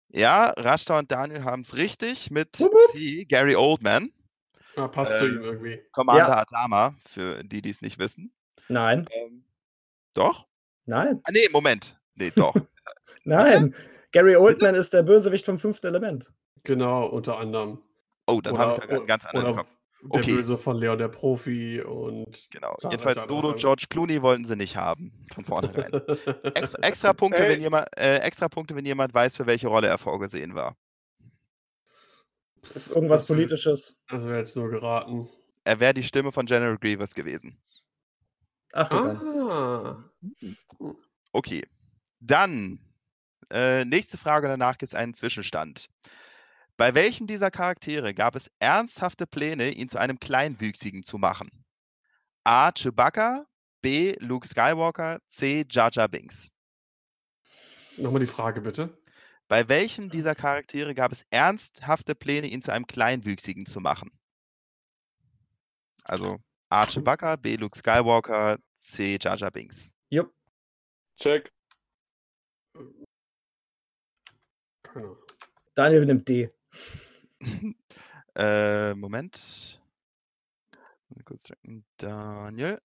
Ja, 0.08 0.50
Rashta 0.56 0.98
und 0.98 1.12
Daniel 1.12 1.44
haben 1.44 1.62
es 1.62 1.76
richtig 1.76 2.32
mit 2.32 2.58
Wup, 2.58 2.72
wup. 2.72 2.90
C, 2.90 3.24
Gary 3.24 3.54
Oldman, 3.54 4.10
Ah, 4.74 4.88
passt 4.88 5.16
zu 5.18 5.26
Ähm, 5.26 5.34
ihm 5.36 5.42
irgendwie. 5.42 5.80
Commander 5.92 6.26
Ja. 6.30 6.38
Atama, 6.38 6.96
für 7.06 7.44
die, 7.44 7.62
die 7.62 7.70
es 7.70 7.82
nicht 7.82 8.00
wissen. 8.00 8.34
Nein, 8.68 9.06
Ähm, 9.12 9.44
doch? 10.14 10.48
nein, 10.86 11.20
Ah, 11.22 11.30
nee, 11.30 11.48
Moment. 11.52 11.96
Nee, 12.16 12.32
doch. 12.34 12.54
nein. 13.24 13.74
Gary 14.12 14.36
Oldman 14.36 14.74
ist 14.74 14.92
der 14.92 15.02
Bösewicht 15.02 15.46
vom 15.46 15.58
fünften 15.58 15.86
Element. 15.88 16.30
Genau, 16.62 17.06
unter 17.06 17.38
anderem. 17.38 17.78
Oh, 18.26 18.40
dann 18.40 18.56
habe 18.56 18.80
ich 18.80 18.88
da 18.88 18.96
einen 18.96 19.06
ganz 19.06 19.26
anderen 19.26 19.56
Kopf. 19.56 19.68
Der 19.68 20.20
Okay. 20.20 20.34
Böse 20.34 20.58
von 20.58 20.76
Leon 20.76 20.98
der 20.98 21.08
Profi 21.08 21.80
und. 21.80 22.48
Genau. 22.50 22.76
Jedenfalls 22.90 23.24
Dodo. 23.26 23.54
George 23.54 23.86
Clooney 23.88 24.20
wollten 24.20 24.44
sie 24.44 24.54
nicht 24.54 24.76
haben. 24.76 25.26
Von 25.34 25.44
vornherein. 25.44 25.92
Ex, 26.54 26.74
extra, 26.74 27.14
Punkte, 27.14 27.42
Ey. 27.42 27.48
wenn 27.54 27.60
jemand, 27.62 27.88
äh, 27.98 28.18
extra 28.18 28.48
Punkte, 28.50 28.76
wenn 28.76 28.84
jemand 28.84 29.14
weiß, 29.14 29.34
für 29.36 29.46
welche 29.46 29.68
Rolle 29.68 29.88
er 29.88 29.96
vorgesehen 29.96 30.54
war. 30.54 30.76
Irgendwas 32.90 33.20
Das 33.22 33.30
wär- 33.30 33.36
Politisches. 33.36 33.96
Also 34.08 34.28
wäre 34.28 34.40
jetzt 34.40 34.54
nur 34.56 34.68
geraten. 34.68 35.28
Er 35.64 35.80
wäre 35.80 35.94
die 35.94 36.02
Stimme 36.02 36.32
von 36.32 36.44
General 36.44 36.76
Grievous 36.76 37.14
gewesen. 37.14 37.58
Ach. 38.74 38.90
Ah. 38.90 40.04
Okay. 41.32 41.62
Dann, 42.26 42.78
äh, 43.50 43.84
nächste 43.84 44.16
Frage, 44.16 44.48
danach 44.48 44.78
gibt 44.78 44.92
es 44.92 44.94
einen 44.94 45.12
Zwischenstand. 45.12 45.90
Bei 46.78 46.94
welchem 46.94 47.26
dieser 47.26 47.50
Charaktere 47.50 48.14
gab 48.14 48.34
es 48.34 48.50
ernsthafte 48.60 49.26
Pläne, 49.26 49.70
ihn 49.70 49.90
zu 49.90 49.98
einem 49.98 50.18
Kleinwüchsigen 50.18 51.02
zu 51.02 51.18
machen? 51.18 51.50
A. 52.44 52.72
Chewbacca, 52.72 53.44
B. 53.82 54.14
Luke 54.20 54.48
Skywalker, 54.48 55.20
C. 55.26 55.66
Jar 55.68 55.90
Jar 55.92 56.08
Binks. 56.08 56.48
Nochmal 57.98 58.20
die 58.20 58.26
Frage 58.26 58.62
bitte. 58.62 58.96
Bei 59.46 59.68
welchem 59.68 60.08
dieser 60.08 60.34
Charaktere 60.34 60.94
gab 60.94 61.12
es 61.12 61.26
ernsthafte 61.28 62.14
Pläne, 62.14 62.46
ihn 62.46 62.62
zu 62.62 62.72
einem 62.72 62.86
Kleinwüchsigen 62.86 63.66
zu 63.66 63.80
machen? 63.80 64.10
Also 66.04 66.38
A. 66.70 66.86
Chewbacca, 66.86 67.36
B. 67.36 67.56
Luke 67.56 67.76
Skywalker, 67.76 68.56
C. 68.76 69.18
Jar 69.20 69.36
Jar 69.36 69.50
Binks. 69.50 69.94
Jupp. 70.08 70.32
Check. 71.16 71.52
Keine 72.74 72.86
Ahnung. 72.86 73.04
Daniel 75.74 76.06
nimmt 76.06 76.28
D. 76.28 76.50
äh, 78.36 78.94
Moment. 78.94 79.80
Kurz. 81.24 81.52
Daniel. 81.96 82.80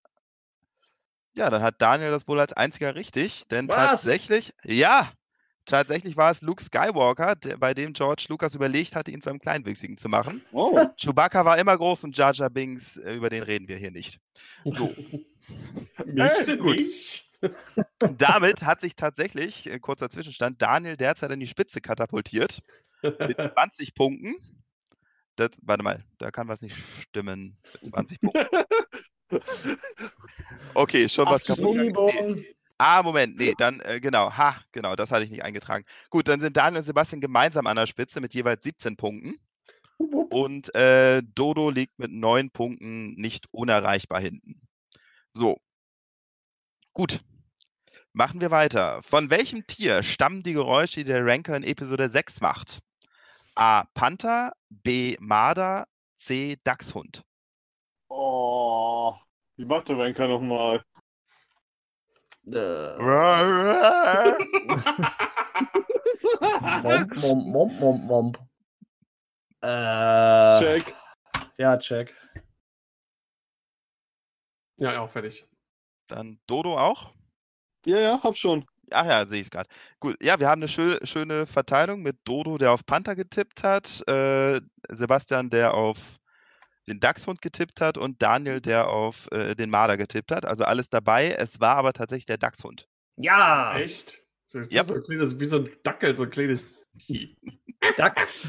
Ja, 1.36 1.49
dann 1.49 1.62
hat 1.62 1.82
Daniel 1.82 2.12
das 2.12 2.28
wohl 2.28 2.39
als 2.39 2.53
einziger 2.53 2.95
richtig, 2.95 3.47
denn 3.47 3.68
Was? 3.68 3.76
tatsächlich, 3.76 4.53
ja, 4.66 5.12
tatsächlich 5.66 6.18
war 6.18 6.32
es 6.32 6.41
Luke 6.41 6.64
Skywalker, 6.64 7.36
der, 7.36 7.57
bei 7.57 7.74
dem 7.74 7.93
George 7.93 8.26
Lucas 8.30 8.55
überlegt 8.55 8.95
hatte, 8.95 9.12
ihn 9.12 9.22
zu 9.22 9.30
einem 9.30 9.39
Kleinwüchsigen 9.39 9.97
zu 9.97 10.10
machen. 10.10 10.43
Oh. 10.51 10.78
Chewbacca 10.97 11.45
war 11.45 11.57
immer 11.57 11.78
groß 11.78 12.03
und 12.03 12.18
Jar 12.18 12.34
Jar 12.34 12.49
Binks, 12.49 12.97
äh, 12.97 13.14
über 13.14 13.30
den 13.30 13.43
reden 13.43 13.68
wir 13.68 13.78
hier 13.78 13.91
nicht. 13.91 14.20
So. 14.66 14.93
Nächste 16.05 16.57
gut. 16.57 16.76
nicht. 16.76 17.28
Damit 18.18 18.64
hat 18.64 18.82
sich 18.82 18.96
tatsächlich, 18.96 19.70
äh, 19.70 19.80
kurzer 19.80 20.10
Zwischenstand, 20.10 20.62
Daniel 20.62 20.98
derzeit 20.98 21.32
in 21.32 21.40
die 21.40 21.48
Spitze 21.48 21.82
katapultiert 21.82 22.62
mit 23.02 23.38
20 23.56 23.94
Punkten. 23.94 24.36
Das, 25.36 25.52
warte 25.62 25.84
mal, 25.84 26.04
da 26.18 26.32
kann 26.32 26.50
was 26.50 26.62
nicht 26.62 26.76
stimmen. 27.02 27.58
Mit 27.74 27.84
20 27.86 28.20
Punkten. 28.22 28.48
Okay, 30.74 31.08
schon 31.08 31.28
was 31.28 31.46
kaputt. 31.46 31.76
Nee. 31.76 32.56
Ah, 32.78 33.04
Moment, 33.04 33.38
nee, 33.38 33.54
dann, 33.58 33.82
äh, 33.82 34.00
genau, 34.00 34.32
ha, 34.32 34.56
genau, 34.72 34.96
das 34.96 35.12
hatte 35.12 35.26
ich 35.26 35.32
nicht 35.32 35.44
eingetragen. 35.44 35.84
Gut, 36.10 36.30
dann 36.30 36.40
sind 36.40 36.56
Daniel 36.56 36.80
und 36.80 36.86
Sebastian 36.86 37.20
gemeinsam 37.20 37.68
an 37.68 37.76
der 37.76 37.88
Spitze 37.88 38.22
mit 38.22 38.34
jeweils 38.34 38.64
17 38.64 38.96
Punkten. 38.96 39.36
Und 39.98 40.74
äh, 40.76 41.22
Dodo 41.36 41.72
liegt 41.72 42.00
mit 42.00 42.12
9 42.12 42.52
Punkten 42.52 43.16
nicht 43.16 43.48
unerreichbar 43.52 44.22
hinten. 44.22 44.62
So. 45.34 45.60
Gut. 46.94 47.20
Machen 48.14 48.42
wir 48.42 48.52
weiter. 48.52 49.02
Von 49.04 49.30
welchem 49.30 49.66
Tier 49.68 50.04
stammen 50.04 50.44
die 50.44 50.54
Geräusche, 50.54 50.96
die 51.02 51.04
der 51.06 51.26
Ranker 51.26 51.56
in 51.56 51.64
Episode 51.64 52.10
6 52.10 52.42
macht? 52.42 52.80
A. 53.56 53.86
Panther, 53.94 54.52
B. 54.70 55.16
Marder, 55.20 55.88
C. 56.16 56.58
Dachshund. 56.64 57.24
Oh, 58.10 59.14
wie 59.58 59.66
macht 59.66 59.90
der 59.90 59.98
Ranker 60.00 60.28
nochmal? 60.28 60.84
Äh, 62.48 62.98
Ja, 62.98 64.38
Momp, 66.82 67.16
momp, 67.16 67.46
momp, 67.48 67.80
momp, 67.80 68.04
momp. 68.06 68.38
Äh, 69.62 70.60
Check. 70.60 70.96
Ja, 71.58 71.78
check. 71.78 72.16
Ja, 74.78 75.02
auch 75.02 75.10
fertig. 75.10 75.46
Dann 76.10 76.39
Dodo 76.47 76.78
auch? 76.78 77.14
Ja, 77.86 77.99
ja, 77.99 78.24
hab 78.24 78.38
schon. 78.38 78.66
Ach 78.91 79.05
ja, 79.05 79.26
sehe 79.26 79.39
ich 79.39 79.47
es 79.47 79.51
gerade. 79.51 79.70
Gut, 79.99 80.22
ja, 80.22 80.39
wir 80.39 80.49
haben 80.49 80.60
eine 80.60 80.68
schö 80.68 80.97
schöne 81.03 81.45
Verteilung 81.45 82.01
mit 82.01 82.18
Dodo, 82.26 82.57
der 82.57 82.72
auf 82.72 82.86
Panther 82.86 83.16
getippt 83.16 83.64
hat, 83.64 84.07
äh, 84.07 84.60
Sebastian, 84.89 85.49
der 85.49 85.74
auf 85.74 86.18
den 86.88 86.99
Dachshund 86.99 87.41
getippt 87.41 87.82
hat 87.82 87.97
und 87.97 88.22
Daniel, 88.22 88.62
der 88.62 88.89
auf 88.89 89.32
äh, 89.32 89.53
den 89.55 89.70
Marder 89.70 89.95
getippt 89.95 90.32
hat. 90.32 90.45
Also 90.45 90.64
alles 90.64 90.89
dabei. 90.89 91.30
Es 91.30 91.60
war 91.60 91.76
aber 91.76 91.93
tatsächlich 91.93 92.26
der 92.26 92.39
Dachshund. 92.39 92.88
Ja! 93.16 93.78
Echt? 93.78 94.24
So, 94.47 94.60
ist 94.60 94.72
so 94.72 94.95
ein 94.95 95.03
kleines, 95.03 95.39
wie 95.39 95.45
so 95.45 95.57
ein 95.57 95.70
Dackel, 95.84 96.16
so 96.16 96.24
ein 96.24 96.32
kleines 96.32 96.74
Dachs. 97.97 98.47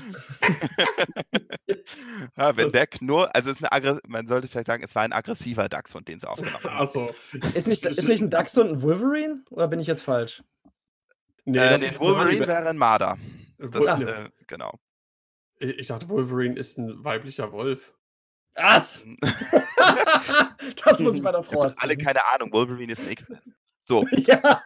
ja, 2.36 2.56
wenn 2.56 2.68
der 2.70 2.86
knurrt, 2.86 3.34
also 3.34 3.50
ist 3.50 3.62
eine 3.62 3.72
Aggre 3.72 4.00
man 4.06 4.26
sollte 4.26 4.48
vielleicht 4.48 4.66
sagen, 4.66 4.82
es 4.82 4.94
war 4.94 5.02
ein 5.02 5.12
aggressiver 5.12 5.68
Dachshund, 5.68 6.08
den 6.08 6.20
sie 6.20 6.28
aufgenommen 6.28 6.64
haben. 6.64 6.76
Achso. 6.78 7.14
Ist 7.54 7.68
nicht, 7.68 7.84
ist 7.84 8.08
nicht 8.08 8.20
ein 8.22 8.30
Dachshund 8.30 8.70
ein 8.70 8.82
Wolverine? 8.82 9.42
Oder 9.50 9.68
bin 9.68 9.80
ich 9.80 9.86
jetzt 9.86 10.02
falsch? 10.02 10.42
Nee, 11.44 11.58
äh, 11.58 11.70
das 11.70 11.80
nee, 11.80 11.86
ist 11.88 11.94
ein 11.94 12.00
Wolverine 12.00 12.46
wäre 12.48 12.68
ein 12.68 12.76
Marder. 12.76 13.18
Das, 13.58 13.72
Wol- 13.72 14.08
äh, 14.08 14.30
genau. 14.46 14.78
ich 15.58 15.78
ich 15.78 15.86
dachte, 15.86 16.08
Wolverine 16.08 16.58
ist 16.58 16.78
ein 16.78 17.02
weiblicher 17.04 17.52
Wolf. 17.52 17.94
Was? 18.54 19.04
das 20.84 20.98
muss 20.98 21.14
ich 21.14 21.22
meiner 21.22 21.42
Frau 21.42 21.60
Alle 21.60 21.72
erzählen. 21.72 21.98
keine 21.98 22.26
Ahnung, 22.32 22.52
Wolverine 22.52 22.92
ist 22.92 23.00
ein 23.00 23.10
X-Men. 23.10 23.40
So, 23.80 24.06
Ja. 24.10 24.62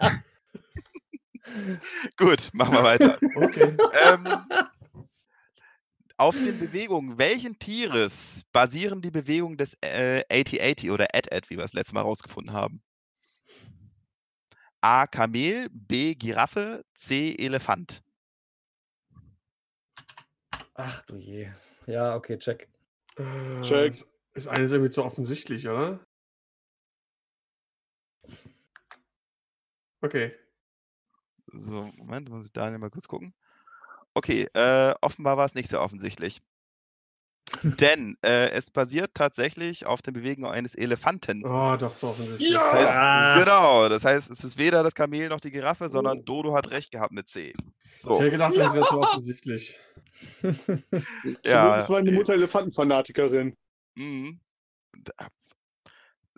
Gut, 2.17 2.51
machen 2.53 2.75
wir 2.75 2.83
weiter. 2.83 3.19
Okay. 3.37 3.77
ähm, 4.07 4.29
auf 6.17 6.37
den 6.37 6.59
Bewegungen 6.59 7.19
welchen 7.19 7.59
Tieres 7.59 8.45
basieren 8.53 9.03
die 9.03 9.11
Bewegungen 9.11 9.57
des 9.57 9.77
äh, 9.83 10.23
AT-AT 10.31 10.89
oder 10.91 11.07
AT-AT, 11.13 11.51
wie 11.51 11.57
wir 11.57 11.65
es 11.65 11.73
letztes 11.73 11.93
Mal 11.93 12.03
rausgefunden 12.03 12.53
haben? 12.53 12.83
A. 14.81 15.07
Kamel, 15.07 15.69
B. 15.71 16.15
Giraffe, 16.15 16.85
C. 16.95 17.35
Elefant. 17.39 18.03
Ach 20.75 21.03
du 21.03 21.17
je. 21.17 21.51
Ja, 21.87 22.15
okay, 22.17 22.39
check. 22.39 22.69
Äh, 23.17 23.63
Check. 23.63 23.93
Ist, 23.93 24.07
ist 24.35 24.49
eines 24.49 24.73
irgendwie 24.73 24.91
zu 24.91 25.05
offensichtlich, 25.05 25.69
oder? 25.69 26.01
Okay. 30.01 30.35
So, 31.57 31.91
Moment, 31.97 32.29
muss 32.31 32.47
ich 32.47 32.53
Daniel 32.53 32.79
mal 32.79 32.91
kurz 32.91 33.09
gucken. 33.09 33.33
Okay, 34.15 34.49
äh, 34.55 34.95
offenbar 35.01 35.37
war 35.37 35.47
es 35.47 35.55
nicht 35.55 35.69
so 35.69 35.81
offensichtlich. 35.81 36.41
Denn 37.63 38.17
äh, 38.25 38.51
es 38.51 38.71
basiert 38.71 39.13
tatsächlich 39.15 39.87
auf 39.87 40.03
den 40.03 40.15
Bewegungen 40.15 40.51
eines 40.51 40.75
Elefanten. 40.75 41.45
Oh, 41.45 41.77
doch 41.77 41.95
zu 41.95 42.09
offensichtlich. 42.09 42.53
Das 42.53 42.73
heißt, 42.73 42.89
Ah. 42.89 43.39
genau, 43.39 43.89
das 43.89 44.05
heißt, 44.05 44.31
es 44.31 44.43
ist 44.43 44.59
weder 44.59 44.83
das 44.83 44.95
Kamel 44.95 45.29
noch 45.29 45.41
die 45.41 45.51
Giraffe, 45.51 45.89
sondern 45.89 46.19
Oh. 46.19 46.23
Dodo 46.25 46.55
hat 46.55 46.71
recht 46.71 46.91
gehabt 46.91 47.13
mit 47.13 47.29
C. 47.29 47.55
Ich 47.95 48.01
So, 48.01 48.19
hätte 48.19 48.31
gedacht, 48.33 48.57
das 48.57 48.73
wäre 48.73 48.85
zu 48.87 48.99
offensichtlich. 48.99 49.79
ja, 51.45 51.77
Das 51.79 51.89
war 51.91 51.99
eine 51.99 52.13
Mutter 52.13 52.33
Elefantenfanatikerin. 52.33 53.57
mhm. 53.95 54.41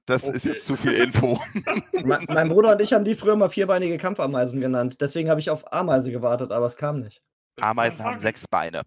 Da- 0.06 0.14
das 0.14 0.24
ist 0.24 0.44
Okay. 0.46 0.54
jetzt 0.54 0.66
zu 0.66 0.76
viel 0.76 0.92
Info. 0.92 1.38
Me 2.04 2.18
mein 2.28 2.48
Bruder 2.48 2.72
und 2.72 2.80
ich 2.80 2.92
haben 2.92 3.04
die 3.04 3.14
früher 3.16 3.36
mal 3.36 3.48
vierbeinige 3.48 3.98
Kampfameisen 3.98 4.60
genannt. 4.60 4.98
Deswegen 5.00 5.28
habe 5.30 5.40
ich 5.40 5.50
auf 5.50 5.72
Ameise 5.72 6.10
gewartet, 6.12 6.52
aber 6.52 6.66
es 6.66 6.76
kam 6.76 7.00
nicht. 7.00 7.20
Ameisen 7.60 8.04
haben 8.04 8.18
sechs 8.18 8.46
Beine. 8.46 8.82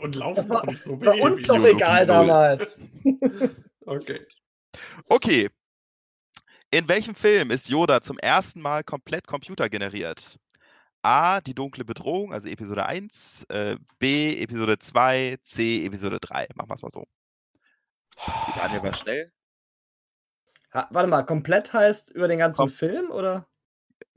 Und 0.00 0.14
laufen 0.16 0.48
war 0.48 0.62
auch 0.62 0.66
nicht 0.66 0.80
so 0.80 0.96
bei 0.96 1.20
uns 1.20 1.42
doch 1.42 1.62
egal 1.64 2.06
null. 2.06 2.06
damals. 2.06 2.78
Okay. 3.84 4.24
Okay. 5.08 5.50
In 6.70 6.88
welchem 6.88 7.16
Film 7.16 7.50
ist 7.50 7.68
Yoda 7.68 8.00
zum 8.00 8.16
ersten 8.18 8.62
Mal 8.62 8.84
komplett 8.84 9.26
computergeneriert? 9.26 10.38
A. 11.02 11.40
Die 11.40 11.52
dunkle 11.52 11.84
Bedrohung, 11.84 12.32
also 12.32 12.46
Episode 12.48 12.86
1. 12.86 13.44
Äh, 13.48 13.76
B. 13.98 14.40
Episode 14.40 14.78
2. 14.78 15.36
C. 15.42 15.84
Episode 15.84 16.18
3. 16.20 16.46
Machen 16.54 16.70
wir 16.70 16.74
es 16.76 16.82
mal 16.82 16.90
so. 16.90 17.02
Die 18.16 18.58
Daniel 18.58 18.84
war 18.84 18.94
schnell. 18.94 19.32
Ha, 20.74 20.88
warte 20.90 21.08
mal, 21.08 21.22
komplett 21.24 21.72
heißt 21.72 22.10
über 22.10 22.28
den 22.28 22.38
ganzen 22.38 22.62
Kom- 22.62 22.70
Film 22.70 23.10
oder? 23.10 23.46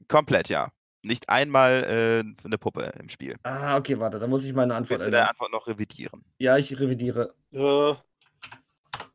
Komplett, 0.08 0.49
ja. 0.49 0.70
Nicht 1.01 1.30
einmal 1.30 1.84
äh, 1.84 2.45
eine 2.45 2.58
Puppe 2.58 2.91
im 2.99 3.10
Spiel. 3.10 3.36
Ah, 3.43 3.78
okay, 3.78 3.99
warte, 3.99 4.18
da 4.20 4.26
muss 4.28 4.43
ich 4.43 4.53
meine 4.53 4.74
Antwort 4.74 4.99
Willst 5.01 5.08
du 5.08 5.12
deine. 5.12 5.30
Antwort 5.30 5.51
noch 5.51 5.68
revidieren? 5.68 6.24
Ja, 6.39 6.58
ich 6.58 6.80
revidiere. 6.80 7.36
Äh, 7.51 7.93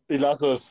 ich 0.08 0.20
lasse 0.20 0.52
es. 0.52 0.70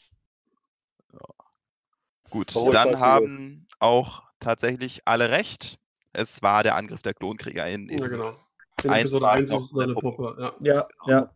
Gut, 2.30 2.56
Oh, 2.56 2.70
dann 2.70 3.00
haben 3.00 3.66
auch 3.80 4.24
tatsächlich 4.40 5.02
alle 5.06 5.30
recht. 5.32 5.80
Es 6.14 6.42
war 6.44 6.64
der 6.64 6.76
Angriff 6.76 7.02
der 7.02 7.14
Klonkrieger 7.14 7.66
in 7.68 7.90
Ja, 7.90 7.96
Episode 7.98 8.10
genau. 8.10 8.36
In 8.84 8.92
Episode 9.00 9.26
war 9.26 9.38
es 9.38 9.42
1 9.42 9.52
noch 9.52 9.60
ist 9.62 9.74
eine 9.74 9.84
eine 9.84 9.94
Puppe. 9.96 10.36
Ja. 10.40 10.54
Ja, 10.62 10.88
ja. 11.08 11.34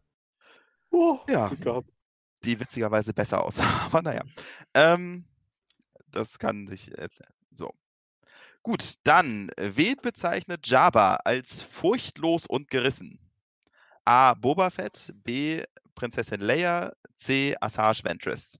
Oh, 0.91 1.19
Ja. 1.27 1.51
Die 2.45 2.59
witzigerweise 2.59 3.13
besser 3.13 3.43
aussah. 3.43 3.63
Aber 3.85 4.01
naja. 4.01 4.21
Ähm, 4.73 5.25
das 6.15 6.39
kann 6.39 6.67
sich. 6.67 6.97
Äh, 6.97 7.09
so. 7.51 7.73
Gut, 8.61 8.95
dann. 9.03 9.49
äh, 9.57 9.71
Wen 9.75 9.97
bezeichnet 10.01 10.67
Jabba 10.67 11.15
als 11.25 11.61
furchtlos 11.61 12.45
und 12.45 12.69
gerissen? 12.69 13.19
A. 14.05 14.33
Boba 14.33 14.69
Fett, 14.69 15.13
B. 15.23 15.63
Prinzessin 15.95 16.41
Leia, 16.41 16.91
C. 17.15 17.55
Asajj 17.59 18.03
Ventress. 18.03 18.59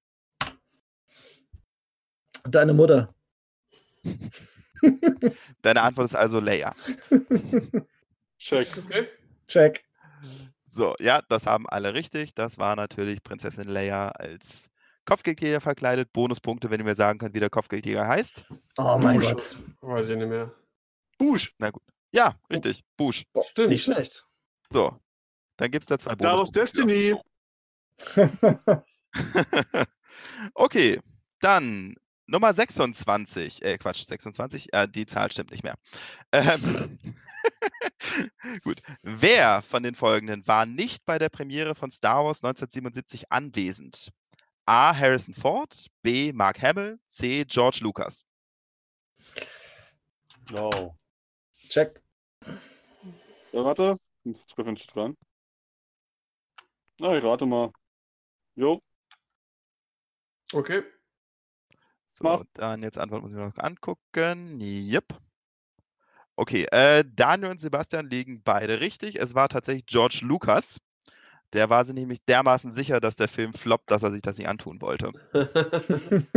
Deine 2.44 2.74
Mutter. 2.74 3.14
Deine 5.62 5.82
Antwort 5.82 6.08
ist 6.08 6.16
also 6.16 6.40
Leia. 6.40 6.76
Check. 8.38 8.78
Okay. 8.78 9.08
Check. 9.48 9.84
So, 10.66 10.96
ja, 11.00 11.22
das 11.30 11.46
haben 11.46 11.68
alle 11.70 11.94
richtig. 11.94 12.34
Das 12.34 12.58
war 12.58 12.76
natürlich 12.76 13.24
Prinzessin 13.24 13.70
Leia 13.70 14.10
als 14.10 14.72
Kopfgeldjäger 15.06 15.62
verkleidet. 15.62 16.14
Bonuspunkte, 16.14 16.70
wenn 16.70 16.80
ihr 16.80 16.86
mir 16.86 16.96
sagen 16.96 17.20
könnt, 17.20 17.36
wie 17.36 17.40
der 17.40 17.50
Kopfgeldjäger 17.50 18.08
heißt. 18.08 18.46
Oh 18.78 18.98
mein 19.00 19.20
Busch. 19.20 19.28
Gott. 19.28 19.58
Weiß 19.82 20.10
ich 20.10 20.18
nicht 20.18 20.30
mehr. 20.30 20.52
Busch. 21.18 21.54
Ja, 22.12 22.36
richtig. 22.50 22.84
Bush. 22.96 23.24
Boah, 23.34 23.44
Stimmt. 23.44 23.70
Nicht 23.70 23.84
schlecht. 23.84 24.26
So. 24.72 25.00
Dann 25.58 25.72
gibt 25.72 25.84
es 25.84 25.90
da 25.90 26.00
zwei 26.00 26.14
Star 26.14 26.38
Wars 26.38 26.52
Bonuspunkte. 26.52 26.86
Destiny. 26.86 27.16
Okay, 30.54 31.00
dann 31.42 31.96
Nummer 32.26 32.54
26. 32.54 33.64
Äh, 33.64 33.78
Quatsch, 33.78 34.06
26. 34.06 34.74
Äh, 34.74 34.88
die 34.88 35.06
Zahl 35.06 35.32
stimmt 35.32 35.52
nicht 35.52 35.64
mehr. 35.64 35.76
Ähm, 36.32 36.98
Gut. 38.64 38.82
Wer 39.02 39.62
von 39.62 39.84
den 39.84 39.96
folgenden 39.96 40.48
war 40.48 40.66
nicht 40.66 41.06
bei 41.06 41.20
der 41.20 41.30
Premiere 41.30 41.76
von 41.76 41.92
Star 41.92 42.26
Wars 42.26 42.44
1977 42.44 43.32
anwesend? 43.32 44.12
A. 44.66 44.94
Harrison 44.94 45.34
Ford, 45.34 45.88
B. 46.04 46.32
Mark 46.34 46.62
Hamill, 46.62 47.00
C. 47.08 47.44
George 47.46 47.80
Lucas. 47.82 48.26
No. 50.52 50.98
Check. 51.70 52.02
Ja, 53.52 53.64
warte. 53.64 53.98
Jetzt 54.24 54.56
bin 54.56 54.76
ich 54.76 54.88
dran. 54.88 55.18
Na, 57.00 57.18
ich 57.18 57.24
rate 57.24 57.46
mal. 57.46 57.72
Jo. 58.56 58.82
Okay. 60.54 60.84
So, 62.12 62.24
Mach. 62.24 62.44
dann 62.54 62.84
jetzt 62.84 62.98
Antwort 62.98 63.24
muss 63.24 63.32
ich 63.32 63.38
mir 63.38 63.46
noch 63.46 63.58
angucken. 63.58 64.62
Yep. 64.62 65.20
Okay, 66.36 66.66
äh, 66.72 67.04
Daniel 67.06 67.52
und 67.52 67.62
Sebastian 67.62 68.10
liegen 68.10 68.42
beide 68.44 68.80
richtig. 68.80 69.18
Es 69.18 69.36
war 69.36 69.50
tatsächlich 69.50 69.86
George 69.86 70.22
Lucas. 70.24 70.80
Der 71.54 71.70
war 71.70 71.86
sich 71.86 71.94
nämlich 71.96 72.20
dermaßen 72.26 72.72
sicher, 72.72 73.00
dass 73.00 73.16
der 73.16 73.28
Film 73.28 73.54
floppt, 73.54 73.92
dass 73.92 74.04
er 74.04 74.12
sich 74.12 74.22
das 74.22 74.38
nicht 74.38 74.48
antun 74.50 74.82
wollte. 74.82 75.12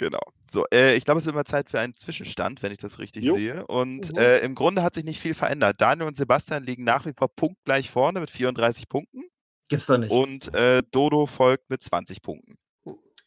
Genau. 0.00 0.20
So, 0.48 0.64
äh, 0.72 0.94
ich 0.94 1.04
glaube, 1.04 1.18
es 1.18 1.26
wird 1.26 1.34
immer 1.34 1.44
Zeit 1.44 1.70
für 1.70 1.80
einen 1.80 1.92
Zwischenstand, 1.94 2.62
wenn 2.62 2.70
ich 2.70 2.78
das 2.78 3.00
richtig 3.00 3.24
Jo. 3.24 3.34
sehe. 3.34 3.66
Und 3.66 4.12
Mhm. 4.12 4.18
äh, 4.18 4.38
im 4.38 4.54
Grunde 4.54 4.84
hat 4.84 4.94
sich 4.94 5.02
nicht 5.04 5.18
viel 5.20 5.34
verändert. 5.34 5.80
Daniel 5.80 6.06
und 6.06 6.16
Sebastian 6.16 6.62
liegen 6.62 6.84
nach 6.84 7.04
wie 7.04 7.12
vor 7.12 7.26
punktgleich 7.34 7.90
vorne 7.90 8.20
mit 8.20 8.30
34 8.30 8.88
Punkten 8.88 9.24
Gibt's 9.68 9.86
doch 9.86 9.98
nicht. 9.98 10.12
und 10.12 10.54
äh, 10.54 10.84
Dodo 10.92 11.26
folgt 11.26 11.68
mit 11.68 11.82
20 11.82 12.22
Punkten. 12.22 12.54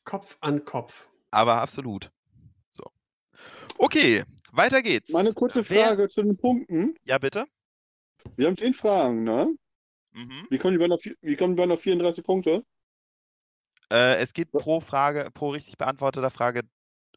Kopf 0.06 0.38
an 0.40 0.64
Kopf. 0.64 1.08
Aber 1.30 1.56
absolut. 1.62 2.10
So. 2.70 2.86
Okay, 3.78 4.24
weiter 4.54 4.82
geht's. 4.82 5.12
Meine 5.12 5.34
kurze 5.34 5.70
Wer- 5.70 5.88
Frage 5.88 6.08
zu 6.08 6.24
den 6.24 6.38
Punkten. 6.38 6.96
Ja, 7.04 7.18
bitte. 7.18 7.46
Wir 8.38 8.48
haben 8.48 8.56
10 8.56 8.74
Fragen, 8.74 9.26
ne? 9.26 9.54
Mhm. 10.12 10.48
Wie 10.50 10.58
kommen 10.58 10.80
wir 10.80 10.92
auf, 10.92 11.02
wie 11.04 11.36
kommen 11.36 11.58
wir 11.58 11.72
auf 11.72 11.82
34 11.82 12.24
Punkte? 12.24 12.64
Äh, 13.92 14.16
es 14.18 14.34
gibt 14.34 14.52
pro 14.52 14.80
Frage, 14.80 15.30
pro 15.34 15.50
richtig 15.50 15.78
beantworteter 15.78 16.32
Frage 16.32 16.62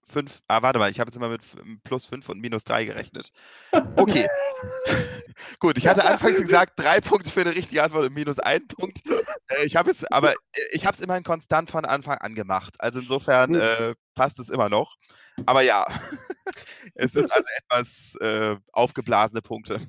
fünf. 0.08 0.42
Ah, 0.48 0.62
warte 0.62 0.78
mal, 0.78 0.90
ich 0.90 1.00
habe 1.00 1.08
jetzt 1.08 1.16
immer 1.16 1.28
mit 1.28 1.42
plus 1.82 2.04
fünf 2.04 2.28
und 2.28 2.40
minus 2.40 2.64
drei 2.64 2.84
gerechnet. 2.84 3.30
Okay. 3.96 4.26
Gut, 5.58 5.78
ich 5.78 5.86
hatte 5.86 6.04
anfangs 6.04 6.40
gesagt, 6.40 6.72
drei 6.76 7.00
Punkte 7.00 7.30
für 7.30 7.40
eine 7.40 7.54
richtige 7.54 7.82
Antwort 7.82 8.06
und 8.06 8.14
minus 8.14 8.38
ein 8.38 8.66
Punkt. 8.66 9.00
Äh, 9.48 9.64
ich 9.64 9.76
habe 9.76 9.90
jetzt, 9.90 10.10
aber 10.12 10.34
ich 10.72 10.86
habe 10.86 10.96
es 10.96 11.02
immerhin 11.02 11.24
konstant 11.24 11.70
von 11.70 11.84
Anfang 11.84 12.18
an 12.18 12.34
gemacht. 12.34 12.74
Also 12.78 13.00
insofern 13.00 13.54
äh, 13.54 13.94
passt 14.14 14.38
es 14.38 14.50
immer 14.50 14.68
noch. 14.68 14.96
Aber 15.46 15.62
ja, 15.62 15.86
es 16.94 17.12
sind 17.12 17.30
also 17.32 17.46
etwas 17.58 18.14
äh, 18.20 18.56
aufgeblasene 18.72 19.42
Punkte. 19.42 19.80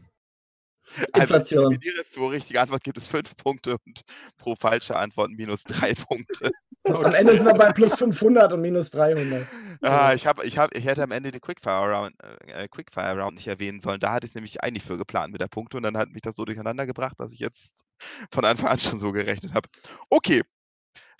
Also 1.11 1.35
ich 1.37 1.51
Inflation. 1.51 1.79
pro 2.13 2.27
richtige 2.27 2.61
Antwort 2.61 2.83
gibt 2.83 2.97
es 2.97 3.07
fünf 3.07 3.35
Punkte 3.35 3.77
und 3.85 4.01
pro 4.37 4.55
falsche 4.55 4.95
Antwort 4.95 5.31
minus 5.31 5.63
drei 5.63 5.93
Punkte. 6.07 6.51
Am 6.83 7.13
Ende 7.13 7.35
sind 7.35 7.47
wir 7.47 7.55
bei 7.55 7.71
plus 7.71 7.95
500 7.95 8.53
und 8.53 8.61
minus 8.61 8.91
300. 8.91 9.47
Ah, 9.81 10.13
ich, 10.13 10.27
hab, 10.27 10.43
ich, 10.43 10.57
hab, 10.57 10.75
ich 10.75 10.85
hätte 10.85 11.03
am 11.03 11.11
Ende 11.11 11.31
den 11.31 11.41
Quickfire 11.41 11.91
Round, 11.91 12.13
äh, 12.47 12.67
Quickfire 12.67 13.19
Round 13.19 13.35
nicht 13.35 13.47
erwähnen 13.47 13.79
sollen. 13.79 13.99
Da 13.99 14.13
hatte 14.13 14.25
ich 14.25 14.31
es 14.31 14.35
nämlich 14.35 14.63
eigentlich 14.63 14.83
für 14.83 14.97
geplant 14.97 15.31
mit 15.31 15.41
der 15.41 15.47
Punkte 15.47 15.77
und 15.77 15.83
dann 15.83 15.97
hat 15.97 16.09
mich 16.09 16.21
das 16.21 16.35
so 16.35 16.45
durcheinander 16.45 16.85
gebracht, 16.85 17.15
dass 17.17 17.33
ich 17.33 17.39
jetzt 17.39 17.85
von 18.31 18.45
Anfang 18.45 18.69
an 18.69 18.79
schon 18.79 18.99
so 18.99 19.11
gerechnet 19.11 19.53
habe. 19.53 19.67
Okay, 20.09 20.43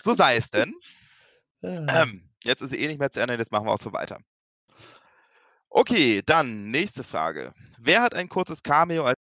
so 0.00 0.14
sei 0.14 0.36
es 0.36 0.50
denn. 0.50 0.72
Ähm, 1.62 2.28
jetzt 2.44 2.62
ist 2.62 2.72
eh 2.72 2.86
nicht 2.86 3.00
mehr 3.00 3.10
zu 3.10 3.20
Ende, 3.20 3.34
jetzt 3.34 3.50
machen 3.50 3.66
wir 3.66 3.72
auch 3.72 3.80
so 3.80 3.92
weiter. 3.92 4.18
Okay, 5.68 6.22
dann 6.24 6.70
nächste 6.70 7.02
Frage. 7.02 7.52
Wer 7.78 8.02
hat 8.02 8.14
ein 8.14 8.28
kurzes 8.28 8.62
Cameo 8.62 9.04
als 9.04 9.18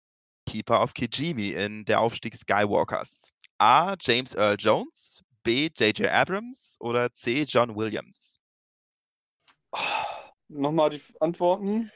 Keeper 0.56 0.80
auf 0.80 0.94
Kijimi 0.94 1.50
in 1.50 1.84
Der 1.84 2.00
Aufstieg 2.00 2.34
Skywalkers? 2.34 3.34
A. 3.58 3.96
James 4.00 4.34
Earl 4.36 4.56
Jones, 4.58 5.22
B. 5.44 5.70
J.J. 5.76 6.08
Abrams 6.08 6.78
oder 6.80 7.12
C. 7.12 7.44
John 7.44 7.76
Williams? 7.76 8.40
Nochmal 10.48 10.92
die 10.92 11.02
Antworten. 11.20 11.92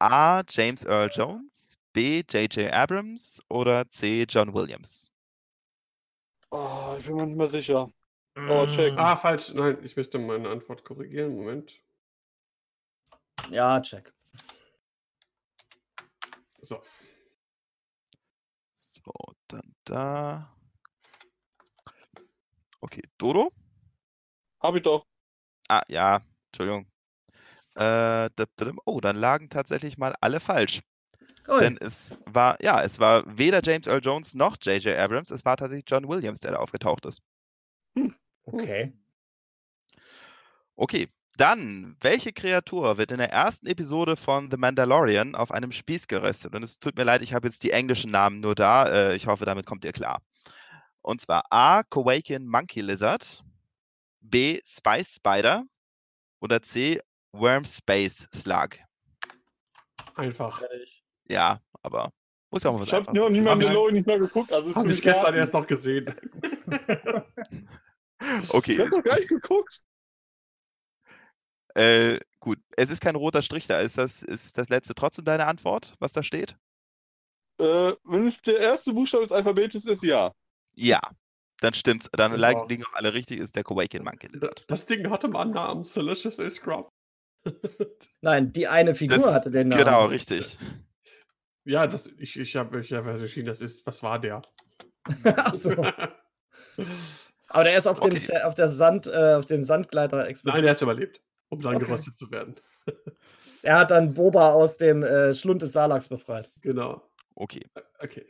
A. 0.00 0.42
James 0.48 0.84
Earl 0.84 1.08
Jones, 1.14 1.78
B. 1.92 2.24
J.J. 2.28 2.72
Abrams 2.72 3.40
oder 3.48 3.88
C. 3.88 4.24
John 4.28 4.52
Williams? 4.52 5.12
Oh, 6.50 6.96
ich 6.98 7.06
bin 7.06 7.14
mir 7.14 7.26
nicht 7.26 7.36
mehr 7.36 7.48
sicher. 7.48 7.88
Oh, 8.36 8.66
check. 8.66 8.94
Ah, 8.96 9.16
falsch. 9.16 9.54
Nein, 9.54 9.78
ich 9.84 9.96
möchte 9.96 10.18
meine 10.18 10.48
Antwort 10.48 10.84
korrigieren. 10.84 11.36
Moment. 11.36 11.80
Ja, 13.50 13.80
check. 13.80 14.12
So. 16.60 16.82
So, 19.04 19.12
dann 19.48 19.74
da. 19.84 20.56
Okay, 22.80 23.02
Dodo? 23.18 23.52
Hab 24.60 24.74
ich 24.76 24.82
doch. 24.82 25.06
Ah, 25.68 25.82
ja, 25.88 26.20
Entschuldigung. 26.46 26.86
Äh, 27.74 28.30
oh, 28.84 29.00
dann 29.00 29.16
lagen 29.16 29.48
tatsächlich 29.50 29.98
mal 29.98 30.14
alle 30.20 30.40
falsch. 30.40 30.82
Ui. 31.48 31.60
Denn 31.60 31.76
es 31.80 32.18
war, 32.26 32.56
ja, 32.62 32.82
es 32.82 32.98
war 32.98 33.24
weder 33.26 33.60
James 33.62 33.86
Earl 33.86 34.00
Jones 34.02 34.34
noch 34.34 34.56
J.J. 34.60 34.96
Abrams, 34.96 35.30
es 35.30 35.44
war 35.44 35.56
tatsächlich 35.56 35.84
John 35.88 36.08
Williams, 36.08 36.40
der 36.40 36.52
da 36.52 36.58
aufgetaucht 36.58 37.04
ist. 37.04 37.20
Okay. 38.44 38.92
Okay, 40.76 41.08
dann, 41.36 41.96
welche 42.00 42.32
Kreatur 42.32 42.96
wird 42.98 43.10
in 43.10 43.18
der 43.18 43.32
ersten 43.32 43.66
Episode 43.66 44.16
von 44.16 44.50
The 44.50 44.56
Mandalorian 44.56 45.34
auf 45.34 45.50
einem 45.50 45.72
Spieß 45.72 46.06
geröstet? 46.06 46.54
Und 46.54 46.62
es 46.62 46.78
tut 46.78 46.96
mir 46.96 47.04
leid, 47.04 47.22
ich 47.22 47.34
habe 47.34 47.48
jetzt 47.48 47.62
die 47.62 47.70
englischen 47.72 48.10
Namen 48.10 48.40
nur 48.40 48.54
da. 48.54 48.86
Äh, 48.86 49.16
ich 49.16 49.26
hoffe, 49.26 49.44
damit 49.44 49.66
kommt 49.66 49.84
ihr 49.84 49.92
klar. 49.92 50.20
Und 51.02 51.20
zwar 51.20 51.42
A. 51.50 51.82
Kowakian 51.82 52.46
Monkey 52.46 52.80
Lizard, 52.80 53.42
B. 54.20 54.60
Spice 54.64 55.16
Spider 55.16 55.64
oder 56.40 56.62
C. 56.62 57.00
Worm 57.32 57.64
Space 57.64 58.28
Slug. 58.34 58.78
Einfach. 60.14 60.62
Ja, 61.28 61.60
aber 61.82 62.10
muss 62.50 62.62
ja 62.62 62.70
auch 62.70 62.74
mal 62.74 62.80
was 62.82 62.88
Ich 62.88 62.94
habe 62.94 63.08
Einfaches 63.08 63.22
noch 63.22 63.28
nie 63.30 63.34
sein. 63.34 63.44
mal 63.44 63.50
Hab 63.50 63.60
ich- 63.60 63.66
Mandalorian 63.66 63.94
nicht 63.94 64.06
mehr 64.06 64.18
geguckt. 64.20 64.52
Also 64.52 64.70
ist 64.70 64.76
Habe 64.76 64.90
ich 64.92 65.02
gestern 65.02 65.34
erst 65.34 65.52
noch 65.52 65.66
gesehen. 65.66 66.14
Ich 68.42 68.54
Okay, 68.54 68.78
habe 68.78 68.88
noch 68.90 69.02
gar 69.02 69.16
nicht 69.16 69.28
geguckt. 69.28 69.80
Äh, 71.74 72.18
gut. 72.40 72.58
Es 72.76 72.90
ist 72.90 73.00
kein 73.00 73.16
roter 73.16 73.42
Strich 73.42 73.66
da. 73.66 73.78
Ist 73.80 73.98
das, 73.98 74.22
ist 74.22 74.58
das 74.58 74.68
letzte 74.68 74.94
trotzdem 74.94 75.24
deine 75.24 75.46
Antwort, 75.46 75.94
was 75.98 76.12
da 76.12 76.22
steht? 76.22 76.56
Äh, 77.58 77.92
wenn 78.04 78.26
es 78.26 78.40
der 78.42 78.58
erste 78.58 78.92
Buchstabe 78.92 79.24
des 79.24 79.32
Alphabetes 79.32 79.84
ist, 79.86 80.02
ja. 80.02 80.32
Ja, 80.74 81.00
dann 81.60 81.72
stimmt's. 81.74 82.08
Dann 82.12 82.38
Das 82.40 82.68
liegen 82.68 82.84
auch 82.84 82.94
alle 82.94 83.14
richtig, 83.14 83.38
ist 83.38 83.54
der 83.56 83.62
Kowakian 83.62 84.04
Monkey 84.04 84.26
Lizard. 84.28 84.64
Das 84.68 84.86
Ding 84.86 85.08
hatte 85.10 85.28
mal 85.28 85.42
einen 85.42 85.52
Namen. 85.52 85.82
Delicious 85.84 86.40
A 86.40 86.50
Scrub. 86.50 86.88
Nein, 88.22 88.52
die 88.52 88.66
eine 88.66 88.94
Figur 88.94 89.18
Das- 89.18 89.34
hatte 89.34 89.50
den 89.50 89.68
Namen. 89.68 89.84
Genau, 89.84 90.06
richtig. 90.06 90.58
Ja, 91.66 91.86
das, 91.86 92.08
ich, 92.18 92.38
ich 92.38 92.56
habe 92.56 92.80
ich 92.80 92.92
hab 92.92 93.06
entschieden, 93.06 93.46
das 93.46 93.60
ist, 93.62 93.86
was 93.86 94.02
war 94.02 94.18
der? 94.18 94.42
Ach 95.36 95.54
so. 95.54 95.70
Aber 97.48 97.64
der 97.64 97.78
ist 97.78 97.86
auf, 97.86 98.00
dem, 98.00 98.06
Okay. 98.10 98.18
Sa- 98.18 98.44
auf, 98.46 98.54
der 98.54 98.68
Sand, 98.68 99.06
äh, 99.06 99.34
auf 99.34 99.46
dem 99.46 99.62
Sandgleiter 99.62 100.26
explodiert. 100.26 100.56
Nein, 100.56 100.62
der 100.64 100.70
hat 100.70 100.76
es 100.76 100.82
überlebt, 100.82 101.20
um 101.48 101.60
dann 101.60 101.76
Okay. 101.76 101.84
geröstet 101.86 102.16
zu 102.18 102.30
werden. 102.30 102.54
Er 103.62 103.78
hat 103.78 103.90
dann 103.90 104.12
Boba 104.12 104.52
aus 104.52 104.76
dem 104.76 105.02
äh, 105.02 105.34
Schlund 105.34 105.62
des 105.62 105.72
Salax 105.72 106.06
befreit. 106.08 106.52
Genau. 106.60 107.02
Okay. 107.34 107.64
Okay. 107.98 108.26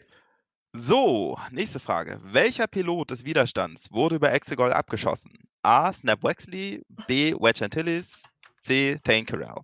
So, 0.72 1.36
nächste 1.50 1.80
Frage. 1.80 2.20
Welcher 2.22 2.68
Pilot 2.68 3.10
des 3.10 3.24
Widerstands 3.24 3.90
wurde 3.90 4.14
über 4.14 4.32
Exegol 4.32 4.72
abgeschossen? 4.72 5.32
A. 5.62 5.92
Snap 5.92 6.22
Wexley, 6.22 6.84
B. 7.08 7.32
Wedge 7.34 7.64
Antilles, 7.64 8.22
C. 8.60 8.96
Thane 9.02 9.24
Carell. 9.24 9.56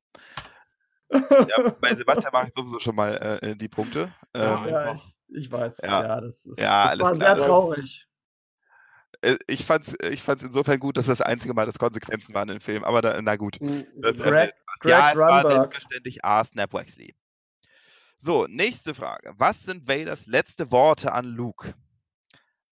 Ja, 1.13 1.71
bei 1.81 1.95
Sebastian 1.95 2.33
mache 2.33 2.47
ich 2.49 2.53
sowieso 2.53 2.79
schon 2.81 2.95
mal 2.97 3.39
äh, 3.43 3.55
die 3.57 3.69
Punkte. 3.69 4.13
Ja, 4.35 4.65
Ähm, 4.65 4.69
Ja, 4.73 4.95
ich, 4.95 5.15
ich 5.29 5.53
weiß. 5.53 5.79
Ja. 5.85 6.03
Ja, 6.03 6.21
das, 6.21 6.47
ist, 6.47 6.59
Ja, 6.59 6.83
das 6.85 6.91
alles 6.93 7.03
war 7.05 7.13
klar. 7.17 7.37
sehr 7.37 7.47
traurig. 7.47 8.07
Äh, 9.23 9.37
ich 9.47 9.65
fand 9.65 9.87
es 9.87 9.95
ich 10.11 10.23
fand's 10.23 10.43
insofern 10.43 10.79
gut, 10.79 10.97
dass 10.97 11.07
das 11.07 11.21
einzige 11.21 11.55
Mal, 11.55 11.67
dass 11.67 11.79
Konsequenzen 11.79 12.35
waren 12.35 12.49
im 12.49 12.61
Film. 12.61 12.85
Aber 12.85 13.03
da, 13.03 13.21
na 13.23 13.37
gut. 13.37 13.59
Das 13.97 14.19
Ja. 14.19 14.25
Greg-. 14.31 14.55
Greg 14.81 14.91
ja, 14.91 15.11
es 15.11 15.17
war 15.17 15.43
Grunberg. 15.43 15.63
selbstverständlich 15.63 16.25
A. 16.25 16.45
Snap 16.45 16.73
Wexley. 16.73 17.15
So, 18.19 18.47
nächste 18.49 18.95
Frage. 18.95 19.33
Was 19.37 19.63
sind 19.63 19.89
Vaders 19.89 20.27
letzte 20.27 20.71
Worte 20.71 21.13
an 21.13 21.25
Luke? 21.25 21.75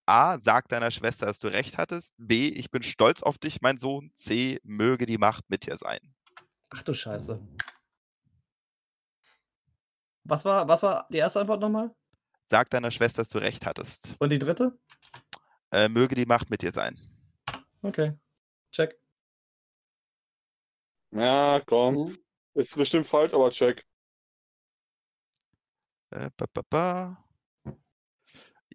A. 0.05 0.39
Sag 0.39 0.67
deiner 0.69 0.91
Schwester, 0.91 1.25
dass 1.27 1.39
du 1.39 1.47
recht 1.47 1.77
hattest. 1.77 2.13
B. 2.17 2.47
Ich 2.49 2.71
bin 2.71 2.83
stolz 2.83 3.23
auf 3.23 3.37
dich, 3.37 3.61
mein 3.61 3.77
Sohn. 3.77 4.11
C. 4.15 4.59
Möge 4.63 5.05
die 5.05 5.17
Macht 5.17 5.49
mit 5.49 5.65
dir 5.65 5.77
sein. 5.77 5.99
Ach 6.71 6.83
du 6.83 6.93
Scheiße. 6.93 7.39
Was 10.23 10.45
war, 10.45 10.67
was 10.67 10.83
war 10.83 11.07
die 11.11 11.17
erste 11.17 11.39
Antwort 11.39 11.61
nochmal? 11.61 11.95
Sag 12.45 12.69
deiner 12.69 12.91
Schwester, 12.91 13.21
dass 13.21 13.29
du 13.29 13.37
recht 13.39 13.65
hattest. 13.65 14.15
Und 14.19 14.29
die 14.31 14.39
dritte? 14.39 14.77
Äh, 15.71 15.89
möge 15.89 16.15
die 16.15 16.25
Macht 16.25 16.49
mit 16.49 16.61
dir 16.61 16.71
sein. 16.71 16.97
Okay. 17.81 18.13
Check. 18.71 18.99
Ja, 21.11 21.61
komm. 21.65 21.95
Mhm. 21.95 22.17
Ist 22.55 22.75
bestimmt 22.75 23.07
falsch, 23.07 23.33
aber 23.33 23.51
check. 23.51 23.85
Äh, 26.11 26.29
ba, 26.35 26.45
ba, 26.53 26.61
ba. 26.69 27.25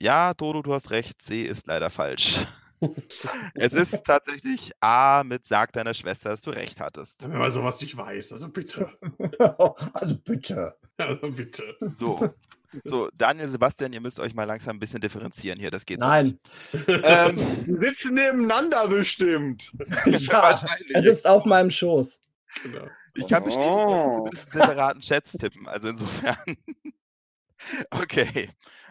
Ja, 0.00 0.34
Dodo, 0.34 0.62
du 0.62 0.72
hast 0.72 0.90
recht. 0.90 1.20
C 1.22 1.42
ist 1.42 1.66
leider 1.66 1.90
falsch. 1.90 2.46
es 3.54 3.72
ist 3.72 4.04
tatsächlich 4.04 4.72
A 4.80 5.22
mit 5.24 5.44
Sag 5.44 5.72
deiner 5.72 5.94
Schwester, 5.94 6.30
dass 6.30 6.42
du 6.42 6.50
recht 6.50 6.80
hattest. 6.80 7.28
Wenn 7.28 7.38
man 7.38 7.50
sowas 7.50 7.80
nicht 7.80 7.96
weiß, 7.96 8.32
also 8.32 8.50
bitte. 8.50 8.90
also 9.94 10.16
bitte. 10.18 10.76
Also 10.96 11.30
bitte. 11.30 11.76
So. 11.92 12.34
So, 12.84 13.08
Daniel, 13.14 13.48
Sebastian, 13.48 13.92
ihr 13.92 14.00
müsst 14.00 14.18
euch 14.18 14.34
mal 14.34 14.44
langsam 14.44 14.76
ein 14.76 14.80
bisschen 14.80 15.00
differenzieren 15.00 15.58
hier. 15.58 15.70
Das 15.70 15.86
geht 15.86 16.00
so 16.00 16.06
Nein. 16.06 16.38
nicht. 16.72 16.88
Ähm, 16.88 17.36
Die 17.66 17.86
sitzen 17.86 18.14
nebeneinander 18.14 18.88
bestimmt. 18.88 19.72
ja, 20.06 20.42
wahrscheinlich. 20.42 20.94
er 20.94 21.02
sitzt 21.02 21.26
auf 21.26 21.44
meinem 21.44 21.70
Schoß. 21.70 22.20
Genau. 22.62 22.86
Ich 23.14 23.28
kann 23.28 23.44
bestätigen, 23.44 23.70
dass 23.70 24.02
sie 24.04 24.08
Oh. 24.08 24.16
zumindest 24.28 24.46
in 24.46 24.60
separaten 24.60 25.00
Chats 25.00 25.32
tippen. 25.32 25.68
Also 25.68 25.88
insofern. 25.88 26.36
okay. 27.90 28.50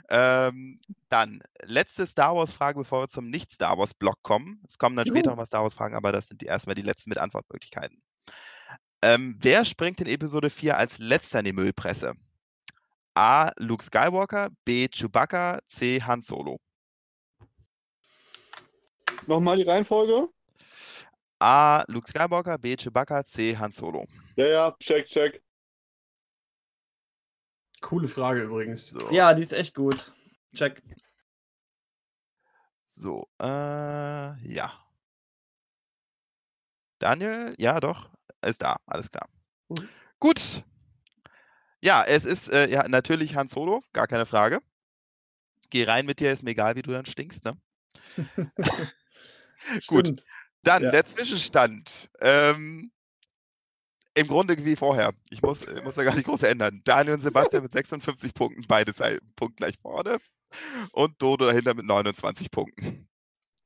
Ähm, 0.10 0.78
dann, 1.10 1.42
letzte 1.64 2.06
Star 2.06 2.36
Wars-Frage, 2.36 2.80
bevor 2.80 3.02
wir 3.04 3.08
zum 3.08 3.30
Nicht-Star 3.30 3.78
Wars-Block 3.78 4.22
kommen. 4.24 4.62
Es 4.68 4.78
kommen 4.78 4.96
dann 4.96 5.08
später 5.08 5.30
noch 5.32 5.38
mal 5.38 5.46
Star 5.46 5.64
Wars-Fragen, 5.64 5.96
aber 5.96 6.12
das 6.12 6.28
sind 6.28 6.42
die 6.42 6.46
erstmal 6.46 6.76
die 6.76 6.82
letzten 6.82 7.10
mit 7.10 7.18
Antwortmöglichkeiten. 7.18 8.02
Ähm, 9.02 9.38
wer 9.42 9.66
springt 9.66 10.00
in 10.02 10.08
Episode 10.08 10.50
4 10.50 10.78
als 10.78 10.98
letzter 11.00 11.40
in 11.40 11.46
die 11.46 11.54
Müllpresse? 11.54 12.14
A. 13.16 13.52
Luke 13.58 13.84
Skywalker, 13.84 14.50
B. 14.66 14.88
Chewbacca, 14.88 15.60
C. 15.68 16.00
Han 16.02 16.22
Solo. 16.24 16.60
Nochmal 19.28 19.58
die 19.58 19.64
Reihenfolge. 19.64 20.30
A. 21.40 21.84
Luke 21.88 22.08
Skywalker, 22.08 22.58
B. 22.58 22.76
Chewbacca, 22.76 23.24
C. 23.24 23.56
Han 23.58 23.72
Solo. 23.72 24.06
Ja, 24.36 24.48
ja, 24.48 24.76
check, 24.80 25.08
check. 25.08 25.42
Coole 27.82 28.08
Frage 28.08 28.44
übrigens. 28.44 28.88
So, 28.88 29.12
Ja, 29.12 29.34
die 29.34 29.42
ist 29.42 29.54
echt 29.54 29.76
gut. 29.76 30.12
Check. 30.56 30.82
so 32.88 33.28
äh, 33.42 33.46
ja. 34.48 34.72
Daniel, 37.00 37.54
ja, 37.58 37.80
doch, 37.80 38.10
ist 38.46 38.62
da, 38.62 38.78
alles 38.86 39.10
klar. 39.10 39.28
Mhm. 39.70 39.90
Gut. 40.20 40.64
Ja, 41.84 42.02
es 42.06 42.24
ist 42.24 42.50
äh, 42.50 42.70
ja 42.70 42.88
natürlich 42.88 43.36
Han 43.36 43.50
Solo, 43.50 43.84
gar 43.92 44.08
keine 44.08 44.26
Frage. 44.26 44.60
Geh 45.70 45.84
rein 45.84 46.06
mit 46.06 46.22
dir, 46.22 46.32
ist 46.32 46.42
mir 46.44 46.52
egal, 46.52 46.78
wie 46.78 46.82
du 46.82 46.92
dann 46.92 47.06
stinkst, 47.06 47.44
ne? 47.44 47.58
Gut. 49.88 50.24
Dann 50.64 50.84
Ja. 50.84 50.92
der 50.92 51.06
Zwischenstand. 51.06 52.10
Ähm, 52.22 52.90
Im 54.14 54.28
Grunde 54.28 54.64
wie 54.64 54.78
vorher. 54.78 55.14
Ich 55.30 55.42
muss, 55.42 55.64
äh, 55.64 55.82
muss 55.82 55.96
da 55.96 56.06
gar 56.06 56.16
nicht 56.16 56.26
groß 56.26 56.44
ändern. 56.44 56.82
Daniel 56.86 57.16
und 57.16 57.22
Sebastian 57.22 57.64
mit 57.64 57.74
56 57.74 58.34
Punkten, 58.34 58.64
beide 58.66 58.94
punktgleich 59.36 59.76
vorne. 59.82 60.20
Und 60.94 61.22
Dodo 61.22 61.48
dahinter 61.48 61.74
mit 61.74 61.86
29 61.86 62.50
Punkten. 62.50 63.10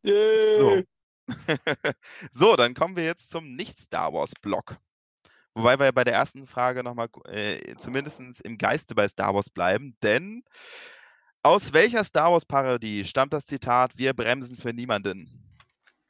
Yay. 0.02 0.58
So. 0.58 0.84
so, 2.32 2.56
dann 2.56 2.74
kommen 2.74 2.96
wir 2.96 3.04
jetzt 3.04 3.30
zum 3.30 3.56
Nicht-Star 3.56 4.12
Wars-Block. 4.12 4.80
Wobei 5.58 5.80
wir 5.80 5.92
bei 5.92 6.04
der 6.04 6.14
ersten 6.14 6.46
Frage 6.46 6.84
nochmal 6.84 7.10
äh, 7.30 7.76
zumindest 7.78 8.42
im 8.42 8.60
Geiste 8.60 8.94
bei 8.94 9.08
Star 9.08 9.34
Wars 9.34 9.50
bleiben, 9.50 9.98
denn 10.04 10.44
aus 11.42 11.74
welcher 11.74 12.04
Star 12.04 12.32
Wars-Parodie 12.32 13.04
stammt 13.06 13.34
das 13.34 13.48
Zitat 13.48 13.98
Wir 13.98 14.14
bremsen 14.14 14.56
für 14.56 14.72
niemanden? 14.72 15.58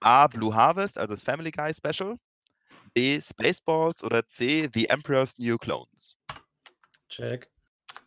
A. 0.01 0.27
Blue 0.27 0.53
Harvest, 0.53 0.97
also 0.97 1.13
das 1.13 1.23
Family 1.23 1.51
Guy 1.51 1.73
Special. 1.73 2.19
B. 2.93 3.21
Spaceballs 3.21 4.03
oder 4.03 4.27
C. 4.27 4.67
The 4.73 4.89
Emperor's 4.89 5.37
New 5.37 5.57
Clones. 5.57 6.17
Check. 7.07 7.49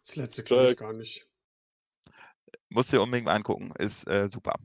Das 0.05 0.17
letzte 0.17 0.45
kenne 0.45 0.73
ich 0.73 0.77
gar 0.77 0.93
nicht. 0.93 1.27
Musst 2.69 2.93
du 2.93 2.99
dir 2.99 3.03
unbedingt 3.03 3.25
mal 3.25 3.37
angucken, 3.37 3.73
ist 3.79 4.07
äh, 4.09 4.29
super. 4.29 4.57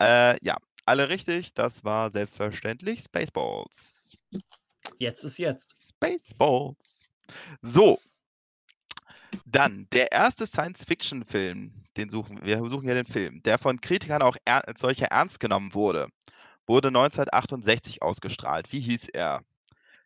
Äh, 0.00 0.36
ja, 0.44 0.58
alle 0.86 1.08
richtig, 1.08 1.54
das 1.54 1.82
war 1.82 2.08
selbstverständlich 2.10 3.00
Spaceballs. 3.00 3.99
Jetzt 5.00 5.24
ist 5.24 5.38
jetzt. 5.38 5.94
Spaceballs. 5.94 7.06
So. 7.62 7.98
Dann 9.46 9.86
der 9.92 10.12
erste 10.12 10.46
Science-Fiction-Film, 10.46 11.72
den 11.96 12.10
suchen 12.10 12.44
wir 12.44 12.58
suchen 12.68 12.86
ja 12.86 12.94
den 12.94 13.06
Film, 13.06 13.42
der 13.42 13.58
von 13.58 13.80
Kritikern 13.80 14.20
auch 14.20 14.36
er, 14.44 14.68
als 14.68 14.80
solcher 14.80 15.06
ernst 15.06 15.40
genommen 15.40 15.72
wurde, 15.72 16.06
wurde 16.66 16.88
1968 16.88 18.02
ausgestrahlt. 18.02 18.70
Wie 18.72 18.80
hieß 18.80 19.08
er? 19.14 19.42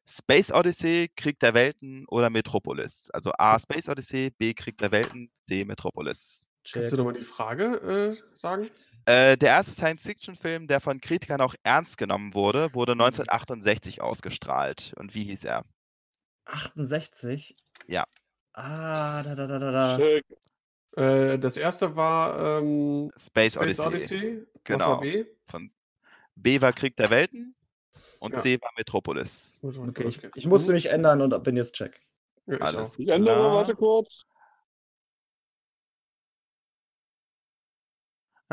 Space 0.07 0.53
Odyssey, 0.53 1.11
Krieg 1.17 1.41
der 1.41 1.55
Welten 1.55 2.07
oder 2.07 2.31
Metropolis? 2.31 3.11
Also 3.13 3.33
A. 3.37 3.59
Space 3.59 3.89
Odyssey, 3.89 4.31
B. 4.31 4.55
Krieg 4.55 4.79
der 4.79 4.93
Welten, 4.93 5.29
C. 5.49 5.65
Metropolis. 5.65 6.47
Check. 6.65 6.81
Kannst 6.83 6.93
du 6.93 6.97
nochmal 6.97 7.13
die 7.15 7.21
Frage 7.23 8.15
äh, 8.15 8.37
sagen? 8.39 8.71
Äh, 9.07 9.37
der 9.37 9.51
erste 9.51 9.73
Science-Fiction-Film, 9.73 10.67
der 10.67 10.81
von 10.81 11.01
Kritikern 11.01 11.41
auch 11.43 11.55
ernst 11.63 11.99
genommen 11.99 12.33
wurde, 12.35 12.73
wurde 12.73 12.93
1968 12.93 14.01
ausgestrahlt. 14.01 14.95
Und 14.99 15.15
wie 15.15 15.25
hieß 15.25 15.45
er? 15.45 15.65
68? 16.47 17.55
Ja. 17.87 18.05
Ah, 18.55 19.23
da, 19.23 19.35
da, 19.35 19.47
da, 19.47 19.59
da, 19.59 19.73
da. 19.73 19.97
Check. 19.99 20.25
Äh, 20.97 21.39
das 21.39 21.57
erste 21.57 21.97
war 21.97 22.59
ähm, 22.61 23.11
Space, 23.19 23.55
Space 23.55 23.81
Odyssey. 23.81 23.87
Odyssey. 23.87 24.43
Was 24.43 24.63
Genau. 24.65 24.91
war 24.91 25.01
B? 25.01 25.27
Von 25.49 25.71
B 26.37 26.61
war 26.61 26.73
Krieg 26.73 26.97
der 26.97 27.11
Welten 27.11 27.55
und 28.21 28.35
Ja. 28.35 28.41
C 28.41 28.61
war 28.63 28.71
Metropolis. 28.79 29.61
Okay, 29.63 30.07
ich, 30.09 30.21
ich 30.35 30.47
musste 30.47 30.73
mich 30.73 30.87
ändern 30.87 31.21
und 31.21 31.43
bin 31.43 31.57
jetzt 31.57 31.75
check. 31.75 32.01
Ja, 32.47 32.83
ich. 32.83 32.99
Ich 32.99 33.09
ändere, 33.09 33.53
warte 33.53 33.75
kurz. 33.75 34.23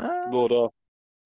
Ah, 0.02 0.48
da. 0.48 0.68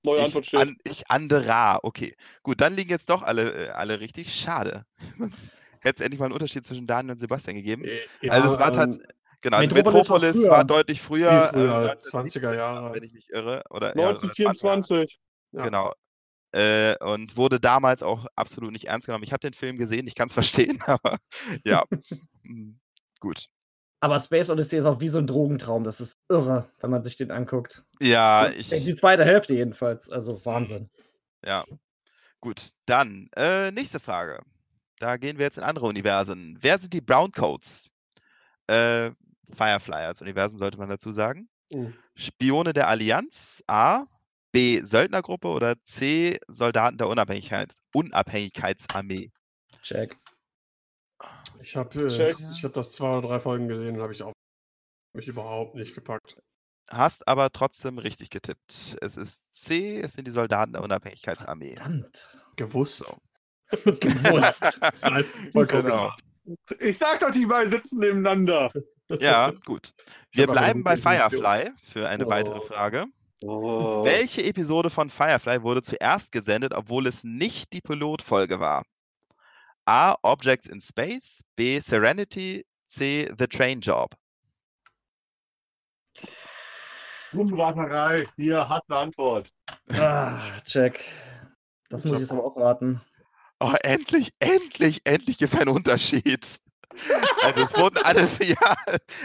Neue 0.03 0.23
Antwort 0.23 0.45
ich, 0.45 0.49
steht. 0.49 0.61
an, 0.61 0.77
ich 0.85 1.11
anderer. 1.11 1.81
Okay, 1.83 2.15
gut, 2.43 2.61
dann 2.61 2.77
liegen 2.77 2.91
jetzt 2.91 3.11
doch 3.11 3.23
alle, 3.23 3.69
äh, 3.69 3.71
alle 3.71 4.01
richtig. 4.01 4.35
Schade. 4.35 4.85
Sonst 5.19 5.53
hätte 5.81 6.01
es 6.01 6.05
endlich 6.05 6.21
mal 6.21 6.27
einen 6.27 6.35
Unterschied 6.35 6.65
zwischen 6.65 6.87
Daniel 6.87 7.13
und 7.13 7.19
Sebastian 7.19 7.57
gegeben. 7.57 7.85
Äh, 7.85 8.31
also 8.31 8.49
es 8.49 8.55
ja, 8.55 8.61
war 8.61 8.69
ähm, 8.69 8.75
tatsächlich. 8.75 9.09
Genau, 9.43 9.59
also 9.59 9.75
Metropolis 9.75 10.43
war 10.43 10.51
war 10.51 10.65
deutlich 10.65 11.01
früher. 11.01 11.51
Viel 11.51 11.61
früher, 11.61 11.93
äh, 11.93 12.09
20er 12.09 12.55
Jahre. 12.55 12.95
Wenn 12.95 13.03
ich 13.03 13.13
mich 13.13 13.31
irre. 13.31 13.63
Oder, 13.71 13.97
ja, 13.97 14.11
oder 14.11 14.19
20er. 14.19 14.49
1924. 14.49 15.21
Ja. 15.53 15.63
Genau. 15.63 15.93
Äh, 16.53 16.97
und 17.05 17.37
wurde 17.37 17.61
damals 17.61 18.03
auch 18.03 18.27
absolut 18.35 18.73
nicht 18.73 18.87
ernst 18.87 19.07
genommen. 19.07 19.25
Ich 19.25 19.33
habe 19.33 19.41
den 19.41 19.53
Film 19.53 19.77
gesehen, 19.77 20.07
ich 20.07 20.15
kann 20.15 20.29
es 20.29 20.35
verstehen, 20.35 20.81
aber 20.87 21.19
ja. 21.65 21.85
Hm, 22.43 22.79
Gut. 23.21 23.47
Aber 24.01 24.21
Space 24.21 24.51
Odyssey 24.51 24.79
ist 24.79 24.85
auch 24.85 25.01
wie 25.01 25.09
so 25.09 25.19
ein 25.19 25.27
Drogentraum. 25.27 25.85
Das 25.85 26.01
ist 26.01 26.19
irre, 26.29 26.71
wenn 26.81 26.91
man 26.91 27.03
sich 27.03 27.17
den 27.17 27.31
anguckt. 27.31 27.85
Ja, 28.01 28.49
ich. 28.49 28.69
Die 28.69 28.95
zweite 28.95 29.25
Hälfte 29.25 29.55
jedenfalls. 29.55 30.11
Also 30.11 30.45
Wahnsinn. 30.45 30.91
Ja. 31.45 31.65
Gut, 32.41 32.71
dann 32.85 33.29
äh, 33.37 33.71
nächste 33.71 34.01
Frage. 34.01 34.41
Da 34.99 35.17
gehen 35.17 35.39
wir 35.39 35.45
jetzt 35.45 35.59
in 35.59 35.65
andere 35.65 35.87
Universen. 35.87 36.59
Wer 36.61 36.79
sind 36.79 36.93
die 36.93 37.01
Browncoats? 37.01 37.91
Äh, 38.67 39.11
Firefly 39.49 40.05
als 40.05 40.21
Universum 40.21 40.59
sollte 40.59 40.79
man 40.79 40.89
dazu 40.89 41.13
sagen. 41.13 41.49
Mhm. 41.71 41.95
Spione 42.15 42.73
der 42.73 42.89
Allianz, 42.89 43.63
A. 43.67 44.05
B. 44.53 44.81
Söldnergruppe 44.83 45.49
oder 45.49 45.75
C. 45.85 46.39
Soldaten 46.49 46.97
der 46.99 47.09
Unabhängigkeits 47.09 47.83
Unabhängigkeitsarmee. 47.93 49.31
Check. 49.83 50.17
Ich 51.67 51.75
habe 51.75 52.01
äh, 52.01 52.31
ich 52.31 52.63
hab 52.63 52.75
das 52.75 52.93
zwei 52.93 53.19
oder 53.19 53.27
drei 53.27 53.41
Folgen 53.41 53.67
gesehen 53.67 53.97
und 53.97 54.03
habe 54.03 54.13
ich 54.13 54.23
auch 54.23 54.33
mich 55.15 55.27
überhaupt 55.27 55.75
nicht 55.75 55.97
gepackt. 55.97 56.37
Hast 56.89 57.27
aber 57.27 57.51
trotzdem 57.51 57.99
richtig 57.99 58.31
getippt. 58.31 58.97
Es 59.01 59.17
ist 59.17 59.53
C. 59.65 59.99
Es 59.99 60.13
sind 60.13 60.29
die 60.29 60.33
Soldaten 60.33 60.75
der 60.75 60.85
Unabhängigkeitsarmee. 60.85 61.75
Verdammt. 61.75 62.39
Gewusst. 62.55 62.99
So. 62.99 63.17
Gewusst. 63.85 64.81
Nein, 65.03 65.25
Genau. 65.53 66.13
Ich 66.79 66.99
sag 66.99 67.19
doch, 67.19 67.33
die 67.33 67.47
beiden 67.47 67.73
sitzen 67.73 67.99
nebeneinander. 67.99 68.71
Ja, 69.19 69.51
gut. 69.65 69.91
Wir 70.31 70.47
bleiben 70.47 70.85
bei. 70.85 70.97
Firefly 70.97 71.73
für 71.83 72.09
eine 72.09 72.29
weitere 72.29 72.59
Oh. 72.59 72.61
Frage. 72.61 73.07
Oh. 73.43 74.05
Welche 74.05 74.45
Episode 74.45 74.89
von 74.89 75.11
Firefly 75.11 75.65
wurde 75.65 75.83
zuerst 75.83 76.31
gesendet, 76.31 76.73
obwohl 76.73 77.09
es 77.09 77.25
nicht 77.25 77.73
die 77.73 77.81
Pilotfolge 77.81 78.61
war? 78.61 78.85
A. 79.87 80.17
Objects 80.23 80.67
in 80.69 80.81
Space, 80.81 81.43
B. 81.57 81.79
Serenity, 81.81 82.65
C. 82.87 83.29
The 83.39 83.47
Train 83.47 83.81
Job. 83.81 84.15
Rumraterei. 87.33 88.27
Hier 88.37 88.69
hat 88.69 88.85
eine 88.89 88.99
Antwort. 88.99 89.51
Ah, 89.93 90.41
check. 90.65 91.05
Das 91.89 92.05
muss 92.05 92.15
ich 92.15 92.21
jetzt 92.21 92.33
aber 92.33 92.45
auch 92.45 92.57
raten. 92.57 93.01
Oh, 93.61 93.75
endlich, 93.85 94.31
endlich, 94.41 95.01
endlich 95.05 95.41
ist 95.41 95.59
ein 95.59 95.69
Unterschied. 95.69 96.61
Also 97.43 97.63
es 97.63 97.77
wurden 97.77 97.99
alle, 98.05 98.29
ja, 98.43 98.77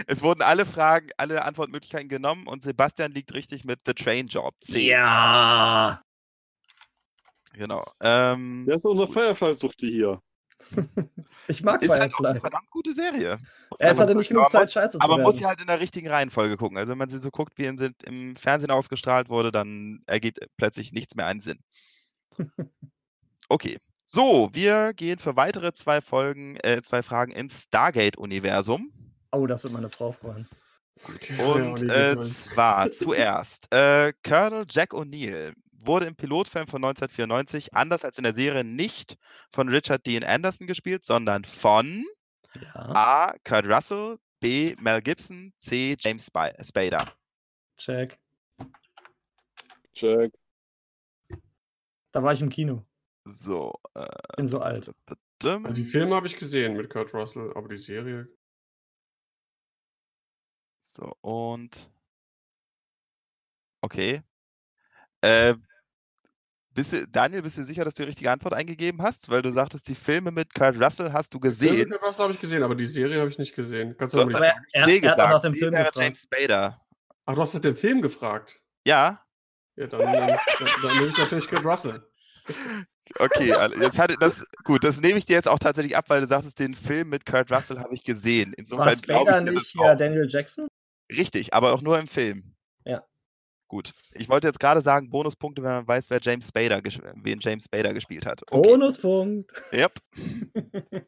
es 0.08 0.22
wurden 0.22 0.42
alle 0.42 0.66
Fragen, 0.66 1.10
alle 1.18 1.44
Antwortmöglichkeiten 1.44 2.10
genommen 2.10 2.48
und 2.48 2.64
Sebastian 2.64 3.12
liegt 3.12 3.34
richtig 3.34 3.66
mit 3.66 3.80
The 3.86 3.94
Train 3.94 4.28
Job. 4.28 4.56
C. 4.62 4.88
Ja. 4.88 6.02
Genau. 7.54 7.84
Ähm, 8.02 8.66
Der 8.68 8.76
ist 8.76 8.86
unser 8.86 9.08
Firefly-Suchte 9.08 9.88
hier. 9.88 10.22
Ich 11.48 11.64
mag 11.64 11.82
ist 11.82 11.90
halt 11.90 12.14
auch 12.14 12.20
eine 12.20 12.28
Firefly. 12.30 12.40
verdammt 12.40 12.70
gute 12.70 12.94
Serie. 12.94 13.38
muss 13.70 13.80
Er 13.80 13.92
ist 13.92 14.00
hatte 14.00 14.16
nicht 14.16 14.30
genug 14.30 14.50
Zeit, 14.50 14.72
scheiße 14.72 14.92
zu 14.92 15.02
Aber 15.02 15.16
man 15.18 15.24
muss 15.24 15.38
sie 15.38 15.46
halt 15.46 15.60
in 15.60 15.68
der 15.68 15.80
richtigen 15.80 16.08
Reihenfolge 16.08 16.56
gucken. 16.56 16.78
Also 16.78 16.92
wenn 16.92 16.98
man 16.98 17.10
sie 17.10 17.18
so 17.18 17.32
guckt, 17.32 17.54
wie 17.58 17.68
sie 17.78 17.94
im 18.06 18.36
Fernsehen 18.36 18.72
ausgestrahlt 18.72 19.30
wurde, 19.30 19.52
dann 19.52 20.02
ergibt 20.06 20.40
plötzlich 20.58 20.94
nichts 20.94 21.16
mehr 21.16 21.26
einen 21.26 21.42
Sinn. 21.42 21.60
Okay. 23.50 23.80
So, 24.06 24.50
wir 24.54 24.94
gehen 24.94 25.20
für 25.20 25.36
weitere 25.36 25.74
zwei 25.74 26.00
Folgen, 26.00 26.56
äh, 26.64 26.82
zwei 26.82 27.04
Fragen 27.04 27.34
ins 27.34 27.64
Stargate-Universum. 27.64 28.94
Oh, 29.34 29.46
das 29.46 29.64
wird 29.64 29.74
meine 29.74 29.90
Frau 29.90 30.14
freuen. 30.14 30.48
Okay, 31.04 31.36
ja 31.38 31.46
Und 31.46 31.82
nie 31.82 31.90
äh, 31.90 32.22
zwar 32.22 32.90
zuerst, 32.92 33.74
äh, 33.74 34.14
Colonel 34.24 34.66
Jack 34.70 34.94
O'Neill 34.94 35.54
wurde 35.86 36.06
im 36.06 36.16
Pilotfilm 36.16 36.68
von 36.68 36.84
1994, 36.84 37.74
anders 37.74 38.04
als 38.06 38.18
in 38.18 38.24
der 38.24 38.34
Serie, 38.34 38.64
nicht 38.64 39.18
von 39.52 39.70
Richard 39.70 40.06
Dean 40.06 40.24
Anderson 40.24 40.68
gespielt, 40.68 41.06
sondern 41.06 41.44
von 41.44 42.06
Ja. 42.62 42.74
A. 42.76 43.36
Kurt 43.44 43.66
Russell, 43.66 44.18
B. 44.40 44.76
Mel 44.80 45.02
Gibson, 45.02 45.54
C. 45.58 45.96
James 46.00 46.26
Spi- 46.28 46.54
Spader. 46.64 47.06
Check. 47.78 48.20
Check. 49.94 50.34
Da 52.12 52.22
war 52.24 52.34
ich 52.34 52.42
im 52.42 52.50
Kino. 52.50 52.86
So. 53.24 53.74
Äh, 53.94 54.08
Bin 54.36 54.48
so 54.48 54.60
alt. 54.60 54.92
Also 55.44 55.74
die 55.74 55.86
Filme 55.86 56.16
habe 56.16 56.28
ich 56.28 56.38
gesehen 56.38 56.76
mit 56.76 56.90
Kurt 56.90 57.14
Russell, 57.14 57.52
aber 57.56 57.68
die 57.70 57.78
Serie. 57.78 58.28
So, 60.82 61.16
und. 61.22 61.92
Okay. 63.82 64.22
Äh, 65.22 65.56
Bist 66.74 66.94
du, 66.94 67.06
Daniel, 67.08 67.42
bist 67.42 67.58
du 67.58 67.64
sicher, 67.64 67.84
dass 67.84 67.96
du 67.96 68.04
die 68.04 68.08
richtige 68.08 68.32
Antwort 68.32 68.54
eingegeben 68.54 69.02
hast? 69.02 69.30
Weil 69.30 69.42
du 69.42 69.52
sagtest, 69.52 69.90
die 69.90 69.96
Filme 69.96 70.32
mit 70.32 70.54
Kurt 70.54 70.82
Russell 70.82 71.12
hast 71.12 71.34
du 71.34 71.40
gesehen. 71.40 71.94
Das 72.02 72.18
habe 72.18 72.32
ich 72.32 72.40
gesehen, 72.40 72.64
aber 72.64 72.76
die 72.76 72.86
Serie 72.86 73.20
habe 73.20 73.30
ich 73.30 73.38
nicht 73.38 73.54
gesehen. 73.54 73.96
Kannst 73.98 74.16
du 74.16 74.22
hast 74.22 74.34
Aber 74.34 74.46
er, 74.46 74.56
er 74.72 74.84
hat 74.84 74.90
auch 74.90 75.18
nach 75.18 75.42
gesagt. 75.42 75.44
dem 75.44 75.54
Film 75.56 75.72
gefragt. 75.74 75.98
James 75.98 76.22
Spader. 76.22 76.82
Ach, 77.26 77.36
du 77.36 77.42
hast 77.42 77.54
nach 77.54 77.62
dem 77.62 77.76
Film 77.76 78.02
gefragt. 78.02 78.62
Ja, 78.88 79.22
Ja, 79.76 79.88
dann, 79.88 80.00
dann, 80.00 80.28
dann, 80.28 80.38
dann 80.82 80.98
nehme 80.98 81.08
ich 81.08 81.18
natürlich 81.18 81.48
Kurt 81.50 81.66
Russell. 81.66 82.02
okay. 83.20 83.52
also 83.54 83.76
Jetzt 83.82 84.00
hatte 84.00 84.16
das. 84.20 84.46
Gut, 84.64 84.84
das 84.84 85.02
nehme 85.02 85.20
ich 85.20 85.26
dir 85.26 85.34
jetzt 85.34 85.48
auch 85.48 85.60
tatsächlich 85.60 85.98
ab, 85.98 86.06
weil 86.08 86.22
du 86.22 86.28
sagst, 86.28 86.58
den 86.60 86.74
Film 86.74 87.10
mit 87.10 87.26
Kurt 87.26 87.52
Russell 87.52 87.80
habe 87.80 87.94
ich 87.94 88.04
gesehen. 88.04 88.52
War 88.52 88.60
Insofern 88.60 89.02
glaube 89.02 89.30
Spader 89.32 89.40
ich 89.40 89.46
dir 89.46 89.52
nicht 89.52 89.76
das 89.76 89.82
ja, 89.82 89.94
auch. 89.94 89.98
Daniel 89.98 90.28
Jackson? 90.30 90.68
Richtig, 91.12 91.54
aber 91.54 91.74
auch 91.74 91.82
nur 91.82 92.00
im 92.00 92.08
Film. 92.08 92.51
Gut. 93.72 93.94
Ich 94.12 94.28
wollte 94.28 94.48
jetzt 94.48 94.60
gerade 94.60 94.82
sagen, 94.82 95.10
Bonuspunkte, 95.10 95.64
wenn 95.64 95.72
man 95.72 95.88
weiß, 95.88 96.10
wer 96.10 96.20
James 96.22 96.50
Spader, 96.50 96.82
wen 96.84 97.40
James 97.40 97.64
Spader 97.64 97.94
gespielt 97.94 98.26
hat. 98.26 98.42
Okay. 98.52 98.68
Bonuspunkt. 98.68 99.50
Yep. 99.72 99.98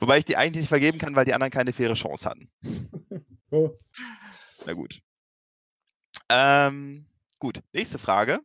Wobei 0.00 0.18
ich 0.18 0.24
die 0.24 0.36
eigentlich 0.36 0.62
nicht 0.62 0.68
vergeben 0.68 0.98
kann, 0.98 1.14
weil 1.14 1.26
die 1.26 1.32
anderen 1.32 1.52
keine 1.52 1.72
faire 1.72 1.94
Chance 1.94 2.28
hatten. 2.28 2.50
Oh. 3.52 3.70
Na 4.66 4.72
gut. 4.72 5.00
Ähm, 6.28 7.06
gut, 7.38 7.60
nächste 7.72 8.00
Frage. 8.00 8.40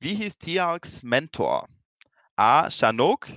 Wie 0.00 0.16
hieß 0.16 0.38
Tialks 0.38 1.04
Mentor? 1.04 1.68
A. 2.34 2.68
Chanok, 2.68 3.28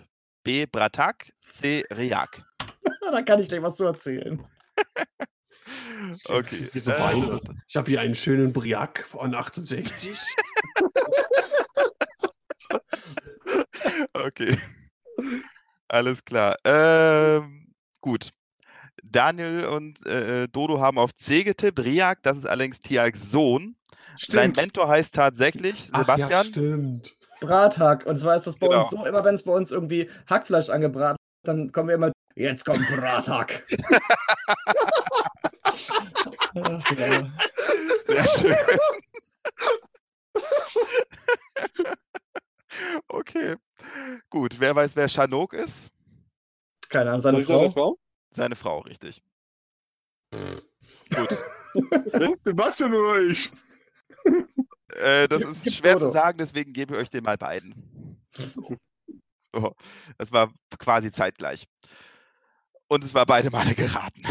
B. 0.44 0.66
Bratak, 0.66 1.32
C. 1.52 1.84
Riak. 1.96 2.44
da 3.12 3.22
kann 3.22 3.40
ich 3.40 3.50
dir 3.50 3.62
was 3.62 3.76
zu 3.76 3.86
erzählen. 3.86 4.44
Okay. 6.28 6.70
Diese 6.74 6.96
äh, 6.96 7.00
Weine. 7.00 7.42
Ich 7.68 7.76
habe 7.76 7.90
hier 7.90 8.02
einen 8.02 8.16
schönen 8.16 8.54
Briac 8.54 9.06
von 9.08 9.34
68. 9.36 10.18
Okay. 14.14 14.58
Alles 15.88 16.24
klar. 16.26 16.56
Ähm, 16.66 17.72
gut. 18.02 18.32
Daniel 19.04 19.66
und 19.66 20.04
äh, 20.08 20.48
Dodo 20.48 20.80
haben 20.80 20.98
auf 20.98 21.16
C 21.16 21.44
getippt. 21.44 21.80
Riak, 21.84 22.24
das 22.24 22.38
ist 22.38 22.46
allerdings 22.46 22.80
Tialks 22.80 23.32
Sohn. 23.32 23.76
Sein 24.18 24.52
Stimmt. 24.52 24.58
Mentor 24.58 24.88
heißt 24.88 25.14
tatsächlich 25.16 25.90
Ach 25.92 26.08
ja, 26.08 26.16
Sebastian. 26.16 26.46
stimmt. 26.46 27.16
Brathack. 27.42 28.06
Und 28.06 28.18
zwar 28.20 28.36
ist 28.38 28.48
das 28.48 28.56
bei 28.58 28.68
Genau. 28.68 28.82
uns 28.82 28.90
so, 28.90 29.06
immer 29.06 29.24
wenn 29.24 29.36
es 29.36 29.44
bei 29.44 29.52
uns 29.54 29.72
irgendwie 29.72 30.10
Hackfleisch 30.28 30.70
angebraten 30.70 31.18
wird, 31.44 31.48
dann 31.58 31.72
kommen 31.72 31.90
wir 31.90 31.96
immer, 31.96 32.12
jetzt 32.36 32.66
kommt 32.66 32.80
Brathack. 32.96 33.64
Ach, 36.56 36.92
ja. 36.98 37.32
Sehr 38.04 38.28
schön. 38.28 38.56
okay. 43.08 43.56
Gut, 44.30 44.60
wer 44.60 44.76
weiß, 44.76 44.96
wer 44.96 45.08
Chanok 45.08 45.54
ist? 45.54 45.92
Keine 46.90 47.10
Ahnung, 47.10 47.22
seine 47.22 47.44
Frau. 47.44 47.72
Frau? 47.72 48.00
Seine 48.32 48.56
Frau, 48.56 48.80
richtig. 48.80 49.22
Gut. 51.16 51.38
Sebastian 52.44 52.94
oder 52.94 53.22
ich? 53.22 53.52
Äh, 54.96 55.28
das 55.28 55.44
ist 55.44 55.74
schwer 55.74 55.98
zu 55.98 56.12
sagen, 56.12 56.38
deswegen 56.38 56.74
gebe 56.74 56.94
ich 56.94 57.00
euch 57.02 57.10
den 57.10 57.24
mal 57.24 57.38
beiden. 57.38 58.20
So. 58.34 58.78
So, 59.54 59.74
Das 60.18 60.32
war 60.32 60.52
quasi 60.80 61.12
zeitgleich. 61.12 61.66
Und 62.88 63.04
es 63.04 63.14
war 63.14 63.26
beide 63.26 63.50
Male 63.50 63.74
geraten. 63.76 64.24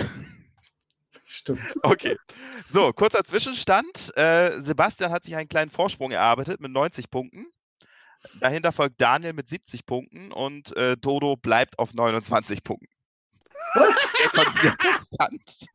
Stimmt. 1.44 1.60
Okay. 1.82 2.16
So, 2.72 2.92
kurzer 2.92 3.22
Zwischenstand. 3.24 4.16
Äh, 4.16 4.60
Sebastian 4.60 5.12
hat 5.12 5.24
sich 5.24 5.36
einen 5.36 5.48
kleinen 5.48 5.70
Vorsprung 5.70 6.10
erarbeitet 6.10 6.60
mit 6.60 6.72
90 6.72 7.10
Punkten. 7.10 7.46
Dahinter 8.40 8.72
folgt 8.72 8.98
Daniel 9.00 9.34
mit 9.34 9.48
70 9.48 9.84
Punkten 9.84 10.32
und 10.32 10.74
äh, 10.76 10.96
Dodo 10.96 11.36
bleibt 11.36 11.78
auf 11.78 11.92
29 11.92 12.62
Punkten. 12.64 12.86
Was? 13.74 13.94
Der 14.18 14.28
kon- 14.30 14.52
sehr 14.62 14.76
konstant. 14.76 15.66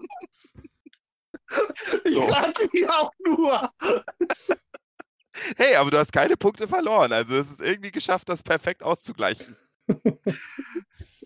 Ich 2.05 2.15
So. 2.15 2.25
rate 2.25 2.67
hier 2.71 2.91
auch 2.91 3.11
nur. 3.25 3.71
Hey, 5.57 5.75
aber 5.75 5.91
du 5.91 5.97
hast 5.99 6.11
keine 6.11 6.37
Punkte 6.37 6.67
verloren. 6.67 7.13
Also 7.13 7.35
es 7.35 7.49
ist 7.51 7.61
irgendwie 7.61 7.91
geschafft, 7.91 8.29
das 8.29 8.41
perfekt 8.43 8.81
auszugleichen. 8.83 9.55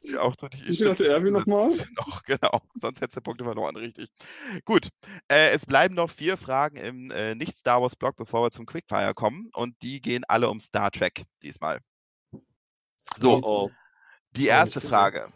Ja, 0.03 0.21
auch 0.21 0.35
die 0.35 0.67
Wie 0.67 0.75
viel 0.75 0.89
hatte 0.89 1.07
Erwin 1.07 1.33
nochmal? 1.33 1.69
Noch, 1.97 2.23
genau. 2.23 2.59
Sonst 2.75 3.01
hättest 3.01 3.17
du 3.17 3.21
Punkte 3.21 3.45
verloren, 3.45 3.75
richtig. 3.77 4.09
Gut. 4.65 4.89
Äh, 5.29 5.51
es 5.51 5.65
bleiben 5.65 5.95
noch 5.95 6.09
vier 6.09 6.37
Fragen 6.37 6.75
im 6.77 7.11
äh, 7.11 7.35
Nicht-Star 7.35 7.81
Wars-Blog, 7.81 8.17
bevor 8.17 8.43
wir 8.43 8.51
zum 8.51 8.65
Quickfire 8.65 9.13
kommen. 9.13 9.49
Und 9.53 9.75
die 9.81 10.01
gehen 10.01 10.23
alle 10.27 10.49
um 10.49 10.59
Star 10.59 10.91
Trek 10.91 11.23
diesmal. 11.41 11.79
So, 13.17 13.41
Oh, 13.43 13.69
die 14.31 14.51
Hab 14.51 14.65
erste 14.65 14.79
ich 14.79 14.83
gesehen. 14.83 14.89
Frage. 14.89 15.33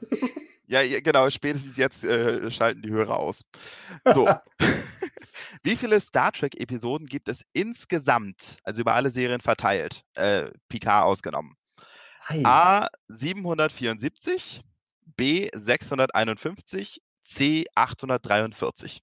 Ja, 0.69 0.81
ja, 0.81 0.99
genau, 0.99 1.29
spätestens 1.29 1.77
jetzt 1.77 2.03
äh, 2.03 2.51
schalten 2.51 2.81
die 2.81 2.91
Hörer 2.91 3.17
aus. 3.17 3.43
So. 4.13 4.29
Wie 5.63 5.75
viele 5.75 5.99
Star 6.01 6.31
Trek-Episoden 6.31 7.07
gibt 7.07 7.29
es 7.29 7.43
insgesamt, 7.53 8.57
also 8.63 8.81
über 8.81 8.95
alle 8.95 9.11
Serien 9.11 9.41
verteilt, 9.41 10.03
äh, 10.15 10.49
Picard 10.69 11.05
ausgenommen? 11.05 11.56
Ei. 12.29 12.41
A 12.43 12.87
774, 13.07 14.61
B 15.15 15.49
651, 15.53 17.01
C 17.23 17.65
843. 17.73 19.01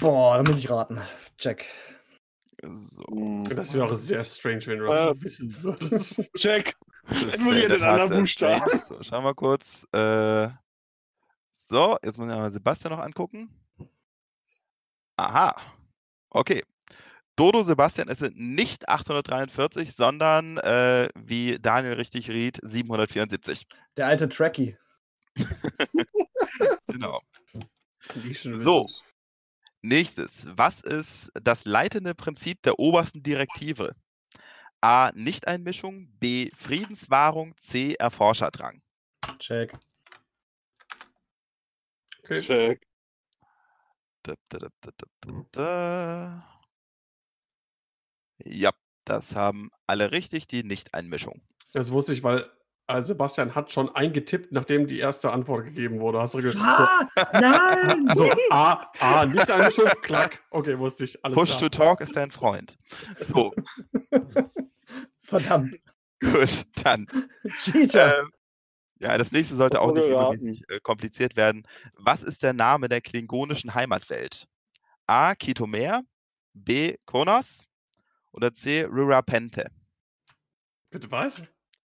Boah, 0.00 0.36
da 0.36 0.42
muss 0.42 0.58
ich 0.58 0.68
raten. 0.68 1.00
Check. 1.38 1.66
So. 2.62 3.04
Hm. 3.10 3.44
Das 3.44 3.72
wäre 3.74 3.86
auch 3.86 3.94
sehr 3.94 4.24
strange, 4.24 4.66
wenn 4.66 4.78
du 4.78 4.86
das 4.86 4.98
Äh, 4.98 5.22
wissen 5.22 5.62
würdest. 5.62 6.30
Check. 6.36 6.76
Das 7.08 7.22
ist 7.22 7.34
Ignoriere 7.36 7.68
den 7.68 7.82
anderen 7.82 8.20
Buchstaben. 8.20 8.78
So, 8.78 9.02
schauen 9.02 9.24
wir 9.24 9.34
kurz. 9.34 9.86
Äh, 9.92 10.48
so, 11.52 11.96
jetzt 12.02 12.18
muss 12.18 12.28
ich 12.28 12.34
mal 12.34 12.50
Sebastian 12.50 12.92
noch 12.92 13.02
angucken. 13.02 13.48
Aha. 15.16 15.54
Okay. 16.30 16.62
Dodo 17.36 17.62
Sebastian, 17.62 18.08
es 18.08 18.20
sind 18.20 18.38
nicht 18.38 18.88
843, 18.88 19.92
sondern, 19.92 20.58
äh, 20.58 21.08
wie 21.16 21.58
Daniel 21.58 21.94
richtig 21.94 22.30
riet, 22.30 22.58
774. 22.62 23.66
Der 23.96 24.06
alte 24.06 24.28
Trekkie. 24.28 24.76
Genau. 26.86 27.20
So. 28.62 28.86
Nächstes. 29.82 30.46
Was 30.56 30.82
ist 30.82 31.32
das 31.34 31.64
leitende 31.64 32.14
Prinzip 32.14 32.62
der 32.62 32.78
obersten 32.78 33.22
Direktive? 33.22 33.96
A. 34.80 35.10
Nichteinmischung. 35.14 36.08
B. 36.20 36.50
Friedenswahrung. 36.54 37.56
C. 37.56 37.94
Erforscherdrang. 37.94 38.80
Check. 39.38 39.76
Okay. 42.22 42.40
Check. 42.40 42.86
Da, 44.22 44.34
da, 44.48 44.58
da, 44.58 44.68
da, 44.80 44.90
da, 44.96 45.06
da, 45.20 45.44
da. 45.50 46.53
Ja, 48.44 48.70
das 49.04 49.34
haben 49.36 49.70
alle 49.86 50.12
richtig, 50.12 50.46
die 50.46 50.62
Nichteinmischung. 50.64 51.42
Das 51.72 51.92
wusste 51.92 52.12
ich, 52.12 52.22
weil 52.22 52.44
äh, 52.86 53.00
Sebastian 53.02 53.54
hat 53.54 53.72
schon 53.72 53.94
eingetippt, 53.94 54.52
nachdem 54.52 54.86
die 54.86 54.98
erste 54.98 55.32
Antwort 55.32 55.64
gegeben 55.64 56.00
wurde. 56.00 56.20
Hast 56.20 56.34
du 56.34 56.38
ge- 56.38 56.54
Ah, 56.58 57.06
nein! 57.32 58.06
so, 58.14 58.28
so, 58.30 58.30
A, 58.50 58.90
A, 59.00 59.26
nicht 59.26 59.50
Einmischung, 59.50 59.86
klack. 60.02 60.42
Okay, 60.50 60.78
wusste 60.78 61.04
ich. 61.04 61.24
Alles 61.24 61.36
Push 61.36 61.56
klar. 61.56 61.60
to 61.60 61.68
talk 61.70 62.00
ist 62.00 62.14
dein 62.16 62.30
Freund. 62.30 62.76
So, 63.18 63.54
Verdammt. 65.22 65.74
gut, 66.20 66.64
dann. 66.84 67.06
Cheater. 67.56 68.20
Ähm, 68.20 68.30
ja, 69.00 69.18
das 69.18 69.32
nächste 69.32 69.54
sollte 69.56 69.80
auch 69.80 69.92
nicht 69.92 70.06
übermäßig 70.06 70.62
äh, 70.68 70.80
kompliziert 70.80 71.36
werden. 71.36 71.66
Was 71.94 72.22
ist 72.22 72.42
der 72.42 72.52
Name 72.52 72.88
der 72.88 73.00
klingonischen 73.00 73.74
Heimatwelt? 73.74 74.46
A. 75.06 75.34
Kitomer, 75.34 76.02
B. 76.54 76.94
Konos 77.06 77.64
oder 78.34 78.52
C. 78.52 78.84
Rurapente? 78.84 79.70
Bitte 80.90 81.10
was? 81.10 81.42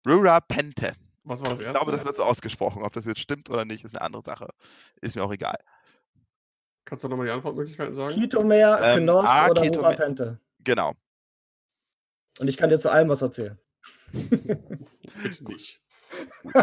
Rurapente. 0.07 0.93
Was 1.23 1.41
war 1.41 1.49
das 1.49 1.59
Ich 1.59 1.65
erste? 1.67 1.79
glaube, 1.79 1.91
das 1.91 2.03
wird 2.03 2.15
so 2.17 2.23
ausgesprochen. 2.23 2.81
Ob 2.81 2.93
das 2.93 3.05
jetzt 3.05 3.19
stimmt 3.19 3.49
oder 3.49 3.63
nicht, 3.63 3.85
ist 3.85 3.95
eine 3.95 4.01
andere 4.01 4.23
Sache. 4.23 4.49
Ist 5.01 5.15
mir 5.15 5.23
auch 5.23 5.31
egal. 5.31 5.57
Kannst 6.85 7.03
du 7.03 7.07
nochmal 7.07 7.27
die 7.27 7.31
Antwortmöglichkeiten 7.31 7.93
sagen? 7.93 8.15
Kitomer, 8.15 8.81
ähm, 8.81 9.03
Knos 9.03 9.25
A, 9.27 9.49
oder 9.49 9.61
Rurapente. 9.61 10.39
Genau. 10.63 10.93
Und 12.39 12.47
ich 12.47 12.57
kann 12.57 12.69
dir 12.69 12.79
zu 12.79 12.91
allem 12.91 13.09
was 13.09 13.21
erzählen. 13.21 13.59
Bitte 14.11 15.43
nicht. 15.45 15.79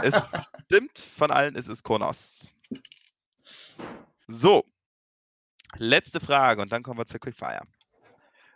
Es 0.03 0.21
stimmt, 0.65 0.99
von 0.99 1.31
allen 1.31 1.55
ist 1.55 1.69
es 1.69 1.83
Konos. 1.83 2.53
So. 4.27 4.65
Letzte 5.77 6.19
Frage 6.21 6.63
und 6.63 6.73
dann 6.73 6.83
kommen 6.83 6.99
wir 6.99 7.07
zur 7.07 7.21
Quickfire. 7.21 7.63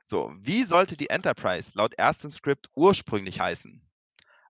So, 0.05 0.33
wie 0.37 0.65
sollte 0.65 0.97
die 0.97 1.11
Enterprise 1.11 1.73
laut 1.75 1.95
erstem 1.95 2.31
Skript 2.31 2.69
ursprünglich 2.75 3.41
heißen? 3.41 3.81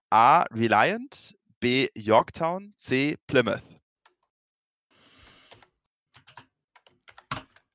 A. 0.09 0.43
Reliant, 0.51 1.35
B. 1.59 1.87
Yorktown, 1.95 2.73
C. 2.75 3.17
Plymouth. 3.27 3.63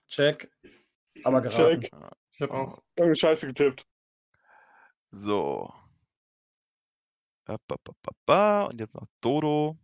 Check. 0.09 0.51
Aber 1.25 1.41
geraten. 1.41 1.83
Check. 1.83 1.93
Ich 2.31 2.41
habe 2.41 2.53
auch. 2.55 2.83
Irgendeine 2.97 3.17
Scheiße 3.17 3.47
getippt. 3.47 3.87
So. 5.11 5.73
Und 7.47 8.79
jetzt 8.79 8.95
noch 8.95 9.07
Dodo. 9.21 9.79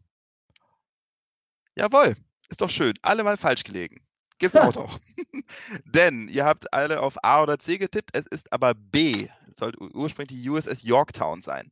Jawohl, 1.77 2.15
ist 2.51 2.61
doch 2.61 2.71
schön. 2.71 2.95
Alle 3.03 3.25
mal 3.25 3.37
falsch 3.37 3.65
gelegen. 3.65 4.07
Gibt's 4.39 4.57
auch 4.57 4.75
noch. 4.75 5.01
Denn 5.85 6.29
ihr 6.29 6.45
habt 6.45 6.73
alle 6.73 7.01
auf 7.01 7.17
A 7.25 7.43
oder 7.43 7.59
C 7.59 7.79
getippt, 7.79 8.11
es 8.15 8.27
ist 8.27 8.53
aber 8.53 8.75
B. 8.75 9.29
Es 9.51 9.57
sollte 9.59 9.81
ur- 9.81 9.95
ursprünglich 9.95 10.41
die 10.41 10.49
USS 10.51 10.83
Yorktown 10.83 11.43
sein. 11.43 11.71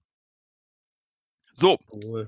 So, 1.52 1.78
Cool. 1.93 2.26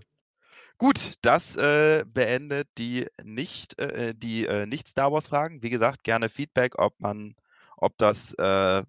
gut, 0.79 1.15
das 1.23 1.57
äh, 1.57 2.05
beendet 2.07 2.69
die 2.79 3.07
nicht, 3.23 3.79
äh, 3.81 4.15
die 4.15 4.47
äh, 4.47 4.67
nicht 4.67 4.89
Star 4.89 5.13
Wars 5.13 5.29
Fragen. 5.29 5.63
Wie 5.63 5.71
gesagt, 5.71 6.05
gerne 6.05 6.29
Feedback, 6.29 6.79
ob 6.79 6.99
man, 7.01 7.35
ob 7.77 7.97
das 7.99 8.35
äh, 8.35 8.83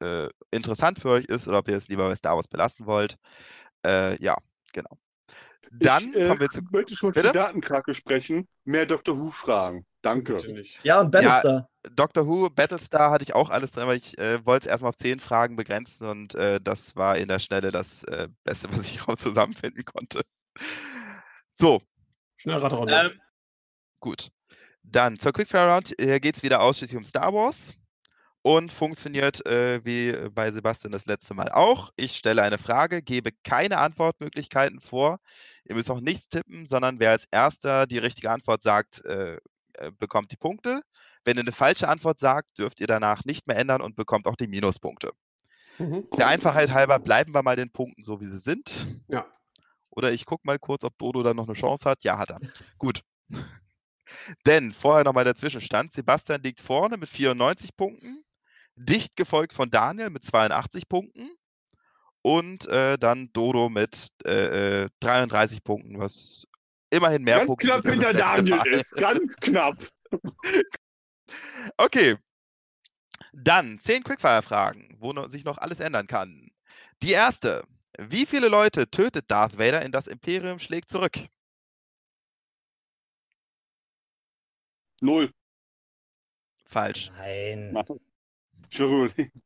äh, 0.00 0.28
interessant 0.50 0.98
für 0.98 1.10
euch 1.10 1.24
ist 1.26 1.48
oder 1.48 1.58
ob 1.58 1.68
ihr 1.68 1.76
es 1.76 1.88
lieber 1.88 2.08
bei 2.08 2.16
Star 2.16 2.36
Wars 2.36 2.48
belassen 2.48 2.86
wollt. 2.86 3.16
Äh, 3.86 4.22
ja, 4.22 4.36
genau. 4.72 4.98
Dann 5.70 6.10
ich, 6.10 6.16
äh, 6.16 6.28
kommen 6.28 6.40
wir 6.40 6.50
zu. 6.50 6.60
möchte 6.70 6.96
schon 6.96 7.12
Bitte? 7.12 7.28
für 7.28 7.34
Datenkrake 7.34 7.94
sprechen. 7.94 8.48
Mehr 8.64 8.86
Dr. 8.86 9.18
Who 9.18 9.30
fragen. 9.30 9.84
Danke. 10.02 10.36
Ja, 10.82 11.00
und 11.00 11.10
Battlestar. 11.10 11.68
Doctor 11.94 12.26
Who, 12.26 12.48
Battlestar 12.50 13.10
hatte 13.10 13.24
ich 13.24 13.34
auch 13.34 13.50
alles 13.50 13.72
drin, 13.72 13.84
aber 13.84 13.94
ich 13.94 14.18
äh, 14.18 14.44
wollte 14.44 14.66
es 14.66 14.70
erstmal 14.70 14.90
auf 14.90 14.96
zehn 14.96 15.20
Fragen 15.20 15.56
begrenzen 15.56 16.08
und 16.08 16.34
äh, 16.34 16.60
das 16.60 16.96
war 16.96 17.16
in 17.16 17.28
der 17.28 17.38
Schnelle 17.38 17.72
das 17.72 18.04
äh, 18.04 18.28
Beste, 18.44 18.70
was 18.70 18.82
ich 18.86 19.06
raus 19.08 19.18
zusammenfinden 19.18 19.84
konnte. 19.84 20.22
So, 21.50 21.82
Schnellradrunde. 22.36 22.94
ähm, 22.94 23.20
gut. 24.00 24.30
Dann 24.82 25.18
zur 25.18 25.32
Quickfire 25.32 25.72
Round. 25.72 25.94
Hier 25.98 26.20
geht 26.20 26.36
es 26.36 26.42
wieder 26.42 26.60
ausschließlich 26.60 26.96
um 26.96 27.04
Star 27.04 27.32
Wars 27.32 27.74
und 28.46 28.70
funktioniert 28.70 29.44
äh, 29.44 29.84
wie 29.84 30.12
bei 30.30 30.52
Sebastian 30.52 30.92
das 30.92 31.06
letzte 31.06 31.34
Mal 31.34 31.50
auch. 31.50 31.90
Ich 31.96 32.14
stelle 32.14 32.42
eine 32.42 32.58
Frage, 32.58 33.02
gebe 33.02 33.32
keine 33.42 33.78
Antwortmöglichkeiten 33.78 34.78
vor. 34.78 35.18
Ihr 35.64 35.74
müsst 35.74 35.90
auch 35.90 36.00
nichts 36.00 36.28
tippen, 36.28 36.64
sondern 36.64 37.00
wer 37.00 37.10
als 37.10 37.26
erster 37.32 37.88
die 37.88 37.98
richtige 37.98 38.30
Antwort 38.30 38.62
sagt, 38.62 39.04
äh, 39.04 39.38
äh, 39.78 39.90
bekommt 39.98 40.30
die 40.30 40.36
Punkte. 40.36 40.80
Wenn 41.24 41.36
ihr 41.36 41.40
eine 41.40 41.50
falsche 41.50 41.88
Antwort 41.88 42.20
sagt, 42.20 42.56
dürft 42.56 42.78
ihr 42.78 42.86
danach 42.86 43.24
nicht 43.24 43.48
mehr 43.48 43.56
ändern 43.56 43.80
und 43.80 43.96
bekommt 43.96 44.28
auch 44.28 44.36
die 44.36 44.46
Minuspunkte. 44.46 45.10
Mhm. 45.78 46.06
Der 46.16 46.28
Einfachheit 46.28 46.72
halber 46.72 47.00
bleiben 47.00 47.34
wir 47.34 47.42
mal 47.42 47.56
den 47.56 47.72
Punkten 47.72 48.04
so, 48.04 48.20
wie 48.20 48.26
sie 48.26 48.38
sind. 48.38 48.86
Ja. 49.08 49.26
Oder 49.90 50.12
ich 50.12 50.24
gucke 50.24 50.46
mal 50.46 50.60
kurz, 50.60 50.84
ob 50.84 50.96
Dodo 50.98 51.24
da 51.24 51.34
noch 51.34 51.48
eine 51.48 51.54
Chance 51.54 51.90
hat. 51.90 52.04
Ja, 52.04 52.16
hat 52.16 52.30
er. 52.30 52.38
Gut. 52.78 53.02
Denn 54.46 54.72
vorher 54.72 55.02
nochmal 55.02 55.24
der 55.24 55.34
Zwischenstand. 55.34 55.92
Sebastian 55.92 56.44
liegt 56.44 56.60
vorne 56.60 56.96
mit 56.96 57.08
94 57.08 57.76
Punkten, 57.76 58.22
dicht 58.76 59.16
gefolgt 59.16 59.52
von 59.52 59.70
Daniel 59.70 60.10
mit 60.10 60.24
82 60.24 60.88
Punkten 60.88 61.30
und 62.22 62.66
äh, 62.66 62.98
dann 62.98 63.30
Dodo 63.32 63.68
mit 63.68 64.10
äh, 64.24 64.84
äh, 64.84 64.88
33 65.00 65.62
Punkten, 65.64 65.98
was 65.98 66.46
immerhin 66.90 67.22
mehr 67.22 67.38
Ganz 67.38 67.46
Punkte 67.48 67.66
knapp 67.66 67.84
hinter 67.84 68.12
Daniel 68.12 68.56
Mal. 68.56 68.66
ist. 68.68 68.90
Ganz 68.92 69.36
knapp. 69.36 69.76
Okay. 71.76 72.16
Dann 73.32 73.80
zehn 73.80 74.04
Quickfire-Fragen, 74.04 74.96
wo 75.00 75.12
noch, 75.12 75.28
sich 75.28 75.44
noch 75.44 75.58
alles 75.58 75.80
ändern 75.80 76.06
kann. 76.06 76.48
Die 77.02 77.10
erste. 77.10 77.64
Wie 77.98 78.26
viele 78.26 78.48
Leute 78.48 78.88
tötet 78.88 79.30
Darth 79.30 79.58
Vader 79.58 79.82
in 79.82 79.90
das 79.90 80.06
Imperium 80.06 80.60
schlägt 80.60 80.88
zurück? 80.88 81.18
Null. 85.00 85.32
Falsch. 86.64 87.10
Nein. 87.16 87.76
Entschuldigung. 88.70 89.42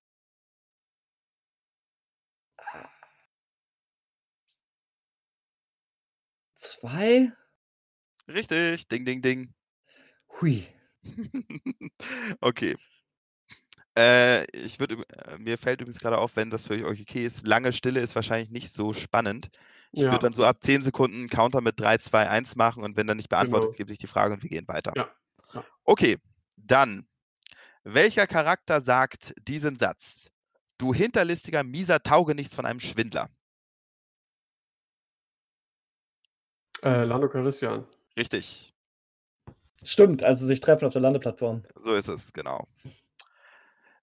Zwei? 6.57 7.33
Richtig. 8.29 8.89
Ding, 8.89 9.05
ding, 9.05 9.21
ding. 9.23 9.55
Hui. 10.41 10.67
okay. 12.41 12.77
Äh, 13.97 14.45
ich 14.57 14.79
würde, 14.79 15.03
mir 15.39 15.59
fällt 15.59 15.81
übrigens 15.81 16.01
gerade 16.01 16.19
auf, 16.19 16.37
wenn 16.37 16.51
das 16.51 16.67
für 16.67 16.75
euch 16.87 17.01
okay 17.01 17.25
ist, 17.25 17.47
lange 17.47 17.73
Stille 17.73 18.01
ist 18.01 18.15
wahrscheinlich 18.15 18.51
nicht 18.51 18.73
so 18.73 18.93
spannend. 18.93 19.49
Ich 19.93 20.03
Ja. 20.03 20.13
würde 20.13 20.21
dann 20.27 20.33
so 20.33 20.45
ab 20.45 20.59
10 20.63 20.83
Sekunden 20.83 21.17
einen 21.19 21.29
Counter 21.29 21.61
mit 21.61 21.79
3, 21.81 21.99
2, 21.99 22.29
1 22.29 22.55
machen 22.57 22.83
und 22.85 22.97
wenn 22.97 23.07
dann 23.07 23.17
nicht 23.17 23.29
beantwortet 23.29 23.65
Genau. 23.65 23.71
ist, 23.71 23.77
gebe 23.79 23.93
ich 23.93 23.99
die 23.99 24.07
Frage 24.07 24.35
und 24.35 24.43
wir 24.43 24.51
gehen 24.51 24.69
weiter. 24.69 24.93
Ja, 24.95 25.11
ja. 25.55 25.65
Okay, 25.85 26.19
dann. 26.57 27.07
Welcher 27.85 28.27
Charakter 28.27 28.81
sagt 28.81 29.35
diesen 29.49 29.79
Satz? 29.79 30.31
Du 30.79 30.95
hinterlistiger, 30.95 31.63
mieser 31.63 32.03
Taugenichts 32.03 32.55
von 32.55 32.67
einem 32.67 32.81
Schwindler. 32.81 33.29
Äh, 36.83 37.05
Lando 37.05 37.29
Calrissian. 37.29 37.87
Richtig, 38.17 38.75
Stimmt, 39.83 40.23
als 40.23 40.41
sie 40.41 40.47
sich 40.47 40.61
treffen 40.61 40.85
auf 40.87 40.93
der 40.93 41.03
Landeplattform. 41.03 41.63
so 41.77 41.95
ist 41.95 42.09
es, 42.09 42.33
genau. 42.33 42.67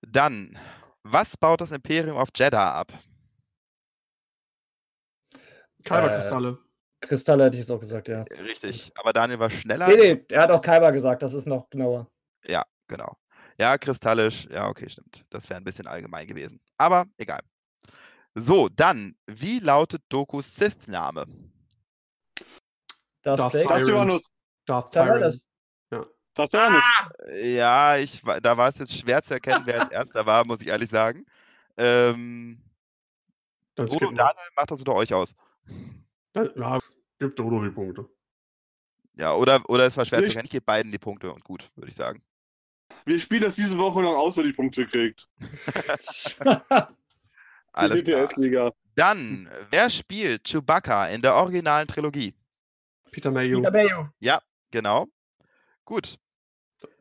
Dann, 0.02 0.58
was 1.04 1.38
baut 1.38 1.62
das 1.62 1.72
Imperium 1.72 2.18
auf 2.18 2.30
Jeddah 2.36 2.74
ab? 2.74 2.92
Kyberkristalle. 5.84 6.58
Kristalle 7.00 7.46
hätte 7.46 7.58
ich 7.58 7.64
es 7.64 7.72
auch 7.72 7.80
gesagt, 7.80 8.08
ja. 8.08 8.24
Richtig, 8.24 8.92
aber 8.96 9.14
Daniel 9.14 9.40
war 9.40 9.52
schneller. 9.52 9.88
Nee, 9.88 10.14
nee, 10.14 10.26
er 10.30 10.42
hat 10.42 10.52
auch 10.52 10.62
Kaiba 10.62 10.90
gesagt, 10.90 11.22
das 11.22 11.34
ist 11.34 11.46
noch 11.46 11.70
genauer. 11.70 12.10
Ja, 12.48 12.66
genau. 12.88 13.16
Ja, 13.60 13.78
kristallisch. 13.78 14.48
Ja, 14.52 14.68
okay, 14.68 14.90
stimmt. 14.90 15.26
Das 15.30 15.50
wäre 15.50 15.60
ein 15.60 15.64
bisschen 15.64 15.88
allgemein 15.88 16.28
gewesen. 16.28 16.60
Aber 16.78 17.06
egal. 17.18 17.42
So, 18.36 18.70
dann, 18.70 19.16
wie 19.26 19.60
lautet 19.60 20.04
Dokus 20.10 20.54
Sith-Name? 20.54 21.26
Darth 23.24 23.40
Darth 23.40 23.52
Plagueis? 23.54 23.86
Tyrant. 23.86 24.24
Darth 24.66 24.92
Tyrant. 24.92 25.20
Tyrant. 25.22 25.42
Das 26.38 26.52
Johannes. 26.52 26.84
Ja, 27.42 27.98
ich, 27.98 28.22
da 28.44 28.56
war 28.56 28.70
es 28.70 28.78
jetzt 28.78 28.96
schwer 28.96 29.24
zu 29.24 29.34
erkennen, 29.34 29.64
wer 29.66 29.82
als 29.82 29.92
erster 29.92 30.24
war, 30.24 30.46
muss 30.46 30.62
ich 30.62 30.68
ehrlich 30.68 30.88
sagen. 30.88 31.26
Ähm, 31.78 32.62
Dann 33.74 33.88
skippen 33.88 34.10
und. 34.10 34.16
Daniel, 34.18 34.46
macht 34.56 34.70
das 34.70 34.78
unter 34.78 34.94
euch 34.94 35.12
aus. 35.16 35.36
Ja, 36.36 36.78
gibt 37.18 37.40
Dodo 37.40 37.64
die 37.64 37.72
Punkte. 37.72 38.08
Ja, 39.18 39.34
oder, 39.34 39.68
oder 39.68 39.88
es 39.88 39.98
war 39.98 40.06
schwer 40.06 40.20
zu 40.20 40.26
Nicht- 40.26 40.36
erkennen. 40.36 40.46
Ich 40.46 40.52
gebe 40.52 40.64
beiden 40.64 40.92
die 40.92 41.00
Punkte 41.00 41.34
und 41.34 41.44
gut, 41.44 41.72
würde 41.76 41.90
ich 41.90 41.96
sagen. 41.96 42.22
Wir 43.06 43.20
spielen 43.20 43.42
das 43.42 43.56
diese 43.56 43.78
Woche 43.78 44.02
noch 44.02 44.16
aus, 44.16 44.36
wer 44.38 44.44
die 44.44 44.54
Punkte 44.54 44.86
kriegt. 44.86 45.28
Alles 47.74 48.04
klar. 48.04 48.74
Dann, 48.96 49.50
wer 49.70 49.90
spielt 49.90 50.44
Chewbacca 50.46 51.08
in 51.08 51.22
der 51.22 51.36
originalen 51.36 51.88
Trilogie? 51.88 52.34
Peter 53.12 53.32
Mayhew. 53.32 53.58
Peter 53.58 53.72
Mayhew. 53.72 54.08
Genau. 54.72 55.08
Gut, 55.86 56.18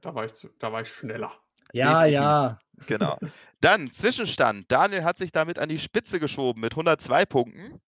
Da 0.01 0.15
war 0.15 0.25
ich, 0.27 0.35
zu, 0.35 0.49
da 0.59 0.71
war 0.73 0.83
ich 0.83 0.89
schneller. 0.89 1.33
Ja, 1.73 2.05
Definitiv. 2.05 2.15
ja. 2.15 2.59
genau. 2.87 3.19
Dann 3.61 3.91
Zwischenstand. 3.91 4.71
Daniel 4.71 5.03
hat 5.03 5.19
sich 5.19 5.33
damit 5.33 5.59
an 5.59 5.69
die 5.69 5.79
Spitze 5.79 6.21
geschoben 6.21 6.61
mit 6.61 6.73
102 6.73 7.25
Punkten. 7.27 7.81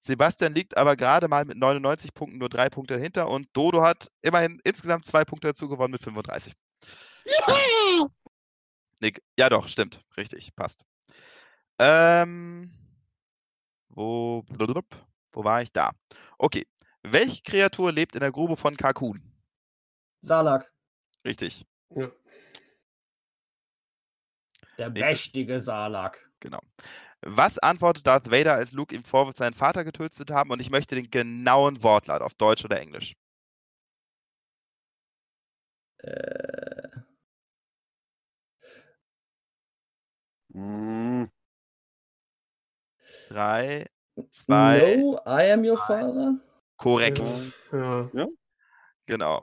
Sebastian 0.00 0.54
liegt 0.54 0.78
aber 0.78 0.96
gerade 0.96 1.28
mal 1.28 1.44
mit 1.44 1.58
99 1.58 2.14
Punkten 2.14 2.38
nur 2.38 2.48
drei 2.48 2.70
Punkte 2.70 2.94
dahinter 2.94 3.28
und 3.28 3.48
Dodo 3.52 3.82
hat 3.82 4.08
immerhin 4.22 4.58
insgesamt 4.64 5.04
zwei 5.04 5.24
Punkte 5.26 5.48
dazu 5.48 5.68
gewonnen 5.68 5.92
mit 5.92 6.00
35. 6.02 6.54
Nick, 9.00 9.22
ja 9.38 9.48
doch, 9.48 9.68
stimmt. 9.68 10.02
Richtig, 10.16 10.54
passt. 10.54 10.84
Ähm, 11.78 12.70
wo, 13.88 14.44
wo 15.32 15.44
war 15.44 15.62
ich 15.62 15.72
da? 15.72 15.92
Okay. 16.38 16.66
Welche 17.02 17.42
Kreatur 17.42 17.92
lebt 17.92 18.14
in 18.14 18.20
der 18.20 18.30
Grube 18.30 18.58
von 18.58 18.76
Kalkun? 18.76 19.22
Salak. 20.20 20.70
Richtig, 21.24 21.64
Ja. 21.90 22.10
Der 24.76 24.90
Nächstes. 24.90 25.10
mächtige 25.10 25.60
Salak. 25.60 26.30
genau. 26.40 26.60
Was 27.22 27.58
antwortet 27.58 28.06
Darth 28.06 28.30
Vader, 28.30 28.54
als 28.54 28.72
Luke 28.72 28.94
ihm 28.94 29.04
vorwirft, 29.04 29.38
seinen 29.38 29.52
Vater 29.54 29.84
getötet 29.84 30.14
zu 30.14 30.24
haben? 30.34 30.50
Und 30.50 30.60
ich 30.60 30.70
möchte 30.70 30.94
den 30.94 31.10
genauen 31.10 31.82
Wortlaut 31.82 32.22
auf 32.22 32.34
Deutsch 32.34 32.64
oder 32.64 32.80
Englisch. 32.80 33.14
Äh, 35.98 36.88
Hm. 40.60 41.30
Drei, 43.30 43.86
zwei, 44.30 44.78
no, 44.78 45.18
I 45.26 45.52
am 45.52 45.64
your 45.64 45.78
father? 45.78 46.38
korrekt. 46.76 47.22
Ja. 47.72 48.10
Genau. 49.06 49.42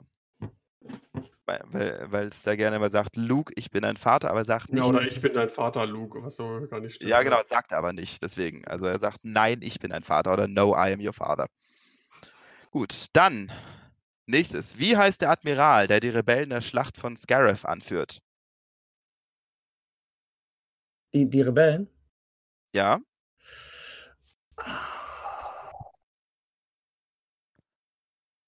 Weil- 1.46 2.28
es 2.28 2.42
da 2.42 2.54
gerne 2.54 2.76
immer 2.76 2.90
sagt, 2.90 3.16
Luke, 3.16 3.52
ich 3.56 3.70
bin 3.70 3.82
dein 3.82 3.96
Vater, 3.96 4.30
aber 4.30 4.40
er 4.40 4.44
sagt 4.44 4.70
nicht. 4.70 4.80
ja, 4.80 4.86
oder 4.86 5.02
ich 5.02 5.20
bin 5.20 5.32
dein 5.32 5.48
Vater, 5.48 5.86
Luke, 5.86 6.22
was 6.22 6.36
so 6.36 6.66
gar 6.68 6.80
nicht 6.80 6.96
stimmt. 6.96 7.10
Ja, 7.10 7.22
genau, 7.22 7.40
sagt 7.44 7.72
er 7.72 7.78
aber 7.78 7.92
nicht. 7.92 8.22
Deswegen. 8.22 8.64
Also 8.66 8.86
er 8.86 8.98
sagt, 8.98 9.20
nein, 9.24 9.60
ich 9.62 9.80
bin 9.80 9.90
dein 9.90 10.04
Vater 10.04 10.34
oder 10.34 10.46
no, 10.46 10.74
I 10.74 10.92
am 10.92 11.00
your 11.00 11.14
father. 11.14 11.46
Gut, 12.70 13.06
dann 13.14 13.50
nächstes. 14.26 14.78
Wie 14.78 14.96
heißt 14.96 15.22
der 15.22 15.30
Admiral, 15.30 15.88
der 15.88 16.00
die 16.00 16.10
Rebellen 16.10 16.50
der 16.50 16.60
Schlacht 16.60 16.98
von 16.98 17.16
Scarif 17.16 17.64
anführt? 17.64 18.20
Die, 21.14 21.28
die 21.28 21.42
Rebellen? 21.42 21.88
Ja. 22.74 23.00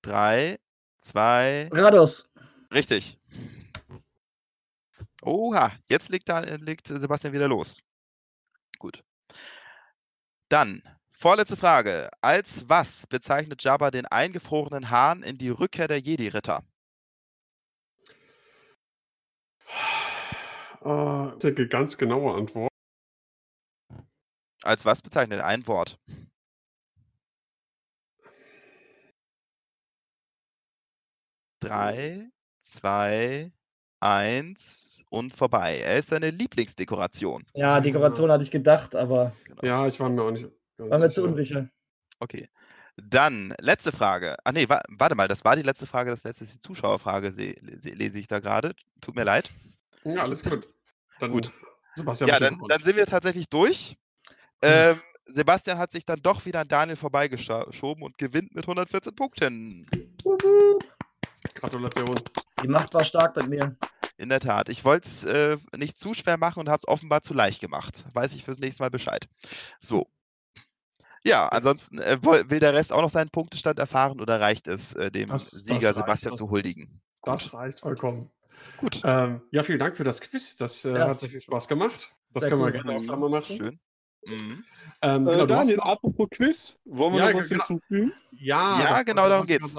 Drei, 0.03 0.59
zwei, 1.01 1.69
Rados. 1.73 2.29
richtig. 2.73 3.19
Oha, 5.23 5.73
jetzt 5.89 6.09
legt, 6.09 6.29
da, 6.29 6.41
legt 6.41 6.89
Sebastian 6.89 7.33
wieder 7.33 7.49
los. 7.49 7.81
Gut. 8.79 9.03
Dann, 10.49 10.83
vorletzte 11.13 11.57
Frage. 11.57 12.09
Als 12.23 12.69
was 12.69 13.07
bezeichnet 13.07 13.63
Jabba 13.63 13.91
den 13.91 14.07
eingefrorenen 14.07 14.91
Hahn 14.91 15.23
in 15.23 15.37
die 15.39 15.51
Rückkehr 15.51 15.89
der 15.89 16.01
Jedi-Ritter? 16.01 16.65
Äh, 20.83 21.67
ganz 21.67 21.99
genaue 21.99 22.35
Antwort. 22.35 22.71
Als 24.63 24.85
was 24.85 25.01
bezeichnet? 25.03 25.41
Ein 25.41 25.67
Wort. 25.67 25.99
Drei, 31.61 32.31
zwei, 32.63 33.53
eins 34.01 35.05
und 35.11 35.35
vorbei. 35.35 35.79
Er 35.79 35.97
ist 35.99 36.09
seine 36.09 36.31
Lieblingsdekoration. 36.31 37.45
Ja, 37.55 37.81
Dekoration 37.81 38.31
hatte 38.31 38.45
ich 38.45 38.51
gedacht, 38.51 38.97
aber 38.97 39.33
Genau. 39.45 39.63
Ja, 39.63 39.87
ich 39.87 40.01
war 40.01 40.09
mir 40.09 40.23
auch 40.23 40.31
nicht 40.31 40.49
ganz 40.79 40.91
war 40.91 40.99
mir 40.99 41.11
zu 41.11 41.23
sicher. 41.23 41.29
unsicher. 41.29 41.69
Okay. 42.21 42.49
Dann, 42.97 43.55
letzte 43.61 43.93
Frage. 43.93 44.37
Ach 44.45 44.53
nee, 44.53 44.69
wa 44.69 44.81
warte 44.89 45.15
mal, 45.15 45.29
das 45.29 45.45
war 45.45 45.57
die 45.57 45.63
letzte 45.63 45.87
Frage. 45.87 46.11
Das 46.11 46.25
letzte 46.25 46.45
ist 46.45 46.55
die 46.55 46.61
Zuschauerfrage, 46.61 47.33
se 47.33 47.55
se 47.79 47.91
lese 47.91 48.19
ich 48.19 48.27
da 48.27 48.41
gerade. 48.41 48.75
Tut 49.01 49.17
mir 49.17 49.25
leid. 49.25 49.51
Ja, 50.05 50.23
alles 50.23 50.43
gut. 50.43 50.67
Dann, 51.19 51.33
Gut. 51.33 51.53
Sebastian 51.95 52.31
Ja, 52.31 52.39
dann, 52.39 52.59
dann 52.69 52.83
sind 52.83 52.97
wir 52.97 53.07
tatsächlich 53.07 53.49
durch. 53.49 53.97
Ähm, 54.63 55.01
Sebastian 55.27 55.79
hat 55.79 55.93
sich 55.93 56.05
dann 56.07 56.21
doch 56.23 56.45
wieder 56.47 56.61
an 56.61 56.69
Daniel 56.69 56.97
vorbeigeschoben 56.97 58.03
und 58.03 58.17
gewinnt 58.19 58.55
mit 58.55 58.65
114 58.65 59.15
Punkten. 59.15 59.87
Gratulation. 61.55 62.21
Die 62.63 62.69
Macht 62.69 62.95
war 62.95 63.05
stark 63.05 63.37
mit 63.37 63.49
mir. 63.49 63.77
In 64.17 64.29
der 64.29 64.41
Tat. 64.41 64.69
Ich 64.69 64.85
wollte 64.85 65.09
es 65.09 65.25
äh, 65.25 65.57
nicht 65.77 65.97
zu 65.99 66.15
schwer 66.15 66.37
machen 66.37 66.61
und 66.61 66.69
habe 66.69 66.81
es 66.83 66.89
offenbar 66.89 67.23
zu 67.23 67.33
leicht 67.35 67.61
gemacht. 67.61 68.05
Weiß 68.13 68.35
ich 68.35 68.45
fürs 68.45 68.59
nächste 68.59 68.83
Mal 68.83 68.91
Bescheid. 68.91 69.27
So. 69.79 70.07
Ja, 71.25 71.49
ansonsten 71.49 71.99
äh, 71.99 72.19
will 72.23 72.61
der 72.61 72.75
Rest 72.75 72.93
auch 72.93 73.03
noch 73.03 73.11
seinen 73.11 73.31
Punktestand 73.31 73.79
erfahren 73.79 74.21
oder 74.21 74.41
reicht 74.41 74.69
es, 74.69 74.95
äh, 74.95 75.11
dem 75.11 75.29
Das- 75.31 75.51
das 75.51 75.65
Sieger 75.65 75.89
reicht, 75.89 75.97
Sebastian 75.97 76.31
das- 76.33 76.39
zu 76.39 76.51
huldigen? 76.51 77.01
Das 77.23 77.53
reicht 77.53 77.81
vollkommen. 77.81 78.31
Gut. 78.77 79.01
Ähm, 79.05 79.43
ja, 79.51 79.63
vielen 79.63 79.79
Dank 79.79 79.97
für 79.97 80.05
das 80.05 80.21
Quiz. 80.21 80.57
Das 80.57 80.85
äh, 80.85 80.93
Ja, 80.93 81.09
hat 81.09 81.21
sehr 81.21 81.29
viel 81.29 81.41
Spaß 81.41 81.69
gemacht. 81.69 82.15
Das 82.33 82.45
können 82.45 82.61
wir 82.61 82.71
gerne 82.71 82.97
öfter 82.97 83.17
mal 83.17 83.29
machen. 83.31 83.57
Schön. 83.57 83.81
Mhm. 84.27 84.65
Ähm, 85.03 85.27
Äh, 85.29 85.33
genau, 85.33 85.47
du 85.47 85.55
hast 85.55 85.69
Daniel, 85.69 85.81
apropos 85.81 86.29
Quiz, 86.31 86.75
wollen 86.85 87.15
wir 87.15 87.21
Ja, 87.21 87.33
noch 87.33 87.41
was 87.41 87.49
genau. 87.49 87.67
hinzufügen? 87.67 88.13
ja, 88.33 88.83
Ja, 88.83 88.89
das 88.91 89.05
genau 89.07 89.29
darum 89.29 89.47
geht's. 89.47 89.77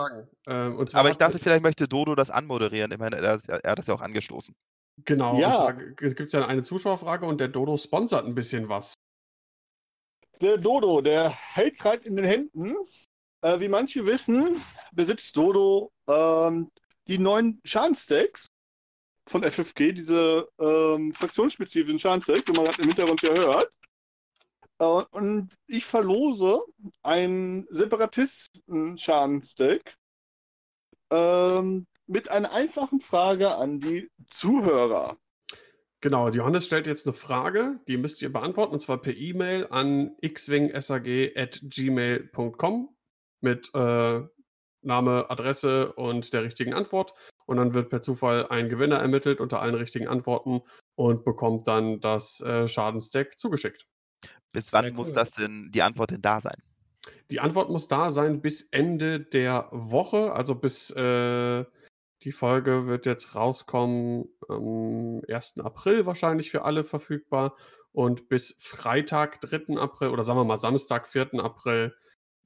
Ähm, 0.47 0.85
Aber 0.93 1.09
ich 1.11 1.17
dachte, 1.17 1.37
vielleicht 1.39 1.61
möchte 1.63 1.87
Dodo 1.87 2.15
das 2.15 2.31
anmoderieren. 2.31 2.91
Immerhin, 2.91 3.13
er, 3.13 3.39
er 3.47 3.71
hat 3.71 3.79
das 3.79 3.87
ja 3.87 3.93
auch 3.93 4.01
angestoßen. 4.01 4.55
Genau, 5.05 5.39
Ja. 5.39 5.47
und 5.47 5.55
zwar 5.55 5.73
gibt 5.73 6.19
es 6.27 6.31
ja 6.33 6.45
eine 6.45 6.63
Zuschauerfrage 6.63 7.25
und 7.25 7.39
der 7.39 7.47
Dodo 7.47 7.77
sponsert 7.77 8.25
ein 8.25 8.35
bisschen 8.35 8.67
was. 8.67 8.93
Der 10.41 10.57
Dodo, 10.57 11.01
der 11.01 11.29
hält 11.29 11.77
gerade 11.77 12.03
in 12.03 12.15
den 12.15 12.25
Händen. 12.25 12.75
Äh, 13.41 13.59
wie 13.59 13.67
manche 13.69 14.05
wissen, 14.05 14.61
besitzt 14.91 15.35
Dodo 15.37 15.91
ähm, 16.07 16.71
die 17.07 17.17
neuen 17.17 17.61
Schadenstacks 17.63 18.47
von 19.27 19.43
FFG, 19.43 19.91
diese 19.93 20.49
ähm, 20.59 21.13
fraktionsspezifischen 21.13 21.99
Schadenstacks, 21.99 22.45
die 22.45 22.53
man 22.53 22.65
gerade 22.65 22.81
im 22.81 22.87
Hintergrund 22.87 23.21
ja 23.21 23.33
hört. 23.33 23.71
Äh, 24.79 25.03
und 25.11 25.55
ich 25.67 25.85
verlose 25.85 26.63
einen 27.03 27.67
Separatisten-Schadenstack 27.69 29.95
ähm, 31.11 31.85
mit 32.07 32.29
einer 32.29 32.51
einfachen 32.51 33.01
Frage 33.01 33.55
an 33.55 33.79
die 33.79 34.09
Zuhörer. 34.29 35.17
Genau, 36.01 36.27
Johannes 36.29 36.65
stellt 36.65 36.87
jetzt 36.87 37.05
eine 37.05 37.13
Frage, 37.13 37.79
die 37.87 37.97
müsst 37.97 38.23
ihr 38.23 38.33
beantworten, 38.33 38.73
und 38.73 38.79
zwar 38.79 38.97
per 38.97 39.15
E-Mail 39.15 39.67
an 39.69 40.17
xwingsag.gmail.com 40.21 42.89
mit 43.41 43.69
äh, 43.75 44.21
Name, 44.81 45.29
Adresse 45.29 45.93
und 45.93 46.33
der 46.33 46.43
richtigen 46.43 46.73
Antwort. 46.73 47.13
Und 47.45 47.57
dann 47.57 47.73
wird 47.73 47.89
per 47.89 48.01
Zufall 48.01 48.47
ein 48.47 48.69
Gewinner 48.69 48.97
ermittelt 48.97 49.39
unter 49.39 49.61
allen 49.61 49.75
richtigen 49.75 50.07
Antworten 50.07 50.61
und 50.95 51.25
bekommt 51.25 51.67
dann 51.67 51.99
das 51.99 52.41
äh, 52.41 52.67
Schadensdeck 52.67 53.37
zugeschickt. 53.37 53.87
Bis 54.51 54.73
wann 54.73 54.85
Sehr 54.85 54.93
muss 54.93 55.09
cool. 55.09 55.15
das 55.15 55.31
denn, 55.31 55.71
die 55.73 55.81
Antwort 55.81 56.11
denn 56.11 56.21
da 56.21 56.41
sein? 56.41 56.61
Die 57.31 57.39
Antwort 57.39 57.69
muss 57.69 57.87
da 57.87 58.11
sein 58.11 58.41
bis 58.41 58.63
Ende 58.71 59.19
der 59.19 59.69
Woche, 59.71 60.33
also 60.33 60.55
bis 60.55 60.91
äh, 60.91 61.65
die 62.23 62.31
Folge 62.31 62.85
wird 62.85 63.05
jetzt 63.05 63.35
rauskommen 63.35 64.25
am 64.47 65.21
1. 65.27 65.59
April 65.61 66.05
wahrscheinlich 66.05 66.51
für 66.51 66.63
alle 66.63 66.83
verfügbar 66.83 67.55
und 67.93 68.29
bis 68.29 68.55
Freitag, 68.59 69.41
3. 69.41 69.77
April 69.77 70.09
oder 70.09 70.23
sagen 70.23 70.39
wir 70.39 70.43
mal 70.43 70.57
Samstag, 70.57 71.07
4. 71.07 71.39
April, 71.39 71.95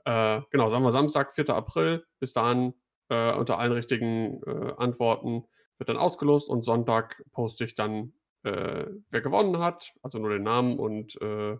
äh, 0.05 0.41
genau, 0.51 0.69
sagen 0.69 0.83
wir 0.83 0.91
Samstag, 0.91 1.33
4. 1.33 1.49
April, 1.49 2.05
bis 2.19 2.33
dahin 2.33 2.73
äh, 3.09 3.33
unter 3.33 3.59
allen 3.59 3.71
richtigen 3.71 4.41
äh, 4.43 4.73
Antworten 4.77 5.45
wird 5.77 5.89
dann 5.89 5.97
ausgelost 5.97 6.49
und 6.49 6.63
Sonntag 6.63 7.23
poste 7.31 7.65
ich 7.65 7.75
dann, 7.75 8.13
äh, 8.43 8.85
wer 9.09 9.21
gewonnen 9.21 9.59
hat, 9.59 9.93
also 10.01 10.19
nur 10.19 10.29
den 10.29 10.43
Namen 10.43 10.79
und 10.79 11.19
äh, 11.21 11.57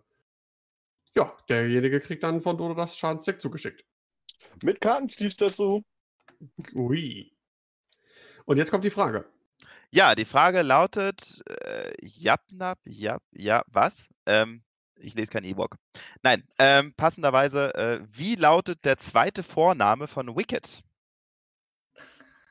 ja, 1.18 1.34
derjenige 1.50 2.02
kriegt 2.02 2.24
dann 2.24 2.42
von 2.42 2.58
Dodo 2.58 2.74
das 2.74 2.98
Schadensdeck 2.98 3.40
zugeschickt. 3.40 3.86
Mit 4.64 4.82
Kartensleeves 4.82 5.38
dazu. 5.38 5.84
Ui. 6.74 7.32
Und 8.46 8.58
jetzt 8.58 8.72
kommt 8.72 8.86
die 8.86 8.90
Frage. 8.90 9.26
Ja, 9.92 10.14
die 10.16 10.26
Frage 10.26 10.62
lautet, 10.62 11.42
äh, 11.48 11.94
Japnap, 12.02 12.80
Jap, 12.86 13.24
ja, 13.32 13.64
was? 13.68 14.10
Ähm, 14.26 14.64
ich 14.98 15.16
lese 15.16 15.32
kein 15.32 15.44
E-Book. 15.44 15.78
Nein, 16.22 16.44
ähm, 16.60 16.94
passenderweise, 16.96 17.74
äh, 17.76 18.00
wie 18.12 18.36
lautet 18.36 18.84
der 18.84 18.98
zweite 18.98 19.44
Vorname 19.44 20.08
von 20.08 20.36
Wicked? 20.36 20.84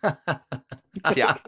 Tja, 1.10 1.38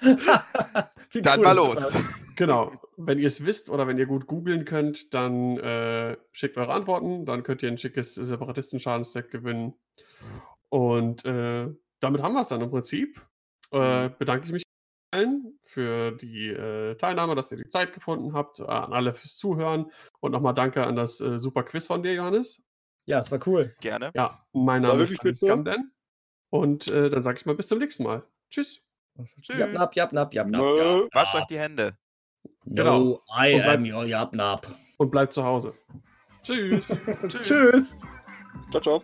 dann 0.00 1.38
cool 1.38 1.44
mal 1.44 1.52
los. 1.52 1.74
das? 1.74 1.94
Genau. 2.36 2.72
Wenn 2.96 3.18
ihr 3.18 3.26
es 3.26 3.44
wisst 3.44 3.68
oder 3.68 3.86
wenn 3.86 3.98
ihr 3.98 4.06
gut 4.06 4.26
googeln 4.26 4.64
könnt, 4.64 5.12
dann 5.14 5.58
äh, 5.58 6.16
schickt 6.30 6.56
eure 6.56 6.72
Antworten. 6.72 7.26
Dann 7.26 7.42
könnt 7.42 7.62
ihr 7.62 7.68
ein 7.68 7.78
schickes 7.78 8.14
Separatisten-Schadensdeck 8.14 9.30
gewinnen. 9.30 9.74
Und 10.68 11.24
äh, 11.24 11.68
damit 12.00 12.22
haben 12.22 12.34
wir 12.34 12.40
es 12.40 12.48
dann 12.48 12.60
im 12.60 12.70
Prinzip. 12.70 13.20
Äh, 13.70 14.10
bedanke 14.18 14.46
ich 14.46 14.52
mich 14.52 14.62
allen 15.12 15.58
für 15.60 16.12
die 16.12 16.48
äh, 16.48 16.94
Teilnahme, 16.96 17.34
dass 17.34 17.50
ihr 17.52 17.58
die 17.58 17.68
Zeit 17.68 17.92
gefunden 17.92 18.32
habt, 18.34 18.60
äh, 18.60 18.64
an 18.64 18.92
alle 18.92 19.14
fürs 19.14 19.36
Zuhören 19.36 19.90
und 20.20 20.32
nochmal 20.32 20.54
danke 20.54 20.84
an 20.86 20.96
das 20.96 21.20
äh, 21.20 21.38
super 21.38 21.62
Quiz 21.62 21.86
von 21.86 22.02
dir, 22.02 22.14
Johannes. 22.14 22.62
Ja, 23.04 23.20
es 23.20 23.30
war 23.30 23.40
cool. 23.46 23.74
Gerne. 23.80 24.10
Ja, 24.14 24.44
mein 24.52 24.82
Name 24.82 25.02
ist 25.02 25.14
spitze. 25.14 25.46
Gamden. 25.46 25.91
Und 26.52 26.86
äh, 26.88 27.08
dann 27.08 27.22
sage 27.22 27.38
ich 27.38 27.46
mal 27.46 27.54
bis 27.54 27.66
zum 27.68 27.78
nächsten 27.78 28.02
Mal. 28.02 28.22
Tschüss. 28.50 28.82
Tschüss. 29.40 29.56
Japnap, 29.58 29.96
japnap, 29.96 30.34
japnap. 30.34 30.60
Nö. 30.60 31.08
Wascht 31.14 31.34
euch 31.34 31.46
die 31.46 31.58
Hände. 31.58 31.96
Genau. 32.66 32.98
No, 32.98 33.22
I 33.34 33.54
Und 33.54 33.62
bleib- 33.62 33.78
am 33.78 33.84
your 33.90 34.04
japnap. 34.04 34.66
Und 34.98 35.10
bleibt 35.10 35.32
zu 35.32 35.42
Hause. 35.44 35.72
Tschüss. 36.42 36.88
Tschüss. 37.28 37.46
Tschüss. 37.46 37.98
Ciao, 38.70 38.82
ciao. 38.82 39.02